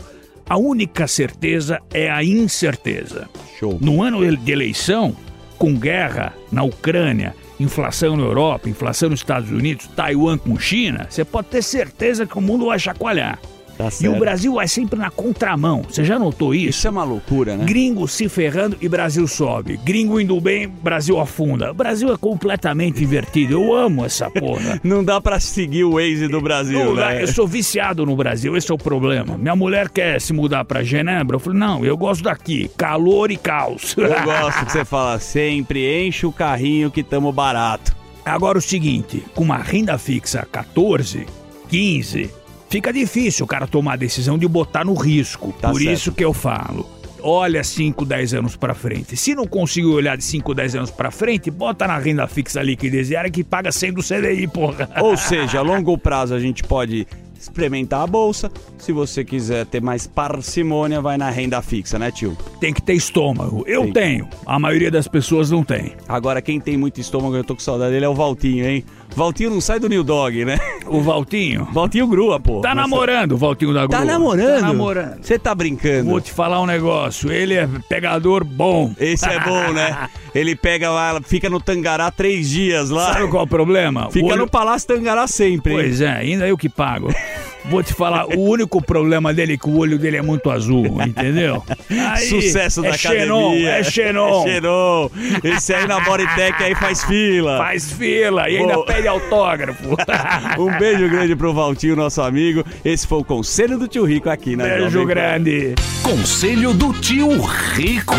A 0.48 0.56
única 0.56 1.08
certeza 1.08 1.80
é 1.92 2.10
a 2.10 2.22
incerteza. 2.22 3.28
Show. 3.58 3.78
No 3.80 4.02
ano 4.02 4.36
de 4.36 4.52
eleição, 4.52 5.16
com 5.58 5.74
guerra 5.74 6.34
na 6.52 6.62
Ucrânia, 6.62 7.34
inflação 7.58 8.16
na 8.16 8.22
Europa, 8.22 8.68
inflação 8.68 9.10
nos 9.10 9.20
Estados 9.20 9.50
Unidos, 9.50 9.88
Taiwan 9.94 10.38
com 10.38 10.58
China, 10.58 11.06
você 11.08 11.24
pode 11.24 11.48
ter 11.48 11.62
certeza 11.62 12.26
que 12.26 12.36
o 12.36 12.40
mundo 12.40 12.66
vai 12.66 12.78
chacoalhar. 12.78 13.38
Tá 13.76 13.88
E 14.00 14.08
o 14.08 14.18
Brasil 14.18 14.54
vai 14.54 14.66
sempre 14.66 14.98
na 14.98 15.10
contramão. 15.10 15.82
Você 15.88 16.04
já 16.04 16.18
notou 16.18 16.54
isso? 16.54 16.70
Isso 16.70 16.86
é 16.86 16.90
uma 16.90 17.04
loucura, 17.04 17.56
né? 17.56 17.64
Gringo 17.64 18.08
se 18.08 18.28
ferrando 18.28 18.76
e 18.80 18.88
Brasil 18.88 19.26
sobe. 19.28 19.78
Gringo 19.84 20.20
indo 20.20 20.40
bem, 20.40 20.66
Brasil 20.68 21.20
afunda. 21.20 21.70
O 21.70 21.74
Brasil 21.74 22.12
é 22.12 22.16
completamente 22.16 23.02
invertido. 23.04 23.54
Eu 23.54 23.74
amo 23.74 24.04
essa 24.04 24.30
porra. 24.30 24.80
Não 24.84 25.04
dá 25.04 25.20
pra 25.20 25.38
seguir 25.40 25.84
o 25.84 25.92
Waze 25.92 26.28
do 26.28 26.40
Brasil, 26.40 26.78
Eu, 26.78 26.94
né? 26.94 27.22
eu 27.22 27.28
sou 27.28 27.46
viciado 27.46 28.06
no 28.06 28.16
Brasil, 28.16 28.56
esse 28.56 28.70
é 28.70 28.74
o 28.74 28.78
problema. 28.78 29.36
Minha 29.36 29.56
mulher 29.56 29.88
quer 29.90 30.20
se 30.20 30.32
mudar 30.32 30.64
pra 30.64 30.82
Genebra. 30.82 31.36
Eu 31.36 31.40
falei, 31.40 31.58
não, 31.58 31.84
eu 31.84 31.96
gosto 31.96 32.22
daqui. 32.24 32.70
Calor 32.76 33.30
e 33.30 33.36
caos. 33.36 33.94
Eu 33.96 34.08
gosto 34.24 34.64
que 34.64 34.72
você 34.72 34.84
fala 34.84 35.18
sempre, 35.18 36.06
enche 36.06 36.26
o 36.26 36.32
carrinho 36.32 36.90
que 36.90 37.02
tamo 37.02 37.32
barato. 37.32 37.94
Agora 38.24 38.58
o 38.58 38.62
seguinte, 38.62 39.22
com 39.34 39.44
uma 39.44 39.58
renda 39.58 39.96
fixa 39.98 40.46
14, 40.50 41.26
15, 41.68 42.30
fica 42.76 42.92
difícil 42.92 43.46
o 43.46 43.48
cara 43.48 43.66
tomar 43.66 43.94
a 43.94 43.96
decisão 43.96 44.36
de 44.36 44.46
botar 44.46 44.84
no 44.84 44.92
risco. 44.92 45.50
Tá 45.60 45.70
Por 45.70 45.80
certo. 45.80 45.94
isso 45.96 46.12
que 46.12 46.22
eu 46.22 46.34
falo. 46.34 46.86
Olha 47.22 47.64
5, 47.64 48.04
10 48.04 48.34
anos 48.34 48.54
pra 48.54 48.74
frente. 48.74 49.16
Se 49.16 49.34
não 49.34 49.46
conseguir 49.46 49.86
olhar 49.86 50.14
de 50.14 50.22
5, 50.22 50.54
10 50.54 50.74
anos 50.76 50.90
pra 50.90 51.10
frente, 51.10 51.50
bota 51.50 51.86
na 51.86 51.96
renda 51.96 52.26
fixa 52.26 52.62
liquidez 52.62 53.08
diária 53.08 53.30
que 53.30 53.42
paga 53.42 53.72
100 53.72 53.92
do 53.94 54.02
CDI, 54.02 54.46
porra. 54.46 54.90
Ou 55.00 55.16
seja, 55.16 55.58
a 55.58 55.62
longo 55.62 55.96
prazo 55.96 56.34
a 56.34 56.38
gente 56.38 56.62
pode 56.62 57.06
experimentar 57.40 58.02
a 58.02 58.06
bolsa. 58.06 58.50
Se 58.78 58.92
você 58.92 59.24
quiser 59.24 59.64
ter 59.66 59.80
mais 59.80 60.06
parcimônia, 60.06 61.00
vai 61.00 61.16
na 61.16 61.30
renda 61.30 61.60
fixa, 61.62 61.98
né, 61.98 62.10
tio? 62.10 62.36
Tem 62.60 62.72
que 62.74 62.82
ter 62.82 62.92
estômago. 62.94 63.64
Eu 63.66 63.84
Tem. 63.84 63.92
tenho. 63.92 64.28
A 64.44 64.58
maioria 64.58 64.90
das 64.90 65.08
pessoas 65.08 65.50
não 65.50 65.64
tem. 65.64 65.92
Agora, 66.06 66.42
quem 66.42 66.60
tem 66.60 66.76
muito 66.76 67.00
estômago, 67.00 67.36
eu 67.36 67.44
tô 67.44 67.54
com 67.54 67.60
saudade 67.60 67.92
dele, 67.92 68.04
é 68.04 68.08
o 68.08 68.14
Valtinho, 68.14 68.66
hein? 68.66 68.84
Valtinho 69.14 69.50
não 69.50 69.60
sai 69.60 69.78
do 69.80 69.88
New 69.88 70.02
Dog, 70.04 70.44
né? 70.44 70.58
O 70.86 71.00
Valtinho? 71.00 71.66
Valtinho 71.72 72.06
grua, 72.06 72.38
pô. 72.38 72.60
Tá 72.60 72.74
Nossa. 72.74 72.88
namorando 72.88 73.32
o 73.32 73.36
Valtinho 73.36 73.72
da 73.72 73.86
Grua. 73.86 73.98
Tá 74.00 74.04
namorando? 74.04 74.60
Tá 74.60 74.66
namorando. 74.66 75.18
Você 75.22 75.38
tá 75.38 75.54
brincando? 75.54 76.10
Vou 76.10 76.20
te 76.20 76.30
falar 76.32 76.60
um 76.60 76.66
negócio. 76.66 77.32
Ele 77.32 77.54
é 77.54 77.66
pegador 77.88 78.44
bom. 78.44 78.92
Esse 78.98 79.26
é 79.28 79.40
bom, 79.40 79.72
né? 79.72 80.08
Ele 80.34 80.54
pega 80.54 80.90
lá, 80.90 81.18
fica 81.24 81.48
no 81.48 81.58
Tangará 81.60 82.10
três 82.10 82.48
dias 82.50 82.90
lá. 82.90 83.14
Sabe 83.14 83.28
qual 83.28 83.42
é 83.42 83.44
o 83.46 83.48
problema? 83.48 84.10
Fica 84.10 84.26
olho- 84.26 84.36
no 84.38 84.48
Palácio 84.50 84.86
Tangará 84.88 85.26
sempre. 85.26 85.72
hein? 85.72 85.78
Pois 85.80 86.00
é, 86.02 86.10
ainda 86.10 86.46
eu 86.46 86.56
que 86.58 86.68
pago. 86.68 87.08
Vou 87.68 87.82
te 87.82 87.92
falar, 87.92 88.26
o 88.26 88.40
único 88.40 88.80
problema 88.80 89.34
dele 89.34 89.54
é 89.54 89.56
que 89.56 89.68
o 89.68 89.78
olho 89.78 89.98
dele 89.98 90.16
é 90.18 90.22
muito 90.22 90.50
azul, 90.50 91.02
entendeu? 91.02 91.64
Aí, 91.90 92.28
Sucesso 92.28 92.80
da 92.80 92.88
é 92.90 92.92
Xenon, 92.96 93.46
academia. 93.48 93.70
é 93.70 93.82
Xenon. 93.82 94.46
É 94.46 94.52
Xenon. 94.52 95.10
Esse 95.42 95.74
aí 95.74 95.86
na 95.86 96.00
Bodytech 96.00 96.62
aí 96.62 96.74
faz 96.76 97.02
fila. 97.04 97.58
Faz 97.58 97.90
fila 97.92 98.48
e 98.48 98.58
ainda 98.58 98.74
Pô. 98.74 98.84
pede 98.84 99.08
autógrafo. 99.08 99.96
Um 100.58 100.78
beijo 100.78 101.08
grande 101.08 101.34
pro 101.36 101.52
Valtinho, 101.52 101.96
nosso 101.96 102.22
amigo. 102.22 102.64
Esse 102.84 103.06
foi 103.06 103.18
o 103.18 103.24
Conselho 103.24 103.78
do 103.78 103.86
Tio 103.88 104.04
Rico 104.04 104.30
aqui 104.30 104.56
na 104.56 104.64
Beijo 104.64 104.90
Jovem 104.90 105.08
grande. 105.08 105.74
Conselho 106.02 106.72
do 106.72 106.92
Tio 106.92 107.28
Rico. 107.74 108.14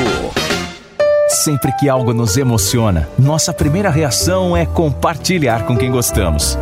Sempre 1.29 1.71
que 1.73 1.89
algo 1.89 2.13
nos 2.13 2.37
emociona, 2.37 3.07
nossa 3.17 3.53
primeira 3.53 3.89
reação 3.89 4.55
é 4.55 4.65
compartilhar 4.65 5.65
com 5.65 5.75
quem 5.77 5.91
gostamos. 5.91 6.57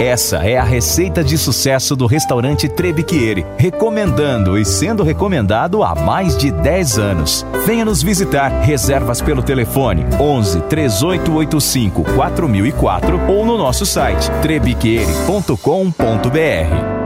Essa 0.00 0.48
é 0.48 0.56
a 0.56 0.62
receita 0.62 1.24
de 1.24 1.36
sucesso 1.36 1.96
do 1.96 2.06
restaurante 2.06 2.68
Trebiquieri, 2.68 3.44
recomendando 3.56 4.56
e 4.56 4.64
sendo 4.64 5.02
recomendado 5.02 5.82
há 5.82 5.92
mais 5.92 6.36
de 6.36 6.52
10 6.52 6.98
anos. 7.00 7.44
Venha 7.66 7.84
nos 7.84 8.00
visitar. 8.00 8.48
Reservas 8.60 9.20
pelo 9.20 9.42
telefone 9.42 10.06
11 10.20 10.60
3885 10.62 12.04
4004 12.14 13.20
ou 13.28 13.44
no 13.44 13.58
nosso 13.58 13.84
site 13.84 14.30
trebiquieri.com.br. 14.40 16.98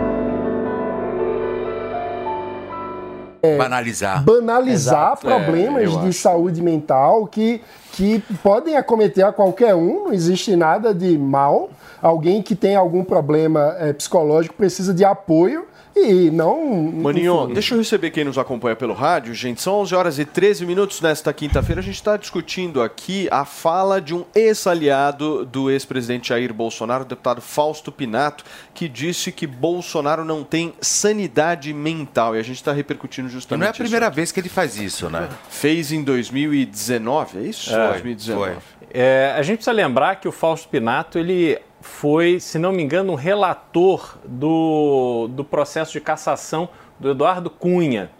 Banalizar. 3.56 4.22
banalizar 4.22 5.12
Exato. 5.14 5.30
É, 5.30 5.42
problemas 5.42 5.84
eu 5.84 5.90
de 6.00 6.08
acho. 6.08 6.12
saúde 6.12 6.62
mental 6.62 7.26
que, 7.26 7.62
que 7.92 8.22
podem 8.42 8.76
acometer 8.76 9.24
a 9.24 9.32
qualquer 9.32 9.74
um, 9.74 10.04
não 10.04 10.12
existe 10.12 10.54
nada 10.54 10.94
de 10.94 11.16
mal. 11.16 11.70
Alguém 12.02 12.42
que 12.42 12.56
tem 12.56 12.74
algum 12.74 13.04
problema 13.04 13.76
eh, 13.78 13.92
psicológico 13.92 14.56
precisa 14.56 14.92
de 14.92 15.04
apoio 15.04 15.66
e 15.94 16.30
não. 16.30 16.90
Maninho, 16.90 17.44
enfim. 17.44 17.52
deixa 17.52 17.74
eu 17.74 17.78
receber 17.78 18.10
quem 18.10 18.24
nos 18.24 18.38
acompanha 18.38 18.74
pelo 18.74 18.94
rádio, 18.94 19.34
gente. 19.34 19.60
São 19.60 19.74
11 19.80 19.94
horas 19.94 20.18
e 20.18 20.24
13 20.24 20.64
minutos 20.64 21.00
nesta 21.00 21.32
quinta-feira. 21.32 21.80
A 21.80 21.84
gente 21.84 21.96
está 21.96 22.16
discutindo 22.16 22.80
aqui 22.82 23.28
a 23.30 23.44
fala 23.44 24.00
de 24.00 24.14
um 24.14 24.24
ex-aliado 24.34 25.44
do 25.44 25.70
ex-presidente 25.70 26.30
Jair 26.30 26.52
Bolsonaro, 26.52 27.04
o 27.04 27.06
deputado 27.06 27.40
Fausto 27.42 27.92
Pinato, 27.92 28.42
que 28.72 28.88
disse 28.88 29.30
que 29.30 29.46
Bolsonaro 29.46 30.24
não 30.24 30.42
tem 30.42 30.72
sanidade 30.80 31.72
mental. 31.74 32.34
E 32.34 32.38
a 32.38 32.42
gente 32.42 32.56
está 32.56 32.72
repercutindo 32.72 33.28
E 33.28 33.30
justamente 33.30 33.60
não 33.60 33.66
é 33.66 33.68
a 33.68 33.72
isso. 33.72 33.80
primeira 33.82 34.08
vez 34.08 34.32
que 34.32 34.40
ele 34.40 34.48
faz 34.48 34.78
isso, 34.78 35.10
né? 35.10 35.28
Fez 35.50 35.92
em 35.92 36.02
2019, 36.02 37.38
é 37.38 37.42
isso? 37.42 37.72
É, 37.74 37.88
2019. 37.90 38.56
É, 38.94 39.34
a 39.36 39.42
gente 39.42 39.56
precisa 39.58 39.72
lembrar 39.72 40.16
que 40.16 40.28
o 40.28 40.32
Fausto 40.32 40.68
Pinato 40.68 41.18
ele 41.18 41.58
foi, 41.82 42.38
se 42.40 42.58
não 42.58 42.72
me 42.72 42.82
engano, 42.82 43.12
um 43.12 43.16
relator 43.16 44.16
do, 44.24 45.28
do 45.32 45.44
processo 45.44 45.92
de 45.92 46.00
cassação 46.00 46.68
do 46.98 47.10
Eduardo 47.10 47.50
Cunha. 47.50 48.10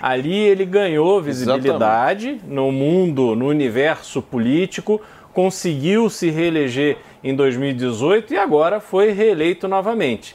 Ali 0.00 0.34
ele 0.34 0.64
ganhou 0.64 1.20
visibilidade 1.20 2.40
no 2.46 2.72
mundo, 2.72 3.36
no 3.36 3.46
universo 3.46 4.22
político, 4.22 5.00
conseguiu 5.34 6.08
se 6.08 6.30
reeleger 6.30 6.96
em 7.22 7.36
2018 7.36 8.32
e 8.32 8.38
agora 8.38 8.80
foi 8.80 9.12
reeleito 9.12 9.68
novamente. 9.68 10.34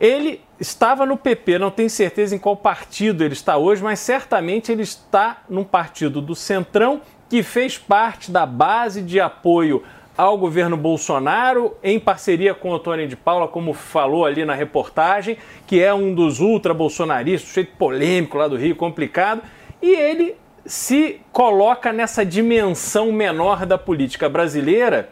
Ele 0.00 0.40
estava 0.60 1.04
no 1.04 1.16
PP, 1.16 1.58
não 1.58 1.70
tenho 1.70 1.90
certeza 1.90 2.36
em 2.36 2.38
qual 2.38 2.56
partido 2.56 3.24
ele 3.24 3.34
está 3.34 3.56
hoje, 3.56 3.82
mas 3.82 3.98
certamente 3.98 4.70
ele 4.70 4.82
está 4.82 5.42
num 5.48 5.64
partido 5.64 6.20
do 6.20 6.34
Centrão 6.36 7.00
que 7.28 7.42
fez 7.42 7.76
parte 7.76 8.30
da 8.30 8.46
base 8.46 9.02
de 9.02 9.20
apoio 9.20 9.82
ao 10.16 10.38
governo 10.38 10.76
Bolsonaro, 10.76 11.76
em 11.82 11.98
parceria 11.98 12.54
com 12.54 12.70
o 12.70 12.78
Tony 12.78 13.06
de 13.06 13.16
Paula, 13.16 13.48
como 13.48 13.72
falou 13.72 14.24
ali 14.24 14.44
na 14.44 14.54
reportagem, 14.54 15.36
que 15.66 15.82
é 15.82 15.92
um 15.92 16.14
dos 16.14 16.40
ultra-bolsonaristas, 16.40 17.48
sujeito 17.48 17.76
polêmico 17.76 18.38
lá 18.38 18.46
do 18.46 18.56
Rio, 18.56 18.76
complicado, 18.76 19.42
e 19.82 19.90
ele 19.90 20.36
se 20.64 21.20
coloca 21.32 21.92
nessa 21.92 22.24
dimensão 22.24 23.12
menor 23.12 23.66
da 23.66 23.76
política 23.76 24.28
brasileira. 24.28 25.10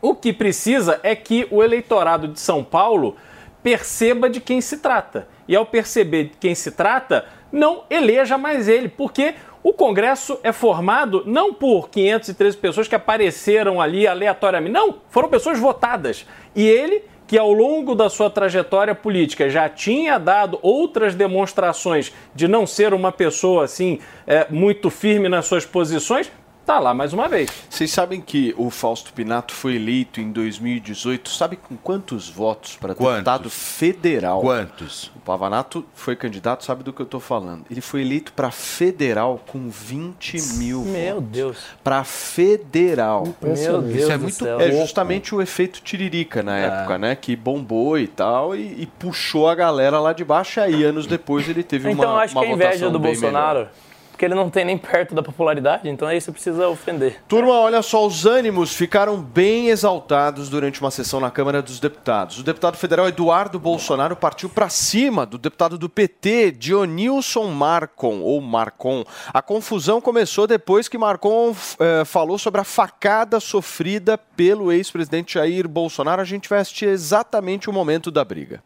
O 0.00 0.14
que 0.14 0.32
precisa 0.32 1.00
é 1.02 1.14
que 1.14 1.46
o 1.50 1.62
eleitorado 1.62 2.28
de 2.28 2.40
São 2.40 2.64
Paulo 2.64 3.16
perceba 3.62 4.30
de 4.30 4.40
quem 4.40 4.60
se 4.60 4.78
trata. 4.78 5.28
E 5.46 5.54
ao 5.54 5.66
perceber 5.66 6.24
de 6.24 6.36
quem 6.38 6.54
se 6.54 6.70
trata, 6.70 7.26
não 7.52 7.82
eleja 7.90 8.38
mais 8.38 8.68
ele, 8.68 8.88
porque 8.88 9.34
o 9.62 9.72
Congresso 9.72 10.38
é 10.42 10.52
formado 10.52 11.22
não 11.26 11.52
por 11.52 11.90
513 11.90 12.56
pessoas 12.56 12.88
que 12.88 12.94
apareceram 12.94 13.80
ali 13.80 14.06
aleatoriamente, 14.06 14.72
não, 14.72 14.96
foram 15.10 15.28
pessoas 15.28 15.58
votadas. 15.58 16.26
E 16.56 16.66
ele, 16.66 17.04
que 17.26 17.38
ao 17.38 17.52
longo 17.52 17.94
da 17.94 18.08
sua 18.08 18.30
trajetória 18.30 18.94
política 18.94 19.50
já 19.50 19.68
tinha 19.68 20.18
dado 20.18 20.58
outras 20.62 21.14
demonstrações 21.14 22.12
de 22.34 22.48
não 22.48 22.66
ser 22.66 22.94
uma 22.94 23.12
pessoa 23.12 23.64
assim 23.64 23.98
é, 24.26 24.46
muito 24.50 24.88
firme 24.88 25.28
nas 25.28 25.46
suas 25.46 25.66
posições, 25.66 26.32
tá 26.66 26.78
lá 26.78 26.94
mais 26.94 27.12
uma 27.12 27.28
vez. 27.28 27.50
Vocês 27.68 27.90
sabem 27.90 28.20
que 28.20 28.54
o 28.56 28.70
Fausto 28.70 29.12
Pinato 29.12 29.52
foi 29.52 29.74
eleito 29.76 30.20
em 30.20 30.30
2018, 30.30 31.28
sabe 31.30 31.56
com 31.56 31.76
quantos 31.76 32.28
votos 32.28 32.76
para 32.76 32.94
deputado 32.94 33.50
federal? 33.50 34.40
Quantos? 34.40 35.10
O 35.16 35.20
Pavanato 35.20 35.84
foi 35.94 36.14
candidato, 36.14 36.64
sabe 36.64 36.82
do 36.84 36.92
que 36.92 37.00
eu 37.02 37.06
tô 37.06 37.18
falando. 37.20 37.64
Ele 37.70 37.80
foi 37.80 38.02
eleito 38.02 38.32
para 38.32 38.50
federal 38.50 39.40
com 39.48 39.68
20 39.68 40.40
mil 40.54 40.82
Meu 40.82 41.14
votos. 41.16 41.30
Deus. 41.30 41.58
Para 41.82 42.04
federal. 42.04 43.24
Meu 43.42 43.82
Deus 43.82 43.96
Isso 44.02 44.12
é 44.12 44.16
do 44.16 44.22
muito 44.22 44.34
céu. 44.36 44.60
É 44.60 44.70
justamente 44.72 45.34
o 45.34 45.42
efeito 45.42 45.80
tiririca 45.82 46.42
na 46.42 46.58
É. 46.58 46.66
época, 46.66 46.98
né? 46.98 47.14
Que 47.16 47.34
bombou 47.36 47.98
e 47.98 48.06
tal 48.06 48.54
e, 48.54 48.82
e 48.82 48.86
puxou 48.86 49.48
a 49.48 49.54
galera 49.54 49.98
lá 50.00 50.12
de 50.12 50.24
baixo. 50.24 50.60
Aí 50.60 50.84
anos 50.84 51.06
depois 51.06 51.48
ele 51.48 51.62
teve 51.62 51.88
uma 51.88 51.92
Então 51.94 52.18
acho 52.18 52.34
uma 52.34 52.42
que 52.44 52.50
é 52.50 52.52
inveja 52.52 52.90
do 52.90 52.98
Bolsonaro, 52.98 53.58
melhor. 53.60 53.72
Porque 54.20 54.26
ele 54.26 54.34
não 54.34 54.50
tem 54.50 54.66
nem 54.66 54.76
perto 54.76 55.14
da 55.14 55.22
popularidade, 55.22 55.88
então 55.88 56.06
aí 56.06 56.20
você 56.20 56.30
precisa 56.30 56.68
ofender. 56.68 57.22
Turma, 57.26 57.52
olha 57.52 57.80
só, 57.80 58.06
os 58.06 58.26
ânimos 58.26 58.74
ficaram 58.74 59.16
bem 59.16 59.70
exaltados 59.70 60.50
durante 60.50 60.78
uma 60.78 60.90
sessão 60.90 61.18
na 61.20 61.30
Câmara 61.30 61.62
dos 61.62 61.80
Deputados. 61.80 62.38
O 62.38 62.42
deputado 62.42 62.76
federal 62.76 63.08
Eduardo 63.08 63.58
Bolsonaro 63.58 64.14
partiu 64.14 64.50
para 64.50 64.68
cima 64.68 65.24
do 65.24 65.38
deputado 65.38 65.78
do 65.78 65.88
PT, 65.88 66.50
Dionilson 66.50 67.46
Marcon, 67.46 68.20
ou 68.20 68.42
Marcon. 68.42 69.06
A 69.32 69.40
confusão 69.40 70.02
começou 70.02 70.46
depois 70.46 70.86
que 70.86 70.98
Marcon 70.98 71.56
eh, 71.78 72.04
falou 72.04 72.36
sobre 72.36 72.60
a 72.60 72.64
facada 72.64 73.40
sofrida 73.40 74.18
pelo 74.18 74.70
ex-presidente 74.70 75.34
Jair 75.34 75.66
Bolsonaro. 75.66 76.20
A 76.20 76.26
gente 76.26 76.46
vai 76.46 76.58
assistir 76.58 76.84
exatamente 76.84 77.70
o 77.70 77.72
momento 77.72 78.10
da 78.10 78.22
briga. 78.22 78.62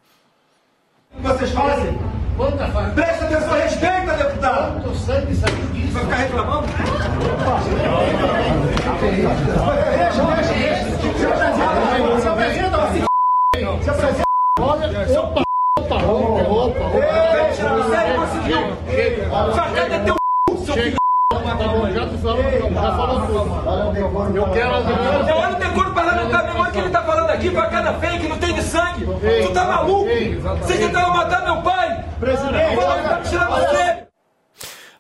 Vocês 1.23 1.53
fazem? 1.53 2.24
Presta 2.37 3.27
atenção, 3.27 3.55
respeita, 3.55 4.13
deputado! 4.17 4.83
Quanto 4.83 4.97
sangue 4.97 5.35
saiu 5.37 5.67
disso? 5.73 5.93
Vai 5.93 6.03
ficar 6.05 6.17
reclamando? 6.17 6.67
Deixa, 9.47 10.23
deixa, 10.35 10.55
deixa! 10.55 10.85
Se 12.21 12.29
apresenta, 12.29 12.77
você 12.79 13.05
Se 13.85 13.91
apresenta! 13.91 14.25
Opa, 14.61 15.43
opa, 15.79 15.95
opa, 15.95 16.43
opa! 16.51 16.99
Ei, 16.99 17.53
tira 17.55 17.85
sério, 17.89 18.15
conseguiu! 18.21 18.61
Facada 19.55 19.95
é 19.95 19.99
teu 20.01 20.17
seu 20.59 20.75
filho! 20.75 20.97
Tá 21.31 21.41
já 21.41 21.57
falou, 21.57 21.89
já 21.93 22.93
falou 22.97 23.27
tudo. 23.27 24.37
Eu 24.37 24.51
quero 24.51 24.75
Eu 24.75 25.37
olho 25.37 25.55
o 25.55 25.59
decoro 25.59 25.95
parlamentar, 25.95 26.44
aqui, 27.35 27.51
facada 27.51 27.95
fake, 27.95 28.29
não 28.29 28.39
tem 28.39 28.55
de 28.55 28.63
sangue. 28.63 29.05
Tu 29.07 29.53
tá 29.53 29.65
maluco? 29.65 30.05
Vocês 30.05 30.79
tentaram 30.79 31.13
matar 31.13 31.45
meu 31.45 31.63
pai. 31.63 32.05
Presidente, 32.19 32.77
Fala, 32.77 33.03
tá 33.03 33.19
me 33.19 33.29
tirando 33.29 33.71
sério. 33.71 34.05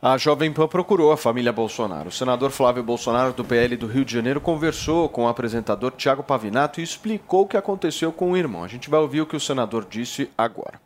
A 0.02 0.18
Jovem 0.18 0.52
Pan 0.52 0.68
procurou 0.68 1.12
a 1.12 1.16
família 1.16 1.50
Bolsonaro. 1.50 2.10
O 2.10 2.12
senador 2.12 2.50
Flávio 2.50 2.82
Bolsonaro, 2.82 3.32
do 3.32 3.42
PL 3.42 3.74
do 3.74 3.86
Rio 3.86 4.04
de 4.04 4.12
Janeiro, 4.12 4.38
conversou 4.38 5.08
com 5.08 5.24
o 5.24 5.28
apresentador 5.28 5.92
Tiago 5.92 6.22
Pavinato 6.22 6.78
e 6.78 6.82
explicou 6.82 7.42
o 7.42 7.46
que 7.46 7.56
aconteceu 7.56 8.12
com 8.12 8.32
o 8.32 8.36
irmão. 8.36 8.62
A 8.62 8.68
gente 8.68 8.90
vai 8.90 9.00
ouvir 9.00 9.22
o 9.22 9.26
que 9.26 9.36
o 9.36 9.40
senador 9.40 9.86
disse 9.88 10.28
agora. 10.36 10.78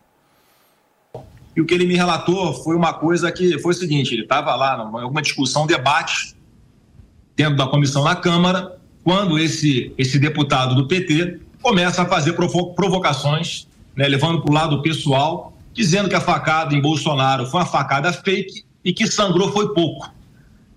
E 1.56 1.60
o 1.60 1.66
que 1.66 1.74
ele 1.74 1.86
me 1.86 1.96
relatou 1.96 2.54
foi 2.62 2.76
uma 2.76 2.94
coisa 2.94 3.32
que 3.32 3.58
foi 3.58 3.72
o 3.72 3.76
seguinte: 3.76 4.14
ele 4.14 4.22
estava 4.22 4.54
lá 4.54 4.76
em 4.76 5.02
alguma 5.02 5.20
discussão, 5.20 5.66
debate, 5.66 6.36
dentro 7.34 7.56
da 7.56 7.66
comissão 7.66 8.04
na 8.04 8.14
Câmara, 8.14 8.77
quando 9.08 9.38
esse, 9.38 9.90
esse 9.96 10.18
deputado 10.18 10.74
do 10.74 10.86
PT 10.86 11.38
começa 11.62 12.02
a 12.02 12.04
fazer 12.04 12.34
provo- 12.34 12.74
provocações, 12.74 13.66
né, 13.96 14.06
levando 14.06 14.42
para 14.42 14.50
o 14.50 14.54
lado 14.54 14.82
pessoal, 14.82 15.56
dizendo 15.72 16.10
que 16.10 16.14
a 16.14 16.20
facada 16.20 16.74
em 16.74 16.82
Bolsonaro 16.82 17.46
foi 17.46 17.60
uma 17.60 17.66
facada 17.66 18.12
fake 18.12 18.64
e 18.84 18.92
que 18.92 19.06
sangrou 19.06 19.50
foi 19.50 19.72
pouco. 19.72 20.12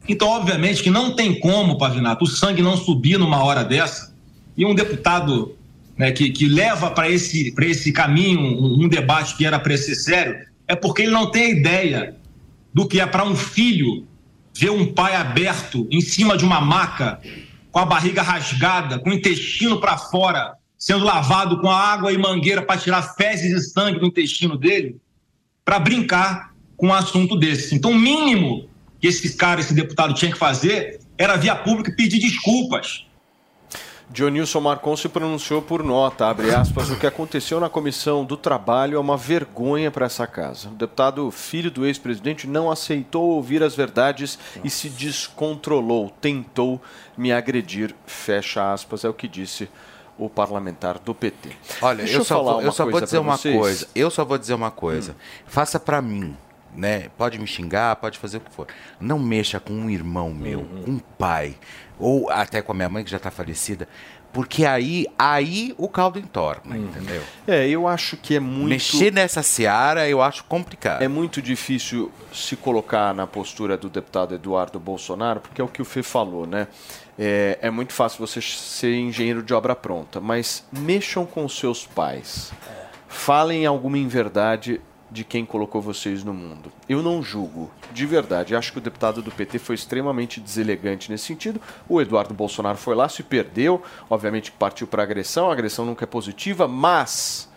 Então, 0.07 0.29
obviamente, 0.29 0.81
que 0.81 0.89
não 0.89 1.13
tem 1.13 1.41
como, 1.41 1.77
Pavinato, 1.77 2.23
o 2.23 2.27
sangue 2.27 2.61
não 2.61 2.77
subir 2.77 3.19
numa 3.19 3.43
hora 3.43 3.65
dessa. 3.65 4.15
E 4.55 4.65
um 4.65 4.73
deputado 4.73 5.53
né, 5.97 6.13
que, 6.13 6.29
que 6.29 6.47
leva 6.47 6.89
para 6.89 7.09
esse, 7.09 7.53
esse 7.59 7.91
caminho 7.91 8.39
um, 8.39 8.85
um 8.85 8.87
debate 8.87 9.35
que 9.35 9.45
era 9.45 9.59
para 9.59 9.75
ser 9.75 9.95
sério, 9.95 10.37
é 10.69 10.73
porque 10.73 11.01
ele 11.01 11.11
não 11.11 11.29
tem 11.29 11.51
ideia 11.51 12.15
do 12.73 12.87
que 12.87 13.01
é 13.01 13.05
para 13.05 13.25
um 13.25 13.35
filho 13.35 14.07
ver 14.57 14.71
um 14.71 14.85
pai 14.85 15.17
aberto 15.17 15.85
em 15.91 15.99
cima 15.99 16.37
de 16.37 16.45
uma 16.45 16.61
maca, 16.61 17.19
com 17.71 17.79
a 17.79 17.85
barriga 17.85 18.21
rasgada, 18.21 18.99
com 18.99 19.09
o 19.09 19.13
intestino 19.13 19.79
para 19.79 19.97
fora, 19.97 20.53
sendo 20.77 21.05
lavado 21.05 21.59
com 21.59 21.69
água 21.69 22.11
e 22.11 22.17
mangueira 22.17 22.61
para 22.61 22.79
tirar 22.79 23.01
fezes 23.15 23.51
e 23.51 23.69
sangue 23.69 23.99
do 23.99 24.07
intestino 24.07 24.57
dele, 24.57 24.97
para 25.63 25.79
brincar 25.79 26.53
com 26.75 26.87
um 26.87 26.93
assunto 26.93 27.37
desse. 27.37 27.75
Então, 27.75 27.91
o 27.91 27.99
mínimo 27.99 28.67
que 28.99 29.07
esse 29.07 29.35
cara, 29.35 29.61
esse 29.61 29.73
deputado 29.73 30.13
tinha 30.13 30.31
que 30.31 30.37
fazer 30.37 30.99
era 31.17 31.37
via 31.37 31.55
pública 31.55 31.93
pedir 31.95 32.19
desculpas. 32.19 33.05
Dionilson 34.11 34.59
Marcon 34.59 34.97
se 34.97 35.07
pronunciou 35.07 35.61
por 35.61 35.81
nota, 35.81 36.27
abre 36.27 36.53
aspas, 36.53 36.89
o 36.89 36.97
que 36.97 37.07
aconteceu 37.07 37.61
na 37.61 37.69
comissão 37.69 38.25
do 38.25 38.35
trabalho 38.35 38.97
é 38.97 38.99
uma 38.99 39.15
vergonha 39.15 39.89
para 39.89 40.05
essa 40.05 40.27
casa. 40.27 40.67
O 40.67 40.73
deputado 40.73 41.31
filho 41.31 41.71
do 41.71 41.85
ex-presidente 41.85 42.45
não 42.45 42.69
aceitou 42.69 43.23
ouvir 43.29 43.63
as 43.63 43.73
verdades 43.73 44.37
e 44.65 44.69
se 44.69 44.89
descontrolou, 44.89 46.11
tentou 46.19 46.81
me 47.17 47.31
agredir, 47.31 47.95
fecha 48.05 48.73
aspas, 48.73 49.05
é 49.05 49.09
o 49.09 49.13
que 49.13 49.29
disse 49.29 49.69
o 50.17 50.29
parlamentar 50.29 50.99
do 50.99 51.15
PT. 51.15 51.49
Olha, 51.81 52.03
Deixa 52.03 52.17
eu 52.17 52.25
só, 52.25 52.43
vou, 52.43 52.61
eu 52.61 52.71
só 52.73 52.85
vou 52.85 52.99
dizer 52.99 53.17
uma 53.17 53.37
vocês. 53.37 53.57
coisa. 53.57 53.87
Eu 53.95 54.11
só 54.11 54.25
vou 54.25 54.37
dizer 54.37 54.53
uma 54.53 54.71
coisa. 54.71 55.13
Hum. 55.13 55.15
Faça 55.47 55.79
pra 55.79 56.01
mim, 56.01 56.35
né? 56.75 57.09
Pode 57.17 57.37
me 57.39 57.47
xingar, 57.47 57.95
pode 57.97 58.17
fazer 58.17 58.37
o 58.37 58.41
que 58.41 58.51
for. 58.51 58.67
Não 58.99 59.19
mexa 59.19 59.59
com 59.59 59.73
um 59.73 59.89
irmão 59.89 60.31
meu, 60.33 60.59
Uhum. 60.59 60.83
com 60.83 60.91
um 60.91 60.99
pai, 60.99 61.55
ou 61.99 62.29
até 62.29 62.61
com 62.61 62.71
a 62.71 62.75
minha 62.75 62.89
mãe 62.89 63.03
que 63.03 63.11
já 63.11 63.17
está 63.17 63.29
falecida, 63.31 63.87
porque 64.33 64.65
aí, 64.65 65.05
aí 65.19 65.75
o 65.77 65.89
caldo 65.89 66.17
entorna, 66.17 66.77
entendeu? 66.77 67.21
É, 67.45 67.67
eu 67.67 67.85
acho 67.85 68.15
que 68.15 68.35
é 68.35 68.39
muito. 68.39 68.69
Mexer 68.69 69.11
nessa 69.11 69.43
seara 69.43 70.07
eu 70.07 70.21
acho 70.21 70.45
complicado. 70.45 71.01
É 71.01 71.07
muito 71.09 71.41
difícil 71.41 72.09
se 72.31 72.55
colocar 72.55 73.13
na 73.13 73.27
postura 73.27 73.75
do 73.77 73.89
deputado 73.89 74.33
Eduardo 74.33 74.79
Bolsonaro, 74.79 75.41
porque 75.41 75.59
é 75.59 75.63
o 75.63 75.67
que 75.67 75.81
o 75.81 75.85
Fê 75.85 76.01
falou, 76.01 76.47
né? 76.47 76.67
É, 77.19 77.59
é 77.61 77.69
muito 77.69 77.91
fácil 77.91 78.25
você 78.25 78.39
ser 78.41 78.95
engenheiro 78.95 79.43
de 79.43 79.53
obra 79.53 79.75
pronta, 79.75 80.21
mas 80.21 80.63
mexam 80.71 81.25
com 81.25 81.47
seus 81.49 81.85
pais. 81.85 82.53
Falem 83.09 83.65
alguma 83.65 83.97
inverdade 83.97 84.79
de 85.11 85.25
quem 85.25 85.45
colocou 85.45 85.81
vocês 85.81 86.23
no 86.23 86.33
mundo. 86.33 86.71
Eu 86.87 87.03
não 87.03 87.21
julgo, 87.21 87.69
de 87.91 88.05
verdade. 88.05 88.55
Acho 88.55 88.71
que 88.71 88.77
o 88.77 88.81
deputado 88.81 89.21
do 89.21 89.29
PT 89.29 89.59
foi 89.59 89.75
extremamente 89.75 90.39
deselegante 90.39 91.11
nesse 91.11 91.25
sentido. 91.25 91.59
O 91.89 92.01
Eduardo 92.01 92.33
Bolsonaro 92.33 92.77
foi 92.77 92.95
lá, 92.95 93.09
se 93.09 93.21
perdeu, 93.21 93.83
obviamente 94.09 94.51
partiu 94.51 94.87
para 94.87 95.03
agressão. 95.03 95.49
A 95.49 95.53
agressão 95.53 95.85
nunca 95.85 96.05
é 96.05 96.07
positiva, 96.07 96.67
mas 96.67 97.50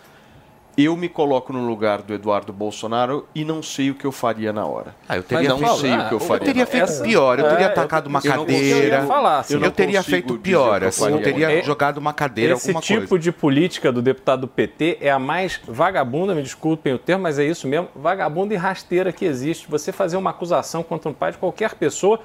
eu 0.76 0.96
me 0.96 1.08
coloco 1.08 1.52
no 1.52 1.66
lugar 1.66 2.02
do 2.02 2.12
Eduardo 2.14 2.52
Bolsonaro 2.52 3.26
e 3.34 3.44
não 3.44 3.62
sei 3.62 3.90
o 3.90 3.94
que 3.94 4.04
eu 4.04 4.10
faria 4.12 4.52
na 4.52 4.66
hora. 4.66 4.94
Ah, 5.08 5.16
eu 5.16 5.22
teria 5.22 5.48
não 5.50 5.58
feito- 5.58 5.76
sei 5.76 5.92
o 5.92 6.08
que 6.08 6.14
eu 6.14 6.18
eu 6.18 6.20
faria. 6.20 6.44
teria 6.46 6.62
na 6.64 6.66
feito 6.70 7.02
pior, 7.02 7.38
eu 7.38 7.48
teria 7.48 7.66
É, 7.66 7.68
atacado 7.68 8.06
uma 8.08 8.20
eu 8.24 8.30
não 8.36 8.38
cadeira. 8.44 8.96
Eu 9.00 9.06
falar, 9.06 9.38
assim, 9.38 9.54
eu 9.54 9.60
não 9.60 9.66
eu 9.68 9.72
teria 9.72 10.02
feito 10.02 10.38
pior, 10.38 10.82
eu 10.82 10.88
assim, 10.88 11.10
eu 11.10 11.22
teria 11.22 11.50
É- 11.52 11.62
jogado 11.62 11.98
uma 11.98 12.12
cadeira, 12.12 12.54
Esse 12.54 12.68
alguma 12.70 12.80
tipo 12.82 13.06
coisa. 13.08 13.22
de 13.22 13.30
política 13.32 13.92
do 13.92 14.02
deputado 14.02 14.40
do 14.42 14.48
PT 14.48 14.98
é 15.00 15.10
a 15.10 15.18
mais 15.18 15.60
vagabunda, 15.66 16.34
me 16.34 16.42
desculpem 16.42 16.92
o 16.94 16.98
termo, 16.98 17.22
mas 17.22 17.38
é 17.38 17.44
isso 17.44 17.68
mesmo, 17.68 17.88
vagabunda 17.94 18.52
e 18.54 18.56
rasteira 18.56 19.12
que 19.12 19.24
existe. 19.24 19.68
Você 19.70 19.92
fazer 19.92 20.16
uma 20.16 20.30
acusação 20.30 20.82
contra 20.82 21.08
um 21.08 21.14
pai 21.14 21.32
de 21.32 21.38
qualquer 21.38 21.74
pessoa 21.74 22.20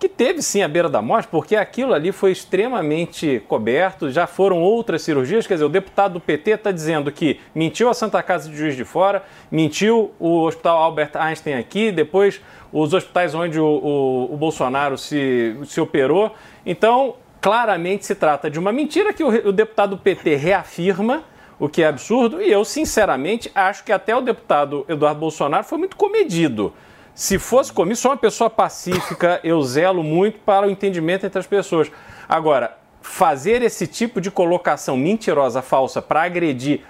que 0.00 0.08
teve 0.08 0.40
sim 0.42 0.62
a 0.62 0.66
beira 0.68 0.88
da 0.88 1.00
morte, 1.02 1.28
porque 1.30 1.54
aquilo 1.54 1.92
ali 1.94 2.10
foi 2.10 2.32
extremamente 2.32 3.42
coberto, 3.46 4.10
já 4.10 4.26
foram 4.26 4.60
outras 4.60 5.02
cirurgias, 5.02 5.46
quer 5.46 5.54
dizer, 5.54 5.66
o 5.66 5.68
deputado 5.68 6.14
do 6.14 6.20
PT 6.20 6.52
está 6.52 6.72
dizendo 6.72 7.12
que 7.12 7.38
mentiu 7.54 7.88
a 7.88 7.94
Santa 7.94 8.22
Casa 8.22 8.48
de 8.48 8.56
Juiz 8.56 8.74
de 8.74 8.84
Fora, 8.84 9.22
mentiu 9.50 10.10
o 10.18 10.40
Hospital 10.44 10.78
Albert 10.78 11.10
Einstein 11.14 11.54
aqui, 11.54 11.92
depois 11.92 12.40
os 12.72 12.94
hospitais 12.94 13.34
onde 13.34 13.60
o, 13.60 13.66
o- 13.66 14.34
o 14.34 14.36
Bolsonaro 14.36 14.96
se, 14.96 15.54
se 15.66 15.80
operou. 15.80 16.32
Então, 16.64 17.16
claramente 17.40 18.06
se 18.06 18.14
trata 18.14 18.50
de 18.50 18.58
uma 18.58 18.72
mentira 18.72 19.12
que 19.12 19.22
o, 19.22 19.48
o 19.48 19.52
deputado 19.52 19.90
do 19.90 19.98
PT 19.98 20.34
reafirma, 20.36 21.24
o 21.58 21.68
que 21.68 21.82
é 21.82 21.86
absurdo, 21.88 22.40
e 22.40 22.50
eu, 22.50 22.64
sinceramente, 22.64 23.50
acho 23.54 23.84
que 23.84 23.92
até 23.92 24.16
o 24.16 24.22
deputado 24.22 24.84
Eduardo 24.88 25.20
Bolsonaro 25.20 25.64
foi 25.64 25.76
muito 25.76 25.94
comedido. 25.96 26.72
Se 27.20 27.38
fosse 27.38 27.70
comigo, 27.70 27.96
sou 27.96 28.12
uma 28.12 28.16
pessoa 28.16 28.48
pacífica, 28.48 29.40
eu 29.44 29.60
zelo 29.60 30.02
muito 30.02 30.38
para 30.38 30.66
o 30.66 30.70
entendimento 30.70 31.26
entre 31.26 31.38
as 31.38 31.46
pessoas. 31.46 31.92
Agora, 32.26 32.78
fazer 33.02 33.60
esse 33.60 33.86
tipo 33.86 34.22
de 34.22 34.30
colocação 34.30 34.96
mentirosa, 34.96 35.60
falsa, 35.60 36.00
para 36.00 36.22
agredir 36.22 36.80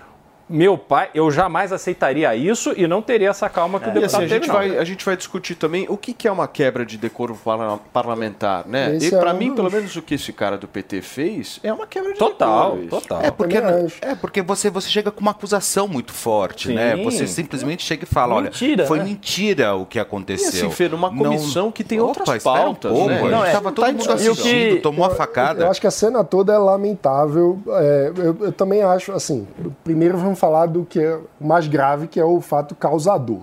meu 0.51 0.77
pai, 0.77 1.09
eu 1.15 1.31
jamais 1.31 1.73
aceitaria 1.73 2.35
isso 2.35 2.73
e 2.77 2.87
não 2.87 3.01
teria 3.01 3.29
essa 3.31 3.49
calma 3.49 3.79
que 3.79 3.89
o 3.89 3.91
E 3.91 3.95
deputado 3.95 4.17
assim, 4.17 4.27
a, 4.27 4.29
teve, 4.29 4.35
gente 4.45 4.49
não. 4.49 4.55
vai, 4.57 4.79
a 4.79 4.85
gente 4.85 5.05
vai 5.05 5.17
discutir 5.17 5.55
também 5.55 5.87
o 5.89 5.97
que, 5.97 6.13
que 6.13 6.27
é 6.27 6.33
uma 6.33 6.49
quebra 6.49 6.85
de 6.85 6.99
decoro 6.99 7.35
parla- 7.45 7.79
parlamentar, 7.93 8.67
né? 8.67 8.97
Esse 8.97 9.13
e 9.13 9.15
é 9.15 9.19
para 9.21 9.33
um 9.33 9.37
mim, 9.39 9.55
pelo 9.55 9.71
menos 9.71 9.95
o 9.95 10.03
que 10.03 10.15
esse 10.15 10.33
cara 10.33 10.59
do 10.59 10.67
PT 10.67 11.03
fez 11.03 11.61
é 11.63 11.73
uma 11.73 11.87
quebra 11.87 12.13
de 12.13 12.19
Total, 12.19 12.71
decoro. 12.77 12.81
isso. 12.83 12.91
total. 12.91 13.23
É 13.23 13.31
porque, 13.31 13.61
Também 13.61 13.87
acho. 13.87 13.97
é 14.03 14.15
porque 14.17 14.43
você, 14.43 14.69
você 14.71 14.89
chega 14.89 15.11
com 15.11 15.21
uma 15.21 15.31
acusação 15.31 15.87
muito 15.87 16.13
forte, 16.13 16.69
Sim. 16.69 16.75
né? 16.75 16.97
Você 16.97 17.27
simplesmente 17.27 17.85
chega 17.85 18.03
e 18.05 18.07
fala, 18.07 18.41
Mentira, 18.43 18.83
olha, 18.83 18.87
foi 18.89 18.99
né? 18.99 19.05
mentira 19.05 19.75
o 19.77 19.87
que 19.87 19.99
E 19.99 20.01
aconteceu. 20.01 20.49
assim, 20.49 20.71
Fê, 20.71 20.89
numa 20.89 21.15
comissão 21.15 21.71
que 21.71 21.85
tem 21.85 22.01
outras 22.01 22.27
Opa, 22.29 22.37
espera 22.37 22.57
pautas, 22.59 22.91
um 22.91 22.95
pouco, 22.95 23.09
né? 23.09 23.15
a 23.17 23.21
gente 23.21 23.31
Não, 23.31 23.45
é, 23.45 23.53
tava 23.53 23.65
não 23.69 23.73
todo 23.75 23.87
tá 23.87 23.93
mundo 23.93 24.13
assistindo, 24.13 24.83
tomou 24.83 25.05
a 25.05 25.11
facada. 25.11 25.65
Eu 25.65 25.71
acho 25.71 25.81
que 25.81 25.87
a 25.87 25.91
cena 25.91 26.25
toda 26.25 26.53
é 26.53 26.59
lamentável. 26.59 27.59
É, 27.69 28.13
eu, 28.17 28.37
eu 28.41 28.53
também 28.53 28.83
acho, 28.83 29.13
assim, 29.13 29.47
primeiro 29.85 30.19
vamos 30.19 30.39
falar 30.41 30.67
do 30.67 30.85
que 30.85 30.99
é 30.99 31.21
o 31.41 31.47
mais 31.47 31.69
grave, 31.69 32.09
que 32.09 32.19
é 32.19 32.25
o 32.25 32.41
fato 32.41 32.75
causador. 32.75 33.43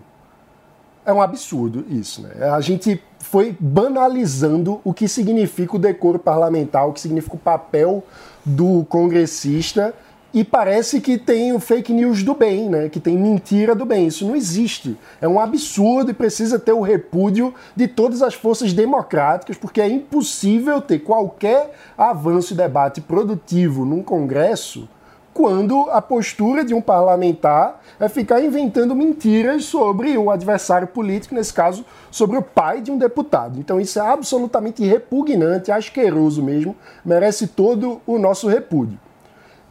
É 1.05 1.13
um 1.13 1.21
absurdo 1.21 1.85
isso, 1.89 2.21
né? 2.21 2.49
A 2.49 2.59
gente 2.59 3.01
foi 3.19 3.55
banalizando 3.57 4.81
o 4.83 4.93
que 4.93 5.07
significa 5.07 5.77
o 5.77 5.79
decoro 5.79 6.19
parlamentar, 6.19 6.85
o 6.85 6.91
que 6.91 6.99
significa 6.99 7.35
o 7.35 7.39
papel 7.39 8.03
do 8.43 8.85
congressista 8.89 9.93
e 10.33 10.43
parece 10.43 10.99
que 10.99 11.17
tem 11.17 11.53
o 11.53 11.59
fake 11.59 11.93
news 11.93 12.23
do 12.23 12.33
bem, 12.33 12.69
né? 12.69 12.89
Que 12.89 12.99
tem 12.99 13.17
mentira 13.17 13.73
do 13.73 13.85
bem. 13.85 14.07
Isso 14.07 14.27
não 14.27 14.35
existe. 14.35 14.97
É 15.21 15.27
um 15.27 15.39
absurdo 15.39 16.11
e 16.11 16.13
precisa 16.13 16.59
ter 16.59 16.73
o 16.73 16.81
repúdio 16.81 17.53
de 17.75 17.87
todas 17.87 18.21
as 18.21 18.33
forças 18.33 18.73
democráticas, 18.73 19.57
porque 19.57 19.79
é 19.79 19.87
impossível 19.87 20.81
ter 20.81 20.99
qualquer 20.99 21.73
avanço 21.97 22.53
e 22.53 22.57
debate 22.57 22.99
produtivo 22.99 23.85
num 23.85 24.03
Congresso 24.03 24.89
quando 25.37 25.87
a 25.91 26.01
postura 26.01 26.65
de 26.65 26.73
um 26.73 26.81
parlamentar 26.81 27.79
é 27.99 28.09
ficar 28.09 28.41
inventando 28.41 28.95
mentiras 28.95 29.65
sobre 29.65 30.17
o 30.17 30.31
adversário 30.31 30.87
político, 30.87 31.35
nesse 31.35 31.53
caso, 31.53 31.85
sobre 32.09 32.37
o 32.37 32.41
pai 32.41 32.81
de 32.81 32.89
um 32.89 32.97
deputado. 32.97 33.59
Então 33.59 33.79
isso 33.79 33.99
é 33.99 34.01
absolutamente 34.01 34.83
repugnante, 34.83 35.71
asqueroso 35.71 36.41
mesmo, 36.41 36.75
merece 37.05 37.45
todo 37.45 38.01
o 38.07 38.17
nosso 38.17 38.47
repúdio. 38.47 38.97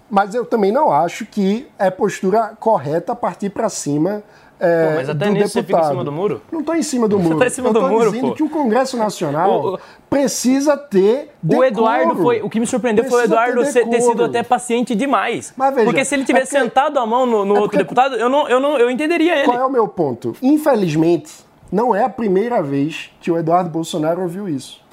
Mas 0.09 0.37
eu 0.37 0.45
também 0.45 0.71
não 0.71 0.93
acho 0.93 1.27
que 1.27 1.67
é 1.77 1.91
postura 1.91 2.53
correta 2.61 3.17
partir 3.17 3.51
para 3.51 3.69
cima 3.69 4.23
é, 4.59 4.89
Pô, 4.89 4.95
mas 4.97 5.09
até 5.11 5.31
nisso 5.31 5.49
você 5.51 5.61
deputado. 5.63 5.83
fica 5.83 5.87
em 5.87 5.91
cima 5.93 6.05
do 6.05 6.13
muro? 6.13 6.43
Não 6.51 6.61
estou 6.61 6.75
em 6.75 6.83
cima 6.83 7.09
do 7.09 7.19
Você 7.19 7.25
muro. 7.25 7.39
tá 7.39 7.47
em 7.47 7.51
cima 7.51 7.69
eu 7.69 7.73
do 7.75 7.83
muro, 7.83 8.11
dizendo 8.11 8.29
pô. 8.29 8.35
que 8.35 8.43
o 8.43 8.49
Congresso 8.49 8.97
Nacional 8.97 9.75
O- 9.75 9.79
precisa 10.09 10.77
ter 10.77 11.31
O 11.47 11.63
Eduardo 11.65 12.05
decoro. 12.09 12.23
foi. 12.23 12.43
O 12.43 12.49
que 12.49 12.59
me 12.61 12.67
surpreendeu 12.67 13.05
foi 13.05 13.13
o 13.13 13.29
Precisa 13.29 13.35
Eduardo 13.35 13.61
ter 13.65 13.73
ter 13.85 14.01
sido 14.01 14.11
decoro. 14.11 14.25
até 14.25 14.43
paciente 14.43 14.95
demais. 14.95 15.53
Mas 15.57 15.75
veja, 15.75 15.85
porque 15.87 16.05
se 16.05 16.15
ele 16.15 16.25
tivesse 16.25 16.57
é 16.57 16.61
porque- 16.61 16.75
sentado 16.75 16.99
a 16.99 17.07
mão 17.07 17.27
no, 17.27 17.45
no 17.45 17.57
é 17.57 17.61
outro 17.61 17.77
deputado, 17.79 18.15
eu 18.17 18.29
não, 18.29 18.49
eu 18.49 18.59
não 18.61 18.79
eu 18.79 18.91
entenderia 18.91 19.37
ele. 19.37 19.45
Qual 19.45 19.59
é 19.61 19.65
o 19.67 19.71
meu 19.71 19.87
ponto? 19.89 20.35
Infelizmente, 20.43 21.33
não 21.71 21.95
é 21.95 22.05
a 22.05 22.09
primeira 22.09 22.63
vez 22.63 23.11
que 23.21 23.31
o 23.31 23.37
Eduardo 23.39 23.69
Bolsonaro 23.71 24.23
ouviu 24.23 24.49
isso. 24.49 24.85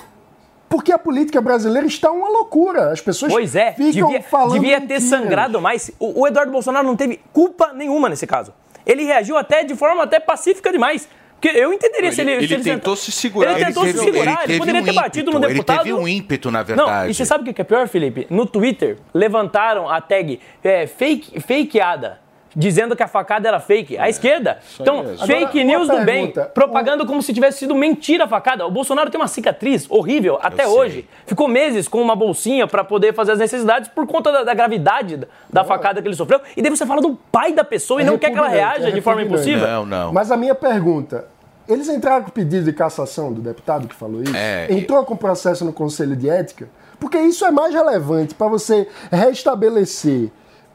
Porque 0.67 0.91
a 0.91 0.97
política 0.97 1.39
brasileira 1.39 1.85
está 1.87 2.11
uma 2.11 2.27
loucura. 2.29 2.91
As 2.91 2.99
pessoas 2.99 3.31
Pois 3.31 3.55
é, 3.55 3.73
ficam 3.73 4.07
devia, 4.07 4.23
falando 4.23 4.53
devia 4.53 4.77
ter 4.81 4.81
mentiras. 4.95 5.03
sangrado 5.03 5.61
mais. 5.61 5.91
O, 5.99 6.21
o 6.21 6.27
Eduardo 6.27 6.51
Bolsonaro 6.51 6.85
não 6.87 6.95
teve 6.95 7.19
culpa 7.31 7.71
nenhuma 7.73 8.09
nesse 8.09 8.25
caso. 8.25 8.51
Ele 8.85 9.03
reagiu 9.03 9.37
até 9.37 9.63
de 9.63 9.75
forma 9.75 10.03
até 10.03 10.19
pacífica 10.19 10.71
demais. 10.71 11.07
Porque 11.39 11.57
eu 11.57 11.73
entenderia 11.73 12.09
se 12.11 12.21
ele. 12.21 12.31
Ele- 12.31 12.47
se 12.47 12.53
ele 12.53 12.63
tentou 12.63 12.95
se 12.95 13.11
segurar. 13.11 13.51
Ele 13.55 13.65
tentou 13.65 13.83
Ele 13.83 13.91
se 13.91 13.99
teve- 13.99 14.11
segurar, 14.17 14.43
ele 14.43 14.53
ele, 14.53 14.59
poderia 14.59 14.81
um 14.81 14.85
ter 14.85 14.93
batido 14.93 15.31
no 15.31 15.37
ímpeto, 15.37 15.45
ele 15.51 15.53
deputado. 15.55 15.77
teve 15.83 15.93
um 15.93 16.07
ímpeto, 16.07 16.51
na 16.51 16.59
Não, 16.59 16.65
verdade. 16.65 17.11
e 17.11 17.13
você 17.13 17.25
sabe 17.25 17.49
o 17.49 17.53
que 17.53 17.59
é 17.61 17.65
pior, 17.65 17.85
Felipe? 17.89 18.25
No 18.29 18.45
Twitter, 18.45 18.97
levantaram 19.13 19.89
a 19.89 19.99
tag 19.99 20.39
é, 20.63 20.87
fake, 20.87 21.41
fakeada. 21.41 22.22
Dizendo 22.55 22.95
que 22.95 23.01
a 23.03 23.07
facada 23.07 23.47
era 23.47 23.59
fake. 23.59 23.97
A 23.97 24.07
esquerda. 24.09 24.59
Então, 24.79 25.03
mesmo. 25.03 25.25
fake 25.25 25.43
Agora, 25.59 25.63
news 25.63 25.87
do 25.87 25.97
bem. 26.05 26.27
pergunta. 26.27 26.45
Propagando 26.53 27.05
como 27.05 27.21
se 27.21 27.33
tivesse 27.33 27.59
sido 27.59 27.73
mentira 27.73 28.25
a 28.25 28.27
facada. 28.27 28.65
O 28.67 28.71
Bolsonaro 28.71 29.09
tem 29.09 29.19
uma 29.19 29.27
cicatriz 29.27 29.85
horrível 29.89 30.37
até 30.41 30.67
hoje. 30.67 31.07
Ficou 31.25 31.47
meses 31.47 31.87
com 31.87 32.01
uma 32.01 32.15
bolsinha 32.15 32.67
pra 32.67 32.83
poder 32.83 33.13
fazer 33.13 33.31
as 33.33 33.39
necessidades 33.39 33.89
por 33.89 34.05
conta 34.05 34.31
da, 34.31 34.43
da 34.43 34.53
gravidade 34.53 35.17
da, 35.17 35.27
da 35.51 35.63
facada 35.63 36.01
que 36.01 36.07
ele 36.07 36.15
sofreu. 36.15 36.39
E 36.55 36.61
daí 36.61 36.69
você 36.69 36.85
fala 36.85 37.01
do 37.01 37.15
pai 37.31 37.53
da 37.53 37.63
pessoa 37.63 38.01
e 38.01 38.03
É 38.03 38.07
não 38.07 38.17
quer 38.17 38.31
que 38.31 38.37
ela 38.37 38.47
reaja 38.49 38.89
é 38.89 38.91
de 38.91 39.01
forma 39.01 39.21
repugnante. 39.21 39.49
impulsiva. 39.49 39.85
não. 39.85 40.13
Mas 40.13 40.31
a 40.31 40.37
minha 40.37 40.53
pergunta: 40.53 41.25
eles 41.67 41.89
entraram 41.89 42.23
com 42.25 42.29
pedido 42.31 42.65
de 42.65 42.73
cassação 42.73 43.33
do 43.33 43.41
deputado 43.41 43.87
que 43.87 43.95
falou 43.95 44.21
isso? 44.21 44.35
É, 44.35 44.67
Entrou 44.71 45.03
com 45.05 45.15
processo 45.15 45.65
no 45.65 45.73
Conselho 45.73 46.15
de 46.15 46.29
Ética? 46.29 46.67
Porque 46.99 47.17
isso 47.19 47.43
é 47.45 47.51
mais 47.51 47.73
relevante 47.73 48.33
para 48.35 48.47
você 48.47 48.87
restabelecer 49.11 50.29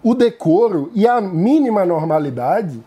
o 0.08 0.14
decoro 0.14 0.90
e 0.94 1.06
a 1.06 1.20
mínima 1.20 1.84
normalidade 1.84 2.82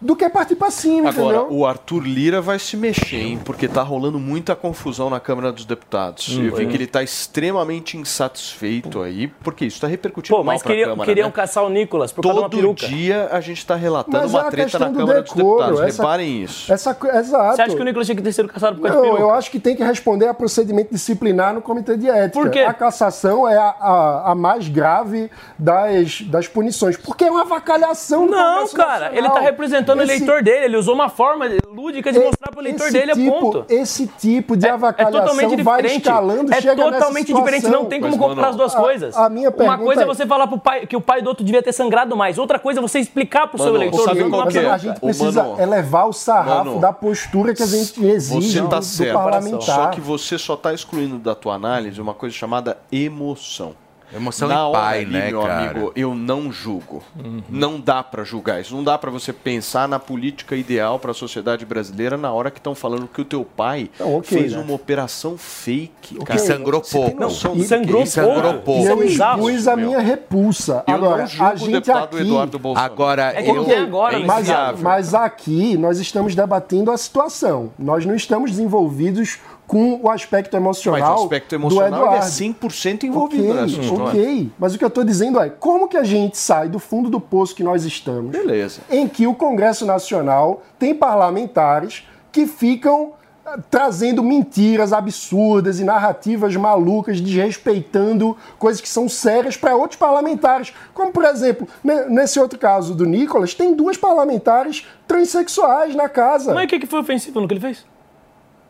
do 0.00 0.14
que 0.14 0.28
partir 0.28 0.54
para 0.56 0.70
cima, 0.70 1.08
Agora, 1.10 1.38
entendeu? 1.38 1.56
o 1.58 1.64
Arthur 1.66 2.00
Lira 2.06 2.40
vai 2.40 2.58
se 2.58 2.76
mexer, 2.76 3.16
hein? 3.16 3.40
Porque 3.44 3.66
tá 3.68 3.82
rolando 3.82 4.18
muita 4.18 4.54
confusão 4.54 5.08
na 5.08 5.18
Câmara 5.20 5.50
dos 5.52 5.64
Deputados. 5.64 6.36
Hum, 6.36 6.44
Eu 6.46 6.54
vi 6.56 6.64
é. 6.64 6.66
que 6.66 6.74
ele 6.76 6.86
tá 6.86 7.02
extremamente 7.02 7.96
insatisfeito 7.96 9.00
aí, 9.02 9.28
porque 9.42 9.64
isso 9.64 9.80
tá 9.80 9.86
repercutindo 9.86 10.36
Pô, 10.36 10.42
mal 10.44 10.54
mas 10.54 10.62
pra 10.62 10.72
queriam, 10.72 10.90
Câmara, 10.90 11.08
queriam 11.08 11.26
né? 11.28 11.32
caçar 11.32 11.64
o 11.64 11.68
Nicolas 11.68 12.12
por 12.12 12.22
causa 12.22 12.34
de 12.34 12.42
uma 12.44 12.50
Todo 12.50 12.60
peruca. 12.60 12.86
dia 12.86 13.28
a 13.32 13.40
gente 13.40 13.64
tá 13.64 13.74
relatando 13.74 14.16
Mas 14.18 14.34
é 14.34 14.36
uma 14.38 14.46
a 14.46 14.50
treta 14.50 14.78
na 14.78 14.88
do 14.88 14.98
Câmara 14.98 15.22
dos 15.22 15.32
decoro, 15.32 15.56
Deputados. 15.58 15.80
essa- 15.88 16.02
Reparem 16.02 16.42
isso. 16.42 16.72
Essa, 16.72 16.90
exato. 17.14 17.56
Você 17.56 17.62
acha 17.62 17.76
que 17.76 17.80
o 17.82 17.84
Nicolas 17.84 18.06
tinha 18.06 18.16
que 18.16 18.22
ter 18.22 18.32
sido 18.32 18.48
caçado 18.48 18.76
por 18.76 18.82
causa 18.82 18.96
de 19.00 19.06
Não, 19.06 19.14
peruca? 19.14 19.22
eu 19.22 19.34
acho 19.34 19.50
que 19.50 19.58
tem 19.60 19.74
que 19.76 19.82
responder 19.84 20.28
a 20.28 20.34
procedimento 20.34 20.92
disciplinar 20.92 21.54
no 21.54 21.62
Comitê 21.62 21.96
de 21.96 22.08
Ética. 22.08 22.30
Por 22.42 22.50
quê? 22.50 22.60
A 22.60 22.74
cassação 22.74 23.48
é 23.48 23.56
a, 23.56 23.74
a- 23.80 24.32
a 24.32 24.34
mais 24.34 24.68
grave 24.68 25.30
das, 25.58 26.20
das 26.22 26.48
punições. 26.48 26.96
Porque 26.96 27.24
é 27.24 27.30
uma 27.30 27.42
avacalhação 27.42 28.26
do 28.26 28.32
Não, 28.32 28.52
Congresso 28.54 28.76
cara, 28.76 28.92
Nacional. 29.06 29.16
ele 29.18 29.30
tá 29.30 29.40
representando 29.40 29.83
orientando 29.92 30.00
Esse- 30.02 30.12
o 30.12 30.16
eleitor 30.16 30.42
dele. 30.42 30.64
Ele 30.64 30.76
usou 30.76 30.94
uma 30.94 31.08
forma 31.08 31.46
lúdica 31.68 32.12
de 32.12 32.18
mostrar 32.18 32.50
pro 32.50 32.60
eleitor 32.60 32.84
esse 32.84 32.92
dele, 32.92 33.12
é 33.12 33.14
tipo, 33.14 33.30
ponto. 33.30 33.64
Esse 33.68 34.06
tipo 34.06 34.56
de 34.56 34.66
É 34.66 34.70
avacalhação 34.70 35.20
totalmente 35.20 35.62
vai 35.62 35.82
diferente. 35.82 36.02
escalando, 36.08 36.52
é 36.54 36.60
chega 36.60 36.74
nessa 36.84 36.90
totalmente 36.98 37.32
diferente. 37.32 37.68
Não 37.68 37.84
tem 37.86 38.00
como 38.00 38.18
comparar 38.18 38.48
as 38.48 38.56
duas 38.56 38.74
A- 38.74 38.78
coisas. 38.80 39.16
A, 39.16 39.28
minha 39.28 39.50
Uma 39.50 39.56
pergunta 39.56 39.84
coisa 39.84 40.00
é 40.00 40.04
é- 40.04 40.06
você 40.06 40.26
falar 40.26 40.46
pro 40.46 40.58
pai 40.58 40.86
que 40.86 40.96
o 40.96 41.00
pai 41.00 41.22
do 41.22 41.28
outro 41.28 41.44
devia 41.44 41.62
ter 41.62 41.72
sangrado 41.72 42.16
mais. 42.16 42.38
Outra 42.38 42.58
coisa 42.58 42.80
é 42.80 42.82
você 42.82 42.98
explicar 42.98 43.46
pro 43.48 43.58
seu 43.58 43.66
Mano, 43.66 43.78
eleitor. 43.78 44.04
sabe 44.04 44.28
qual 44.30 44.46
que 44.48 44.58
é? 44.58 44.70
a 44.70 44.78
gente 44.78 45.00
precisa 45.00 45.42
Mano, 45.42 45.60
elevar 45.60 46.08
o 46.08 46.12
sarrafo 46.12 46.64
Mano, 46.66 46.80
da 46.80 46.92
postura 46.92 47.54
que 47.54 47.62
a 47.62 47.66
gente 47.66 48.04
exige 48.04 48.58
Você 48.60 48.68
tá 48.68 48.76
do, 48.76 48.80
do 48.80 48.84
certo. 48.84 49.14
parlamentar. 49.14 49.60
Só 49.62 49.86
que 49.88 50.00
você 50.00 50.38
só 50.38 50.56
tá 50.56 50.72
excluindo 50.72 51.18
da 51.18 51.34
tua 51.34 51.54
análise 51.54 52.00
uma 52.00 52.14
coisa 52.14 52.34
chamada 52.34 52.78
emoção. 52.90 53.74
Emoção 54.14 54.48
Na 54.48 54.54
e 54.54 54.58
hora 54.58 54.72
pai, 54.80 55.00
ali, 55.02 55.10
né, 55.12 55.30
meu 55.30 55.42
cara? 55.42 55.70
amigo, 55.70 55.92
eu 55.96 56.14
não 56.14 56.52
julgo. 56.52 57.02
Não 57.48 57.80
dá 57.80 58.02
pra 58.02 58.22
julgar 58.24 58.60
isso. 58.60 58.74
Não 58.74 58.84
dá 58.84 58.96
pra 58.96 59.10
você 59.10 59.32
pensar 59.32 59.88
na 59.88 59.98
política 59.98 60.54
ideal 60.54 60.98
pra 60.98 61.12
sociedade 61.12 61.64
brasileira 61.64 62.16
na 62.16 62.32
hora 62.32 62.50
que 62.50 62.58
estão 62.58 62.74
falando 62.74 63.08
que 63.08 63.20
o 63.20 63.24
teu 63.24 63.44
pai 63.44 63.90
Não, 63.98 64.16
ok, 64.16 64.38
fez 64.38 64.52
né? 64.52 64.58
uma 64.60 64.74
operação 64.74 65.36
fake. 65.36 66.14
Ok. 66.14 66.26
Cara. 66.26 66.40
E 66.40 66.42
sangrou 66.42 66.80
pouco. 66.80 67.20
Não, 67.20 67.28
e 67.28 67.58
que 67.58 67.64
sangrou 67.64 68.00
é 68.00 68.04
isso? 68.04 68.20
pouco. 68.64 68.82
E 68.82 68.86
eu 68.86 69.02
expus 69.02 69.68
a 69.68 69.76
minha 69.76 70.00
repulsa. 70.00 70.84
Eu 70.86 70.94
Agora, 70.94 71.22
não 71.22 71.26
julgo 71.26 71.44
a 71.44 71.54
o 71.54 71.56
gente 71.56 71.70
deputado 71.72 72.16
aqui... 72.16 72.26
Eduardo 72.26 72.58
Bolsonaro. 72.58 72.92
Agora, 72.92 73.22
É 73.32 73.50
Ok, 73.50 73.64
tem 73.64 73.78
agora, 73.78 74.16
é 74.18 74.24
mas, 74.24 74.48
mas 74.80 75.14
aqui 75.14 75.76
nós 75.76 75.98
estamos 75.98 76.34
debatendo 76.34 76.90
a 76.90 76.96
situação. 76.96 77.72
Nós 77.78 78.06
não 78.06 78.14
estamos 78.14 78.50
desenvolvidos 78.50 79.38
com 79.66 79.98
o 80.02 80.10
aspecto 80.10 80.56
emocional. 80.56 81.00
Mas 81.12 81.20
o 81.20 81.22
aspecto 81.24 81.48
do 81.50 81.54
emocional 81.56 81.86
ele 81.86 82.14
é 82.14 82.18
Eduardo. 82.18 82.26
100% 82.30 83.04
envolvido 83.04 83.44
Ok, 83.44 83.54
nessa 83.54 83.80
história. 83.80 84.04
Ok, 84.04 84.50
mas 84.58 84.74
o 84.74 84.78
que 84.78 84.84
eu 84.84 84.88
estou 84.88 85.04
dizendo 85.04 85.40
é 85.40 85.48
como 85.48 85.88
que 85.88 85.96
a 85.96 86.04
gente 86.04 86.36
sai 86.36 86.68
do 86.68 86.78
fundo 86.78 87.08
do 87.08 87.18
poço 87.20 87.54
que 87.54 87.62
nós 87.64 87.84
estamos, 87.84 88.30
Beleza. 88.30 88.82
em 88.90 89.08
que 89.08 89.26
o 89.26 89.34
Congresso 89.34 89.86
Nacional 89.86 90.62
tem 90.78 90.94
parlamentares 90.94 92.06
que 92.30 92.46
ficam 92.46 93.12
ah, 93.46 93.58
trazendo 93.70 94.22
mentiras 94.22 94.92
absurdas 94.92 95.78
e 95.80 95.84
narrativas 95.84 96.54
malucas, 96.56 97.20
desrespeitando 97.20 98.36
coisas 98.58 98.80
que 98.80 98.88
são 98.88 99.08
sérias 99.08 99.56
para 99.56 99.74
outros 99.76 99.98
parlamentares. 99.98 100.72
Como, 100.92 101.10
por 101.12 101.24
exemplo, 101.24 101.66
ne- 101.82 102.06
nesse 102.06 102.38
outro 102.40 102.58
caso 102.58 102.94
do 102.94 103.04
Nicolas, 103.06 103.54
tem 103.54 103.74
duas 103.74 103.96
parlamentares 103.96 104.86
transexuais 105.06 105.94
na 105.94 106.08
casa. 106.08 106.52
Mas 106.54 106.64
o 106.64 106.68
que 106.68 106.78
que 106.80 106.86
foi 106.86 107.00
ofensivo 107.00 107.40
no 107.40 107.48
que 107.48 107.54
ele 107.54 107.60
fez? 107.60 107.84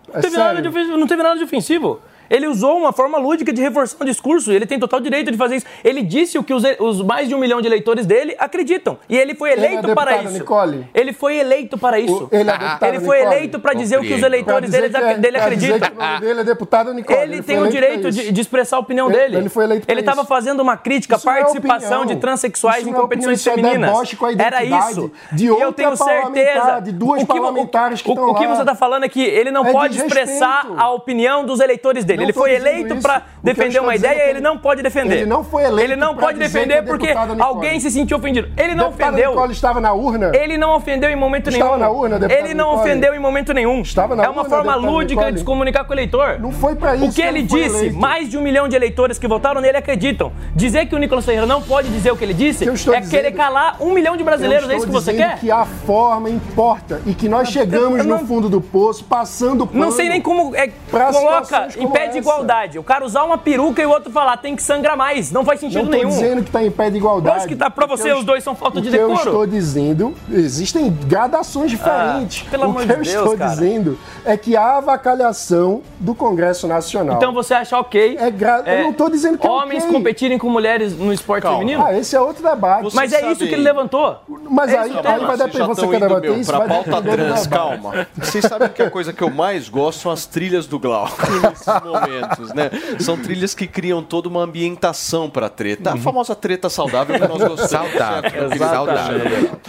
Não 0.08 0.18
É 0.18 0.22
teve, 0.22 0.36
nada 0.36 0.62
de 0.62 0.68
não 0.68 1.06
teve 1.06 1.22
nada 1.22 1.36
de 1.36 1.44
ofensivo. 1.44 2.00
Ele 2.34 2.46
usou 2.48 2.76
uma 2.76 2.92
forma 2.92 3.16
lúdica 3.18 3.52
de 3.52 3.62
reforçar 3.62 3.96
o 4.00 4.04
discurso. 4.04 4.50
Ele 4.50 4.66
tem 4.66 4.78
total 4.78 4.98
direito 5.00 5.30
de 5.30 5.36
fazer 5.36 5.56
isso. 5.56 5.66
Ele 5.84 6.02
disse 6.02 6.36
o 6.36 6.42
que 6.42 6.52
os, 6.52 6.64
os 6.80 7.00
mais 7.02 7.28
de 7.28 7.34
um 7.34 7.38
milhão 7.38 7.60
de 7.60 7.68
eleitores 7.68 8.06
dele 8.06 8.34
acreditam. 8.38 8.98
E 9.08 9.16
ele 9.16 9.34
foi 9.34 9.52
Ele 9.52 9.60
é 9.60 9.66
eleito 9.74 9.94
para 9.94 10.04
deputado, 10.10 10.24
isso. 10.24 10.32
Nicole? 10.40 10.86
Ele 10.92 11.12
foi 11.12 11.36
eleito 11.36 11.78
para 11.78 11.98
isso. 12.00 12.28
Ele 12.32 12.50
é 12.50 12.88
Ele 12.88 13.00
foi 13.00 13.18
Nicole? 13.18 13.36
eleito 13.36 13.60
para 13.60 13.74
dizer 13.74 13.98
o 13.98 14.00
que 14.00 14.06
os 14.08 14.12
Compreendo. 14.14 14.34
eleitores 14.34 14.70
dele, 14.70 14.90
que 14.90 14.96
é- 14.96 15.14
dele 15.18 15.36
acreditam. 15.38 15.78
que 15.78 15.96
o 15.96 16.00
nome 16.00 16.20
dele 16.20 16.40
é 16.40 16.44
deputado 16.44 16.92
Nicole. 16.92 17.18
Ele, 17.20 17.36
foi 17.36 17.42
tem 17.54 17.62
o 17.62 17.68
direito 17.68 18.10
de, 18.10 18.32
de 18.32 18.40
expressar 18.40 18.76
a 18.76 18.80
opinião 18.80 19.08
Ele- 19.10 19.18
dele. 19.18 19.36
ele 19.36 19.48
foi 19.48 19.64
eleito 19.64 19.86
Ele 19.88 20.00
estava 20.00 20.24
fazendo 20.24 20.60
uma 20.60 20.76
crítica 20.76 21.14
à 21.14 21.18
é 21.18 21.22
participação 21.22 22.04
de 22.04 22.16
transexuais 22.16 22.80
Isso 22.80 22.88
em 22.88 22.92
é 22.92 22.96
competições 22.96 23.46
opinião, 23.46 23.68
é 23.68 23.70
femininas. 23.70 23.90
deboche 23.92 24.16
com 24.16 24.26
a 24.26 24.32
Era 24.32 24.64
isso. 24.64 25.10
de 25.32 25.44
e 25.44 25.46
eu 25.46 25.54
outra 25.54 25.72
tenho 25.72 25.96
parlamentar, 25.96 26.34
certeza. 26.54 26.80
de 26.80 26.92
duas 26.92 27.22
o 27.22 27.26
que, 27.26 27.32
parlamentares 27.32 28.02
que 28.02 28.08
o, 28.08 28.12
estão 28.12 28.28
o 28.30 28.34
que 28.34 28.46
você 28.46 28.60
está 28.62 28.74
falando 28.74 29.04
é 29.04 29.08
que 29.08 29.22
ele 29.22 29.50
não 29.52 29.64
É 29.66 29.70
pode 29.72 29.98
expressar 29.98 30.66
a 30.76 30.90
opinião 30.90 31.44
dos 31.46 31.60
eleitores 31.60 32.04
dele. 32.04 32.23
Ele 32.24 32.32
foi 32.32 32.54
eleito 32.54 32.96
para 32.96 33.22
defender 33.42 33.80
uma 33.80 33.92
é 33.92 33.96
ideia 33.96 34.26
e 34.26 34.30
ele 34.30 34.40
não 34.40 34.58
pode 34.58 34.82
defender. 34.82 35.16
ele 35.18 35.26
não 35.26 35.44
foi 35.44 35.62
eleito 35.64 35.80
Ele 35.92 35.96
não 35.96 36.16
pode 36.16 36.38
defender 36.38 36.78
a 36.78 36.82
porque 36.82 37.08
alguém 37.38 37.78
se 37.80 37.90
sentiu 37.90 38.16
ofendido. 38.18 38.48
Ele 38.56 38.74
não 38.74 38.86
Deputada 38.86 39.12
ofendeu. 39.12 39.30
Nicole 39.30 39.52
estava 39.52 39.80
na 39.80 39.92
urna? 39.92 40.32
Ele 40.34 40.56
não 40.56 40.74
ofendeu 40.76 41.10
em 41.10 41.16
momento 41.16 41.50
Estava 41.50 41.76
nenhum. 41.76 41.78
na 41.78 41.90
urna, 41.90 42.18
deputada 42.18 42.44
ele 42.44 42.54
não 42.54 42.70
Nicole? 42.70 42.80
ofendeu 42.90 43.14
em 43.14 43.18
momento 43.18 43.52
nenhum. 43.52 43.80
Estava 43.82 44.16
na 44.16 44.24
é 44.24 44.28
uma 44.28 44.42
urna, 44.42 44.50
forma 44.56 44.74
lúdica 44.76 45.14
Nicole? 45.20 45.32
de 45.32 45.38
se 45.40 45.44
comunicar 45.44 45.84
com 45.84 45.90
o 45.90 45.94
eleitor. 45.94 46.38
Não 46.40 46.52
foi 46.52 46.74
pra 46.74 46.96
isso 46.96 47.06
O 47.06 47.12
que 47.12 47.22
ele 47.22 47.42
disse, 47.42 47.76
eleito. 47.76 47.96
mais 47.98 48.28
de 48.28 48.36
um 48.38 48.40
milhão 48.42 48.66
de 48.68 48.76
eleitores 48.76 49.18
que 49.18 49.28
votaram 49.28 49.60
nele 49.60 49.76
acreditam. 49.76 50.32
Dizer 50.54 50.86
que 50.86 50.94
o 50.94 50.98
Nicolas 50.98 51.24
Ferreira 51.24 51.46
não 51.46 51.60
pode 51.62 51.88
dizer 51.88 52.10
o 52.12 52.16
que 52.16 52.24
ele 52.24 52.34
disse 52.34 52.64
Que 52.64 52.70
é 52.70 53.00
querer 53.00 53.00
dizendo- 53.00 53.36
calar 53.36 53.76
um 53.80 53.92
milhão 53.92 54.16
de 54.16 54.24
brasileiros. 54.24 54.68
É 54.70 54.76
isso 54.76 54.86
que 54.86 54.92
você 54.92 55.12
quer? 55.14 55.38
que 55.38 55.50
a 55.50 55.64
forma 55.64 56.30
importa 56.30 57.00
e 57.06 57.14
que 57.14 57.28
nós 57.28 57.48
chegamos 57.48 58.04
no 58.06 58.18
fundo 58.20 58.48
do 58.48 58.60
poço, 58.60 59.04
passando 59.04 59.66
pano 59.66 59.80
Não 59.84 59.90
sei 59.92 60.08
nem 60.08 60.20
como 60.20 60.54
é, 60.54 60.68
coloca 60.90 61.68
como 61.76 61.88
pé 62.06 62.12
de 62.12 62.18
igualdade. 62.18 62.78
O 62.78 62.82
cara 62.82 63.04
usar 63.04 63.24
uma 63.24 63.36
peruca 63.38 63.82
e 63.82 63.86
o 63.86 63.90
outro 63.90 64.10
falar 64.10 64.36
tem 64.36 64.54
que 64.56 64.62
sangrar 64.62 64.96
mais. 64.96 65.30
Não 65.30 65.44
faz 65.44 65.60
sentido 65.60 65.78
Não 65.78 65.84
estou 65.84 65.96
nenhum. 65.98 66.10
dizendo 66.10 66.42
que 66.42 66.48
está 66.48 66.62
em 66.64 66.70
pé 66.70 66.90
de 66.90 66.96
igualdade. 66.98 67.34
Lógico 67.36 67.48
que 67.52 67.56
tá. 67.56 67.70
Pra 67.70 67.84
O 67.84 67.88
que 67.88 67.96
você, 67.96 68.10
eu- 68.12 68.18
os 68.18 68.24
dois 68.24 68.42
são 68.44 68.54
falta 68.54 68.78
o 68.78 68.82
de 68.82 68.90
que 68.90 68.96
eu 68.96 69.08
decoro. 69.08 69.28
estou 69.28 69.46
dizendo, 69.46 70.14
existem 70.30 70.90
gradações 71.06 71.70
diferentes. 71.70 72.44
Ah, 72.46 72.50
pelo 72.50 72.62
o 72.62 72.66
amor 72.66 72.82
que 72.82 72.86
de 72.88 72.92
eu 72.94 73.02
Deus, 73.02 73.16
estou 73.16 73.36
cara. 73.38 73.50
dizendo 73.50 73.98
é 74.24 74.36
que 74.36 74.56
a 74.56 74.76
avacalhação 74.78 75.82
do 76.00 76.14
Congresso 76.14 76.66
Nacional. 76.66 77.16
Então 77.16 77.32
você 77.32 77.54
acha 77.54 77.78
ok? 77.78 78.16
É 78.18 78.30
gra- 78.30 78.62
eu 78.66 78.82
não 78.84 78.90
estou 78.90 79.10
dizendo 79.10 79.38
que 79.38 79.46
é 79.46 79.50
Homens 79.50 79.84
ok. 79.84 79.94
competirem 79.94 80.38
com 80.38 80.48
mulheres 80.48 80.96
no 80.96 81.12
esporte 81.12 81.42
Calma. 81.42 81.58
feminino? 81.58 81.84
Ah, 81.84 81.96
esse 81.96 82.14
é 82.16 82.20
outro 82.20 82.42
debate. 82.42 82.94
Mas 82.94 83.12
é 83.12 83.20
sabe- 83.20 83.32
isso 83.32 83.46
que 83.46 83.54
ele 83.54 83.62
levantou. 83.62 84.16
Mas 84.50 84.70
É 84.72 84.78
aí, 84.78 84.90
o 84.90 84.96
aí 84.96 85.02
tema. 85.02 85.26
vai 85.26 85.36
depender. 85.36 85.64
Você 85.66 85.86
quer 85.88 86.00
debater 86.00 86.30
meu, 86.30 86.40
isso? 86.40 86.50
pra 86.50 86.58
vai 86.58 86.68
pauta 86.68 86.90
depender 87.02 87.16
do 87.16 87.24
trans, 87.32 87.46
calma. 87.46 88.06
Vocês 88.16 88.44
sabem 88.44 88.68
que 88.68 88.82
a 88.82 88.90
coisa 88.90 89.12
que 89.12 89.22
eu 89.22 89.30
mais 89.30 89.68
gosto 89.68 90.00
são 90.00 90.12
as 90.12 90.26
trilhas 90.26 90.66
do 90.66 90.78
Glauco 90.78 91.14
nesses 91.42 91.66
momentos, 92.00 92.52
né? 92.52 92.70
São 92.98 93.16
trilhas 93.16 93.54
que 93.54 93.66
criam 93.66 94.02
toda 94.02 94.28
uma 94.28 94.42
ambientação 94.42 95.30
pra 95.30 95.48
treta. 95.48 95.92
A 95.92 95.96
famosa 95.96 96.34
treta 96.34 96.68
saudável 96.68 97.18
que 97.18 97.26
nós 97.26 97.38
gostamos. 97.48 97.70
Saudável, 97.70 98.48
certo? 98.48 98.58
Saudável. 98.58 99.60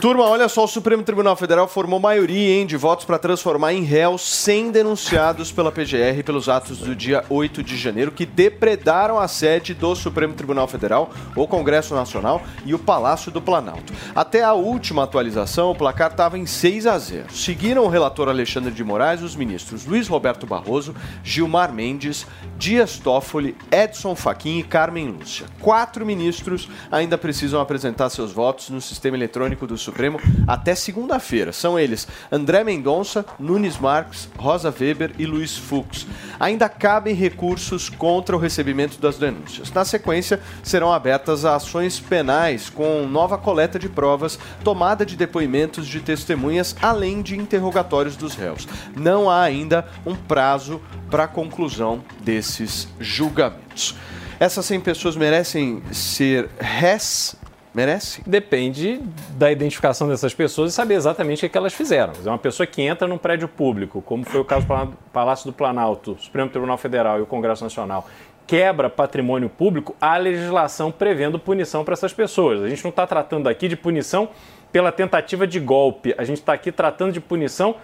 Turma, 0.00 0.24
olha 0.24 0.48
só, 0.48 0.64
o 0.64 0.68
Supremo 0.68 1.02
Tribunal 1.02 1.36
Federal 1.36 1.66
formou 1.66 1.98
maioria 1.98 2.60
hein, 2.60 2.66
de 2.66 2.76
votos 2.76 3.06
para 3.06 3.18
transformar 3.18 3.72
em 3.72 3.82
réus 3.82 4.22
100 4.22 4.70
denunciados 4.70 5.50
pela 5.50 5.72
PGR 5.72 6.22
pelos 6.24 6.48
atos 6.48 6.78
do 6.78 6.94
dia 6.94 7.24
8 7.30 7.62
de 7.62 7.76
janeiro 7.76 8.10
que 8.10 8.26
depredaram 8.26 9.18
a 9.18 9.26
sede 9.26 9.72
do 9.72 9.94
Supremo 9.94 10.34
Tribunal 10.34 10.68
Federal, 10.68 11.10
o 11.34 11.46
Congresso 11.46 11.94
Nacional 11.94 12.42
e 12.64 12.74
o 12.74 12.78
Palácio 12.78 13.32
do 13.32 13.40
Planalto. 13.40 13.92
Até 14.14 14.42
a 14.42 14.52
última 14.52 15.04
atualização, 15.04 15.70
o 15.70 15.74
placar 15.74 16.10
estava 16.10 16.36
em 16.36 16.44
6 16.44 16.86
a 16.86 16.98
0. 16.98 17.32
Seguiram 17.32 17.84
o 17.84 17.88
relator 17.88 18.28
Alexandre 18.28 18.72
de 18.72 18.84
Moraes 18.84 19.22
os 19.22 19.34
ministros 19.34 19.86
Luiz 19.86 20.08
Roberto 20.08 20.46
Barroso, 20.46 20.94
Gilmar 21.24 21.65
Mendes, 21.72 22.26
Dias 22.58 22.98
Toffoli, 22.98 23.54
Edson 23.70 24.14
Fachin 24.14 24.58
e 24.58 24.62
Carmen 24.62 25.08
Lúcia. 25.08 25.46
Quatro 25.60 26.06
ministros 26.06 26.68
ainda 26.90 27.18
precisam 27.18 27.60
apresentar 27.60 28.08
seus 28.08 28.32
votos 28.32 28.70
no 28.70 28.80
sistema 28.80 29.16
eletrônico 29.16 29.66
do 29.66 29.76
Supremo 29.76 30.18
até 30.46 30.74
segunda-feira. 30.74 31.52
São 31.52 31.78
eles 31.78 32.08
André 32.32 32.64
Mendonça, 32.64 33.26
Nunes 33.38 33.78
Marques, 33.78 34.28
Rosa 34.38 34.74
Weber 34.76 35.12
e 35.18 35.26
Luiz 35.26 35.56
Fux. 35.56 36.06
Ainda 36.40 36.68
cabem 36.68 37.14
recursos 37.14 37.90
contra 37.90 38.34
o 38.34 38.38
recebimento 38.38 38.98
das 39.00 39.18
denúncias. 39.18 39.70
Na 39.72 39.84
sequência, 39.84 40.40
serão 40.62 40.92
abertas 40.92 41.44
ações 41.44 42.00
penais 42.00 42.70
com 42.70 43.06
nova 43.06 43.36
coleta 43.36 43.78
de 43.78 43.88
provas, 43.88 44.38
tomada 44.64 45.04
de 45.04 45.14
depoimentos 45.16 45.86
de 45.86 46.00
testemunhas, 46.00 46.74
além 46.80 47.20
de 47.20 47.36
interrogatórios 47.36 48.16
dos 48.16 48.34
réus. 48.34 48.66
Não 48.96 49.28
há 49.28 49.42
ainda 49.42 49.86
um 50.06 50.14
prazo 50.14 50.80
para 51.10 51.24
a 51.24 51.28
conclusão 51.28 52.02
desses 52.46 52.88
julgamentos. 53.00 53.96
Essas 54.38 54.64
100 54.66 54.80
pessoas 54.80 55.16
merecem 55.16 55.82
ser 55.90 56.48
réis? 56.60 57.36
Merece? 57.74 58.22
Depende 58.26 59.02
da 59.30 59.52
identificação 59.52 60.08
dessas 60.08 60.32
pessoas 60.32 60.72
e 60.72 60.74
saber 60.74 60.94
exatamente 60.94 61.44
o 61.44 61.50
que, 61.50 61.56
é 61.56 61.60
elas 61.60 61.74
fizeram. 61.74 62.14
É 62.24 62.28
uma 62.28 62.38
pessoa 62.38 62.66
que 62.66 62.80
entra 62.80 63.06
num 63.06 63.18
prédio 63.18 63.48
público, 63.48 64.00
como 64.00 64.24
foi 64.24 64.40
o 64.40 64.44
caso 64.44 64.66
do 64.66 64.96
Palácio 65.12 65.50
do 65.50 65.52
Planalto, 65.52 66.16
Supremo 66.18 66.48
Tribunal 66.48 66.78
Federal 66.78 67.18
e 67.18 67.22
o 67.22 67.26
Congresso 67.26 67.62
Nacional, 67.62 68.08
quebra 68.46 68.88
patrimônio 68.88 69.50
público, 69.50 69.94
há 70.00 70.16
legislação 70.16 70.90
prevendo 70.90 71.38
punição 71.38 71.84
para 71.84 71.92
essas 71.92 72.14
pessoas. 72.14 72.62
A 72.62 72.68
gente 72.68 72.82
não 72.82 72.90
está 72.90 73.06
tratando 73.06 73.46
aqui 73.46 73.68
de 73.68 73.76
punição 73.76 74.30
pela 74.72 74.90
tentativa 74.90 75.46
de 75.46 75.60
golpe, 75.60 76.14
a 76.16 76.24
gente 76.24 76.38
está 76.38 76.54
aqui 76.54 76.72
tratando 76.72 77.12
de 77.12 77.20
punição 77.20 77.76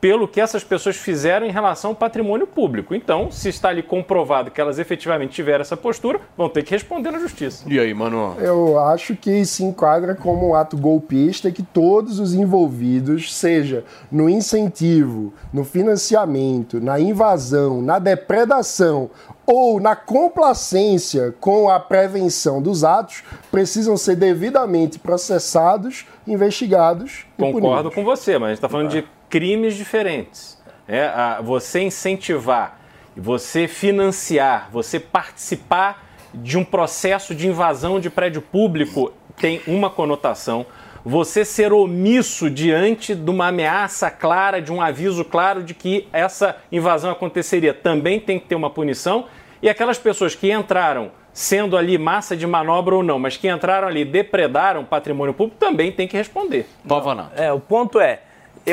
pelo 0.00 0.28
que 0.28 0.40
essas 0.40 0.62
pessoas 0.62 0.96
fizeram 0.96 1.46
em 1.46 1.50
relação 1.50 1.90
ao 1.90 1.96
patrimônio 1.96 2.46
público. 2.46 2.94
Então, 2.94 3.30
se 3.30 3.48
está 3.48 3.70
ali 3.70 3.82
comprovado 3.82 4.50
que 4.50 4.60
elas 4.60 4.78
efetivamente 4.78 5.32
tiveram 5.32 5.62
essa 5.62 5.76
postura, 5.76 6.20
vão 6.36 6.48
ter 6.48 6.62
que 6.62 6.72
responder 6.72 7.10
na 7.10 7.18
justiça. 7.18 7.64
E 7.66 7.78
aí, 7.78 7.92
mano? 7.94 8.36
Eu 8.38 8.78
acho 8.78 9.16
que 9.16 9.44
se 9.44 9.64
enquadra 9.64 10.14
como 10.14 10.50
um 10.50 10.54
ato 10.54 10.76
golpista 10.76 11.50
que 11.50 11.62
todos 11.62 12.18
os 12.18 12.34
envolvidos, 12.34 13.34
seja 13.34 13.84
no 14.10 14.28
incentivo, 14.28 15.32
no 15.52 15.64
financiamento, 15.64 16.80
na 16.80 17.00
invasão, 17.00 17.80
na 17.80 17.98
depredação 17.98 19.10
ou 19.46 19.80
na 19.80 19.94
complacência 19.94 21.32
com 21.40 21.68
a 21.68 21.78
prevenção 21.78 22.60
dos 22.60 22.82
atos, 22.82 23.22
precisam 23.50 23.96
ser 23.96 24.16
devidamente 24.16 24.98
processados, 24.98 26.04
investigados 26.26 27.24
e 27.38 27.42
Concordo 27.42 27.90
punidos. 27.90 27.94
com 27.94 28.04
você, 28.04 28.38
mas 28.38 28.42
a 28.42 28.48
gente 28.48 28.58
está 28.58 28.68
falando 28.68 28.90
de 28.90 29.04
crimes 29.36 29.74
diferentes. 29.74 30.56
É, 30.88 31.08
a- 31.08 31.40
você 31.42 31.82
incentivar, 31.82 32.80
você 33.14 33.68
financiar, 33.68 34.70
você 34.72 34.98
participar 34.98 36.02
de 36.32 36.56
um 36.56 36.64
processo 36.64 37.34
de 37.34 37.46
invasão 37.46 38.00
de 38.00 38.08
prédio 38.08 38.40
público 38.40 39.12
tem 39.36 39.60
uma 39.66 39.90
conotação. 39.90 40.64
você 41.08 41.44
ser 41.44 41.72
omisso 41.72 42.50
diante 42.50 43.14
de 43.14 43.30
uma 43.30 43.46
ameaça 43.46 44.10
clara, 44.10 44.60
de 44.60 44.72
um 44.72 44.80
aviso 44.82 45.24
claro 45.24 45.62
de 45.62 45.72
que 45.72 46.08
essa 46.12 46.56
invasão 46.72 47.12
aconteceria. 47.12 47.72
Também 47.72 48.18
tem 48.18 48.40
que 48.40 48.46
ter 48.46 48.56
uma 48.56 48.70
punição. 48.70 49.26
E 49.62 49.68
aquelas 49.68 49.98
pessoas 49.98 50.34
que 50.34 50.50
entraram 50.50 51.12
sendo 51.32 51.76
ali 51.76 51.96
massa 51.96 52.36
de 52.36 52.44
manobra 52.44 52.96
ou 52.96 53.04
não, 53.04 53.20
mas 53.20 53.36
que 53.36 53.46
entraram 53.48 53.86
ali, 53.86 54.04
depredaram 54.04 54.84
patrimônio 54.84 55.32
público, 55.32 55.56
também 55.60 55.92
tem 55.92 56.08
que 56.08 56.16
responder. 56.16 56.66
Pavanato. 56.88 57.40
É, 57.40 57.52
o 57.52 57.60
ponto 57.60 58.00
é, 58.00 58.22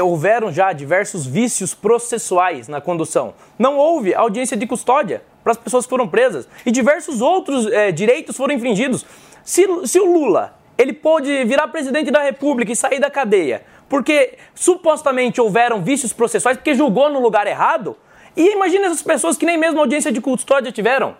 houveram 0.01 0.51
já 0.51 0.73
diversos 0.73 1.25
vícios 1.25 1.73
processuais 1.73 2.67
na 2.67 2.81
condução. 2.81 3.33
Não 3.59 3.77
houve 3.77 4.13
audiência 4.13 4.57
de 4.57 4.65
custódia 4.65 5.23
para 5.43 5.51
as 5.51 5.57
pessoas 5.57 5.85
que 5.85 5.89
foram 5.89 6.07
presas 6.07 6.47
e 6.65 6.71
diversos 6.71 7.21
outros 7.21 7.67
é, 7.71 7.91
direitos 7.91 8.35
foram 8.35 8.55
infringidos. 8.55 9.05
Se, 9.43 9.67
se 9.85 9.99
o 9.99 10.05
Lula 10.05 10.55
ele 10.77 10.93
pôde 10.93 11.43
virar 11.43 11.67
presidente 11.67 12.09
da 12.09 12.23
República 12.23 12.71
e 12.71 12.75
sair 12.75 12.99
da 12.99 13.09
cadeia 13.09 13.63
porque 13.93 14.39
supostamente 14.55 15.39
houveram 15.39 15.83
vícios 15.83 16.11
processuais 16.11 16.57
porque 16.57 16.73
julgou 16.73 17.11
no 17.11 17.19
lugar 17.19 17.45
errado, 17.45 17.95
e 18.35 18.53
imagina 18.53 18.87
essas 18.87 19.03
pessoas 19.03 19.37
que 19.37 19.45
nem 19.45 19.55
mesmo 19.55 19.79
audiência 19.79 20.11
de 20.11 20.19
custódia 20.19 20.71
tiveram. 20.71 21.15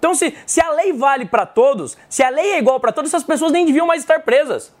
Então, 0.00 0.14
se, 0.16 0.36
se 0.44 0.60
a 0.60 0.68
lei 0.72 0.92
vale 0.92 1.26
para 1.26 1.46
todos, 1.46 1.96
se 2.08 2.24
a 2.24 2.28
lei 2.28 2.54
é 2.54 2.58
igual 2.58 2.80
para 2.80 2.90
todos, 2.90 3.10
essas 3.10 3.22
pessoas 3.22 3.52
nem 3.52 3.64
deviam 3.64 3.86
mais 3.86 4.02
estar 4.02 4.18
presas. 4.22 4.74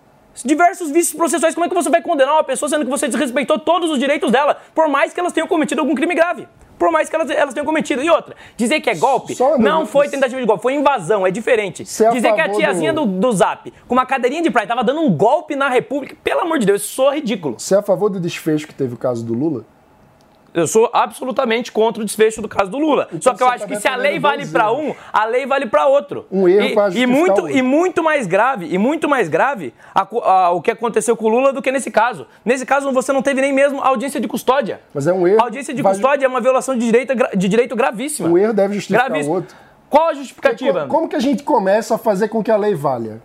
Diversos 0.44 0.90
vícios 0.90 1.14
processuais, 1.16 1.54
como 1.54 1.66
é 1.66 1.68
que 1.68 1.74
você 1.74 1.90
vai 1.90 2.02
condenar 2.02 2.34
uma 2.34 2.44
pessoa 2.44 2.68
sendo 2.68 2.84
que 2.84 2.90
você 2.90 3.08
desrespeitou 3.08 3.58
todos 3.58 3.90
os 3.90 3.98
direitos 3.98 4.30
dela, 4.30 4.56
por 4.74 4.88
mais 4.88 5.12
que 5.12 5.20
elas 5.20 5.32
tenham 5.32 5.46
cometido 5.48 5.80
algum 5.80 5.94
crime 5.94 6.14
grave? 6.14 6.46
Por 6.78 6.92
mais 6.92 7.08
que 7.08 7.16
elas, 7.16 7.28
elas 7.30 7.52
tenham 7.52 7.66
cometido. 7.66 8.00
E 8.02 8.08
outra, 8.08 8.36
dizer 8.56 8.80
que 8.80 8.88
é 8.88 8.94
golpe 8.94 9.34
não 9.64 9.84
foi 9.84 10.08
tentativa 10.08 10.40
de 10.40 10.46
golpe, 10.46 10.62
foi 10.62 10.74
invasão, 10.74 11.26
é 11.26 11.30
diferente. 11.30 11.84
é 12.04 12.06
a 12.06 12.10
dizer 12.12 12.32
que 12.34 12.40
a 12.40 12.44
tiazinha 12.56 12.92
do- 12.92 13.04
do... 13.04 13.18
do 13.18 13.32
Zap, 13.32 13.72
com 13.88 13.94
uma 13.94 14.06
cadeirinha 14.06 14.42
de 14.42 14.50
praia, 14.50 14.68
tava 14.68 14.84
dando 14.84 15.00
um 15.00 15.10
golpe 15.10 15.56
na 15.56 15.68
República, 15.68 16.16
pelo 16.22 16.40
amor 16.42 16.58
de 16.60 16.66
Deus, 16.66 16.82
isso 16.82 16.94
soa 16.94 17.16
ridículo. 17.16 17.58
Você 17.58 17.74
é 17.74 17.78
a 17.78 17.82
favor 17.82 18.08
do 18.08 18.20
desfecho 18.20 18.64
que 18.66 18.74
teve 18.74 18.94
o 18.94 18.96
caso 18.96 19.24
do 19.26 19.34
Lula? 19.34 19.64
Eu 20.60 20.66
sou 20.66 20.90
absolutamente 20.92 21.70
contra 21.72 22.02
o 22.02 22.04
desfecho 22.04 22.40
do 22.42 22.48
caso 22.48 22.70
do 22.70 22.78
Lula. 22.78 23.08
Só 23.20 23.34
que 23.34 23.42
eu 23.42 23.48
acho 23.48 23.64
tá 23.64 23.68
que 23.68 23.76
se 23.76 23.88
a 23.88 23.96
lei 23.96 24.18
vale 24.18 24.46
para 24.46 24.72
um, 24.72 24.94
a 25.12 25.24
lei 25.24 25.46
vale 25.46 25.66
para 25.66 25.86
outro. 25.86 26.26
Um 26.30 26.48
erro 26.48 26.90
e, 26.94 27.00
e 27.02 27.06
muito 27.06 27.38
o 27.38 27.42
outro. 27.44 27.56
e 27.56 27.62
muito 27.62 28.02
mais 28.02 28.26
grave, 28.26 28.66
e 28.70 28.78
muito 28.78 29.08
mais 29.08 29.28
grave 29.28 29.72
a 29.94 30.02
a- 30.02 30.50
o 30.50 30.60
que 30.62 30.70
aconteceu 30.70 31.16
com 31.16 31.26
o 31.26 31.28
Lula 31.28 31.52
do 31.52 31.62
que 31.62 31.70
nesse 31.72 31.90
caso. 31.90 32.26
Nesse 32.44 32.64
caso 32.66 32.90
você 32.92 33.12
não 33.12 33.22
teve 33.22 33.40
nem 33.40 33.52
mesmo 33.52 33.80
audiência 33.82 34.20
de 34.20 34.28
custódia. 34.28 34.80
Mas 34.94 35.06
é 35.06 35.12
um 35.12 35.26
erro. 35.26 35.40
A 35.40 35.44
audiência 35.44 35.72
de 35.74 35.82
custódia 35.82 36.24
é 36.26 36.28
uma 36.28 36.40
violação 36.40 36.76
de 36.76 36.84
direito, 36.86 37.12
de 37.36 37.48
direito 37.48 37.76
gravíssima. 37.76 38.28
Um 38.28 38.36
erro 38.38 38.52
deve 38.52 38.74
justificar 38.74 39.06
Gravíssimo. 39.08 39.32
o 39.34 39.36
outro. 39.38 39.56
Qual 39.90 40.08
a 40.08 40.14
justificativa? 40.14 40.82
Co- 40.82 40.88
Como 40.88 41.08
que 41.08 41.16
a 41.16 41.20
gente 41.20 41.42
começa 41.42 41.94
a 41.94 41.98
fazer 41.98 42.28
com 42.28 42.42
que 42.42 42.50
a 42.50 42.56
lei 42.56 42.74
valha? 42.74 43.22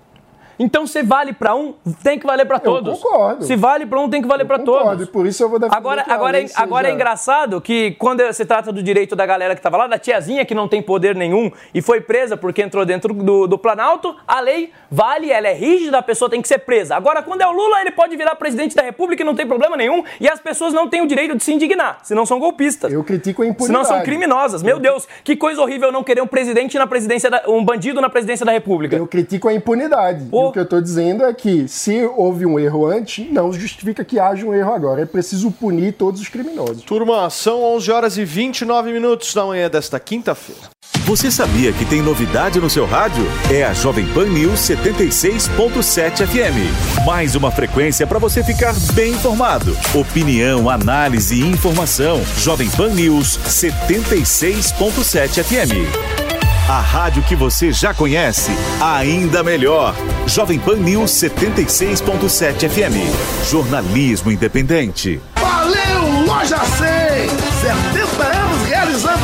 Então, 0.58 0.86
se 0.86 1.02
vale 1.04 1.34
para 1.34 1.56
um, 1.56 1.74
tem 2.04 2.20
que 2.20 2.26
valer 2.26 2.46
para 2.46 2.60
todos. 2.60 3.00
concordo. 3.00 3.46
Se 3.46 3.56
vale 3.56 3.86
para 3.86 4.00
um, 4.00 4.10
tem 4.10 4.22
que 4.22 4.28
valer 4.28 4.46
para 4.46 4.60
Concordo, 4.60 4.90
todos. 4.90 5.08
e 5.08 5.12
por 5.12 5.26
isso 5.26 5.44
eu 5.44 5.50
vou 5.50 5.60
defender 5.60 5.78
Agora, 5.78 6.06
agora, 6.08 6.42
é, 6.42 6.46
agora 6.56 6.90
é 6.90 6.92
engraçado 6.92 7.60
que 7.60 7.92
quando 7.92 8.22
se 8.34 8.46
trata 8.46 8.72
do 8.72 8.82
direito 8.82 9.16
da 9.16 9.26
galera 9.26 9.56
que 9.56 9.60
estava 9.60 9.78
lá, 9.78 9.88
da 9.88 9.98
tiazinha 9.98 10.46
que 10.46 10.54
não 10.54 10.68
tem 10.68 10.82
poder 10.82 11.16
nenhum 11.16 11.52
e 11.74 11.82
foi 11.82 12.02
presa 12.02 12.38
porque 12.38 12.62
entrou 12.62 12.86
dentro 12.86 13.14
do, 13.14 13.48
do 13.48 13.58
Planalto, 13.58 14.16
a 14.28 14.40
lei 14.40 14.72
vale, 14.90 15.32
ela 15.32 15.48
é 15.48 15.54
rígida, 15.54 15.98
a 15.98 16.02
pessoa 16.02 16.30
tem 16.30 16.42
que 16.42 16.48
ser 16.48 16.60
presa. 16.60 16.96
Agora, 16.96 17.22
quando 17.22 17.42
é 17.42 17.48
o 17.48 17.52
Lula, 17.52 17.82
ele 17.82 17.92
pode 17.92 18.16
virar 18.16 18.36
presidente 18.36 18.76
da 18.76 18.82
República 18.82 19.22
e 19.24 19.26
não 19.26 19.36
tem 19.36 19.48
problema 19.48 19.76
nenhum 19.76 20.04
e 20.20 20.30
as 20.30 20.40
pessoas 20.40 20.74
não 20.74 20.88
têm 20.88 21.02
o 21.02 21.08
direito 21.08 21.36
de 21.36 21.44
se 21.44 21.54
indignar, 21.54 22.00
se 22.04 22.14
não 22.14 22.26
são 22.26 22.40
golpistas. 22.40 22.92
Eu 22.92 23.04
critico 23.04 23.42
a 23.42 23.46
impunidade. 23.46 23.68
Senão 23.68 23.84
são 23.84 24.04
criminosas. 24.04 24.62
Meu 24.62 24.80
Deus, 24.80 25.08
que 25.24 25.36
coisa 25.36 25.62
horrível 25.62 25.92
não 25.92 26.04
querer 26.04 26.22
um 26.22 26.28
presidente 26.28 26.78
na 26.78 26.88
presidência, 26.88 27.30
da, 27.30 27.44
um 27.48 27.64
bandido 27.64 28.00
na 28.00 28.10
presidência 28.10 28.46
da 28.46 28.52
República. 28.52 28.96
Eu 28.96 29.08
critico 29.08 29.48
a 29.48 29.54
impunidade. 29.54 30.28
O 30.48 30.52
que 30.52 30.60
eu 30.60 30.64
estou 30.64 30.82
dizendo 30.82 31.24
é 31.24 31.34
que 31.34 31.68
se 31.68 32.04
houve 32.16 32.46
um 32.46 32.60
erro 32.60 32.86
antes, 32.86 33.32
não 33.32 33.52
justifica 33.52 34.04
que 34.04 34.20
haja 34.20 34.46
um 34.46 34.54
erro 34.54 34.74
agora. 34.74 35.02
É 35.02 35.06
preciso 35.06 35.52
punir 35.52 35.94
todos 35.94 36.22
os 36.22 36.30
criminosos. 36.30 36.84
Turma, 36.84 37.30
são 37.30 37.64
11 37.76 37.92
horas 37.92 38.18
e 38.18 38.26
29 38.26 38.92
minutos 38.92 39.34
da 39.34 39.46
manhã 39.46 39.70
desta 39.70 40.00
quinta-feira. 40.00 40.74
Você 41.06 41.30
sabia 41.30 41.74
que 41.74 41.86
tem 41.86 42.02
novidade 42.02 42.62
no 42.62 42.70
seu 42.70 42.86
rádio? 42.86 43.26
É 43.52 43.66
a 43.66 43.74
Jovem 43.74 44.06
Pan 44.14 44.26
News 44.26 44.62
76.7 44.62 46.26
FM. 46.26 47.04
Mais 47.06 47.36
uma 47.36 47.52
frequência 47.52 48.08
para 48.08 48.20
você 48.20 48.42
ficar 48.42 48.74
bem 48.94 49.12
informado. 49.12 49.76
Opinião, 49.94 50.70
análise 50.70 51.36
e 51.36 51.46
informação. 51.46 52.24
Jovem 52.38 52.70
Pan 52.70 52.92
News 52.92 53.38
76.7 53.40 55.44
FM. 55.44 56.33
A 56.68 56.80
rádio 56.80 57.22
que 57.24 57.36
você 57.36 57.74
já 57.74 57.94
conhece, 57.94 58.50
ainda 58.80 59.44
melhor. 59.44 59.94
Jovem 60.26 60.58
Pan 60.58 60.78
News 60.78 61.12
76.7 61.12 62.70
FM. 62.70 63.50
Jornalismo 63.52 64.32
independente. 64.32 65.20
Valeu, 65.36 66.26
Loja 66.26 66.60
100! 66.60 66.93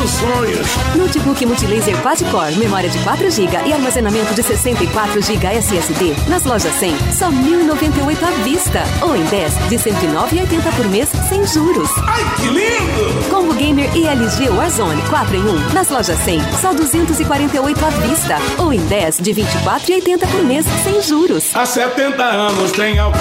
realizando 0.00 0.08
sonhos. 0.08 0.96
Notebook 0.96 1.46
Multilaser 1.46 1.96
Quad-Core, 2.02 2.56
memória 2.56 2.88
de 2.88 2.98
4 2.98 3.30
GB 3.30 3.68
e 3.68 3.72
armazenamento 3.72 4.34
de 4.34 4.42
64 4.42 5.22
GB 5.22 5.46
SSD. 5.46 6.14
Nas 6.28 6.44
lojas 6.44 6.72
100, 6.74 6.96
só 7.12 7.30
1.098 7.30 8.22
à 8.22 8.30
vista. 8.42 8.82
Ou 9.02 9.16
em 9.16 9.24
10, 9.24 9.68
de 9.68 9.76
109,80 9.76 10.76
por 10.76 10.88
mês, 10.88 11.08
sem 11.28 11.46
juros. 11.46 11.90
Ai, 12.06 12.22
que 12.36 12.48
lindo! 12.48 13.30
Combo 13.30 13.54
Gamer 13.54 13.94
e 13.96 14.06
LG 14.06 14.50
Warzone 14.50 15.02
4 15.08 15.36
em 15.36 15.42
1. 15.44 15.74
Nas 15.74 15.88
lojas 15.88 16.18
100, 16.24 16.40
só 16.60 16.72
248 16.72 17.84
à 17.84 17.90
vista. 17.90 18.36
Ou 18.58 18.72
em 18.72 18.80
10, 18.80 19.18
de 19.18 19.32
24,80 19.32 20.26
por 20.30 20.44
mês, 20.44 20.66
sem 20.84 21.02
juros. 21.02 21.54
Há 21.54 21.66
70 21.66 22.22
anos 22.22 22.72
tem 22.72 22.98
alguém. 22.98 23.20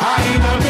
Ainda 0.00 0.64
bem 0.64 0.69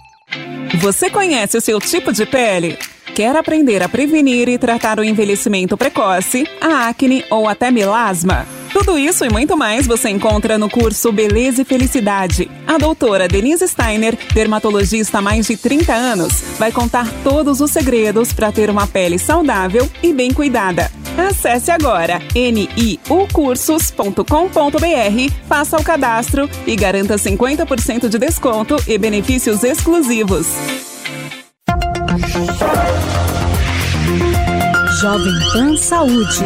Você 0.79 1.09
conhece 1.09 1.57
o 1.57 1.61
seu 1.61 1.79
tipo 1.79 2.11
de 2.11 2.25
pele? 2.25 2.77
Quer 3.13 3.35
aprender 3.35 3.83
a 3.83 3.89
prevenir 3.89 4.47
e 4.47 4.57
tratar 4.57 4.99
o 4.99 5.03
envelhecimento 5.03 5.77
precoce, 5.77 6.47
a 6.61 6.87
acne 6.87 7.25
ou 7.29 7.47
até 7.47 7.69
melasma? 7.69 8.47
Tudo 8.71 8.97
isso 8.97 9.25
e 9.25 9.29
muito 9.29 9.57
mais 9.57 9.85
você 9.85 10.09
encontra 10.09 10.57
no 10.57 10.69
curso 10.69 11.11
Beleza 11.11 11.61
e 11.61 11.65
Felicidade. 11.65 12.49
A 12.65 12.77
doutora 12.77 13.27
Denise 13.27 13.67
Steiner, 13.67 14.17
dermatologista 14.33 15.17
há 15.17 15.21
mais 15.21 15.47
de 15.47 15.57
30 15.57 15.93
anos, 15.93 16.41
vai 16.57 16.71
contar 16.71 17.07
todos 17.21 17.59
os 17.59 17.69
segredos 17.69 18.31
para 18.31 18.51
ter 18.51 18.69
uma 18.69 18.87
pele 18.87 19.19
saudável 19.19 19.89
e 20.01 20.13
bem 20.13 20.31
cuidada. 20.33 20.89
Acesse 21.27 21.69
agora 21.69 22.19
niucursos.com.br, 22.33 25.33
faça 25.47 25.77
o 25.77 25.83
cadastro 25.83 26.49
e 26.65 26.75
garanta 26.75 27.15
50% 27.15 28.09
de 28.09 28.17
desconto 28.17 28.75
e 28.87 28.97
benefícios 28.97 29.63
exclusivos. 29.63 30.47
Jovem 34.99 35.33
Pan 35.53 35.77
Saúde. 35.77 36.43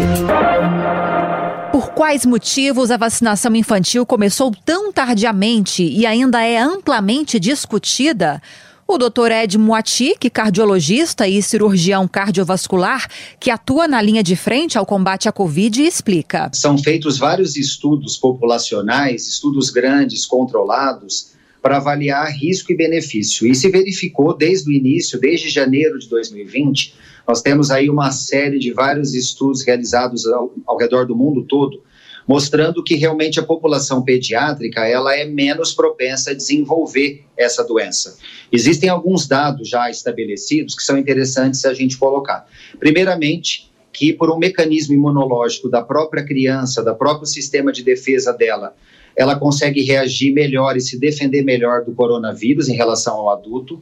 Por 1.71 1.91
quais 1.91 2.25
motivos 2.25 2.91
a 2.91 2.97
vacinação 2.97 3.55
infantil 3.55 4.05
começou 4.05 4.51
tão 4.65 4.91
tardiamente 4.91 5.83
e 5.83 6.05
ainda 6.05 6.43
é 6.43 6.57
amplamente 6.57 7.39
discutida? 7.39 8.41
O 8.87 8.99
Dr. 8.99 9.31
Ed 9.31 9.57
Moati, 9.57 10.15
que 10.19 10.29
cardiologista 10.29 11.27
e 11.27 11.41
cirurgião 11.41 12.07
cardiovascular, 12.07 13.09
que 13.39 13.49
atua 13.49 13.87
na 13.87 13.99
linha 13.99 14.21
de 14.21 14.35
frente 14.35 14.77
ao 14.77 14.85
combate 14.85 15.27
à 15.27 15.31
Covid, 15.31 15.81
explica. 15.81 16.51
São 16.53 16.77
feitos 16.77 17.17
vários 17.17 17.57
estudos 17.57 18.15
populacionais, 18.15 19.27
estudos 19.27 19.71
grandes, 19.71 20.23
controlados, 20.27 21.31
para 21.63 21.77
avaliar 21.77 22.31
risco 22.31 22.71
e 22.71 22.77
benefício. 22.77 23.47
E 23.47 23.55
se 23.55 23.71
verificou 23.71 24.37
desde 24.37 24.69
o 24.69 24.71
início, 24.71 25.19
desde 25.19 25.49
janeiro 25.49 25.97
de 25.97 26.07
2020, 26.07 26.93
nós 27.27 27.41
temos 27.41 27.71
aí 27.71 27.89
uma 27.89 28.11
série 28.11 28.59
de 28.59 28.71
vários 28.71 29.15
estudos 29.15 29.65
realizados 29.65 30.27
ao, 30.27 30.53
ao 30.63 30.77
redor 30.77 31.07
do 31.07 31.15
mundo 31.15 31.41
todo, 31.41 31.81
mostrando 32.27 32.83
que 32.83 32.95
realmente 32.95 33.39
a 33.39 33.43
população 33.43 34.03
pediátrica 34.03 34.85
ela 34.85 35.15
é 35.15 35.25
menos 35.25 35.73
propensa 35.73 36.31
a 36.31 36.33
desenvolver 36.33 37.23
essa 37.37 37.63
doença. 37.63 38.17
Existem 38.51 38.89
alguns 38.89 39.27
dados 39.27 39.69
já 39.69 39.89
estabelecidos 39.89 40.75
que 40.75 40.83
são 40.83 40.97
interessantes 40.97 41.65
a 41.65 41.73
gente 41.73 41.97
colocar. 41.97 42.47
Primeiramente, 42.79 43.71
que 43.93 44.11
por 44.11 44.29
um 44.29 44.37
mecanismo 44.37 44.93
imunológico 44.93 45.69
da 45.69 45.81
própria 45.81 46.23
criança, 46.25 46.83
da 46.83 46.93
próprio 46.93 47.25
sistema 47.25 47.71
de 47.71 47.81
defesa 47.81 48.33
dela, 48.33 48.75
ela 49.15 49.39
consegue 49.39 49.81
reagir 49.81 50.33
melhor 50.33 50.75
e 50.75 50.81
se 50.81 50.99
defender 50.99 51.41
melhor 51.43 51.85
do 51.85 51.93
coronavírus 51.93 52.67
em 52.67 52.75
relação 52.75 53.15
ao 53.15 53.29
adulto. 53.29 53.81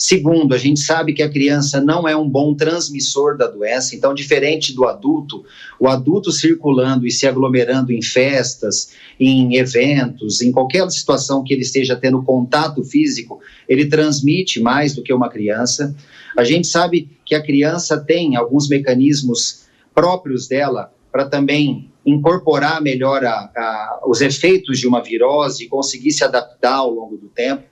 Segundo, 0.00 0.54
a 0.54 0.58
gente 0.58 0.80
sabe 0.80 1.12
que 1.12 1.22
a 1.22 1.28
criança 1.28 1.78
não 1.78 2.08
é 2.08 2.16
um 2.16 2.26
bom 2.26 2.54
transmissor 2.54 3.36
da 3.36 3.46
doença, 3.46 3.94
então, 3.94 4.14
diferente 4.14 4.74
do 4.74 4.86
adulto, 4.86 5.44
o 5.78 5.88
adulto 5.88 6.32
circulando 6.32 7.06
e 7.06 7.10
se 7.10 7.26
aglomerando 7.26 7.92
em 7.92 8.00
festas, 8.00 8.92
em 9.20 9.56
eventos, 9.56 10.40
em 10.40 10.50
qualquer 10.50 10.90
situação 10.90 11.44
que 11.44 11.52
ele 11.52 11.60
esteja 11.60 11.94
tendo 11.96 12.22
contato 12.22 12.82
físico, 12.82 13.40
ele 13.68 13.90
transmite 13.90 14.58
mais 14.58 14.94
do 14.94 15.02
que 15.02 15.12
uma 15.12 15.28
criança. 15.28 15.94
A 16.34 16.44
gente 16.44 16.66
sabe 16.66 17.10
que 17.22 17.34
a 17.34 17.42
criança 17.42 18.00
tem 18.00 18.36
alguns 18.36 18.70
mecanismos 18.70 19.66
próprios 19.94 20.48
dela 20.48 20.90
para 21.12 21.26
também 21.26 21.90
incorporar 22.06 22.80
melhor 22.80 23.22
a, 23.22 23.50
a, 23.54 24.00
os 24.06 24.22
efeitos 24.22 24.78
de 24.78 24.88
uma 24.88 25.02
virose 25.02 25.64
e 25.64 25.68
conseguir 25.68 26.12
se 26.12 26.24
adaptar 26.24 26.76
ao 26.76 26.90
longo 26.90 27.18
do 27.18 27.28
tempo. 27.28 27.64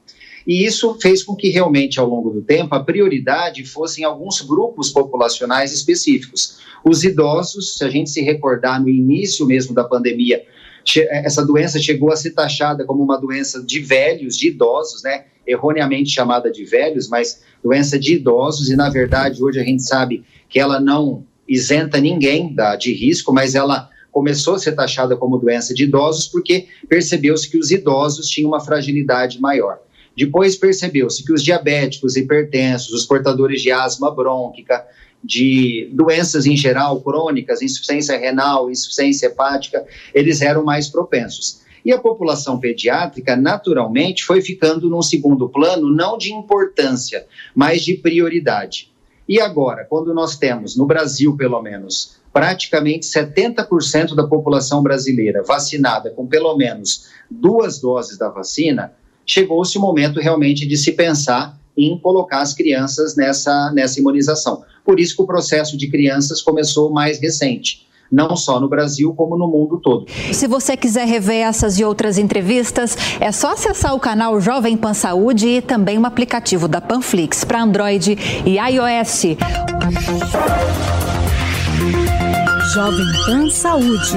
E 0.48 0.64
isso 0.64 0.96
fez 0.98 1.22
com 1.22 1.36
que 1.36 1.50
realmente, 1.50 2.00
ao 2.00 2.08
longo 2.08 2.30
do 2.30 2.40
tempo, 2.40 2.74
a 2.74 2.82
prioridade 2.82 3.66
fossem 3.66 4.02
alguns 4.02 4.40
grupos 4.40 4.88
populacionais 4.88 5.74
específicos. 5.74 6.56
Os 6.82 7.04
idosos, 7.04 7.76
se 7.76 7.84
a 7.84 7.90
gente 7.90 8.08
se 8.08 8.22
recordar 8.22 8.80
no 8.80 8.88
início 8.88 9.44
mesmo 9.44 9.74
da 9.74 9.84
pandemia, 9.84 10.42
essa 11.10 11.44
doença 11.44 11.78
chegou 11.78 12.10
a 12.10 12.16
ser 12.16 12.30
taxada 12.30 12.86
como 12.86 13.02
uma 13.02 13.20
doença 13.20 13.62
de 13.62 13.78
velhos, 13.78 14.38
de 14.38 14.48
idosos, 14.48 15.02
né? 15.02 15.26
Erroneamente 15.46 16.08
chamada 16.08 16.50
de 16.50 16.64
velhos, 16.64 17.08
mas 17.08 17.42
doença 17.62 17.98
de 17.98 18.14
idosos, 18.14 18.70
e 18.70 18.76
na 18.76 18.88
verdade 18.88 19.44
hoje 19.44 19.60
a 19.60 19.64
gente 19.64 19.82
sabe 19.82 20.24
que 20.48 20.58
ela 20.58 20.80
não 20.80 21.26
isenta 21.46 22.00
ninguém 22.00 22.54
da, 22.54 22.74
de 22.74 22.94
risco, 22.94 23.34
mas 23.34 23.54
ela 23.54 23.90
começou 24.10 24.54
a 24.54 24.58
ser 24.58 24.72
taxada 24.72 25.14
como 25.14 25.36
doença 25.36 25.74
de 25.74 25.84
idosos 25.84 26.26
porque 26.26 26.68
percebeu-se 26.88 27.50
que 27.50 27.58
os 27.58 27.70
idosos 27.70 28.28
tinham 28.28 28.48
uma 28.48 28.60
fragilidade 28.60 29.38
maior. 29.38 29.78
Depois 30.18 30.56
percebeu-se 30.56 31.24
que 31.24 31.32
os 31.32 31.44
diabéticos, 31.44 32.16
hipertensos, 32.16 32.92
os 32.92 33.04
portadores 33.04 33.62
de 33.62 33.70
asma 33.70 34.12
brônquica, 34.12 34.84
de 35.22 35.88
doenças 35.92 36.44
em 36.44 36.56
geral 36.56 37.00
crônicas, 37.00 37.62
insuficiência 37.62 38.18
renal, 38.18 38.68
insuficiência 38.68 39.28
hepática, 39.28 39.86
eles 40.12 40.42
eram 40.42 40.64
mais 40.64 40.88
propensos. 40.88 41.60
E 41.84 41.92
a 41.92 41.98
população 42.00 42.58
pediátrica, 42.58 43.36
naturalmente, 43.36 44.24
foi 44.24 44.42
ficando 44.42 44.90
num 44.90 45.02
segundo 45.02 45.48
plano, 45.48 45.88
não 45.88 46.18
de 46.18 46.32
importância, 46.32 47.24
mas 47.54 47.82
de 47.82 47.94
prioridade. 47.94 48.90
E 49.28 49.40
agora, 49.40 49.84
quando 49.84 50.12
nós 50.12 50.36
temos, 50.36 50.76
no 50.76 50.84
Brasil 50.84 51.36
pelo 51.36 51.62
menos, 51.62 52.16
praticamente 52.32 53.06
70% 53.06 54.16
da 54.16 54.26
população 54.26 54.82
brasileira 54.82 55.44
vacinada 55.44 56.10
com 56.10 56.26
pelo 56.26 56.56
menos 56.56 57.06
duas 57.30 57.78
doses 57.80 58.18
da 58.18 58.28
vacina, 58.28 58.92
chegou-se 59.28 59.76
o 59.76 59.80
momento 59.80 60.18
realmente 60.18 60.66
de 60.66 60.76
se 60.76 60.92
pensar 60.92 61.56
em 61.76 61.96
colocar 61.98 62.40
as 62.40 62.54
crianças 62.54 63.14
nessa, 63.14 63.70
nessa 63.72 64.00
imunização. 64.00 64.64
Por 64.84 64.98
isso 64.98 65.14
que 65.14 65.22
o 65.22 65.26
processo 65.26 65.76
de 65.76 65.88
crianças 65.88 66.42
começou 66.42 66.90
mais 66.90 67.20
recente 67.20 67.86
não 68.10 68.34
só 68.36 68.58
no 68.58 68.70
Brasil, 68.70 69.12
como 69.14 69.36
no 69.36 69.46
mundo 69.46 69.78
todo. 69.78 70.06
Se 70.32 70.46
você 70.46 70.78
quiser 70.78 71.06
rever 71.06 71.46
essas 71.46 71.78
e 71.78 71.84
outras 71.84 72.16
entrevistas, 72.16 72.96
é 73.20 73.30
só 73.30 73.52
acessar 73.52 73.94
o 73.94 74.00
canal 74.00 74.40
Jovem 74.40 74.78
Pan 74.78 74.94
Saúde 74.94 75.46
e 75.46 75.60
também 75.60 75.98
o 75.98 76.06
aplicativo 76.06 76.66
da 76.66 76.80
Panflix 76.80 77.44
para 77.44 77.62
Android 77.62 78.16
e 78.46 78.56
iOS. 78.56 79.36
Jovem 82.72 83.06
Pan 83.26 83.50
Saúde. 83.50 84.16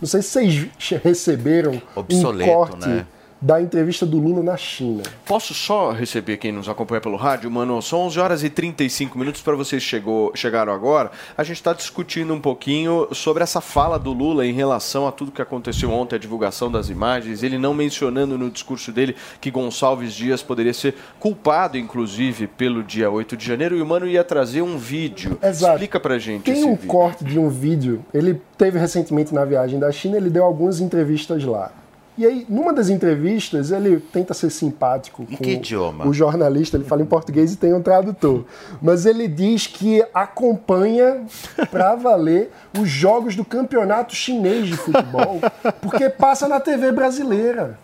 Não 0.00 0.08
sei 0.08 0.22
se 0.22 0.28
vocês 0.30 1.02
receberam 1.02 1.80
Obsoleto, 1.94 2.50
um 2.50 2.54
corte 2.54 2.88
né? 2.88 3.06
Da 3.40 3.60
entrevista 3.60 4.04
do 4.04 4.18
Lula 4.18 4.42
na 4.42 4.56
China. 4.56 5.02
Posso 5.24 5.54
só 5.54 5.92
receber 5.92 6.36
quem 6.36 6.52
nos 6.52 6.68
acompanha 6.68 7.00
pelo 7.00 7.16
rádio, 7.16 7.50
mano? 7.50 7.80
São 7.80 8.00
11 8.00 8.20
horas 8.20 8.44
e 8.44 8.50
35 8.50 9.18
minutos 9.18 9.40
para 9.40 9.56
vocês 9.56 9.82
chegou, 9.82 10.30
chegaram 10.34 10.72
agora. 10.72 11.10
A 11.36 11.42
gente 11.42 11.56
está 11.56 11.72
discutindo 11.72 12.34
um 12.34 12.40
pouquinho 12.40 13.08
sobre 13.12 13.42
essa 13.42 13.60
fala 13.60 13.98
do 13.98 14.12
Lula 14.12 14.46
em 14.46 14.52
relação 14.52 15.06
a 15.08 15.12
tudo 15.12 15.32
que 15.32 15.40
aconteceu 15.40 15.90
ontem, 15.90 16.16
a 16.16 16.18
divulgação 16.18 16.70
das 16.70 16.90
imagens, 16.90 17.42
ele 17.42 17.56
não 17.56 17.72
mencionando 17.72 18.36
no 18.36 18.50
discurso 18.50 18.92
dele 18.92 19.16
que 19.40 19.50
Gonçalves 19.50 20.12
Dias 20.12 20.42
poderia 20.42 20.74
ser 20.74 20.94
culpado, 21.18 21.78
inclusive, 21.78 22.46
pelo 22.46 22.82
dia 22.82 23.10
8 23.10 23.36
de 23.36 23.46
janeiro, 23.46 23.76
e 23.76 23.80
o 23.80 23.86
mano 23.86 24.06
ia 24.06 24.22
trazer 24.22 24.60
um 24.62 24.76
vídeo. 24.76 25.38
Exato. 25.42 25.74
Explica 25.74 25.98
pra 25.98 26.18
gente 26.18 26.44
Tem 26.44 26.64
um 26.64 26.74
vídeo. 26.74 26.88
corte 26.88 27.24
de 27.24 27.38
um 27.38 27.48
vídeo, 27.48 28.04
ele 28.12 28.40
teve 28.58 28.78
recentemente 28.78 29.34
na 29.34 29.44
viagem 29.44 29.78
da 29.78 29.90
China, 29.90 30.16
ele 30.16 30.28
deu 30.28 30.44
algumas 30.44 30.80
entrevistas 30.80 31.42
lá. 31.44 31.72
E 32.18 32.26
aí, 32.26 32.44
numa 32.48 32.72
das 32.72 32.88
entrevistas, 32.88 33.70
ele 33.70 33.98
tenta 33.98 34.34
ser 34.34 34.50
simpático 34.50 35.24
com 35.24 35.36
que 35.36 35.52
idioma? 35.52 36.06
o 36.06 36.12
jornalista, 36.12 36.76
ele 36.76 36.84
fala 36.84 37.02
em 37.02 37.06
português 37.06 37.52
e 37.52 37.56
tem 37.56 37.72
um 37.72 37.80
tradutor. 37.80 38.44
Mas 38.82 39.06
ele 39.06 39.26
diz 39.26 39.66
que 39.66 40.04
acompanha 40.12 41.22
pra 41.70 41.94
valer 41.94 42.50
os 42.78 42.88
jogos 42.88 43.36
do 43.36 43.44
campeonato 43.44 44.14
chinês 44.14 44.66
de 44.66 44.76
futebol, 44.76 45.40
porque 45.80 46.10
passa 46.10 46.46
na 46.46 46.60
TV 46.60 46.92
brasileira. 46.92 47.78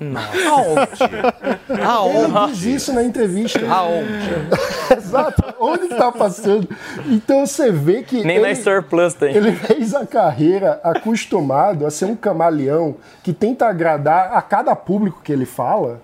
Aonde? 0.50 1.82
Aonde? 1.82 2.36
Ele 2.36 2.52
diz 2.52 2.82
isso 2.82 2.92
na 2.92 3.02
entrevista. 3.02 3.60
Aonde? 3.66 4.30
Exato. 4.96 5.54
Onde 5.60 5.88
que 5.88 5.94
tá 5.94 6.12
passando? 6.12 6.68
Então 7.06 7.46
você 7.46 7.70
vê 7.70 8.02
que. 8.02 8.24
Nem 8.24 8.40
na 8.40 8.54
Star 8.54 8.82
Plus 8.82 9.14
tem. 9.14 9.34
Ele 9.34 9.52
fez 9.52 9.94
a 9.94 10.04
carreira 10.04 10.80
acostumado 10.82 11.86
a 11.86 11.90
ser 11.90 12.06
um 12.06 12.16
camaleão 12.16 12.96
que 13.22 13.32
tenta 13.32 13.66
agradar 13.66 14.15
a 14.22 14.42
cada 14.42 14.74
público 14.74 15.20
que 15.22 15.32
ele 15.32 15.46
fala. 15.46 16.00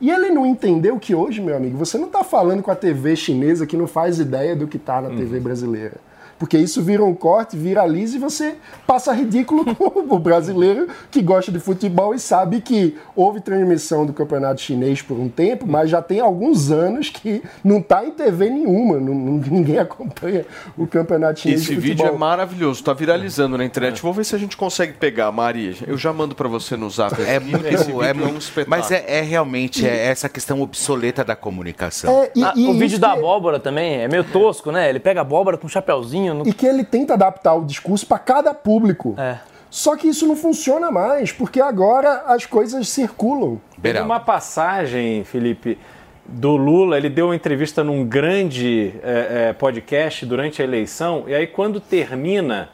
E 0.00 0.10
ele 0.10 0.30
não 0.30 0.44
entendeu 0.44 0.98
que 0.98 1.14
hoje, 1.14 1.40
meu 1.40 1.56
amigo, 1.56 1.78
você 1.78 1.96
não 1.96 2.06
está 2.06 2.22
falando 2.22 2.62
com 2.62 2.70
a 2.70 2.76
TV 2.76 3.16
chinesa 3.16 3.66
que 3.66 3.76
não 3.76 3.86
faz 3.86 4.18
ideia 4.18 4.54
do 4.54 4.66
que 4.66 4.76
está 4.76 5.00
na 5.00 5.08
TV 5.10 5.40
brasileira. 5.40 5.96
Porque 6.38 6.58
isso 6.58 6.82
vira 6.82 7.02
um 7.02 7.14
corte, 7.14 7.56
viraliza 7.56 8.16
e 8.16 8.20
você 8.20 8.56
passa 8.86 9.12
ridículo 9.12 9.64
com 9.74 10.14
o 10.14 10.18
brasileiro 10.18 10.86
que 11.10 11.22
gosta 11.22 11.50
de 11.50 11.58
futebol 11.58 12.14
e 12.14 12.18
sabe 12.18 12.60
que 12.60 12.96
houve 13.14 13.40
transmissão 13.40 14.04
do 14.04 14.12
campeonato 14.12 14.60
chinês 14.60 15.00
por 15.00 15.18
um 15.18 15.28
tempo, 15.28 15.66
mas 15.66 15.88
já 15.88 16.02
tem 16.02 16.20
alguns 16.20 16.70
anos 16.70 17.08
que 17.08 17.42
não 17.64 17.78
está 17.78 18.04
em 18.04 18.10
TV 18.10 18.50
nenhuma, 18.50 18.98
não- 19.00 19.14
ninguém 19.14 19.78
acompanha 19.78 20.44
o 20.76 20.86
campeonato 20.86 21.40
chinês 21.40 21.62
Esse 21.62 21.74
de 21.74 21.80
vídeo 21.80 22.04
é 22.06 22.12
maravilhoso, 22.12 22.84
tá 22.84 22.92
viralizando 22.92 23.56
na 23.56 23.64
internet. 23.64 24.02
Vamos 24.02 24.16
ver 24.18 24.24
se 24.24 24.34
a 24.34 24.38
gente 24.38 24.56
consegue 24.56 24.92
pegar, 24.92 25.32
Maria. 25.32 25.74
Eu 25.86 25.96
já 25.96 26.12
mando 26.12 26.34
pra 26.34 26.48
você 26.48 26.76
no 26.76 26.90
zap. 26.90 27.20
É 27.22 27.40
muito, 27.40 27.66
Esse 27.66 27.84
vídeo 27.84 28.02
é 28.02 28.12
um 28.12 28.36
espetáculo. 28.36 28.66
mas 28.68 28.90
é, 28.90 29.04
é 29.06 29.20
realmente 29.22 29.86
é 29.86 30.06
essa 30.06 30.28
questão 30.28 30.60
obsoleta 30.60 31.24
da 31.24 31.34
comunicação. 31.34 32.10
É, 32.12 32.30
e- 32.34 32.44
Ah, 32.44 32.52
e 32.54 32.66
o 32.68 32.74
vídeo 32.74 32.98
da 32.98 33.12
que- 33.12 33.18
abóbora 33.18 33.58
também 33.58 34.02
é 34.02 34.08
meio 34.08 34.22
tosco, 34.24 34.70
né? 34.70 34.88
Ele 34.88 35.00
pega 35.00 35.20
a 35.20 35.22
abóbora 35.22 35.56
com 35.56 35.66
um 35.66 35.70
chapéuzinho. 35.70 36.25
No... 36.34 36.46
E 36.46 36.52
que 36.52 36.66
ele 36.66 36.84
tenta 36.84 37.14
adaptar 37.14 37.54
o 37.54 37.64
discurso 37.64 38.06
para 38.06 38.18
cada 38.18 38.54
público. 38.54 39.14
É. 39.18 39.38
Só 39.70 39.96
que 39.96 40.08
isso 40.08 40.26
não 40.26 40.36
funciona 40.36 40.90
mais, 40.90 41.32
porque 41.32 41.60
agora 41.60 42.22
as 42.26 42.46
coisas 42.46 42.88
circulam. 42.88 43.60
Teve 43.82 44.00
uma 44.00 44.20
passagem, 44.20 45.24
Felipe, 45.24 45.78
do 46.24 46.56
Lula, 46.56 46.96
ele 46.96 47.08
deu 47.08 47.26
uma 47.26 47.36
entrevista 47.36 47.84
num 47.84 48.04
grande 48.04 48.94
é, 49.02 49.48
é, 49.48 49.52
podcast 49.52 50.24
durante 50.24 50.62
a 50.62 50.64
eleição, 50.64 51.24
e 51.26 51.34
aí 51.34 51.46
quando 51.46 51.80
termina, 51.80 52.70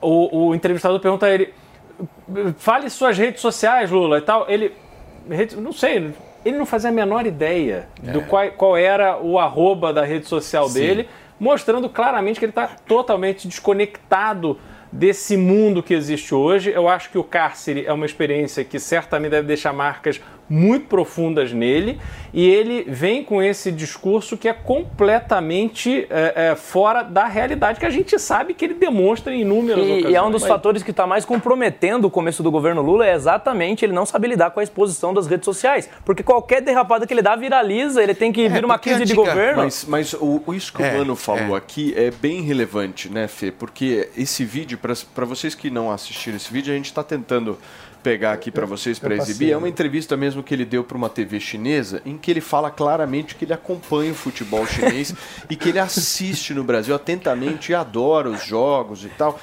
o, 0.00 0.48
o 0.48 0.54
entrevistador 0.54 0.98
pergunta 1.00 1.26
a 1.26 1.30
ele, 1.30 1.52
fale 2.56 2.90
suas 2.90 3.16
redes 3.16 3.40
sociais, 3.40 3.90
Lula, 3.90 4.18
e 4.18 4.22
tal. 4.22 4.46
Ele, 4.48 4.72
não 5.56 5.72
sei, 5.72 6.12
ele 6.44 6.58
não 6.58 6.66
fazia 6.66 6.90
a 6.90 6.92
menor 6.92 7.26
ideia 7.26 7.88
do 8.02 8.22
qual, 8.22 8.48
qual 8.50 8.76
era 8.76 9.18
o 9.18 9.38
arroba 9.38 9.92
da 9.92 10.04
rede 10.04 10.26
social 10.26 10.68
Sim. 10.68 10.80
dele, 10.80 11.08
mostrando 11.38 11.88
claramente 11.88 12.38
que 12.38 12.44
ele 12.44 12.50
está 12.50 12.66
totalmente 12.66 13.48
desconectado 13.48 14.58
desse 14.90 15.36
mundo 15.36 15.82
que 15.82 15.92
existe 15.92 16.34
hoje. 16.34 16.70
Eu 16.70 16.88
acho 16.88 17.10
que 17.10 17.18
o 17.18 17.24
cárcere 17.24 17.84
é 17.84 17.92
uma 17.92 18.06
experiência 18.06 18.64
que 18.64 18.78
certamente 18.78 19.32
deve 19.32 19.48
deixar 19.48 19.72
marcas 19.72 20.20
muito 20.48 20.86
profundas 20.86 21.52
nele 21.52 21.98
e 22.32 22.46
ele 22.46 22.84
vem 22.88 23.24
com 23.24 23.42
esse 23.42 23.72
discurso 23.72 24.36
que 24.36 24.48
é 24.48 24.52
completamente 24.52 26.06
é, 26.10 26.50
é, 26.50 26.56
fora 26.56 27.02
da 27.02 27.26
realidade 27.26 27.78
que 27.80 27.86
a 27.86 27.90
gente 27.90 28.18
sabe 28.18 28.54
que 28.54 28.64
ele 28.64 28.74
demonstra 28.74 29.34
em 29.34 29.40
inúmeras 29.40 29.78
E, 29.86 29.90
ocasiões. 29.90 30.12
e 30.12 30.16
é 30.16 30.22
um 30.22 30.30
dos 30.30 30.42
Mas- 30.42 30.48
fatores 30.50 30.82
que 30.82 30.90
está 30.90 31.06
mais 31.06 31.24
comprometendo 31.24 32.04
o 32.06 32.10
começo 32.10 32.42
do 32.42 32.50
governo 32.50 32.82
Lula 32.82 33.06
é 33.06 33.14
exatamente 33.14 33.84
ele 33.84 33.92
não 33.92 34.04
saber 34.04 34.28
lidar 34.28 34.50
com 34.50 34.60
a 34.60 34.62
exposição 34.62 35.14
das 35.14 35.26
redes 35.26 35.44
sociais. 35.44 35.88
Porque 36.04 36.22
qualquer 36.22 36.60
derrapada 36.60 37.06
que 37.06 37.14
ele 37.14 37.22
dá 37.22 37.36
viraliza, 37.36 38.02
ele 38.02 38.14
tem 38.14 38.32
que 38.32 38.48
vir 38.48 38.64
uma 38.64 38.78
crise 38.78 39.04
de 39.04 39.14
governo. 39.14 39.62
Mas, 39.62 39.84
mas 39.86 40.12
o, 40.14 40.42
o 40.46 40.54
isso 40.54 40.72
que 40.72 40.82
É, 40.82 40.94
o 40.94 40.98
Mano 40.98 41.16
falou 41.16 41.56
aqui 41.56 41.94
é 41.96 42.10
bem 42.10 42.42
relevante, 42.42 43.08
né, 43.08 43.28
Fê? 43.28 43.50
Porque 43.50 44.08
esse 44.16 44.44
vídeo, 44.44 44.78
para 44.78 45.24
vocês 45.24 45.54
que 45.54 45.70
não 45.70 45.90
assistiram 45.90 46.36
esse 46.36 46.52
vídeo, 46.52 46.72
a 46.72 46.76
gente 46.76 46.86
está 46.86 47.02
tentando 47.02 47.58
pegar 48.04 48.32
aqui 48.32 48.50
para 48.50 48.66
vocês 48.66 48.98
para 48.98 49.16
exibir. 49.16 49.46
É 49.48 49.50
né? 49.52 49.56
uma 49.56 49.68
entrevista 49.68 50.14
mesmo 50.16 50.42
que 50.42 50.52
ele 50.54 50.66
deu 50.66 50.84
para 50.84 50.96
uma 50.96 51.08
TV 51.08 51.40
chinesa, 51.40 52.02
em 52.04 52.18
que 52.18 52.30
ele 52.30 52.42
fala 52.42 52.70
claramente 52.70 53.34
que 53.34 53.46
ele 53.46 53.54
acompanha 53.54 54.12
o 54.12 54.14
futebol 54.14 54.66
chinês 54.66 55.14
e 55.48 55.56
que 55.56 55.70
ele 55.70 55.78
assiste 55.78 56.52
no 56.52 56.62
Brasil 56.62 56.94
atentamente 56.94 57.72
e 57.72 57.74
adora 57.74 58.28
os 58.28 58.44
jogos 58.44 59.04
e 59.04 59.08
tal. 59.08 59.40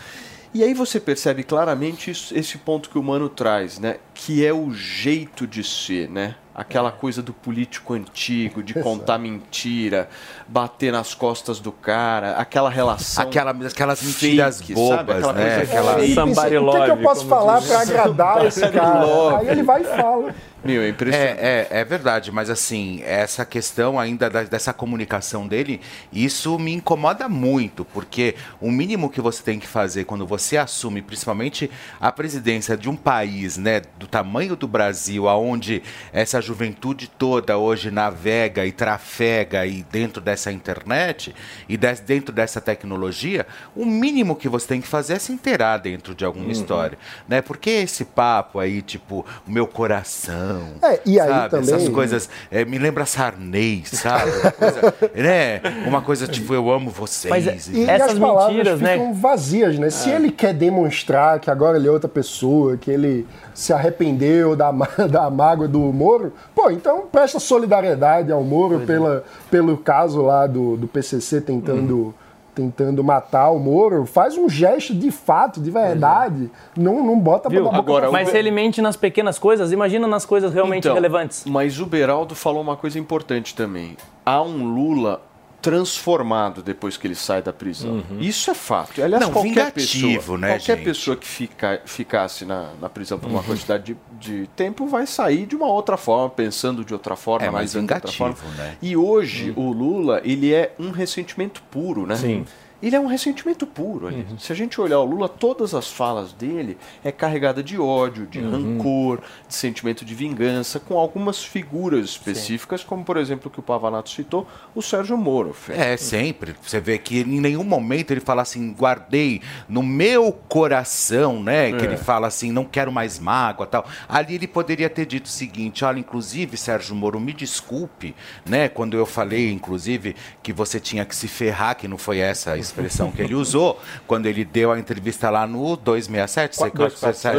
E 0.54 0.64
aí 0.64 0.74
você 0.74 1.00
percebe 1.00 1.44
claramente 1.44 2.12
isso- 2.12 2.38
esse 2.38 2.58
ponto 2.58 2.90
que 2.90 3.00
o 3.00 3.04
Mano 3.04 3.30
traz, 3.30 3.80
né? 3.80 3.98
Que 4.14 4.46
é 4.46 4.54
o 4.54 4.72
jeito 4.74 5.48
de 5.48 5.64
ser, 5.64 6.10
né? 6.10 6.36
Aquela 6.54 6.92
coisa 6.92 7.22
do 7.22 7.32
político 7.32 7.94
antigo, 7.94 8.62
de 8.62 8.74
contar 8.74 9.18
mentira, 9.18 10.10
bater 10.48 10.92
nas 10.92 11.14
costas 11.14 11.60
do 11.60 11.72
cara, 11.72 12.32
aquela 12.34 12.70
relação. 12.70 13.24
Aquela- 13.24 13.52
aquelas 13.52 14.02
mentiras 14.04 14.58
fake, 14.60 14.74
bobas, 14.74 14.98
sabe? 14.98 15.12
Aquela 15.14 15.34
né? 15.34 15.56
coisa 15.56 15.64
Aquela- 15.64 15.94
fake. 15.94 16.12
O 16.12 16.72
que, 16.72 16.78
é 16.78 16.86
que 16.86 16.92
eu 16.92 16.98
posso 16.98 17.26
falar 17.26 17.62
para 17.62 17.82
agradar 17.82 18.46
esse 18.46 18.68
cara? 18.70 19.38
Aí 19.40 19.48
ele 19.48 19.64
vai 19.64 19.82
e 19.82 19.86
fala. 19.86 20.36
Meu, 20.64 20.84
é 20.84 20.90
impressionante. 20.90 21.40
É, 21.40 21.68
é, 21.72 21.80
é 21.80 21.84
verdade, 21.86 22.32
mas 22.32 22.48
assim, 22.48 23.02
essa 23.04 23.44
questão 23.44 24.00
ainda 24.00 24.30
da- 24.30 24.44
dessa 24.44 24.72
comunicação 24.72 25.48
dele, 25.48 25.82
isso 26.14 26.60
me 26.60 26.72
incomoda 26.72 27.28
muito, 27.28 27.84
porque 27.84 28.36
o 28.60 28.70
mínimo 28.70 29.10
que 29.10 29.20
você 29.20 29.42
tem 29.42 29.58
que 29.58 29.66
fazer 29.66 30.04
quando 30.04 30.24
você 30.28 30.58
assume, 30.58 31.02
principalmente 31.02 31.72
a 32.00 32.12
presidência 32.12 32.78
de 32.78 32.88
um 32.88 32.96
país, 32.96 33.58
né, 33.58 33.82
do 33.98 34.06
tamanho 34.06 34.56
do 34.56 34.68
Brasil, 34.68 35.28
aonde 35.28 35.82
essa 36.14 36.40
juventude 36.42 37.08
toda 37.08 37.58
hoje 37.58 37.90
navega 37.92 38.66
e 38.66 38.72
trafega 38.72 39.66
e 39.66 39.84
dentro 39.92 40.22
dessa 40.22 40.52
internet 40.52 41.34
e 41.70 41.78
des- 41.78 42.00
dentro 42.00 42.34
dessa 42.34 42.60
tecnologia, 42.60 43.46
o 43.76 43.86
mínimo 43.86 44.36
que 44.36 44.50
você 44.50 44.68
tem 44.68 44.82
que 44.82 44.88
fazer 44.88 45.14
é 45.14 45.20
se 45.20 45.32
inteirar 45.32 45.78
dentro 45.78 46.14
de 46.16 46.26
alguma 46.26 46.46
Uhum. 46.46 46.52
história, 46.52 46.98
né? 47.28 47.42
Porque 47.42 47.70
esse 47.70 48.04
papo 48.06 48.60
aí, 48.60 48.82
tipo, 48.82 49.26
o 49.48 49.52
meu 49.52 49.68
coração, 49.68 50.74
É, 50.82 51.00
e 51.06 51.20
aí 51.20 51.28
sabe? 51.30 51.50
também- 51.52 51.76
Essas 51.76 51.90
coisas, 51.90 52.30
é, 52.50 52.66
me 52.66 52.78
lembra 52.78 53.06
Sarney, 53.06 53.84
sabe? 53.86 54.32
Uma 54.32 54.52
coisa, 54.52 54.82
né? 55.16 55.62
Uma 55.88 56.02
coisa 56.02 56.28
tipo, 56.28 56.54
eu 56.54 56.72
amo 56.72 56.90
vocês. 56.90 57.68
E, 57.68 57.84
e 57.84 57.90
as 57.90 58.18
palavras 58.18 58.82
né? 58.82 58.94
ficam 58.94 59.14
vazias, 59.14 59.78
né? 59.78 59.90
Se 59.90 60.10
É. 60.12 60.16
ele 60.16 60.32
quer 60.32 60.54
demonstrar 60.54 61.40
que 61.40 61.50
agora 61.52 61.78
ele 61.78 61.88
é 61.88 61.92
outra 61.92 62.10
pessoa, 62.10 62.78
que 62.78 62.90
ele 62.90 63.26
se 63.54 63.74
arrependeu 63.74 64.56
da, 64.56 64.72
da 65.10 65.30
mágoa 65.30 65.68
do 65.68 65.80
Moro, 65.80 66.34
pô, 66.56 66.70
então 66.70 67.04
presta 67.12 67.40
solidariedade 67.40 68.32
ao 68.32 68.44
Moro 68.44 68.82
pela, 68.82 69.24
pelo 69.50 69.78
caso 69.78 70.22
lá 70.22 70.48
do, 70.48 70.78
do 70.78 70.88
PCC 70.88 71.42
tentando... 71.42 72.14
Tentando 72.54 73.02
matar 73.02 73.50
o 73.50 73.58
Moro, 73.58 74.06
faz 74.06 74.36
um 74.38 74.50
gesto 74.50 74.94
de 74.94 75.10
fato, 75.10 75.62
de 75.62 75.72
verdade. 75.72 76.52
Não, 76.76 77.02
não 77.02 77.18
bota 77.18 77.48
Viu? 77.48 77.64
pra 77.64 77.82
boca 77.82 78.02
pra 78.02 78.12
Mas 78.12 78.24
fora. 78.24 78.32
se 78.32 78.38
ele 78.38 78.52
mente 78.52 78.82
nas 78.82 78.98
pequenas 78.98 79.40
coisas, 79.40 79.72
imagina 79.72 80.06
nas 80.06 80.26
coisas 80.26 80.54
realmente 80.54 80.84
Então, 80.84 80.94
relevantes. 80.94 81.46
Mas 81.46 81.80
o 81.80 81.86
Beraldo 81.86 82.36
falou 82.36 82.62
uma 82.62 82.76
coisa 82.76 83.00
importante 83.00 83.56
também. 83.56 83.96
Há 84.26 84.42
um 84.42 84.66
Lula 84.66 85.22
transformado 85.62 86.62
depois 86.64 86.98
que 86.98 87.08
ele 87.08 87.16
sai 87.16 87.42
da 87.42 87.54
prisão. 87.54 88.04
Isso 88.20 88.50
é 88.50 88.54
fato. 88.56 89.02
Aliás, 89.04 89.24
Não, 89.24 89.32
qualquer 89.32 89.50
vingativo, 89.50 90.18
pessoa, 90.20 90.38
né, 90.38 90.48
qualquer 90.50 90.76
gente? 90.78 90.86
pessoa 90.86 91.16
que 91.18 91.28
fica, 91.28 91.82
ficasse 91.86 92.46
na, 92.46 92.72
na 92.82 92.90
prisão 92.90 93.20
por 93.20 93.30
uma 93.30 93.40
Uhum. 93.40 93.46
quantidade 93.46 93.96
de, 94.20 94.42
de 94.42 94.48
tempo 94.56 94.88
vai 94.88 95.06
sair 95.08 95.46
de 95.46 95.56
uma 95.56 95.68
outra 95.68 95.98
forma, 95.98 96.30
pensando 96.30 96.84
de 96.84 96.94
outra 96.94 97.16
forma, 97.16 97.46
É, 97.46 97.50
analisando 97.50 97.88
de 97.88 97.94
outra 97.94 98.12
vingativo, 98.12 98.36
forma. 98.48 98.56
né? 98.64 98.78
E 98.82 98.96
hoje 98.98 99.54
o 99.56 99.72
Lula 99.72 100.22
ele 100.24 100.54
é 100.54 100.74
um 100.80 100.92
ressentimento 100.92 101.62
puro, 101.72 102.06
né? 102.06 102.16
Sim. 102.16 102.46
Ele 102.82 102.96
é 102.96 103.00
um 103.00 103.06
ressentimento 103.06 103.68
puro 103.68 104.08
ali. 104.08 104.26
Se 104.40 104.52
a 104.52 104.56
gente 104.56 104.82
olhar 104.82 105.00
o 105.00 105.06
Lula, 105.06 105.30
todas 105.30 105.76
as 105.76 105.88
falas 105.92 106.34
dele 106.34 106.78
é 107.04 107.12
carregada 107.12 107.62
de 107.62 107.80
ódio, 107.80 108.26
de 108.26 108.40
rancor, 108.40 109.20
de 109.48 109.54
sentimento 109.54 110.04
de 110.04 110.16
vingança, 110.16 110.80
com 110.80 110.98
algumas 110.98 111.44
figuras 111.44 112.06
específicas, 112.06 112.84
como 112.84 113.04
por 113.04 113.18
exemplo 113.18 113.50
o 113.50 113.52
que 113.52 113.60
o 113.60 113.64
Pavanato 113.64 114.10
citou, 114.10 114.48
o 114.74 114.82
Sérgio 114.82 115.18
Moro. 115.18 115.56
É, 115.70 115.96
sempre. 115.96 116.56
Você 116.62 116.80
vê 116.80 116.98
que 116.98 117.20
em 117.20 117.40
nenhum 117.40 117.64
momento 117.64 118.12
ele 118.12 118.20
fala 118.20 118.42
assim, 118.42 118.74
guardei 118.74 119.42
no 119.70 119.84
meu 119.84 120.32
coração, 120.32 121.42
né? 121.44 121.72
Que 121.72 121.84
É. 121.86 121.88
ele 121.88 121.98
fala 121.98 122.28
assim, 122.28 122.52
não 122.52 122.66
quero 122.66 122.92
mais 122.92 123.20
mágoa 123.20 123.68
tal. 123.68 123.86
Ali 124.10 124.36
ele 124.36 124.48
poderia 124.48 124.90
ter 124.90 125.06
dito 125.06 125.26
o 125.26 125.30
seguinte, 125.30 125.86
olha, 125.86 126.00
inclusive, 126.00 126.58
Sérgio 126.58 126.96
Moro, 126.96 127.20
me 127.20 127.34
desculpe, 127.34 128.16
né? 128.46 128.68
Quando 128.70 128.98
eu 128.98 129.06
falei, 129.06 129.52
inclusive, 129.52 130.16
que 130.42 130.52
você 130.52 130.80
tinha 130.80 131.06
que 131.06 131.16
se 131.16 131.28
ferrar, 131.28 131.76
que 131.76 131.88
não 131.88 131.98
foi 131.98 132.20
essa 132.20 132.54
a 132.54 132.58
expressão 132.72 133.12
que 133.12 133.22
ele 133.22 133.36
usou, 133.36 133.80
quando 134.08 134.26
ele 134.26 134.44
deu 134.46 134.72
a 134.72 134.80
entrevista 134.80 135.30
lá 135.30 135.46
no 135.46 135.76
267, 135.76 136.56
sei 136.56 136.70
que- 136.72 136.78
247. 136.78 137.36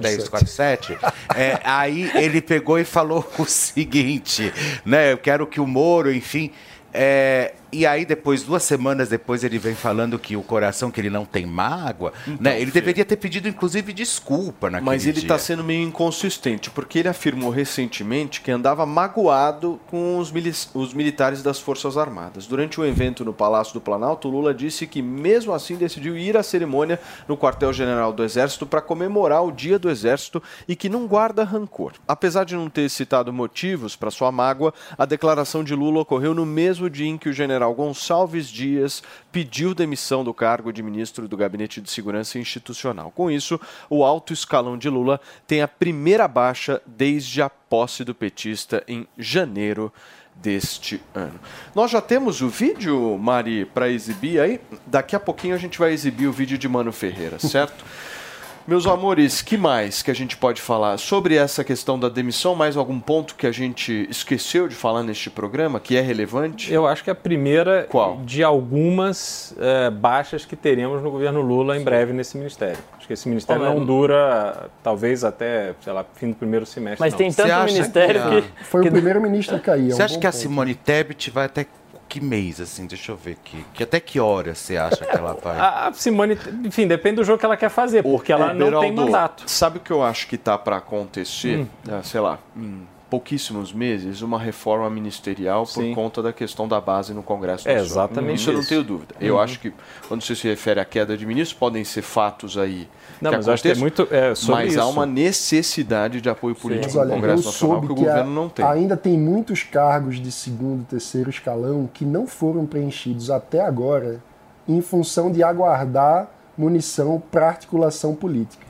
247, 0.00 0.98
é, 1.34 1.60
aí 1.64 2.10
ele 2.14 2.40
pegou 2.40 2.78
e 2.78 2.84
falou 2.84 3.26
o 3.38 3.44
seguinte, 3.44 4.52
né? 4.84 5.12
Eu 5.12 5.18
quero 5.18 5.46
que 5.46 5.60
o 5.60 5.66
Moro, 5.66 6.12
enfim. 6.12 6.50
é, 6.92 7.54
e 7.80 7.86
aí 7.86 8.04
depois, 8.04 8.42
duas 8.42 8.62
semanas 8.62 9.08
depois, 9.08 9.44
ele 9.44 9.58
vem 9.58 9.74
falando 9.74 10.18
que 10.18 10.36
o 10.36 10.42
coração, 10.42 10.90
que 10.90 11.00
ele 11.00 11.10
não 11.10 11.24
tem 11.24 11.44
mágoa, 11.46 12.12
né? 12.40 12.60
Ele 12.60 12.70
Fê. 12.70 12.80
deveria 12.80 13.04
ter 13.04 13.16
pedido, 13.16 13.48
inclusive, 13.48 13.92
desculpa 13.92 14.70
naquele 14.70 14.90
Mas 14.90 15.06
ele 15.06 15.18
está 15.18 15.38
sendo 15.38 15.64
meio 15.64 15.82
inconsistente, 15.86 16.70
porque 16.70 16.98
ele 16.98 17.08
afirmou 17.08 17.50
recentemente 17.50 18.40
que 18.40 18.50
andava 18.50 18.84
magoado 18.84 19.80
com 19.86 20.18
os, 20.18 20.30
mili- 20.30 20.54
os 20.74 20.92
militares 20.92 21.42
das 21.42 21.58
Forças 21.58 21.96
Armadas. 21.96 22.46
Durante 22.46 22.80
um 22.80 22.84
evento 22.84 23.24
no 23.24 23.32
Palácio 23.32 23.72
do 23.72 23.80
Planalto, 23.80 24.28
Lula 24.28 24.52
disse 24.52 24.86
que, 24.86 25.00
mesmo 25.00 25.52
assim, 25.52 25.76
decidiu 25.76 26.16
ir 26.16 26.36
à 26.36 26.42
cerimônia 26.42 27.00
no 27.26 27.36
quartel-general 27.36 28.12
do 28.12 28.22
Exército 28.22 28.66
para 28.66 28.80
comemorar 28.82 29.42
o 29.44 29.52
Dia 29.52 29.78
do 29.78 29.88
Exército 29.88 30.42
e 30.68 30.76
que 30.76 30.88
não 30.88 31.06
guarda 31.06 31.44
rancor. 31.44 31.92
Apesar 32.06 32.44
de 32.44 32.54
não 32.54 32.68
ter 32.68 32.88
citado 32.90 33.32
motivos 33.32 33.96
para 33.96 34.10
sua 34.10 34.30
mágoa, 34.30 34.74
a 34.98 35.04
declaração 35.06 35.64
de 35.64 35.74
Lula 35.74 36.00
ocorreu 36.00 36.34
no 36.34 36.44
mesmo 36.44 36.90
dia 36.90 37.06
em 37.06 37.16
que 37.16 37.28
o 37.28 37.32
general 37.32 37.63
Gonçalves 37.72 38.48
Dias 38.48 39.00
pediu 39.30 39.74
demissão 39.74 40.24
do 40.24 40.34
cargo 40.34 40.72
de 40.72 40.82
ministro 40.82 41.28
do 41.28 41.36
Gabinete 41.36 41.80
de 41.80 41.88
Segurança 41.88 42.36
Institucional. 42.36 43.12
Com 43.12 43.30
isso, 43.30 43.60
o 43.88 44.04
alto 44.04 44.32
escalão 44.32 44.76
de 44.76 44.88
Lula 44.88 45.20
tem 45.46 45.62
a 45.62 45.68
primeira 45.68 46.26
baixa 46.26 46.82
desde 46.84 47.40
a 47.40 47.48
posse 47.48 48.02
do 48.02 48.14
petista 48.14 48.82
em 48.88 49.06
janeiro 49.16 49.92
deste 50.34 51.00
ano. 51.14 51.38
Nós 51.74 51.90
já 51.90 52.00
temos 52.00 52.42
o 52.42 52.48
vídeo, 52.48 53.16
Mari, 53.18 53.64
para 53.64 53.88
exibir 53.88 54.40
aí. 54.40 54.60
Daqui 54.86 55.14
a 55.14 55.20
pouquinho 55.20 55.54
a 55.54 55.58
gente 55.58 55.78
vai 55.78 55.92
exibir 55.92 56.26
o 56.26 56.32
vídeo 56.32 56.58
de 56.58 56.68
Mano 56.68 56.92
Ferreira, 56.92 57.38
certo? 57.38 57.84
Meus 58.66 58.86
amores, 58.86 59.42
que 59.42 59.58
mais 59.58 60.00
que 60.00 60.10
a 60.10 60.14
gente 60.14 60.38
pode 60.38 60.62
falar 60.62 60.96
sobre 60.96 61.36
essa 61.36 61.62
questão 61.62 61.98
da 61.98 62.08
demissão? 62.08 62.54
Mais 62.54 62.78
algum 62.78 62.98
ponto 62.98 63.34
que 63.34 63.46
a 63.46 63.52
gente 63.52 64.06
esqueceu 64.08 64.66
de 64.66 64.74
falar 64.74 65.02
neste 65.02 65.28
programa 65.28 65.78
que 65.78 65.94
é 65.98 66.00
relevante? 66.00 66.72
Eu 66.72 66.86
acho 66.86 67.04
que 67.04 67.10
a 67.10 67.14
primeira 67.14 67.86
Qual? 67.90 68.16
de 68.24 68.42
algumas 68.42 69.54
eh, 69.60 69.90
baixas 69.90 70.46
que 70.46 70.56
teremos 70.56 71.02
no 71.02 71.10
governo 71.10 71.42
Lula 71.42 71.76
em 71.76 71.84
breve 71.84 72.14
nesse 72.14 72.38
ministério. 72.38 72.78
Acho 72.96 73.06
que 73.06 73.12
esse 73.12 73.28
ministério 73.28 73.60
Olha, 73.62 73.74
não 73.74 73.84
dura, 73.84 74.70
talvez 74.82 75.24
até, 75.24 75.74
sei 75.82 75.92
lá, 75.92 76.02
fim 76.14 76.30
do 76.30 76.36
primeiro 76.36 76.64
semestre. 76.64 77.00
Mas 77.00 77.12
não. 77.12 77.18
tem 77.18 77.30
tanto 77.30 77.46
Você 77.48 77.52
acha 77.52 77.72
ministério 77.74 78.22
que 78.22 78.36
a- 78.38 78.40
que. 78.40 78.64
Foi 78.64 78.80
o 78.80 78.90
primeiro 78.90 79.20
ministro 79.20 79.56
a 79.56 79.60
cair. 79.60 79.90
é 79.90 79.92
um 79.92 79.96
Você 79.96 80.02
acha 80.04 80.14
bom 80.14 80.20
que 80.20 80.26
a 80.26 80.30
ponto. 80.32 80.40
Simone 80.40 80.74
Tebet 80.74 81.30
vai 81.30 81.44
até 81.44 81.66
que 82.14 82.20
mês, 82.20 82.60
assim? 82.60 82.86
Deixa 82.86 83.10
eu 83.10 83.16
ver 83.16 83.32
aqui. 83.32 83.64
Que 83.74 83.82
até 83.82 83.98
que 83.98 84.20
hora 84.20 84.54
você 84.54 84.76
acha 84.76 85.04
que 85.04 85.16
ela 85.16 85.34
vai? 85.42 85.58
A 85.58 85.88
a 85.88 85.92
Simone, 85.92 86.38
enfim, 86.64 86.86
depende 86.86 87.16
do 87.16 87.24
jogo 87.24 87.38
que 87.40 87.44
ela 87.44 87.56
quer 87.56 87.68
fazer, 87.70 88.02
porque 88.04 88.32
ela 88.32 88.52
Ô, 88.52 88.54
não 88.54 88.80
tem 88.80 88.92
mandato. 88.92 89.42
Sabe 89.50 89.78
o 89.78 89.80
que 89.80 89.90
eu 89.90 90.02
acho 90.02 90.28
que 90.28 90.38
tá 90.38 90.56
para 90.56 90.76
acontecer? 90.76 91.58
Hum. 91.60 91.66
Ah, 91.90 92.02
sei 92.04 92.20
lá, 92.20 92.38
em 92.56 92.86
pouquíssimos 93.10 93.72
meses, 93.72 94.22
uma 94.22 94.38
reforma 94.38 94.88
ministerial 94.90 95.64
por 95.64 95.82
Sim. 95.82 95.94
conta 95.94 96.22
da 96.22 96.32
questão 96.32 96.66
da 96.68 96.80
base 96.80 97.12
no 97.14 97.22
Congresso 97.22 97.68
É, 97.68 97.74
exatamente 97.74 98.40
Isso 98.40 98.50
eu 98.50 98.54
não 98.54 98.60
isso. 98.60 98.68
tenho 98.68 98.82
dúvida. 98.82 99.14
Eu 99.20 99.34
Uhum. 99.34 99.40
acho 99.40 99.58
que 99.60 99.72
quando 100.08 100.22
você 100.22 100.34
se 100.34 100.48
refere 100.48 100.80
à 100.80 100.84
queda 100.84 101.16
de 101.16 101.24
ministros, 101.26 101.58
podem 101.58 101.84
ser 101.84 102.02
fatos 102.02 102.56
aí 102.58 102.88
Não, 103.20 103.30
que 103.30 103.36
mas 103.36 103.46
eu 103.46 103.52
acho 103.52 103.62
que 103.62 103.68
é 103.70 103.74
muito 103.74 104.08
é, 104.10 104.34
sobre 104.34 104.64
mas 104.64 104.76
há 104.76 104.80
isso. 104.80 104.90
uma 104.90 105.06
necessidade 105.06 106.20
de 106.20 106.28
apoio 106.28 106.54
político 106.54 106.86
Mas 106.86 106.96
olha, 106.96 107.08
no 107.08 107.14
Congresso 107.14 107.44
Nacional 107.44 107.76
soube 107.76 107.86
que 107.86 107.92
o 107.92 107.96
governo 107.96 108.30
não 108.30 108.48
tem. 108.48 108.64
ainda 108.64 108.96
tem 108.96 109.18
muitos 109.18 109.62
cargos 109.62 110.16
de 110.16 110.30
segundo, 110.32 110.84
terceiro 110.84 111.30
escalão 111.30 111.88
que 111.92 112.04
não 112.04 112.26
foram 112.26 112.66
preenchidos 112.66 113.30
até 113.30 113.60
agora 113.60 114.20
em 114.68 114.80
função 114.80 115.30
de 115.30 115.42
aguardar 115.42 116.28
munição 116.56 117.22
para 117.30 117.48
articulação 117.48 118.14
política. 118.14 118.66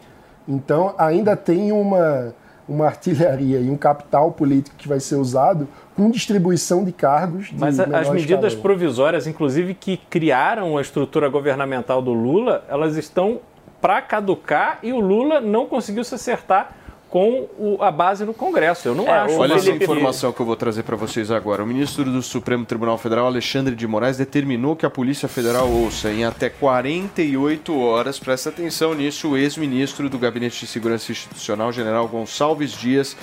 Então 0.48 0.94
ainda 0.98 1.36
tem 1.36 1.72
uma 1.72 2.34
uma 2.68 2.86
artilharia 2.86 3.60
e 3.60 3.70
um 3.70 3.76
capital 3.76 4.32
político 4.32 4.76
que 4.76 4.88
vai 4.88 4.98
ser 4.98 5.16
usado 5.16 5.68
com 5.94 6.10
distribuição 6.10 6.84
de 6.84 6.92
cargos. 6.92 7.48
De 7.48 7.58
Mas 7.58 7.78
as 7.78 8.08
medidas 8.08 8.52
escalão. 8.52 8.62
provisórias, 8.62 9.26
inclusive 9.26 9.74
que 9.74 9.96
criaram 9.96 10.76
a 10.76 10.80
estrutura 10.80 11.28
governamental 11.28 12.00
do 12.00 12.12
Lula, 12.12 12.64
elas 12.68 12.96
estão 12.96 13.40
para 13.84 14.00
caducar 14.00 14.78
e 14.82 14.94
o 14.94 14.98
Lula 14.98 15.42
não 15.42 15.66
conseguiu 15.66 16.02
se 16.04 16.14
acertar 16.14 16.74
com 17.10 17.46
o- 17.58 17.76
a 17.82 17.90
base 17.90 18.24
no 18.24 18.32
Congresso. 18.32 18.88
Eu 18.88 18.94
não 18.94 19.12
acho. 19.12 19.36
Olha 19.36 19.52
essa 19.56 19.66
Felipe, 19.66 19.84
informação 19.84 20.32
que 20.32 20.40
eu 20.40 20.46
vou 20.46 20.56
trazer 20.56 20.82
para 20.84 20.96
vocês 20.96 21.30
agora. 21.30 21.62
O 21.62 21.66
ministro 21.66 22.02
do 22.02 22.22
Supremo 22.22 22.64
Tribunal 22.64 22.96
Federal, 22.96 23.26
Alexandre 23.26 23.76
de 23.76 23.86
Moraes, 23.86 24.16
determinou 24.16 24.74
que 24.74 24.86
a 24.86 24.90
Polícia 24.90 25.28
Federal 25.28 25.68
ouça 25.68 26.10
em 26.10 26.24
até 26.24 26.48
48 26.48 27.78
horas, 27.78 28.18
presta 28.18 28.48
atenção 28.48 28.94
nisso, 28.94 29.28
o 29.32 29.36
ex-ministro 29.36 30.08
do 30.08 30.18
Gabinete 30.18 30.60
de 30.60 30.66
Segurança 30.66 31.12
Institucional, 31.12 31.70
general 31.70 32.08
Gonçalves 32.08 32.72
Dias, 32.72 33.14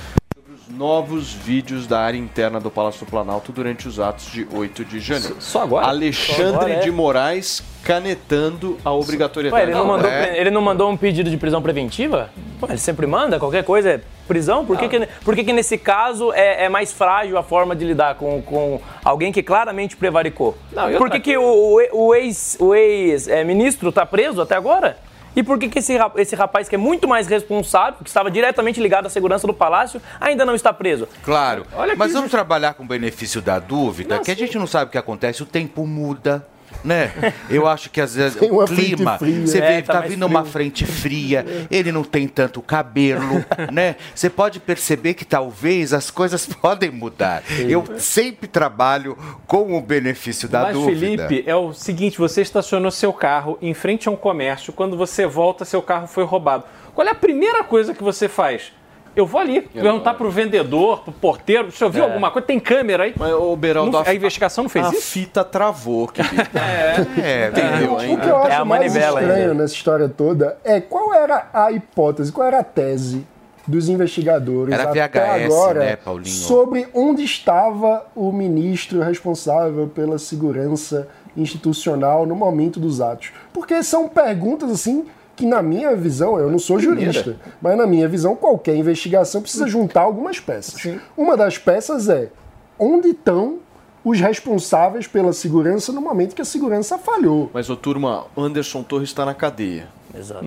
novos 0.71 1.33
vídeos 1.33 1.85
da 1.87 1.99
área 1.99 2.17
interna 2.17 2.59
do 2.59 2.71
Palácio 2.71 3.05
do 3.05 3.09
Planalto 3.09 3.51
durante 3.51 3.87
os 3.87 3.99
atos 3.99 4.25
de 4.31 4.47
8 4.51 4.85
de 4.85 4.99
janeiro. 4.99 5.35
Só 5.39 5.63
agora? 5.63 5.87
Alexandre 5.87 6.43
Só 6.43 6.55
agora, 6.57 6.73
é. 6.73 6.79
de 6.79 6.91
Moraes 6.91 7.63
canetando 7.83 8.77
a 8.85 8.91
obrigatoriedade. 8.91 9.63
Ué, 9.63 9.69
ele, 9.69 9.77
não 9.77 9.85
mandou, 9.85 10.09
é. 10.09 10.39
ele 10.39 10.51
não 10.51 10.61
mandou 10.61 10.89
um 10.89 10.97
pedido 10.97 11.29
de 11.29 11.37
prisão 11.37 11.61
preventiva? 11.61 12.29
Pô, 12.59 12.67
ele 12.67 12.77
sempre 12.77 13.07
manda, 13.07 13.39
qualquer 13.39 13.63
coisa 13.63 13.89
é 13.89 14.01
prisão? 14.27 14.65
Por 14.65 14.77
que, 14.77 14.87
que, 14.87 15.07
por 15.25 15.35
que, 15.35 15.43
que 15.43 15.51
nesse 15.51 15.77
caso 15.77 16.31
é, 16.31 16.65
é 16.65 16.69
mais 16.69 16.93
frágil 16.93 17.37
a 17.37 17.43
forma 17.43 17.75
de 17.75 17.83
lidar 17.83 18.15
com, 18.15 18.41
com 18.41 18.79
alguém 19.03 19.31
que 19.31 19.43
claramente 19.43 19.97
prevaricou? 19.97 20.55
Não, 20.71 20.91
e 20.91 20.97
por 20.97 21.09
que, 21.09 21.19
que 21.19 21.37
o, 21.37 21.79
o 21.91 22.15
ex- 22.15 22.57
o 22.59 22.73
ex-ministro 22.73 23.89
está 23.89 24.05
preso 24.05 24.41
até 24.41 24.55
agora? 24.55 24.97
E 25.35 25.41
por 25.41 25.57
que, 25.57 25.69
que 25.69 25.79
esse, 25.79 25.93
esse 26.17 26.35
rapaz, 26.35 26.67
que 26.67 26.75
é 26.75 26.77
muito 26.77 27.07
mais 27.07 27.27
responsável, 27.27 27.99
que 28.01 28.09
estava 28.09 28.29
diretamente 28.29 28.81
ligado 28.81 29.05
à 29.05 29.09
segurança 29.09 29.47
do 29.47 29.53
palácio, 29.53 30.01
ainda 30.19 30.45
não 30.45 30.55
está 30.55 30.73
preso? 30.73 31.07
Claro. 31.23 31.65
Olha 31.73 31.95
Mas 31.95 32.13
vamos 32.13 32.31
trabalhar 32.31 32.73
com 32.73 32.83
o 32.83 32.87
benefício 32.87 33.41
da 33.41 33.59
dúvida, 33.59 34.19
que 34.19 34.31
a 34.31 34.35
gente 34.35 34.57
não 34.57 34.67
sabe 34.67 34.89
o 34.89 34.91
que 34.91 34.97
acontece, 34.97 35.41
o 35.43 35.45
tempo 35.45 35.85
muda. 35.87 36.45
Né? 36.83 37.11
Eu 37.49 37.67
acho 37.67 37.89
que 37.89 38.01
às 38.01 38.15
vezes 38.15 38.39
Tem 38.39 38.49
o 38.49 38.55
uma 38.55 38.65
clima, 38.67 39.17
você 39.17 39.59
É, 39.59 39.75
vê, 39.75 39.81
tá 39.83 39.93
tá, 39.93 39.99
mais 39.99 40.11
vindo 40.11 40.25
uma 40.25 40.41
frio. 40.41 40.51
frente 40.51 40.85
fria, 40.85 41.45
ele 41.69 41.91
não 41.91 42.03
tem 42.03 42.27
tanto 42.27 42.61
cabelo, 42.61 43.45
né? 43.71 43.95
Você 44.15 44.29
pode 44.29 44.59
perceber 44.59 45.13
que 45.13 45.23
talvez 45.23 45.93
as 45.93 46.09
coisas 46.09 46.45
podem 46.61 46.89
mudar. 46.89 47.43
Eu 47.69 47.83
sempre 47.97 48.47
trabalho 48.47 49.17
com 49.45 49.77
o 49.77 49.81
benefício 49.81 50.49
da 50.49 50.63
Mas, 50.63 50.73
dúvida. 50.73 51.27
Felipe, 51.27 51.43
é 51.49 51.55
o 51.55 51.71
seguinte: 51.73 52.17
você 52.17 52.41
estacionou 52.41 52.89
seu 52.91 53.13
carro 53.13 53.57
em 53.61 53.73
frente 53.73 54.07
a 54.09 54.11
um 54.11 54.15
comércio, 54.15 54.73
quando 54.73 54.97
você 54.97 55.25
volta, 55.27 55.63
seu 55.65 55.81
carro 55.81 56.07
foi 56.07 56.23
roubado. 56.23 56.63
Qual 56.95 57.07
é 57.07 57.11
a 57.11 57.15
primeira 57.15 57.63
coisa 57.63 57.93
que 57.93 58.03
você 58.03 58.27
faz? 58.27 58.71
Eu 59.15 59.25
vou 59.25 59.41
ali, 59.41 59.61
perguntar 59.61 60.13
pro 60.13 60.29
vendedor, 60.31 61.01
pro 61.01 61.11
porteiro, 61.11 61.69
você 61.71 61.83
ouviu 61.83 62.03
É. 62.03 62.07
alguma 62.07 62.31
coisa? 62.31 62.47
Tem 62.47 62.59
câmera 62.59 63.03
aí? 63.03 63.13
Mas, 63.17 63.33
ô, 63.33 63.55
Beraldo, 63.55 63.91
Não- 63.91 63.99
a- 63.99 64.07
a 64.07 64.15
investigação 64.15 64.63
não 64.63 64.69
fez 64.69 64.85
a 64.85 64.89
isso? 64.91 65.01
fita 65.01 65.43
travou, 65.43 66.07
querido. 66.07 66.33
É, 67.21 67.49
entendeu, 67.49 67.99
hein? 68.01 68.15
O 68.15 68.19
que 68.19 68.27
eu 68.27 68.37
acho 68.37 68.49
É 68.51 68.55
a 68.55 68.65
mais 68.65 68.95
estranho 68.95 69.33
ainda. 69.33 69.53
nessa 69.53 69.73
história 69.73 70.07
toda 70.07 70.57
é 70.63 70.79
qual 70.79 71.13
era 71.13 71.49
a 71.53 71.71
hipótese, 71.71 72.31
qual 72.31 72.47
era 72.47 72.59
a 72.59 72.63
tese 72.63 73.25
dos 73.67 73.89
investigadores 73.89 74.73
Era 74.73 74.83
até 74.89 75.07
VHS, 75.07 75.45
agora 75.45 75.79
né, 75.81 75.95
Paulinho? 75.95 76.25
sobre 76.27 76.87
onde 76.93 77.23
estava 77.23 78.05
o 78.15 78.31
ministro 78.31 79.01
responsável 79.01 79.87
pela 79.87 80.17
segurança 80.17 81.07
institucional 81.37 82.25
no 82.25 82.35
momento 82.35 82.79
dos 82.79 83.01
atos. 83.01 83.31
Porque 83.53 83.83
são 83.83 84.07
perguntas 84.07 84.71
assim 84.71 85.05
que 85.41 85.45
na 85.47 85.63
minha 85.63 85.95
visão, 85.95 86.37
eu 86.37 86.51
não 86.51 86.59
sou 86.59 86.77
jurista, 86.77 87.35
mas 87.59 87.75
na 87.75 87.87
minha 87.87 88.07
visão 88.07 88.35
qualquer 88.35 88.75
investigação 88.75 89.41
precisa 89.41 89.67
juntar 89.67 90.01
algumas 90.01 90.39
peças. 90.39 90.99
Uma 91.17 91.35
das 91.35 91.57
peças 91.57 92.07
é 92.07 92.29
onde 92.77 93.07
estão 93.07 93.57
os 94.05 94.19
responsáveis 94.19 95.07
pela 95.07 95.33
segurança 95.33 95.91
no 95.91 95.99
momento 95.99 96.35
que 96.35 96.43
a 96.43 96.45
segurança 96.45 96.95
falhou. 96.99 97.49
Mas, 97.51 97.71
ô 97.71 97.75
turma, 97.75 98.27
Anderson 98.37 98.83
Torres 98.83 99.09
está 99.09 99.25
na 99.25 99.33
cadeia. 99.33 99.87
Exato. 100.15 100.45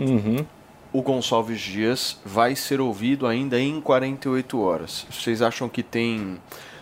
O 0.93 1.03
Gonçalves 1.03 1.61
Dias 1.61 2.17
vai 2.25 2.55
ser 2.55 2.81
ouvido 2.81 3.27
ainda 3.27 3.59
em 3.59 3.81
48 3.81 4.61
horas. 4.61 5.07
Vocês 5.11 5.43
acham 5.43 5.69
que 5.69 5.83
tem 5.83 6.39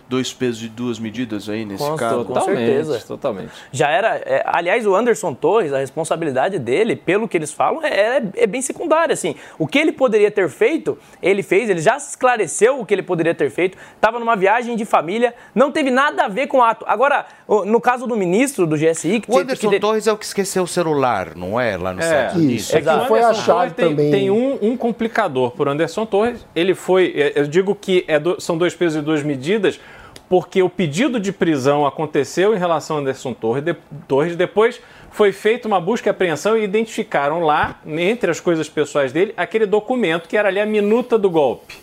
dois 0.08 0.32
pesos 0.32 0.62
e 0.62 0.68
duas 0.68 0.98
medidas 0.98 1.48
aí 1.48 1.64
nesse 1.64 1.82
Com 1.82 1.96
caso? 1.96 2.24
com 2.24 2.40
certeza. 2.40 2.98
Totalmente. 3.06 3.50
Já 3.72 3.88
era. 3.90 4.16
é, 4.16 4.42
aliás, 4.46 4.86
o 4.86 4.94
Anderson 4.94 5.32
Torres, 5.34 5.72
a 5.72 5.78
responsabilidade 5.78 6.58
dele, 6.58 6.94
pelo 6.96 7.26
que 7.26 7.36
eles 7.36 7.52
falam, 7.52 7.82
é, 7.82 8.18
é- 8.18 8.22
é 8.36 8.46
bem 8.46 8.60
secundária. 8.62 9.12
Assim. 9.14 9.34
O 9.58 9.66
que 9.66 9.78
ele 9.78 9.92
poderia 9.92 10.30
ter 10.30 10.48
feito, 10.48 10.98
ele 11.22 11.42
fez, 11.42 11.70
ele 11.70 11.80
já 11.80 11.96
esclareceu 11.96 12.78
o 12.80 12.86
que 12.86 12.94
ele 12.94 13.02
poderia 13.02 13.34
ter 13.34 13.50
feito. 13.50 13.76
Estava 13.94 14.18
numa 14.18 14.36
viagem 14.36 14.76
de 14.76 14.84
família, 14.84 15.34
não 15.54 15.70
teve 15.72 15.90
nada 15.90 16.24
a 16.24 16.28
ver 16.28 16.46
com 16.46 16.58
o 16.58 16.62
ato. 16.62 16.84
Agora, 16.88 17.26
no 17.66 17.80
caso 17.80 18.06
do 18.06 18.16
ministro 18.16 18.66
do 18.66 18.76
GSI, 18.76 19.20
que 19.20 19.30
O 19.30 19.38
Anderson 19.38 19.68
que 19.68 19.74
de- 19.76 19.80
Torres 19.80 20.06
é 20.06 20.12
o 20.12 20.16
que 20.18 20.24
esqueceu 20.24 20.62
o 20.64 20.68
celular, 20.68 21.34
não 21.34 21.58
é? 21.60 21.76
Lá 21.76 21.92
nos 21.92 22.04
É, 22.04 22.08
Estados 22.08 22.36
Unidos. 22.36 22.62
Isso. 22.62 22.76
É 22.76 22.80
que 22.80 22.84
foi 23.08 23.20
Anderson 23.22 23.40
achado 23.40 23.46
Torres 23.56 23.72
tem, 23.74 23.88
também. 23.90 24.10
tem 24.10 24.30
um, 24.30 24.58
um 24.62 24.76
complicador 24.76 25.50
por 25.52 25.68
Anderson 25.68 26.04
Torres. 26.06 26.46
Ele 26.54 26.74
foi, 26.74 27.12
é, 27.16 27.32
eu 27.40 27.46
digo 27.46 27.74
que 27.74 28.04
é 28.06 28.18
do- 28.18 28.40
são 28.40 28.58
dois 28.58 28.74
pesos 28.74 29.00
e 29.00 29.04
duas 29.04 29.22
medidas, 29.22 29.80
porque 30.32 30.62
o 30.62 30.68
pedido 30.70 31.20
de 31.20 31.30
prisão 31.30 31.86
aconteceu 31.86 32.54
em 32.54 32.58
relação 32.58 32.96
a 32.96 33.00
Anderson 33.00 33.34
Torres, 33.34 33.62
de- 33.62 33.76
Torres. 34.08 34.34
Depois 34.34 34.80
foi 35.10 35.30
feita 35.30 35.68
uma 35.68 35.78
busca 35.78 36.08
e 36.08 36.10
apreensão 36.10 36.56
e 36.56 36.64
identificaram 36.64 37.40
lá, 37.40 37.78
entre 37.86 38.30
as 38.30 38.40
coisas 38.40 38.66
pessoais 38.66 39.12
dele, 39.12 39.34
aquele 39.36 39.66
documento 39.66 40.26
que 40.26 40.34
era 40.34 40.48
ali 40.48 40.58
a 40.58 40.64
minuta 40.64 41.18
do 41.18 41.28
golpe. 41.28 41.76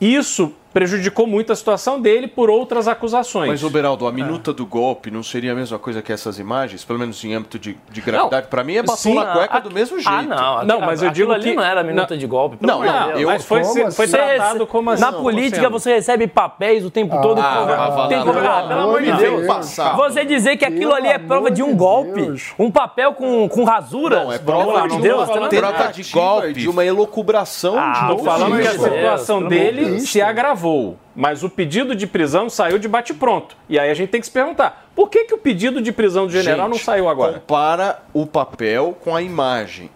Isso 0.00 0.52
prejudicou 0.72 1.26
muito 1.26 1.52
a 1.52 1.56
situação 1.56 2.00
dele 2.00 2.26
por 2.26 2.48
outras 2.50 2.88
acusações. 2.88 3.48
Mas, 3.50 3.64
ô 3.64 3.70
Beraldo, 3.70 4.06
a 4.06 4.12
minuta 4.12 4.52
do 4.52 4.64
golpe 4.66 5.10
não 5.10 5.22
seria 5.22 5.52
a 5.52 5.54
mesma 5.54 5.78
coisa 5.78 6.00
que 6.02 6.12
essas 6.12 6.38
imagens? 6.38 6.84
Pelo 6.84 6.98
menos 6.98 7.22
em 7.24 7.34
âmbito 7.34 7.58
de, 7.58 7.76
de 7.90 8.00
gravidade? 8.00 8.46
Pra 8.48 8.64
mim 8.64 8.76
é 8.76 8.82
batom 8.82 8.96
Sim, 8.96 9.14
na 9.14 9.26
cueca 9.26 9.56
a- 9.56 9.60
do 9.60 9.70
mesmo 9.70 9.98
jeito. 9.98 10.08
Ah, 10.10 10.22
não. 10.22 10.64
Não, 10.64 10.80
mas 10.80 11.02
eu 11.02 11.08
aquilo 11.10 11.26
digo 11.26 11.32
ali 11.32 11.50
que- 11.50 11.56
não 11.56 11.62
era 11.64 11.82
minuta 11.82 12.14
não. 12.14 12.18
de 12.18 12.26
golpe. 12.26 12.56
Não, 12.60 12.82
não, 12.82 13.10
eu- 13.12 13.28
mas 13.28 13.44
foi, 13.44 13.60
Como 13.62 13.92
foi 13.92 14.04
assim? 14.06 14.12
tratado 14.12 14.66
como 14.66 14.90
assim. 14.90 15.02
Na 15.02 15.12
política 15.12 15.68
você 15.68 15.94
recebe 15.94 16.26
papéis 16.26 16.84
o 16.84 16.90
tempo 16.90 17.20
todo. 17.20 17.40
Ah, 17.40 17.64
vai 17.64 17.76
falar, 17.76 18.08
tem 18.08 18.18
não. 18.18 18.26
como- 18.26 18.38
ah, 18.38 18.64
pelo 18.68 18.80
amor 18.80 19.02
de 19.02 19.12
Deus. 19.12 19.46
passar. 19.46 19.96
Você 19.96 20.24
dizer 20.24 20.56
que 20.56 20.64
aquilo 20.64 20.94
ali 20.94 21.08
é 21.08 21.18
prova 21.18 21.50
de 21.50 21.62
um 21.62 21.76
golpe, 21.76 22.22
Deus. 22.22 22.52
um 22.58 22.70
papel 22.70 23.12
com, 23.14 23.48
com 23.48 23.64
rasura. 23.64 24.24
Não, 24.24 24.32
é 24.32 24.38
prova 24.38 24.88
de 24.88 24.96
de 24.96 25.02
Deus. 25.02 25.28
Prova 25.28 25.48
de 25.92 26.10
golpe. 26.12 26.52
de 26.54 26.68
uma 26.68 26.84
elucubração 26.84 27.76
Ah, 27.78 28.08
Estou 28.10 28.24
falando 28.24 28.60
que 28.60 28.66
a. 28.66 28.70
Deus, 28.72 28.82
situação 28.82 29.46
dele 29.48 30.00
se 30.00 30.20
agravou, 30.20 30.61
mas 31.14 31.42
o 31.42 31.48
pedido 31.50 31.94
de 31.94 32.06
prisão 32.06 32.48
saiu 32.50 32.78
de 32.78 32.88
bate-pronto. 32.88 33.56
E 33.68 33.78
aí 33.78 33.90
a 33.90 33.94
gente 33.94 34.10
tem 34.10 34.20
que 34.20 34.26
se 34.26 34.32
perguntar, 34.32 34.90
por 34.94 35.08
que, 35.08 35.24
que 35.24 35.34
o 35.34 35.38
pedido 35.38 35.80
de 35.82 35.92
prisão 35.92 36.26
do 36.26 36.32
general 36.32 36.68
não 36.68 36.76
Gente, 36.76 36.84
saiu 36.84 37.08
agora? 37.08 37.34
Compara 37.34 38.02
o 38.12 38.26
papel 38.26 38.96
com 39.00 39.14
a 39.14 39.22
imagem. 39.22 39.90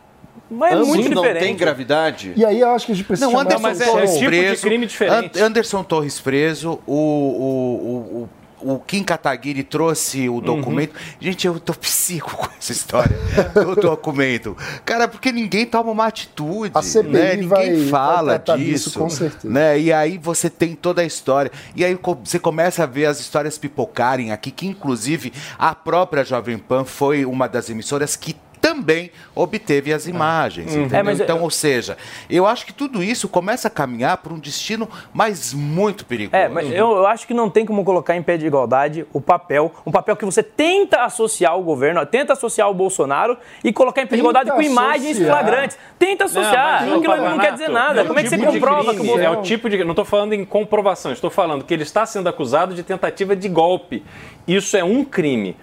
Mas 0.50 0.72
é 0.72 0.74
Ambos 0.76 0.88
muito 0.88 1.10
não 1.12 1.22
diferente. 1.22 1.42
tem 1.42 1.56
gravidade. 1.56 2.32
E 2.36 2.44
aí 2.44 2.60
eu 2.60 2.70
acho 2.70 2.86
que 2.86 2.92
a 2.92 2.94
gente 2.94 3.04
precisa 3.04 3.26
Não, 3.26 3.32
chamar 3.32 3.44
Anderson 3.46 3.62
mas 3.62 3.80
é- 3.80 3.84
Torres 3.86 4.10
é 4.10 4.18
tipo 4.18 4.30
de 4.30 4.38
preso. 4.38 4.62
crime 4.62 4.86
diferente. 4.86 5.38
An- 5.40 5.46
Anderson 5.46 5.82
Torres 5.82 6.20
preso, 6.20 6.78
o, 6.86 6.92
o, 6.94 6.96
o, 6.96 8.22
o 8.22 8.28
o 8.60 8.78
Kim 8.78 9.02
Kataguiri 9.02 9.62
trouxe 9.62 10.28
Uhum. 10.28 10.36
o 10.36 10.40
documento. 10.40 10.94
Gente, 11.20 11.46
eu 11.46 11.58
tô 11.60 11.74
psico 11.74 12.36
com 12.36 12.48
essa 12.58 12.72
história 12.72 13.16
do 13.54 13.74
documento. 13.76 14.56
Cara, 14.84 15.06
porque 15.08 15.30
ninguém 15.32 15.66
toma 15.66 15.90
uma 15.90 16.06
atitude. 16.06 16.72
A 16.74 16.82
CPI 16.82 17.12
né? 17.12 17.30
Ninguém 17.36 17.48
vai- 17.48 17.74
vai 17.76 17.88
fala 17.88 18.38
tratar 18.38 18.56
disso. 18.58 18.88
disso, 18.90 18.98
com 18.98 19.10
certeza. 19.10 19.48
Né? 19.52 19.78
E 19.80 19.92
aí 19.92 20.18
você 20.18 20.48
tem 20.48 20.74
toda 20.74 21.02
a 21.02 21.04
história. 21.04 21.50
E 21.74 21.84
aí 21.84 21.98
você 22.24 22.38
começa 22.38 22.82
a 22.82 22.86
ver 22.86 23.06
as 23.06 23.20
histórias 23.20 23.58
pipocarem 23.58 24.32
aqui, 24.32 24.50
que 24.50 24.66
inclusive 24.66 25.32
a 25.58 25.74
própria 25.74 26.24
Jovem 26.24 26.58
Pan 26.58 26.84
foi 26.84 27.24
uma 27.24 27.46
das 27.48 27.68
emissoras 27.70 28.16
que 28.16 28.34
também 28.76 29.10
obteve 29.34 29.92
as 29.92 30.06
imagens. 30.06 30.74
Uhum. 30.74 30.84
entendeu? 30.84 31.10
É, 31.10 31.12
é- 31.12 31.24
então, 31.24 31.42
ou 31.42 31.50
seja, 31.50 31.96
eu 32.28 32.46
acho 32.46 32.66
que 32.66 32.72
tudo 32.72 33.02
isso 33.02 33.28
começa 33.28 33.68
a 33.68 33.70
caminhar 33.70 34.18
para 34.18 34.32
um 34.32 34.38
destino, 34.38 34.88
mas 35.12 35.52
muito 35.54 36.04
perigoso. 36.04 36.36
É, 36.36 36.48
mas 36.48 36.66
eu, 36.70 36.96
eu 36.96 37.06
acho 37.06 37.26
que 37.26 37.34
não 37.34 37.48
tem 37.48 37.64
como 37.64 37.84
colocar 37.84 38.16
em 38.16 38.22
pé 38.22 38.36
de 38.36 38.46
igualdade 38.46 39.06
o 39.12 39.20
papel, 39.20 39.72
um 39.86 39.90
papel 39.90 40.16
que 40.16 40.24
você 40.24 40.42
tenta 40.42 41.04
associar 41.04 41.58
o 41.58 41.62
governo, 41.62 42.04
tenta 42.06 42.32
associar 42.32 42.70
o 42.70 42.74
Bolsonaro 42.74 43.36
e 43.64 43.72
colocar 43.72 44.02
em 44.02 44.06
pé 44.06 44.16
de 44.16 44.22
Tenta 44.22 44.30
igualdade 44.30 44.50
com 44.50 44.62
imagens 44.62 45.18
flagrantes. 45.18 45.78
Tenta 45.98 46.24
associar, 46.24 46.86
Não, 46.86 46.98
aquilo 46.98 47.16
não 47.16 47.38
quer 47.38 47.52
dizer 47.52 47.68
nada. 47.68 48.02
é 48.02 48.04
Como 48.04 48.18
é 48.18 48.22
que 48.22 48.28
você 48.28 48.38
tipo 48.38 48.50
de 48.50 48.60
comprova 48.60 48.94
que 48.94 49.00
o 49.00 49.04
governo... 49.04 49.34
É 49.34 49.38
o 49.38 49.42
tipo 49.42 49.68
de. 49.70 49.82
Não 49.84 49.90
estou 49.92 50.04
falando 50.04 50.32
em 50.32 50.44
comprovação, 50.44 51.12
estou 51.12 51.30
falando 51.30 51.64
que 51.64 51.72
ele 51.72 51.82
está 51.82 52.04
sendo 52.06 52.28
acusado 52.28 52.74
de 52.74 52.82
tentativa 52.82 53.34
de 53.34 53.48
golpe. 53.48 54.04
Isso 54.46 54.76
é 54.76 54.84
um 54.84 55.04
crime. 55.04 55.56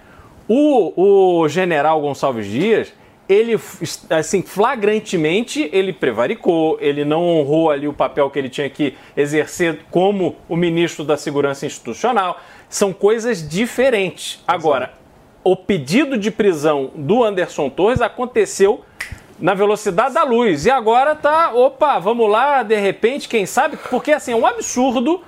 O, 0.48 1.40
o 1.42 1.48
general 1.48 2.00
Gonçalves 2.00 2.46
Dias, 2.46 2.92
ele, 3.34 3.60
assim, 4.10 4.42
flagrantemente, 4.42 5.68
ele 5.72 5.92
prevaricou, 5.92 6.78
ele 6.80 7.04
não 7.04 7.22
honrou 7.22 7.70
ali 7.70 7.88
o 7.88 7.92
papel 7.92 8.30
que 8.30 8.38
ele 8.38 8.48
tinha 8.48 8.70
que 8.70 8.94
exercer 9.16 9.80
como 9.90 10.36
o 10.48 10.56
ministro 10.56 11.04
da 11.04 11.16
Segurança 11.16 11.66
Institucional. 11.66 12.40
São 12.68 12.92
coisas 12.92 13.46
diferentes. 13.46 14.42
Agora, 14.46 14.94
o 15.42 15.56
pedido 15.56 16.16
de 16.16 16.30
prisão 16.30 16.90
do 16.94 17.22
Anderson 17.22 17.68
Torres 17.68 18.00
aconteceu 18.00 18.84
na 19.38 19.54
velocidade 19.54 20.14
da 20.14 20.22
luz. 20.22 20.64
E 20.66 20.70
agora 20.70 21.14
tá, 21.14 21.52
opa, 21.52 21.98
vamos 21.98 22.30
lá, 22.30 22.62
de 22.62 22.76
repente, 22.76 23.28
quem 23.28 23.46
sabe? 23.46 23.76
Porque 23.90 24.12
assim, 24.12 24.32
é 24.32 24.36
um 24.36 24.46
absurdo 24.46 25.20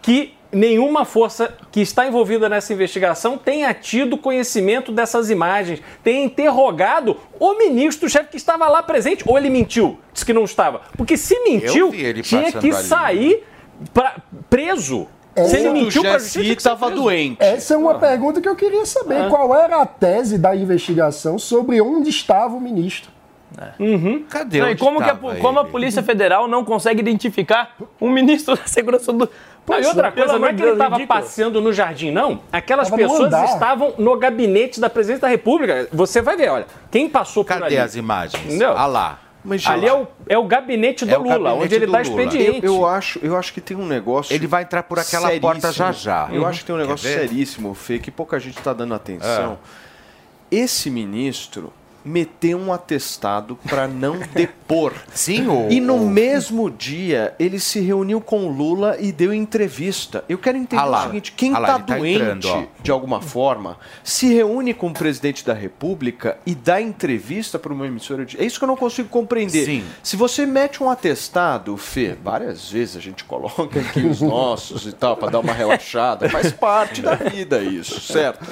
que 0.00 0.34
nenhuma 0.54 1.04
força 1.04 1.52
que 1.70 1.80
está 1.80 2.06
envolvida 2.06 2.48
nessa 2.48 2.72
investigação 2.72 3.36
tenha 3.36 3.72
tido 3.74 4.16
conhecimento 4.16 4.92
dessas 4.92 5.30
imagens, 5.30 5.82
tenha 6.02 6.24
interrogado 6.24 7.16
o 7.38 7.58
ministro-chefe 7.58 8.30
que 8.30 8.36
estava 8.36 8.68
lá 8.68 8.82
presente, 8.82 9.24
ou 9.26 9.36
ele 9.36 9.50
mentiu, 9.50 9.98
disse 10.12 10.24
que 10.24 10.32
não 10.32 10.44
estava. 10.44 10.82
Porque 10.96 11.16
se 11.16 11.38
mentiu, 11.40 11.90
tinha 12.22 12.52
que 12.52 12.70
ali. 12.70 12.72
sair 12.72 13.44
pra- 13.92 14.16
preso. 14.48 15.06
se 15.34 15.56
ele 15.56 15.70
mentiu 15.70 16.02
justiça, 16.02 16.40
tinha 16.40 16.54
que 16.56 16.62
ser 16.62 16.76
preso. 16.76 17.36
Essa 17.40 17.74
é 17.74 17.76
uma 17.76 17.98
pergunta 17.98 18.40
que 18.40 18.48
eu 18.48 18.54
queria 18.54 18.86
saber. 18.86 19.22
Ah. 19.22 19.28
Qual 19.28 19.54
era 19.54 19.82
a 19.82 19.86
tese 19.86 20.38
da 20.38 20.54
investigação 20.54 21.38
sobre 21.38 21.80
onde 21.80 22.08
estava 22.08 22.54
o 22.54 22.60
ministro? 22.60 23.13
Uhum. 23.78 24.24
Cadê 24.28 24.60
Não, 24.60 24.70
e 24.70 24.76
como, 24.76 25.02
que 25.02 25.08
a, 25.10 25.14
como 25.16 25.58
a 25.60 25.64
Polícia 25.64 26.02
Federal 26.02 26.48
não 26.48 26.64
consegue 26.64 27.00
identificar 27.00 27.76
um 28.00 28.10
ministro 28.10 28.56
da 28.58 28.66
segurança 28.66 29.12
do. 29.12 29.28
E 29.80 29.86
outra 29.86 30.12
coisa, 30.12 30.38
não 30.38 30.46
é 30.46 30.52
que 30.52 30.62
ele 30.62 30.72
estava 30.72 31.06
passeando 31.06 31.60
no 31.60 31.72
jardim, 31.72 32.10
não. 32.10 32.40
Aquelas 32.52 32.90
Tava 32.90 33.00
no 33.02 33.08
pessoas 33.08 33.28
andar. 33.28 33.44
estavam 33.46 33.94
no 33.96 34.14
gabinete 34.18 34.78
da 34.78 34.90
presidência 34.90 35.22
da 35.22 35.28
República. 35.28 35.88
Você 35.90 36.20
vai 36.20 36.36
ver, 36.36 36.50
olha, 36.50 36.66
quem 36.90 37.08
passou 37.08 37.44
por 37.44 37.52
ali. 37.52 37.62
Cadê 37.62 37.78
as 37.78 37.96
imagens? 37.96 38.44
Entendeu? 38.44 38.74
Ah 38.76 38.84
lá. 38.86 39.18
ali 39.66 39.86
é 39.86 39.92
o, 39.94 40.06
é 40.28 40.36
o 40.36 40.44
gabinete 40.44 41.06
do 41.06 41.10
É 41.14 41.16
o 41.18 41.22
Lula, 41.22 41.34
gabinete 41.38 41.64
onde 41.64 41.74
ele 41.76 41.86
Lula. 41.86 42.02
expediente. 42.02 42.66
Eu, 42.66 42.74
eu 42.74 42.86
acho, 42.86 43.18
eu 43.22 43.36
acho 43.38 43.54
que 43.54 43.60
tem 43.62 43.74
um 43.74 43.86
negócio. 43.86 44.34
Ele 44.34 44.46
vai 44.46 44.64
entrar 44.64 44.82
por 44.82 44.98
aquela 44.98 45.28
seríssimo. 45.28 45.40
porta 45.52 45.72
já 45.72 45.92
já. 45.92 46.28
Eu 46.30 46.42
Uhum. 46.42 46.46
acho 46.46 46.60
que 46.60 46.66
tem 46.66 46.74
um 46.74 46.78
negócio 46.78 47.08
seríssimo, 47.08 47.72
Fê, 47.72 47.98
que 47.98 48.10
pouca 48.10 48.38
gente 48.38 48.58
está 48.58 48.74
dando 48.74 48.92
atenção. 48.94 49.58
É. 50.50 50.56
Esse 50.56 50.90
ministro 50.90 51.72
meteu 52.04 52.58
um 52.58 52.72
atestado 52.72 53.58
para 53.68 53.86
não 53.88 54.18
depor. 54.34 54.92
Sim, 55.12 55.48
o- 55.48 55.68
E 55.70 55.80
no 55.80 55.98
mesmo 55.98 56.70
dia, 56.70 57.34
ele 57.38 57.58
se 57.58 57.80
reuniu 57.80 58.20
com 58.20 58.46
o 58.46 58.52
Lula 58.52 58.96
e 59.00 59.10
deu 59.12 59.32
entrevista. 59.32 60.24
Eu 60.28 60.38
quero 60.38 60.58
entender 60.58 60.82
Ah 60.82 60.84
lá. 60.84 61.00
o 61.00 61.06
seguinte: 61.06 61.32
quem 61.32 61.54
Ah 61.54 61.58
lá, 61.58 61.68
ele 61.74 61.84
tá 61.84 61.96
doente, 61.96 62.22
entrando, 62.22 62.68
de 62.82 62.90
alguma 62.90 63.20
forma, 63.20 63.78
se 64.02 64.32
reúne 64.32 64.74
com 64.74 64.88
o 64.88 64.92
presidente 64.92 65.44
da 65.44 65.54
República 65.54 66.36
e 66.46 66.54
dá 66.54 66.80
entrevista 66.80 67.58
para 67.58 67.72
uma 67.72 67.86
emissora 67.86 68.24
de. 68.26 68.40
É 68.40 68.44
isso 68.44 68.58
que 68.58 68.64
eu 68.64 68.68
não 68.68 68.76
consigo 68.76 69.08
compreender. 69.08 69.64
Sim. 69.64 69.84
Se 70.02 70.16
você 70.16 70.44
mete 70.46 70.82
um 70.82 70.90
atestado, 70.90 71.76
Fê, 71.76 72.16
várias 72.22 72.70
vezes 72.70 72.96
a 72.96 73.00
gente 73.00 73.24
coloca 73.24 73.80
aqui 73.80 74.00
os 74.00 74.20
nossos 74.22 74.86
e 74.86 74.92
tal, 74.92 75.16
para 75.16 75.30
dar 75.30 75.40
uma 75.40 75.52
relaxada, 75.52 76.28
faz 76.28 76.52
parte 76.52 77.00
da 77.02 77.14
vida 77.14 77.62
isso, 77.62 78.00
certo? 78.00 78.44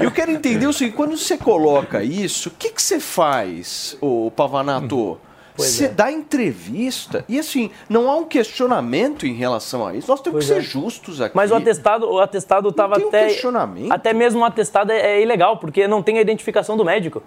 Eu 0.00 0.10
quero 0.10 0.30
entender 0.32 0.66
o 0.66 0.72
seguinte: 0.72 0.96
quando 0.96 1.16
você 1.16 1.36
coloca 1.36 2.02
isso, 2.02 2.48
o 2.48 2.52
que, 2.52 2.70
que 2.70 2.82
você 2.82 2.95
faz, 3.00 3.96
ô 4.00 4.30
Pavanato? 4.30 5.18
Pois 5.56 5.70
Você 5.70 5.86
é. 5.86 5.88
dá 5.88 6.12
entrevista 6.12 7.24
e 7.26 7.38
assim, 7.38 7.70
não 7.88 8.10
há 8.10 8.16
um 8.16 8.24
questionamento 8.24 9.26
em 9.26 9.32
relação 9.32 9.86
a 9.86 9.94
isso. 9.94 10.10
Nós 10.10 10.20
temos 10.20 10.44
Pois 10.44 10.46
que 10.46 10.52
ser 10.52 10.60
é. 10.60 10.62
justos 10.62 11.20
aqui. 11.20 11.34
Mas 11.34 11.50
o 11.50 11.54
atestado, 11.54 12.06
o 12.10 12.20
atestado 12.20 12.68
estava 12.68 12.96
tem 12.96 13.04
um 13.06 13.08
até. 13.08 13.26
questionamento. 13.28 13.90
Até 13.90 14.12
mesmo 14.12 14.40
o 14.40 14.44
atestado 14.44 14.92
é, 14.92 14.98
é 14.98 15.22
ilegal, 15.22 15.56
porque 15.56 15.88
não 15.88 16.02
tem 16.02 16.18
a 16.18 16.20
identificação 16.20 16.76
do 16.76 16.84
médico. 16.84 17.22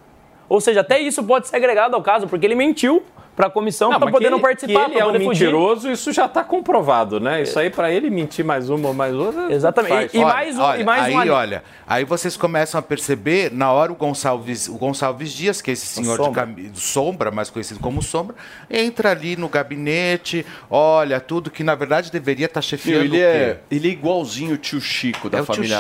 Ou 0.48 0.62
seja, 0.62 0.82
até 0.82 1.00
isso 1.00 1.24
pode 1.24 1.48
ser 1.48 1.56
agregado 1.56 1.96
ao 1.96 2.04
caso, 2.04 2.28
porque 2.28 2.46
ele 2.46 2.56
mentiu 2.56 3.04
para 3.40 3.48
a 3.48 3.50
comissão 3.50 3.88
para 3.98 4.12
poder 4.12 4.26
que 4.26 4.30
não 4.32 4.38
ele- 4.38 4.42
participar, 4.42 4.86
que 4.88 4.92
ele 4.92 5.00
é 5.00 5.06
um 5.06 5.14
fugir. 5.14 5.28
mentiroso, 5.30 5.90
isso 5.90 6.12
já 6.12 6.26
está 6.26 6.44
comprovado, 6.44 7.22
né? 7.22 7.42
Isso 7.42 7.58
aí 7.58 7.70
para 7.70 7.90
ele 7.90 8.10
mentir 8.10 8.44
mais 8.44 8.70
uma 8.70 8.90
ou 8.90 8.94
mais 8.94 9.16
outra. 9.16 9.50
Exatamente. 9.54 10.18
E- 10.18 10.20
e 10.20 10.26
mais 10.26 10.58
um- 10.60 10.62
olha, 10.62 10.82
e 10.82 10.84
mais 10.84 11.04
aí, 11.06 11.14
um 11.16 11.20
ali- 11.20 11.30
olha, 11.30 11.64
aí 11.88 12.04
vocês 12.04 12.36
começam 12.36 12.78
a 12.78 12.82
perceber, 12.82 13.50
na 13.54 13.72
hora 13.72 13.94
o 13.94 13.96
Gonçalves, 13.96 14.68
o 14.68 14.74
Gonçalves 14.74 15.32
Dias, 15.32 15.62
que 15.62 15.70
é 15.70 15.74
esse 15.74 15.86
senhor 15.86 16.18
de 16.18 16.26
Sombra. 16.26 16.42
cami- 16.42 16.72
sombra, 16.76 17.32
mais 17.32 17.50
conhecido 17.50 17.80
como 17.80 18.02
Sombra, 18.02 18.36
entra 18.70 19.12
ali 19.12 19.38
no 19.38 19.48
gabinete, 19.48 20.46
olha, 20.70 21.22
tudo 21.22 21.50
que 21.50 21.64
na 21.64 21.76
verdade 21.76 22.12
deveria 22.12 22.46
estar 22.48 22.62
chefiando 22.62 23.06
ele, 23.06 23.10
o 23.10 23.12
quê? 23.12 23.20
é, 23.24 23.60
ele 23.72 23.88
é 23.88 23.92
igualzinho 23.92 24.56
o 24.56 24.58
tio 24.58 24.82
Chico 24.82 25.30
da 25.30 25.38
É 25.38 25.42
o 25.44 25.46
tio 25.46 25.56
família. 25.56 25.80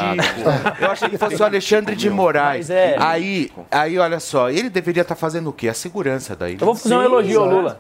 Eu 0.79 0.91
achei 0.91 1.09
que 1.09 1.17
fosse 1.17 1.35
o 1.41 1.43
Alexandre 1.43 1.93
de 1.93 2.09
Moraes. 2.09 2.69
É. 2.69 2.95
Aí, 2.97 3.51
aí, 3.69 3.97
olha 3.99 4.21
só, 4.21 4.49
ele 4.49 4.69
deveria 4.69 5.01
estar 5.01 5.15
fazendo 5.15 5.49
o 5.49 5.53
quê? 5.53 5.67
A 5.67 5.73
segurança 5.73 6.37
daí. 6.37 6.53
Eu 6.57 6.65
vou 6.65 6.73
fazer 6.73 6.95
um 6.95 7.01
elogio 7.03 7.48
Lula. 7.49 7.79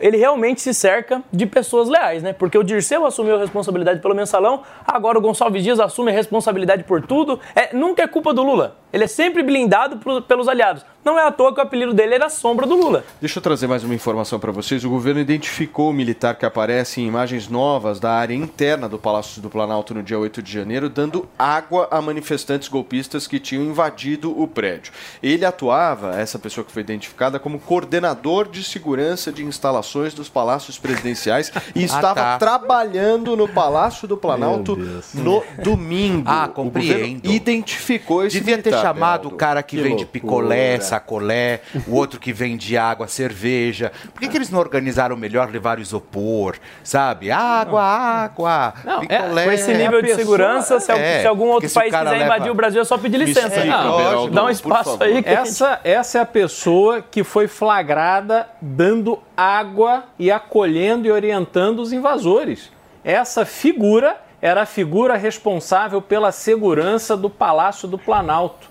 Ele 0.00 0.16
realmente 0.16 0.60
se 0.60 0.72
cerca 0.72 1.22
de 1.32 1.44
pessoas 1.44 1.88
leais, 1.88 2.22
né? 2.22 2.32
Porque 2.32 2.56
o 2.56 2.62
Dirceu 2.62 3.04
assumiu 3.04 3.34
a 3.34 3.38
responsabilidade 3.38 4.00
pelo 4.00 4.14
mensalão, 4.14 4.62
agora 4.86 5.18
o 5.18 5.20
Gonçalves 5.20 5.62
Dias 5.64 5.80
assume 5.80 6.12
a 6.12 6.14
responsabilidade 6.14 6.84
por 6.84 7.04
tudo. 7.04 7.40
É, 7.54 7.74
nunca 7.74 8.02
é 8.02 8.06
culpa 8.06 8.32
do 8.32 8.42
Lula. 8.42 8.76
Ele 8.92 9.04
é 9.04 9.06
sempre 9.08 9.42
blindado 9.42 9.98
pro- 9.98 10.22
pelos 10.22 10.48
aliados. 10.48 10.84
Não 11.04 11.18
é 11.18 11.26
à 11.26 11.30
toa 11.32 11.54
que 11.54 11.60
o 11.60 11.62
apelido 11.62 11.94
dele 11.94 12.14
era 12.14 12.28
Sombra 12.28 12.66
do 12.66 12.74
Lula. 12.74 13.02
Deixa 13.20 13.38
eu 13.38 13.42
trazer 13.42 13.66
mais 13.66 13.82
uma 13.82 13.94
informação 13.94 14.38
para 14.38 14.52
vocês. 14.52 14.84
O 14.84 14.90
governo 14.90 15.20
identificou 15.20 15.88
o 15.88 15.92
militar 15.92 16.34
que 16.36 16.44
aparece 16.44 17.00
em 17.00 17.06
imagens 17.06 17.48
novas 17.48 17.98
da 17.98 18.10
área 18.12 18.34
interna 18.34 18.88
do 18.88 18.98
Palácio 18.98 19.40
do 19.40 19.48
Planalto 19.48 19.94
no 19.94 20.02
dia 20.02 20.18
8 20.18 20.42
de 20.42 20.52
janeiro, 20.52 20.88
dando 20.90 21.26
água 21.38 21.88
a 21.90 22.02
manifestantes 22.02 22.68
golpistas 22.68 23.26
que 23.26 23.38
tinham 23.38 23.64
invadido 23.64 24.38
o 24.38 24.46
prédio. 24.46 24.92
Ele 25.22 25.46
atuava, 25.46 26.14
essa 26.18 26.38
pessoa 26.38 26.62
que 26.64 26.72
foi 26.72 26.82
identificada, 26.82 27.38
como 27.38 27.58
coordenador 27.58 28.48
de 28.48 28.62
segurança 28.62 29.32
de 29.32 29.44
instalações 29.44 30.12
dos 30.12 30.28
palácios 30.28 30.78
presidenciais 30.78 31.50
e 31.74 31.84
estava 31.84 32.14
tá. 32.20 32.38
trabalhando 32.38 33.34
no 33.36 33.48
Palácio 33.48 34.06
do 34.06 34.16
Planalto 34.16 34.76
no 35.14 35.42
domingo. 35.62 36.24
Ah, 36.28 36.50
O 36.54 36.64
governo 36.64 36.70
compreendo. 36.70 37.30
identificou 37.30 38.24
esse 38.26 38.36
Devia 38.38 38.56
ter 38.58 38.70
militar, 38.70 38.77
chamado 38.77 38.77
Beraldo. 38.82 39.28
o 39.28 39.30
cara 39.32 39.62
que, 39.62 39.76
Que 39.76 39.82
vende 39.82 40.04
loucura. 40.04 40.12
picolé, 40.12 40.80
sacolé, 40.80 41.60
o 41.86 41.94
outro 41.94 42.18
que 42.20 42.32
vende 42.32 42.76
água, 42.76 43.06
cerveja. 43.08 43.92
Por 44.12 44.20
que, 44.20 44.28
que 44.28 44.36
eles 44.36 44.50
não 44.50 44.58
organizaram 44.58 45.16
melhor 45.16 45.50
levar 45.50 45.78
o 45.78 45.80
isopor, 45.80 46.56
sabe? 46.82 47.30
Água, 47.30 47.82
água, 47.82 48.74
Não, 48.84 49.02
é, 49.02 49.06
picolé. 49.06 49.44
com 49.44 49.52
esse 49.52 49.74
nível 49.74 50.02
de 50.02 50.14
segurança, 50.14 50.80
se, 50.80 50.92
É, 50.92 51.20
se 51.22 51.26
algum 51.26 51.46
outro 51.48 51.70
país 51.70 51.92
quiser 51.92 52.04
leva- 52.10 52.24
invadir 52.24 52.50
o 52.50 52.54
Brasil, 52.54 52.80
é 52.82 52.84
só 52.84 52.98
pedir 52.98 53.18
licença. 53.18 53.46
explica, 53.48 53.74
Ah, 53.76 53.96
Beraldo, 53.96 54.34
Dá 54.34 54.44
um 54.44 54.50
espaço 54.50 54.96
aí. 55.02 55.22
Que 55.22 55.28
Essa, 55.28 55.80
essa 55.84 56.18
é 56.18 56.20
a 56.20 56.26
pessoa 56.26 57.02
que 57.02 57.22
foi 57.24 57.46
flagrada 57.48 58.48
dando 58.60 59.18
água 59.36 60.04
e 60.18 60.30
acolhendo 60.30 61.06
e 61.06 61.10
orientando 61.10 61.80
os 61.80 61.92
invasores. 61.92 62.70
Essa 63.04 63.44
figura 63.46 64.16
era 64.40 64.62
a 64.62 64.66
figura 64.66 65.16
responsável 65.16 66.00
pela 66.00 66.32
segurança 66.32 67.16
do 67.16 67.28
Palácio 67.28 67.88
do 67.88 67.98
Planalto. 67.98 68.68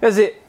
Quer 0.00 0.08
dizer, 0.08 0.42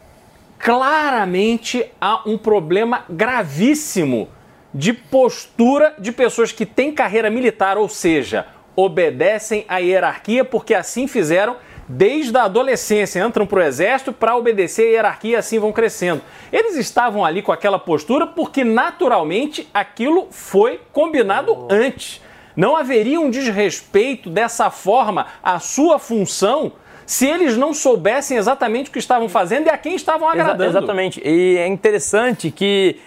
claramente 0.57 1.85
há 1.99 2.21
um 2.27 2.37
problema 2.37 3.03
gravíssimo 3.09 4.29
de 4.73 4.93
postura 4.93 5.95
de 5.97 6.11
pessoas 6.11 6.51
que 6.51 6.65
têm 6.65 6.93
carreira 6.93 7.29
militar, 7.29 7.77
ou 7.77 7.89
seja, 7.89 8.45
obedecem 8.75 9.65
à 9.67 9.77
hierarquia 9.79 10.45
porque 10.45 10.73
assim 10.73 11.07
fizeram 11.07 11.57
desde 11.87 12.37
a 12.37 12.43
adolescência, 12.43 13.25
entram 13.25 13.47
para 13.47 13.59
o 13.59 13.63
exército 13.63 14.13
para 14.13 14.35
obedecer 14.35 14.83
a 14.83 14.91
hierarquia 14.91 15.31
e 15.31 15.35
assim 15.35 15.57
vão 15.57 15.71
crescendo. 15.71 16.21
Eles 16.51 16.75
estavam 16.75 17.25
ali 17.25 17.41
com 17.41 17.51
aquela 17.51 17.79
postura 17.79 18.27
porque 18.27 18.63
naturalmente 18.63 19.67
aquilo 19.73 20.27
foi 20.29 20.79
combinado 20.93 21.67
antes. 21.67 22.21
Não 22.59 22.75
haveria 22.75 23.21
um 23.21 23.29
desrespeito 23.29 24.29
dessa 24.29 24.69
forma 24.69 25.27
à 25.41 25.59
sua 25.59 25.97
função 25.97 26.73
se 27.05 27.25
eles 27.25 27.55
não 27.55 27.73
soubessem 27.73 28.35
exatamente 28.37 28.89
o 28.89 28.91
que 28.93 28.99
estavam 28.99 29.29
fazendo 29.29 29.67
e 29.67 29.69
a 29.69 29.77
quem 29.77 29.95
estavam 29.95 30.27
Exa- 30.29 30.41
agradando. 30.41 30.69
exatamente. 30.69 31.21
E 31.23 31.55
é 31.57 31.65
interessante 31.65 32.51
que 32.51 32.97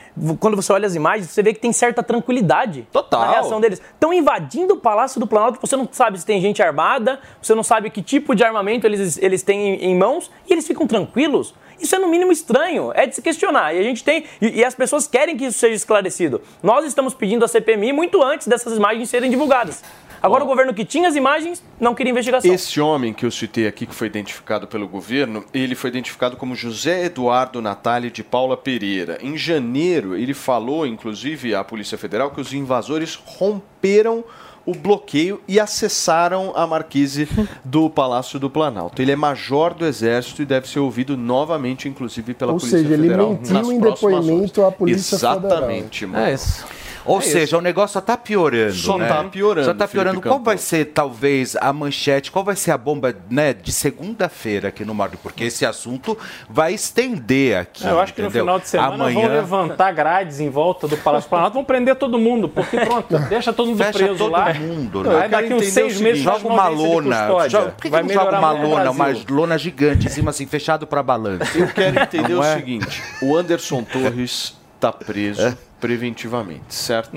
quando 0.41 0.57
você 0.57 0.73
olha 0.73 0.87
as 0.87 0.95
imagens, 0.95 1.29
você 1.29 1.43
vê 1.43 1.53
que 1.53 1.61
tem 1.61 1.71
certa 1.71 2.03
tranquilidade 2.03 2.89
Total. 2.91 3.21
na 3.21 3.31
reação 3.31 3.61
deles. 3.61 3.79
Estão 3.93 4.11
invadindo 4.11 4.73
o 4.73 4.79
Palácio 4.79 5.21
do 5.21 5.27
Planalto, 5.27 5.59
você 5.61 5.77
não 5.77 5.87
sabe 5.93 6.19
se 6.19 6.25
tem 6.25 6.41
gente 6.41 6.63
armada, 6.63 7.21
você 7.41 7.55
não 7.55 7.63
sabe 7.63 7.91
que 7.91 8.01
tipo 8.01 8.35
de 8.35 8.43
armamento 8.43 8.87
eles, 8.87 9.19
eles 9.21 9.43
têm 9.43 9.75
em 9.85 9.95
mãos 9.95 10.31
e 10.49 10.53
eles 10.55 10.67
ficam 10.67 10.87
tranquilos. 10.87 11.55
Isso 11.83 11.97
é 11.97 11.99
no 11.99 12.09
mínimo 12.09 12.31
estranho, 12.31 12.93
é 12.95 13.07
de 13.07 13.17
se 13.17 13.21
questionar. 13.21 13.75
E 13.75 13.79
a 13.81 13.83
gente 13.83 14.05
tem. 14.05 14.25
E, 14.41 14.61
e 14.61 14.65
as 14.65 14.75
pessoas 14.75 15.09
querem 15.09 15.37
que 15.37 15.47
isso 15.47 15.59
seja 15.59 15.75
esclarecido. 15.75 16.41
Nós 16.63 16.87
estamos 16.87 17.13
pedindo 17.13 17.45
a 17.45 17.49
CPMI 17.49 17.93
muito 17.93 18.23
antes 18.23 18.47
dessas 18.47 18.77
imagens 18.77 19.11
serem 19.11 19.29
divulgadas. 19.29 19.83
Agora, 20.23 20.45
o 20.45 20.47
governo 20.47 20.73
que 20.73 20.85
tinha 20.85 21.09
as 21.09 21.17
imagens 21.17 21.61
não 21.81 21.97
queria 21.97 22.13
investigação. 22.13 22.55
Esse 22.55 22.81
homem 22.81 23.13
que 23.13 23.27
eu 23.27 23.31
citei 23.31 23.67
aqui, 23.67 23.85
que 23.85 23.95
foi 23.95 24.07
identificado 24.07 24.69
pelo 24.69 24.87
governo, 24.87 25.45
ele 25.53 25.75
foi 25.75 25.91
identificado 25.91 26.37
como 26.37 26.55
José 26.55 27.07
Eduardo 27.07 27.61
Natali 27.61 28.09
de 28.09 28.23
Paula 28.23 28.57
Pereira. 28.57 29.19
Em 29.21 29.37
janeiro, 29.37 30.15
ele 30.15 30.33
falou, 30.33 30.87
inclusive, 30.87 31.57
à 31.57 31.65
Polícia 31.65 31.99
Federal 31.99 32.31
que 32.31 32.41
os 32.41 32.53
invasores 32.53 33.17
romperam 33.17 34.25
o 34.65 34.75
bloqueio 34.75 35.41
e 35.49 35.59
acessaram 35.59 36.53
a 36.55 36.67
marquise 36.67 37.29
do 37.65 37.91
Palácio 37.91 38.39
do 38.39 38.49
Planalto. 38.49 39.01
Ele 39.03 39.13
é 39.13 39.17
major 39.17 39.75
do 39.75 39.85
Exército 39.85 40.43
e 40.43 40.45
deve 40.45 40.69
ser 40.69 40.79
ouvido 40.79 41.17
novamente, 41.17 41.89
inclusive, 41.89 42.35
pela 42.35 42.53
Ou 42.53 42.59
Polícia 42.59 42.79
seja, 42.79 42.95
ele 42.95 43.03
Federal. 43.05 43.31
mentiu 43.31 43.53
nas 43.55 43.69
em 43.69 43.81
próximas 43.81 44.25
depoimento 44.25 44.61
horas. 44.61 44.73
à 44.75 44.77
Polícia 44.77 45.19
Federal. 45.19 45.39
Exatamente, 45.39 46.07
mano. 46.07 46.25
É 46.25 46.35
isso. 46.35 46.65
Ou 47.05 47.19
É 47.19 47.23
seja, 47.23 47.45
isso. 47.45 47.59
o 47.59 47.61
negócio 47.61 47.95
só 47.95 48.01
tá 48.01 48.17
piorando. 48.17 48.73
Só 48.75 48.97
né? 48.99 49.09
tá 49.09 49.25
piorando, 49.25 49.67
Só 49.67 49.75
tá 49.75 49.89
piorando. 49.89 50.11
Felipe 50.15 50.29
Qual 50.29 50.39
Campos. 50.39 50.47
vai 50.47 50.59
ser, 50.59 50.85
talvez, 50.87 51.57
a 51.57 51.73
manchete, 51.73 52.31
qual 52.31 52.45
vai 52.45 52.57
ser 52.57 52.71
a 52.71 52.79
bomba 52.79 53.15
né, 53.31 53.53
de 53.53 53.73
segunda-feira 53.73 54.69
aqui 54.69 54.85
no 54.85 54.95
Marco? 54.95 55.17
Porque 55.23 55.45
esse 55.45 55.65
assunto 55.67 56.17
vai 56.49 56.75
estender 56.75 57.57
aqui. 57.59 57.87
Eu 57.87 58.01
acho 58.01 58.13
que 58.15 58.21
no 58.23 58.29
entendeu? 58.29 58.45
final 58.45 58.59
de 58.61 58.69
semana 58.69 58.95
Amanhã... 58.95 59.21
vão 59.21 59.29
levantar 59.29 59.93
grades 59.93 60.41
em 60.41 60.49
volta 60.51 60.87
do 60.89 60.97
Palácio 60.97 61.29
Planalto, 61.29 61.55
vão 61.55 61.65
prender 61.65 61.97
todo 61.97 62.19
mundo, 62.19 62.49
porque 62.49 62.79
pronto, 62.81 63.19
deixa 63.29 63.53
todo 63.53 63.69
mundo 63.69 63.79
Fecha 63.79 63.99
preso 63.99 64.17
todo 64.19 64.31
lá. 64.33 64.53
mundo, 64.55 65.03
Não, 65.03 65.13
né? 65.13 65.23
Aí 65.23 65.29
daqui 65.29 65.55
uns 65.55 65.67
seis 65.67 66.01
meses 66.01 66.23
joga 66.23 66.47
uma 66.47 66.69
lona. 66.69 67.29
Joga, 67.49 67.71
por 67.71 67.77
que, 67.77 67.83
que 67.83 67.91
Vai 67.91 68.03
não 68.03 68.09
joga 68.11 68.39
uma 68.39 68.53
lona, 68.53 68.91
uma 68.91 69.07
lona 69.29 69.59
gigante 69.59 70.07
em 70.07 70.11
cima, 70.11 70.31
assim, 70.31 70.47
fechado 70.47 70.87
para 70.87 71.03
balanço? 71.03 71.57
Eu 71.57 71.69
quero 71.69 71.99
entender 72.03 72.35
o 72.35 72.43
é? 72.43 72.57
seguinte: 72.57 73.03
o 73.23 73.37
Anderson 73.37 73.83
Torres 73.93 74.55
está 74.83 74.93
preso 74.93 75.41
É. 75.43 75.57
preventivamente, 75.81 76.75
certo? 76.75 77.17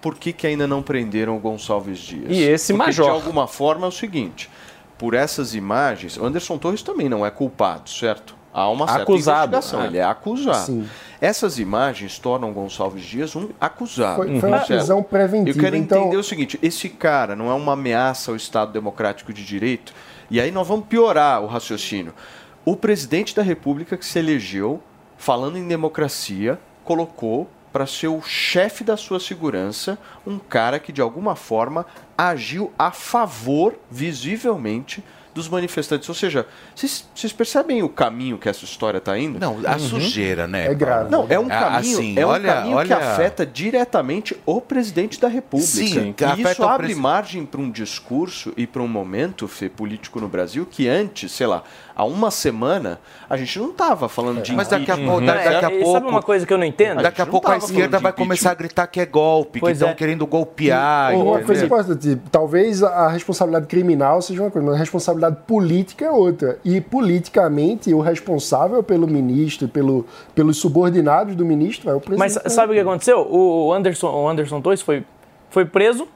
Por 0.00 0.16
que, 0.16 0.34
que 0.34 0.46
ainda 0.46 0.66
não 0.66 0.82
prenderam 0.82 1.34
o 1.34 1.40
Gonçalves 1.40 1.98
Dias? 1.98 2.26
Uhum. 2.26 2.32
E 2.32 2.42
esse 2.42 2.72
Porque, 2.74 2.86
major? 2.86 3.06
De 3.06 3.10
alguma 3.10 3.46
forma 3.46 3.86
é 3.86 3.88
o 3.88 3.92
seguinte: 3.92 4.50
por 4.98 5.14
essas 5.14 5.54
imagens, 5.54 6.18
o 6.18 6.24
Anderson 6.26 6.58
Torres 6.58 6.82
também 6.82 7.08
não 7.08 7.24
é 7.24 7.30
culpado, 7.30 7.88
certo? 7.88 8.36
Há 8.52 8.68
uma 8.68 8.86
certa 8.86 9.02
Acusado, 9.02 9.56
investigação, 9.56 9.82
é. 9.82 9.86
ele 9.86 9.98
é 9.98 10.04
acusado. 10.04 10.66
Sim. 10.66 10.86
Essas 11.20 11.58
imagens 11.58 12.18
tornam 12.20 12.52
Gonçalves 12.52 13.02
Dias 13.02 13.34
um 13.34 13.48
acusado. 13.60 14.16
Foi- 14.16 14.38
foi 14.38 14.48
uma 14.48 14.60
prisão 14.60 15.02
preventiva, 15.02 15.58
Eu 15.58 15.60
quero 15.62 15.74
então- 15.76 16.02
entender 16.02 16.16
o 16.18 16.22
seguinte: 16.22 16.58
esse 16.62 16.88
cara 16.90 17.34
não 17.34 17.50
é 17.50 17.54
uma 17.54 17.72
ameaça 17.72 18.30
ao 18.30 18.36
Estado 18.36 18.70
Democrático 18.72 19.32
de 19.32 19.44
Direito? 19.44 19.92
E 20.30 20.38
aí 20.40 20.50
nós 20.52 20.68
vamos 20.68 20.86
piorar 20.86 21.42
o 21.42 21.46
raciocínio. 21.46 22.12
O 22.64 22.76
presidente 22.76 23.34
da 23.34 23.42
República 23.42 23.96
que 23.96 24.04
se 24.06 24.18
elegeu, 24.18 24.80
falando 25.16 25.56
em 25.58 25.66
democracia, 25.66 26.58
colocou 26.84 27.48
para 27.72 27.86
ser 27.86 28.06
o 28.08 28.22
chefe 28.22 28.84
da 28.84 28.96
sua 28.96 29.18
segurança 29.18 29.98
um 30.24 30.38
cara 30.38 30.78
que 30.78 30.92
de 30.92 31.00
alguma 31.00 31.34
forma 31.34 31.84
agiu 32.16 32.72
a 32.78 32.92
favor, 32.92 33.74
visivelmente, 33.90 35.02
dos 35.34 35.48
manifestantes. 35.48 36.08
Ou 36.08 36.14
seja, 36.14 36.46
vocês 36.76 37.32
percebem 37.36 37.82
o 37.82 37.88
caminho 37.88 38.38
que 38.38 38.48
essa 38.48 38.64
história 38.64 38.98
está 38.98 39.18
indo? 39.18 39.40
Não, 39.40 39.58
a 39.66 39.76
sujeira, 39.80 40.46
né? 40.46 40.66
É 40.70 40.74
grave. 40.74 41.10
Não, 41.10 41.26
é 41.28 41.36
um 41.36 41.46
Ah, 41.46 41.58
caminho, 41.72 41.98
assim, 41.98 42.16
é 42.16 42.24
um 42.24 42.28
olha- 42.28 42.54
caminho 42.54 42.74
que 42.76 42.92
olha- 42.94 42.96
afeta 42.98 43.44
diretamente 43.44 44.36
o 44.46 44.60
presidente 44.60 45.20
da 45.20 45.26
República. 45.26 45.72
Sim, 45.72 46.12
que 46.12 46.22
e 46.22 46.26
afeta 46.26 46.52
isso 46.52 46.62
abre 46.64 46.86
presi- 46.86 47.00
margem 47.00 47.44
para 47.44 47.60
um 47.60 47.68
discurso 47.68 48.52
e 48.56 48.64
para 48.64 48.80
um 48.80 48.86
momento 48.86 49.48
Fê, 49.48 49.68
político 49.68 50.20
no 50.20 50.28
Brasil 50.28 50.64
que 50.64 50.86
antes, 50.86 51.32
sei 51.32 51.48
lá, 51.48 51.64
há 51.96 52.04
uma 52.04 52.30
semana 52.30 52.98
a 53.30 53.36
gente 53.36 53.58
não 53.58 53.70
estava 53.70 54.08
falando 54.08 54.42
de 54.42 54.52
Mas 54.52 54.68
daqui 54.68 54.90
a 54.90 54.96
pouco- 54.96 55.24
certo? 55.24 55.44
daqui 55.44 55.64
a 55.64 55.70
É, 55.70 55.74
e 55.74 55.78
pouco- 55.82 55.92
sabe 55.92 56.06
uma 56.08 56.22
coisa 56.22 56.46
que 56.46 56.52
eu 56.52 56.58
não 56.58 56.64
entendo? 56.64 57.02
Daqui 57.02 57.22
a 57.22 57.26
pouco 57.26 57.50
a 57.50 57.56
esquerda 57.56 57.98
vai 57.98 58.12
começar 58.12 58.50
a 58.50 58.54
gritar 58.54 58.86
que 58.86 59.00
é 59.00 59.06
golpe, 59.06 59.60
Pois 59.60 59.70
que 59.70 59.72
estão 59.76 59.88
é. 59.90 59.94
querendo 59.94 60.26
golpear. 60.26 61.14
Uma 61.14 61.22
entendeu? 61.30 61.46
coisa 61.46 61.64
importante, 61.66 62.20
talvez 62.30 62.82
a 62.82 63.08
responsabilidade 63.08 63.66
criminal 63.66 64.20
seja 64.22 64.42
uma 64.42 64.50
coisa, 64.50 64.66
mas 64.66 64.76
a 64.76 64.78
responsabilidade 64.78 65.36
política 65.46 66.04
é 66.04 66.10
outra. 66.10 66.58
E 66.64 66.80
politicamente, 66.80 67.92
o 67.94 68.00
responsável 68.00 68.82
pelo 68.82 69.06
ministro, 69.06 69.68
pelo, 69.68 70.06
pelos 70.34 70.58
subordinados 70.58 71.34
do 71.34 71.44
ministro 71.44 71.90
é 71.90 71.94
o 71.94 72.00
presidente. 72.00 72.18
Mas 72.18 72.34
da 72.42 72.50
sabe 72.50 72.72
o 72.72 72.74
que 72.74 72.80
aconteceu? 72.80 73.26
O 73.30 73.72
Anderson, 73.72 74.08
o 74.10 74.28
Anderson 74.28 74.60
Torres 74.60 74.82
foi, 74.82 75.04
foi 75.50 75.64
preso, 75.64 76.06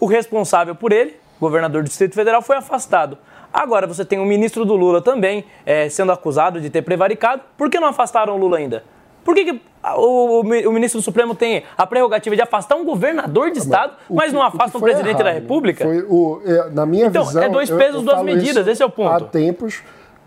o 0.00 0.06
responsável 0.06 0.74
por 0.74 0.92
ele, 0.92 1.14
governador 1.40 1.82
do 1.82 1.88
Distrito 1.88 2.14
Federal, 2.14 2.42
foi 2.42 2.56
afastado. 2.56 3.16
Agora 3.52 3.86
você 3.86 4.04
tem 4.04 4.18
o 4.18 4.24
ministro 4.24 4.64
do 4.64 4.74
Lula 4.74 5.00
também 5.02 5.44
eh, 5.66 5.88
sendo 5.88 6.10
acusado 6.12 6.60
de 6.60 6.70
ter 6.70 6.82
prevaricado. 6.82 7.42
Por 7.56 7.68
que 7.68 7.78
não 7.78 7.88
afastaram 7.88 8.34
o 8.34 8.38
Lula 8.38 8.58
ainda? 8.58 8.82
Por 9.24 9.34
que, 9.36 9.44
que 9.44 9.60
o, 9.96 10.40
o 10.40 10.40
o 10.40 10.72
ministro 10.72 10.98
do 11.00 11.04
Supremo 11.04 11.32
tem 11.34 11.62
a 11.78 11.86
prerrogativa 11.86 12.34
de 12.34 12.42
afastar 12.42 12.74
um 12.76 12.84
governador 12.84 13.50
de 13.52 13.58
Estado, 13.58 13.92
O 14.08 14.16
mas 14.16 14.30
que- 14.30 14.34
não 14.34 14.42
afasta 14.42 14.76
um 14.78 14.80
presidente 14.80 15.18
da 15.18 15.30
errado 15.30 15.42
República? 15.42 15.84
Foi 15.84 16.02
o, 16.08 16.40
é, 16.44 16.70
na 16.70 16.84
minha 16.86 17.06
Então, 17.06 17.24
visão. 17.24 17.42
é 17.42 17.48
dois 17.48 17.70
eu- 17.70 17.76
pesos, 17.78 17.96
eu 17.96 18.02
duas 18.02 18.14
falo 18.16 18.24
medidas, 18.26 18.66
esse 18.66 18.82
é 18.82 18.86
o 18.86 18.90
ponto. 18.90 19.12
Há 19.24 19.28
tempos 19.28 19.80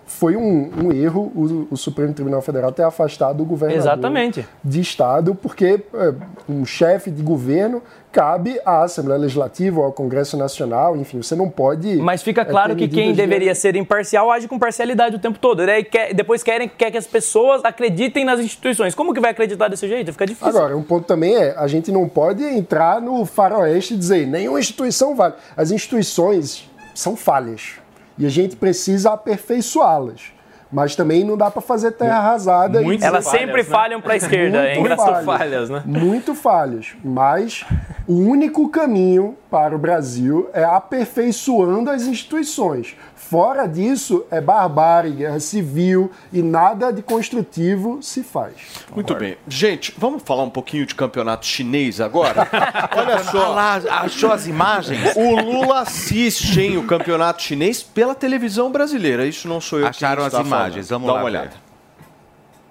foi 0.08 0.36
um, 0.36 0.70
um 0.86 0.92
erro 0.92 1.32
o, 1.36 1.68
o 1.72 1.78
Supremo 1.78 2.14
Tribunal 2.14 2.42
Federal 2.42 2.72
ter 2.72 2.84
afastado 2.84 3.42
o 3.42 3.46
governador 3.46 3.82
Exatamente. 3.82 4.48
de 4.64 4.80
Estado, 4.80 5.34
porque 5.34 5.82
é, 5.94 6.14
um 6.48 6.64
chefe 6.66 7.10
de 7.10 7.24
governo 7.24 7.82
cabe 8.12 8.58
à 8.66 8.84
Assembleia 8.84 9.20
Legislativa 9.20 9.80
ou 9.80 9.86
ao 9.86 9.92
Congresso 9.92 10.38
Nacional, 10.38 10.96
enfim, 10.96 11.22
você 11.22 11.36
não 11.36 11.50
pode. 11.50 11.98
Mas 11.98 12.22
fica 12.24 12.42
é, 12.42 12.46
claro 12.46 12.76
ter 12.76 12.88
que 12.88 12.96
quem 12.96 13.12
de- 13.12 13.18
deveria 13.18 13.54
ser 13.56 13.76
imparcial 13.76 14.32
age 14.32 14.48
com 14.48 14.58
parcialidade 14.60 15.16
o 15.16 15.20
tempo 15.20 15.38
todo. 15.40 15.64
E 15.64 15.66
daí 15.66 15.84
quer- 15.84 16.14
depois 16.14 16.42
querem 16.44 16.70
quer 16.70 16.92
que 16.92 16.98
as 16.98 17.08
pessoas 17.08 17.66
acreditem 17.66 18.24
nas 18.24 18.40
instituições. 18.40 18.94
Como 18.96 19.14
que 19.14 19.20
vai 19.20 19.32
acreditar 19.32 19.68
desse 19.68 19.88
jeito? 19.88 20.12
Fica 20.14 20.26
difícil. 20.26 20.48
Agora, 20.48 20.78
um 20.78 20.84
ponto 20.84 21.06
também 21.06 21.36
é, 21.36 21.56
a 21.58 21.68
gente 21.68 21.92
não 21.92 22.08
pode 22.08 22.44
entrar 22.44 23.02
no 23.02 23.26
faroeste 23.26 23.96
e 23.96 23.98
dizer 23.98 24.26
nenhuma 24.28 24.60
instituição 24.60 25.16
vale. 25.16 25.34
As 25.58 25.72
instituições 25.72 26.70
são 26.94 27.16
falhas 27.18 27.74
e 28.18 28.26
a 28.26 28.30
gente 28.30 28.56
precisa 28.56 29.12
aperfeiçoá-las. 29.14 30.34
Mas 30.72 30.96
também 30.96 31.24
não 31.24 31.38
dá 31.38 31.50
para 31.50 31.62
fazer 31.62 31.92
terra 31.92 32.18
arrasada. 32.18 32.82
e 32.82 32.96
dizer- 32.96 33.08
Elas 33.08 33.26
sempre 33.28 33.64
falham 33.64 34.02
para 34.02 34.14
a 34.14 34.18
esquerda. 34.18 34.58
É 34.58 34.76
Muito 34.76 34.80
engraçado. 34.80 35.24
falhas, 35.26 35.70
né? 35.70 35.84
Muito 35.86 36.36
falhas. 36.36 36.88
Mas 37.04 37.64
o 38.08 38.14
único 38.16 38.68
caminho 38.70 39.38
para 39.50 39.76
o 39.76 39.78
Brasil 39.78 40.50
é 40.54 40.64
aperfeiçoando 40.64 41.90
as 41.90 42.04
instituições. 42.08 42.96
Fora 43.16 43.66
disso, 43.66 44.26
é 44.30 44.40
barbárie, 44.42 45.12
guerra 45.12 45.40
civil 45.40 46.12
e 46.32 46.42
nada 46.42 46.92
de 46.92 47.02
construtivo 47.02 48.00
se 48.02 48.22
faz. 48.22 48.54
Muito 48.94 49.16
bem. 49.16 49.38
Gente, 49.48 49.94
vamos 49.98 50.22
falar 50.24 50.44
um 50.44 50.50
pouquinho 50.50 50.86
de 50.86 50.94
campeonato 50.94 51.46
chinês 51.46 52.00
agora? 52.02 52.48
Olha 52.96 53.24
só. 53.24 53.54
Lá, 53.54 53.76
achou 54.02 54.32
as 54.32 54.46
imagens? 54.48 55.16
O 55.16 55.36
Lula 55.42 55.80
assiste 55.80 56.60
hein, 56.60 56.78
o 56.78 56.84
campeonato 56.84 57.42
chinês 57.42 57.82
pela 57.82 58.14
televisão 58.14 58.72
brasileira. 58.72 59.26
Isso 59.26 59.48
não 59.48 59.62
sou 59.62 59.80
eu 59.80 59.88
Acharam 59.88 60.22
que 60.22 60.28
as 60.28 60.34
está 60.34 60.46
imagens, 60.46 60.88
falando. 60.88 61.02
vamos 61.02 61.08
Dá 61.08 61.14
lá 61.14 61.20
uma 61.20 61.26
olhada. 61.26 61.52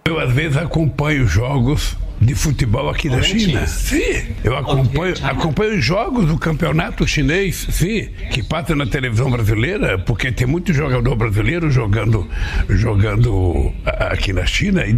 Eu 0.05 0.21
às 0.21 0.31
vezes 0.33 0.59
acompanho 0.59 1.27
jogos 1.27 1.97
de 2.25 2.35
futebol 2.35 2.89
aqui 2.89 3.09
da 3.09 3.21
China. 3.23 3.67
Sim, 3.67 4.25
eu 4.43 4.57
acompanho, 4.57 5.15
acompanho 5.23 5.81
jogos 5.81 6.27
do 6.27 6.39
campeonato 6.39 7.07
chinês, 7.07 7.67
sim, 7.71 8.09
que 8.33 8.43
passa 8.43 8.75
na 8.75 8.87
televisão 8.87 9.31
brasileira, 9.31 9.99
porque 9.99 10.33
tem 10.33 10.47
muito 10.47 10.73
jogador 10.73 11.15
brasileiro 11.17 11.71
jogando, 11.71 12.29
jogando 12.69 13.73
aqui 13.85 14.33
na 14.33 14.47
China 14.47 14.85
e, 14.87 14.93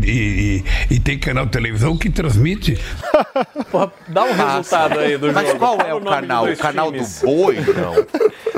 e- 0.90 0.94
e 0.94 1.00
tem 1.00 1.18
canal 1.18 1.46
de 1.46 1.52
televisão 1.52 1.96
que 1.96 2.08
transmite. 2.10 2.78
Porra, 3.70 3.92
dá 4.08 4.24
um 4.24 4.32
resultado 4.32 4.98
aí 4.98 5.16
do 5.18 5.32
Mas 5.32 5.46
jogo. 5.48 5.58
qual 5.58 5.80
é 5.80 5.94
o 5.94 6.00
de 6.00 6.06
canal? 6.06 6.44
O 6.46 6.56
canal 6.56 6.92
times. 6.92 7.20
do 7.20 7.26
boi, 7.26 7.56
não? 7.56 8.06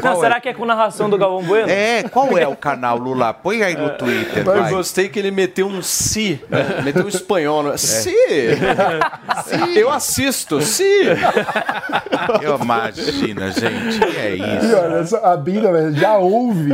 Não, 0.03 0.20
será 0.20 0.40
que 0.40 0.49
é 0.49 0.55
com 0.55 0.65
narração 0.65 1.11
do 1.11 1.19
Galvão 1.19 1.43
Bueno? 1.43 1.69
É, 1.70 2.03
qual 2.05 2.36
é 2.39 2.47
o 2.47 2.55
canal, 2.55 2.99
Lula? 2.99 3.32
Põe 3.35 3.62
aí 3.62 3.77
no 3.77 3.90
Twitter, 3.90 4.39
Eu 4.39 4.45
vai. 4.45 4.70
gostei 4.70 5.09
que 5.09 5.19
ele 5.19 5.31
meteu 5.31 5.66
um 5.66 5.82
si, 5.82 6.40
né? 6.49 6.81
meteu 6.85 7.05
um 7.05 7.09
espanhol. 7.09 7.62
No... 7.62 7.77
Si! 7.78 8.11
Eu 9.75 9.91
assisto, 9.91 10.61
si! 10.61 10.83
Eu 12.43 12.59
imagino, 12.61 13.51
gente, 13.51 13.99
que 14.01 14.17
é 14.17 14.37
E 14.37 14.57
isso? 14.59 14.77
olha, 14.77 15.05
só, 15.07 15.25
a 15.25 15.37
velho, 15.73 15.95
já 15.95 16.17
houve 16.19 16.73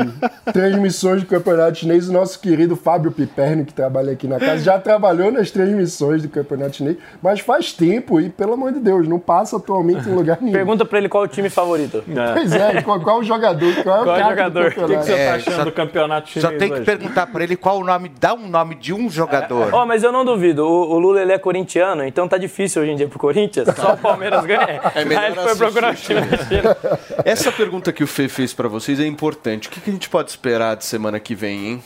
transmissões 0.52 1.22
do 1.22 1.26
campeonato 1.28 1.78
chinês. 1.78 2.08
O 2.08 2.12
nosso 2.12 2.38
querido 2.40 2.76
Fábio 2.76 3.10
Piperno, 3.12 3.64
que 3.64 3.72
trabalha 3.72 4.12
aqui 4.12 4.26
na 4.26 4.38
casa, 4.38 4.58
já 4.62 4.78
trabalhou 4.78 5.30
nas 5.30 5.50
transmissões 5.50 6.22
do 6.22 6.28
campeonato 6.28 6.76
chinês, 6.76 6.96
mas 7.22 7.40
faz 7.40 7.72
tempo 7.72 8.20
e, 8.20 8.28
pelo 8.28 8.54
amor 8.54 8.72
de 8.72 8.80
Deus, 8.80 9.06
não 9.08 9.18
passa 9.18 9.56
atualmente 9.56 10.08
em 10.08 10.12
lugar 10.14 10.38
nenhum. 10.40 10.52
Pergunta 10.52 10.84
pra 10.84 10.98
ele 10.98 11.08
qual 11.08 11.24
é 11.24 11.26
o 11.26 11.30
time 11.30 11.48
favorito. 11.50 12.02
Pois 12.34 12.52
é, 12.52 12.82
qual, 12.82 13.00
qual 13.00 13.18
o 13.20 13.24
jogador? 13.24 13.72
Qual 13.82 13.96
é 13.98 14.00
o 14.00 14.04
Qual 14.04 14.16
é 14.16 14.28
jogador? 14.30 14.66
O 14.66 14.70
que, 14.70 14.74
que 14.96 15.04
você 15.04 15.12
tá 15.12 15.18
É, 15.18 15.30
achando 15.32 15.54
só- 15.56 15.64
do 15.64 15.72
campeonato 15.72 16.28
chinês 16.30 16.50
Só 16.52 16.58
tem 16.58 16.68
que 16.68 16.74
hoje? 16.74 16.84
perguntar 16.84 17.26
pra 17.26 17.44
ele 17.44 17.56
qual 17.56 17.78
o 17.78 17.84
nome, 17.84 18.10
dá 18.20 18.34
um 18.34 18.48
nome 18.48 18.74
de 18.74 18.92
um 18.92 19.08
jogador. 19.08 19.68
Ó, 19.72 19.86
mas 19.86 20.02
eu 20.02 20.10
não 20.10 20.24
duvido. 20.24 20.64
O, 20.66 20.94
o 20.94 20.98
Lula 20.98 21.20
ele 21.22 21.32
é 21.32 21.38
corintiano, 21.38 21.63
então 22.06 22.28
tá 22.28 22.38
difícil 22.38 22.82
hoje 22.82 22.92
em 22.92 22.96
dia 22.96 23.08
pro 23.08 23.18
Corinthians. 23.18 23.68
Só 23.76 23.94
o 23.94 23.98
Palmeiras 23.98 24.44
ganha. 24.44 24.80
É 24.94 25.04
melhor 25.04 25.22
Aí 25.24 25.32
ele 25.32 25.40
foi 25.40 25.56
procurar 25.56 25.92
o 25.92 25.96
time 25.96 26.20
da 26.20 26.38
China. 26.38 26.76
Essa 27.24 27.50
pergunta 27.52 27.92
que 27.92 28.04
o 28.04 28.06
Fê 28.06 28.28
fez 28.28 28.52
pra 28.52 28.68
vocês 28.68 29.00
é 29.00 29.06
importante. 29.06 29.68
O 29.68 29.70
que 29.70 29.80
que 29.80 29.90
a 29.90 29.92
gente 29.92 30.08
pode 30.08 30.30
esperar 30.30 30.76
de 30.76 30.84
semana 30.84 31.18
que 31.18 31.34
vem, 31.34 31.66
hein? 31.66 31.84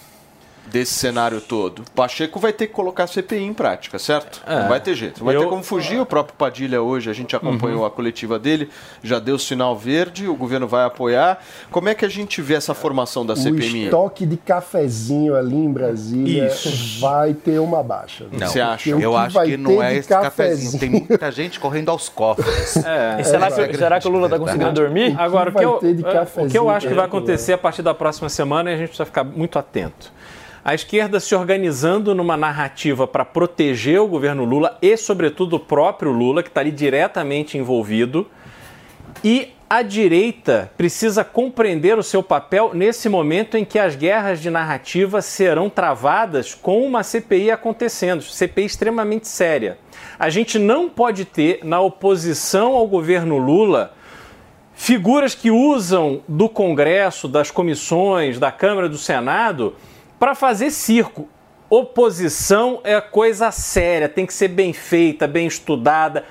Desse 0.71 0.95
cenário 0.95 1.41
todo. 1.41 1.83
Pacheco 1.95 2.39
vai 2.39 2.53
ter 2.53 2.67
que 2.67 2.73
colocar 2.73 3.05
a 3.05 3.07
CPI 3.07 3.43
em 3.45 3.55
prática, 3.55 3.99
certo? 3.99 4.43
É. 4.47 4.61
Não 4.61 4.69
vai 4.69 4.81
ter 4.81 4.95
jeito. 4.95 5.19
Não 5.21 5.27
vai 5.27 5.37
Eu- 5.37 5.41
ter 5.43 5.47
como 5.49 5.63
fugir. 5.63 6.01
O 6.01 6.07
próprio 6.07 6.35
Padilha 6.37 6.83
hoje, 6.83 7.09
a 7.09 7.13
gente 7.13 7.35
acompanhou 7.35 7.85
a 7.87 7.91
coletiva 7.91 8.39
dele, 8.39 8.69
já 9.03 9.19
deu 9.19 9.39
sinal 9.39 9.77
verde, 9.77 10.29
o 10.29 10.35
governo 10.35 10.69
vai 10.69 10.85
apoiar. 10.85 11.39
Como 11.71 11.89
é 11.89 11.95
que 11.95 12.05
a 12.05 12.09
gente 12.09 12.41
vê 12.43 12.55
essa 12.55 12.75
formação 12.75 13.25
da 13.25 13.35
O 13.35 13.37
CPMI? 13.37 13.85
estoque 13.87 14.27
de 14.27 14.37
cafezinho 14.37 15.35
ali 15.35 15.57
em 15.57 15.73
Brasília 15.73 16.47
Isso. 16.49 17.01
vai 17.01 17.33
ter 17.35 17.59
uma 17.59 17.83
baixa. 17.83 18.27
Não, 18.31 18.47
Você 18.47 18.61
acha? 18.61 18.95
O 18.97 19.01
eu 19.01 19.17
acho 19.17 19.41
que 19.43 19.57
não 19.57 19.83
é 19.83 19.97
esse 19.97 20.09
cafezinho. 20.09 20.79
Tem 20.79 20.91
muita 20.91 21.31
gente 21.33 21.59
correndo 21.59 21.91
aos 21.91 22.09
cofres. 22.09 22.77
É. 22.89 23.23
Será, 23.23 23.49
é 23.49 23.65
a 23.65 23.69
que, 23.69 23.77
será 23.77 24.01
que 24.01 24.09
o 24.09 24.11
Lula 24.11 24.29
tá 24.29 24.39
conseguindo 24.39 24.73
dormir? 24.73 25.15
Agora, 25.19 25.51
o 25.51 25.55
que, 25.55 25.65
eu, 25.65 25.73
é, 25.73 25.77
o 25.77 25.79
que 25.81 25.89
eu 26.01 26.13
cafezinho 26.13 26.71
acho 26.71 26.87
que 26.89 26.95
vai 26.95 27.07
pra 27.09 27.19
acontecer 27.19 27.53
a 27.53 27.59
partir 27.59 27.83
da 27.83 27.93
próxima 27.95 28.29
semana 28.29 28.71
e 28.71 28.75
a 28.75 28.77
gente 28.77 28.89
precisa 28.89 29.05
ficar 29.07 29.25
muito 29.25 29.59
atento. 29.59 30.13
A 30.69 30.75
esquerda 30.75 31.19
se 31.19 31.35
organizando 31.35 32.15
numa 32.15 32.37
narrativa 32.37 33.07
para 33.07 33.25
proteger 33.25 34.03
o 34.03 34.07
governo 34.07 34.45
Lula 34.45 34.77
e, 34.83 34.99
sobretudo, 34.99 35.57
o 35.57 35.59
próprio 35.59 36.13
Lula, 36.13 36.43
que 36.43 36.51
está 36.51 36.61
ali 36.61 36.71
diretamente 36.71 37.57
envolvido. 37.57 38.27
E 39.25 39.55
a 39.71 39.81
direita 39.81 40.71
precisa 40.77 41.25
compreender 41.25 41.97
o 41.97 42.03
seu 42.03 42.23
papel 42.23 42.73
nesse 42.75 43.09
momento 43.09 43.57
em 43.57 43.65
que 43.65 43.79
as 43.79 43.97
guerras 43.97 44.43
de 44.43 44.51
narrativa 44.51 45.23
serão 45.23 45.71
travadas 45.71 46.55
com 46.55 46.85
uma 46.85 47.03
CPI 47.03 47.51
acontecendo, 47.51 48.21
CPI 48.21 48.67
extremamente 48.67 49.27
séria. 49.27 49.79
A 50.19 50.29
gente 50.29 50.59
não 50.59 50.87
pode 50.87 51.25
ter 51.25 51.61
na 51.65 51.81
oposição 51.81 52.75
ao 52.75 52.87
governo 52.87 53.39
Lula 53.39 53.95
figuras 54.75 55.35
que 55.35 55.51
usam 55.51 56.21
do 56.29 56.47
Congresso, 56.47 57.27
das 57.27 57.51
comissões, 57.51 58.39
da 58.39 58.53
Câmara, 58.53 58.87
do 58.87 58.99
Senado 58.99 59.75
para 60.19 60.35
fazer 60.35 60.71
circo. 60.71 61.29
Oposição 61.71 62.81
é 62.83 62.99
coisa 63.01 63.51
séria, 63.51 64.09
tem 64.09 64.25
que 64.25 64.33
ser 64.33 64.49
bem 64.49 64.73
feita, 64.73 65.27
bem 65.27 65.47
estudada. 65.47 66.25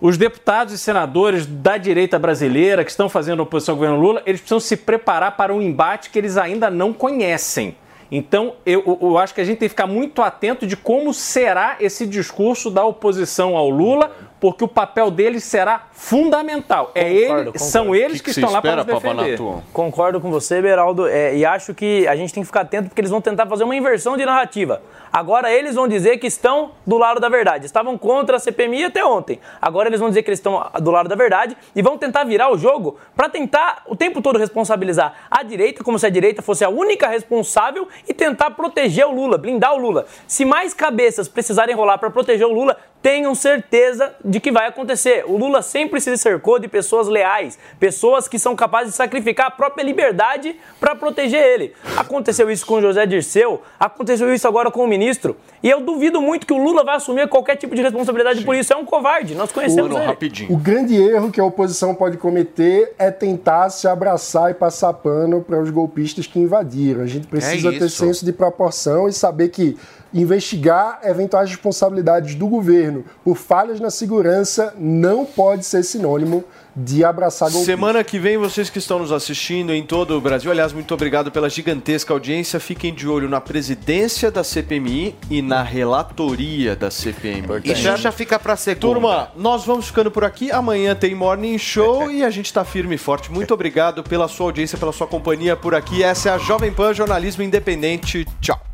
Os 0.00 0.18
deputados 0.18 0.74
e 0.74 0.78
senadores 0.78 1.46
da 1.46 1.78
direita 1.78 2.18
brasileira 2.18 2.84
que 2.84 2.90
estão 2.90 3.08
fazendo 3.08 3.42
oposição 3.42 3.72
ao 3.72 3.78
governo 3.78 4.00
Lula, 4.00 4.22
eles 4.26 4.40
precisam 4.40 4.60
se 4.60 4.76
preparar 4.76 5.36
para 5.36 5.54
um 5.54 5.62
embate 5.62 6.10
que 6.10 6.18
eles 6.18 6.36
ainda 6.36 6.70
não 6.70 6.92
conhecem. 6.92 7.76
Então, 8.10 8.56
eu, 8.66 8.98
eu, 9.00 9.16
acho 9.16 9.34
que 9.34 9.40
a 9.40 9.44
gente 9.44 9.58
tem 9.58 9.68
que 9.68 9.70
ficar 9.70 9.86
muito 9.86 10.20
atento 10.20 10.66
de 10.66 10.76
como 10.76 11.14
será 11.14 11.76
esse 11.80 12.06
discurso 12.06 12.70
da 12.70 12.84
oposição 12.84 13.56
ao 13.56 13.70
Lula, 13.70 14.12
porque 14.44 14.62
o 14.62 14.68
papel 14.68 15.10
deles 15.10 15.42
será 15.42 15.86
fundamental. 15.90 16.92
é 16.94 17.10
ele, 17.10 17.28
concordo. 17.28 17.58
São 17.58 17.94
eles 17.94 18.20
que, 18.20 18.24
que, 18.26 18.34
que 18.34 18.40
estão 18.40 18.52
lá 18.52 18.60
para 18.60 18.76
nos 18.76 18.84
defender. 18.84 19.40
Concordo 19.72 20.20
com 20.20 20.30
você, 20.30 20.60
Beraldo, 20.60 21.08
é, 21.08 21.34
e 21.34 21.46
acho 21.46 21.72
que 21.72 22.06
a 22.06 22.14
gente 22.14 22.34
tem 22.34 22.42
que 22.42 22.46
ficar 22.46 22.60
atento 22.60 22.90
porque 22.90 23.00
eles 23.00 23.10
vão 23.10 23.22
tentar 23.22 23.46
fazer 23.46 23.64
uma 23.64 23.74
inversão 23.74 24.18
de 24.18 24.26
narrativa. 24.26 24.82
Agora 25.10 25.50
eles 25.50 25.74
vão 25.74 25.88
dizer 25.88 26.18
que 26.18 26.26
estão 26.26 26.72
do 26.86 26.98
lado 26.98 27.20
da 27.20 27.30
verdade. 27.30 27.64
Estavam 27.64 27.96
contra 27.96 28.36
a 28.36 28.38
CPMI 28.38 28.84
até 28.84 29.02
ontem. 29.02 29.40
Agora 29.62 29.88
eles 29.88 29.98
vão 29.98 30.10
dizer 30.10 30.22
que 30.22 30.28
eles 30.28 30.40
estão 30.40 30.62
do 30.78 30.90
lado 30.90 31.08
da 31.08 31.14
verdade 31.14 31.56
e 31.74 31.80
vão 31.80 31.96
tentar 31.96 32.24
virar 32.24 32.52
o 32.52 32.58
jogo 32.58 32.98
para 33.16 33.30
tentar 33.30 33.84
o 33.86 33.96
tempo 33.96 34.20
todo 34.20 34.38
responsabilizar 34.38 35.14
a 35.30 35.42
direita, 35.42 35.82
como 35.82 35.98
se 35.98 36.04
a 36.04 36.10
direita 36.10 36.42
fosse 36.42 36.66
a 36.66 36.68
única 36.68 37.08
responsável 37.08 37.88
e 38.06 38.12
tentar 38.12 38.50
proteger 38.50 39.06
o 39.06 39.14
Lula, 39.14 39.38
blindar 39.38 39.72
o 39.72 39.78
Lula. 39.78 40.04
Se 40.26 40.44
mais 40.44 40.74
cabeças 40.74 41.28
precisarem 41.28 41.74
rolar 41.74 41.96
para 41.96 42.10
proteger 42.10 42.46
o 42.46 42.52
Lula, 42.52 42.76
tenham 43.04 43.34
certeza 43.34 44.14
de 44.24 44.40
que 44.40 44.50
vai 44.50 44.66
acontecer. 44.66 45.24
O 45.26 45.36
Lula 45.36 45.60
sempre 45.60 46.00
se 46.00 46.16
cercou 46.16 46.58
de 46.58 46.66
pessoas 46.66 47.06
leais, 47.06 47.58
pessoas 47.78 48.26
que 48.26 48.38
são 48.38 48.56
capazes 48.56 48.92
de 48.92 48.96
sacrificar 48.96 49.48
a 49.48 49.50
própria 49.50 49.82
liberdade 49.82 50.56
para 50.80 50.94
proteger 50.94 51.42
ele. 51.42 51.74
Aconteceu 51.98 52.50
isso 52.50 52.64
com 52.64 52.80
José 52.80 53.04
Dirceu, 53.04 53.60
aconteceu 53.78 54.32
isso 54.32 54.48
agora 54.48 54.70
com 54.70 54.82
o 54.82 54.88
ministro, 54.88 55.36
e 55.62 55.68
eu 55.68 55.82
duvido 55.82 56.22
muito 56.22 56.46
que 56.46 56.52
o 56.54 56.56
Lula 56.56 56.82
vai 56.82 56.96
assumir 56.96 57.28
qualquer 57.28 57.56
tipo 57.56 57.74
de 57.74 57.82
responsabilidade 57.82 58.38
Sim. 58.38 58.46
por 58.46 58.54
isso. 58.54 58.72
É 58.72 58.76
um 58.76 58.86
covarde, 58.86 59.34
nós 59.34 59.52
conhecemos 59.52 59.94
ele. 59.94 60.06
Rapidinho. 60.06 60.50
O 60.50 60.56
grande 60.56 60.96
erro 60.96 61.30
que 61.30 61.38
a 61.38 61.44
oposição 61.44 61.94
pode 61.94 62.16
cometer 62.16 62.94
é 62.98 63.10
tentar 63.10 63.68
se 63.68 63.86
abraçar 63.86 64.50
e 64.50 64.54
passar 64.54 64.94
pano 64.94 65.42
para 65.42 65.60
os 65.60 65.68
golpistas 65.68 66.26
que 66.26 66.38
invadiram. 66.38 67.02
A 67.02 67.06
gente 67.06 67.26
precisa 67.26 67.68
é 67.68 67.78
ter 67.78 67.90
senso 67.90 68.24
de 68.24 68.32
proporção 68.32 69.08
e 69.08 69.12
saber 69.12 69.50
que 69.50 69.76
investigar 70.14 71.00
eventuais 71.02 71.50
responsabilidades 71.50 72.36
do 72.36 72.46
governo 72.46 73.04
por 73.24 73.36
falhas 73.36 73.80
na 73.80 73.90
segurança 73.90 74.72
não 74.78 75.24
pode 75.26 75.66
ser 75.66 75.82
sinônimo 75.82 76.44
de 76.76 77.04
abraçar 77.04 77.48
golpistas. 77.50 77.74
Semana 77.74 78.02
que 78.02 78.18
vem, 78.18 78.36
vocês 78.36 78.68
que 78.68 78.78
estão 78.78 78.98
nos 78.98 79.12
assistindo 79.12 79.72
em 79.72 79.84
todo 79.84 80.16
o 80.16 80.20
Brasil, 80.20 80.50
aliás, 80.50 80.72
muito 80.72 80.92
obrigado 80.92 81.30
pela 81.30 81.48
gigantesca 81.48 82.12
audiência. 82.12 82.58
Fiquem 82.58 82.92
de 82.92 83.08
olho 83.08 83.28
na 83.28 83.40
presidência 83.40 84.30
da 84.30 84.42
CPMI 84.42 85.14
e 85.30 85.40
na 85.40 85.62
relatoria 85.62 86.74
da 86.74 86.90
CPMI. 86.90 87.62
E 87.64 87.74
já, 87.74 87.96
já 87.96 88.10
fica 88.10 88.38
para 88.38 88.56
segunda. 88.56 88.80
Turma, 88.80 89.28
nós 89.36 89.64
vamos 89.64 89.86
ficando 89.86 90.10
por 90.10 90.24
aqui. 90.24 90.50
Amanhã 90.50 90.94
tem 90.94 91.14
Morning 91.14 91.58
Show 91.58 92.10
e 92.10 92.24
a 92.24 92.30
gente 92.30 92.46
está 92.46 92.64
firme 92.64 92.96
e 92.96 92.98
forte. 92.98 93.30
Muito 93.30 93.54
obrigado 93.54 94.02
pela 94.02 94.26
sua 94.26 94.46
audiência, 94.46 94.78
pela 94.78 94.92
sua 94.92 95.06
companhia 95.06 95.56
por 95.56 95.74
aqui. 95.74 96.02
Essa 96.02 96.30
é 96.30 96.32
a 96.32 96.38
Jovem 96.38 96.72
Pan 96.72 96.92
Jornalismo 96.92 97.42
Independente. 97.42 98.26
Tchau. 98.40 98.73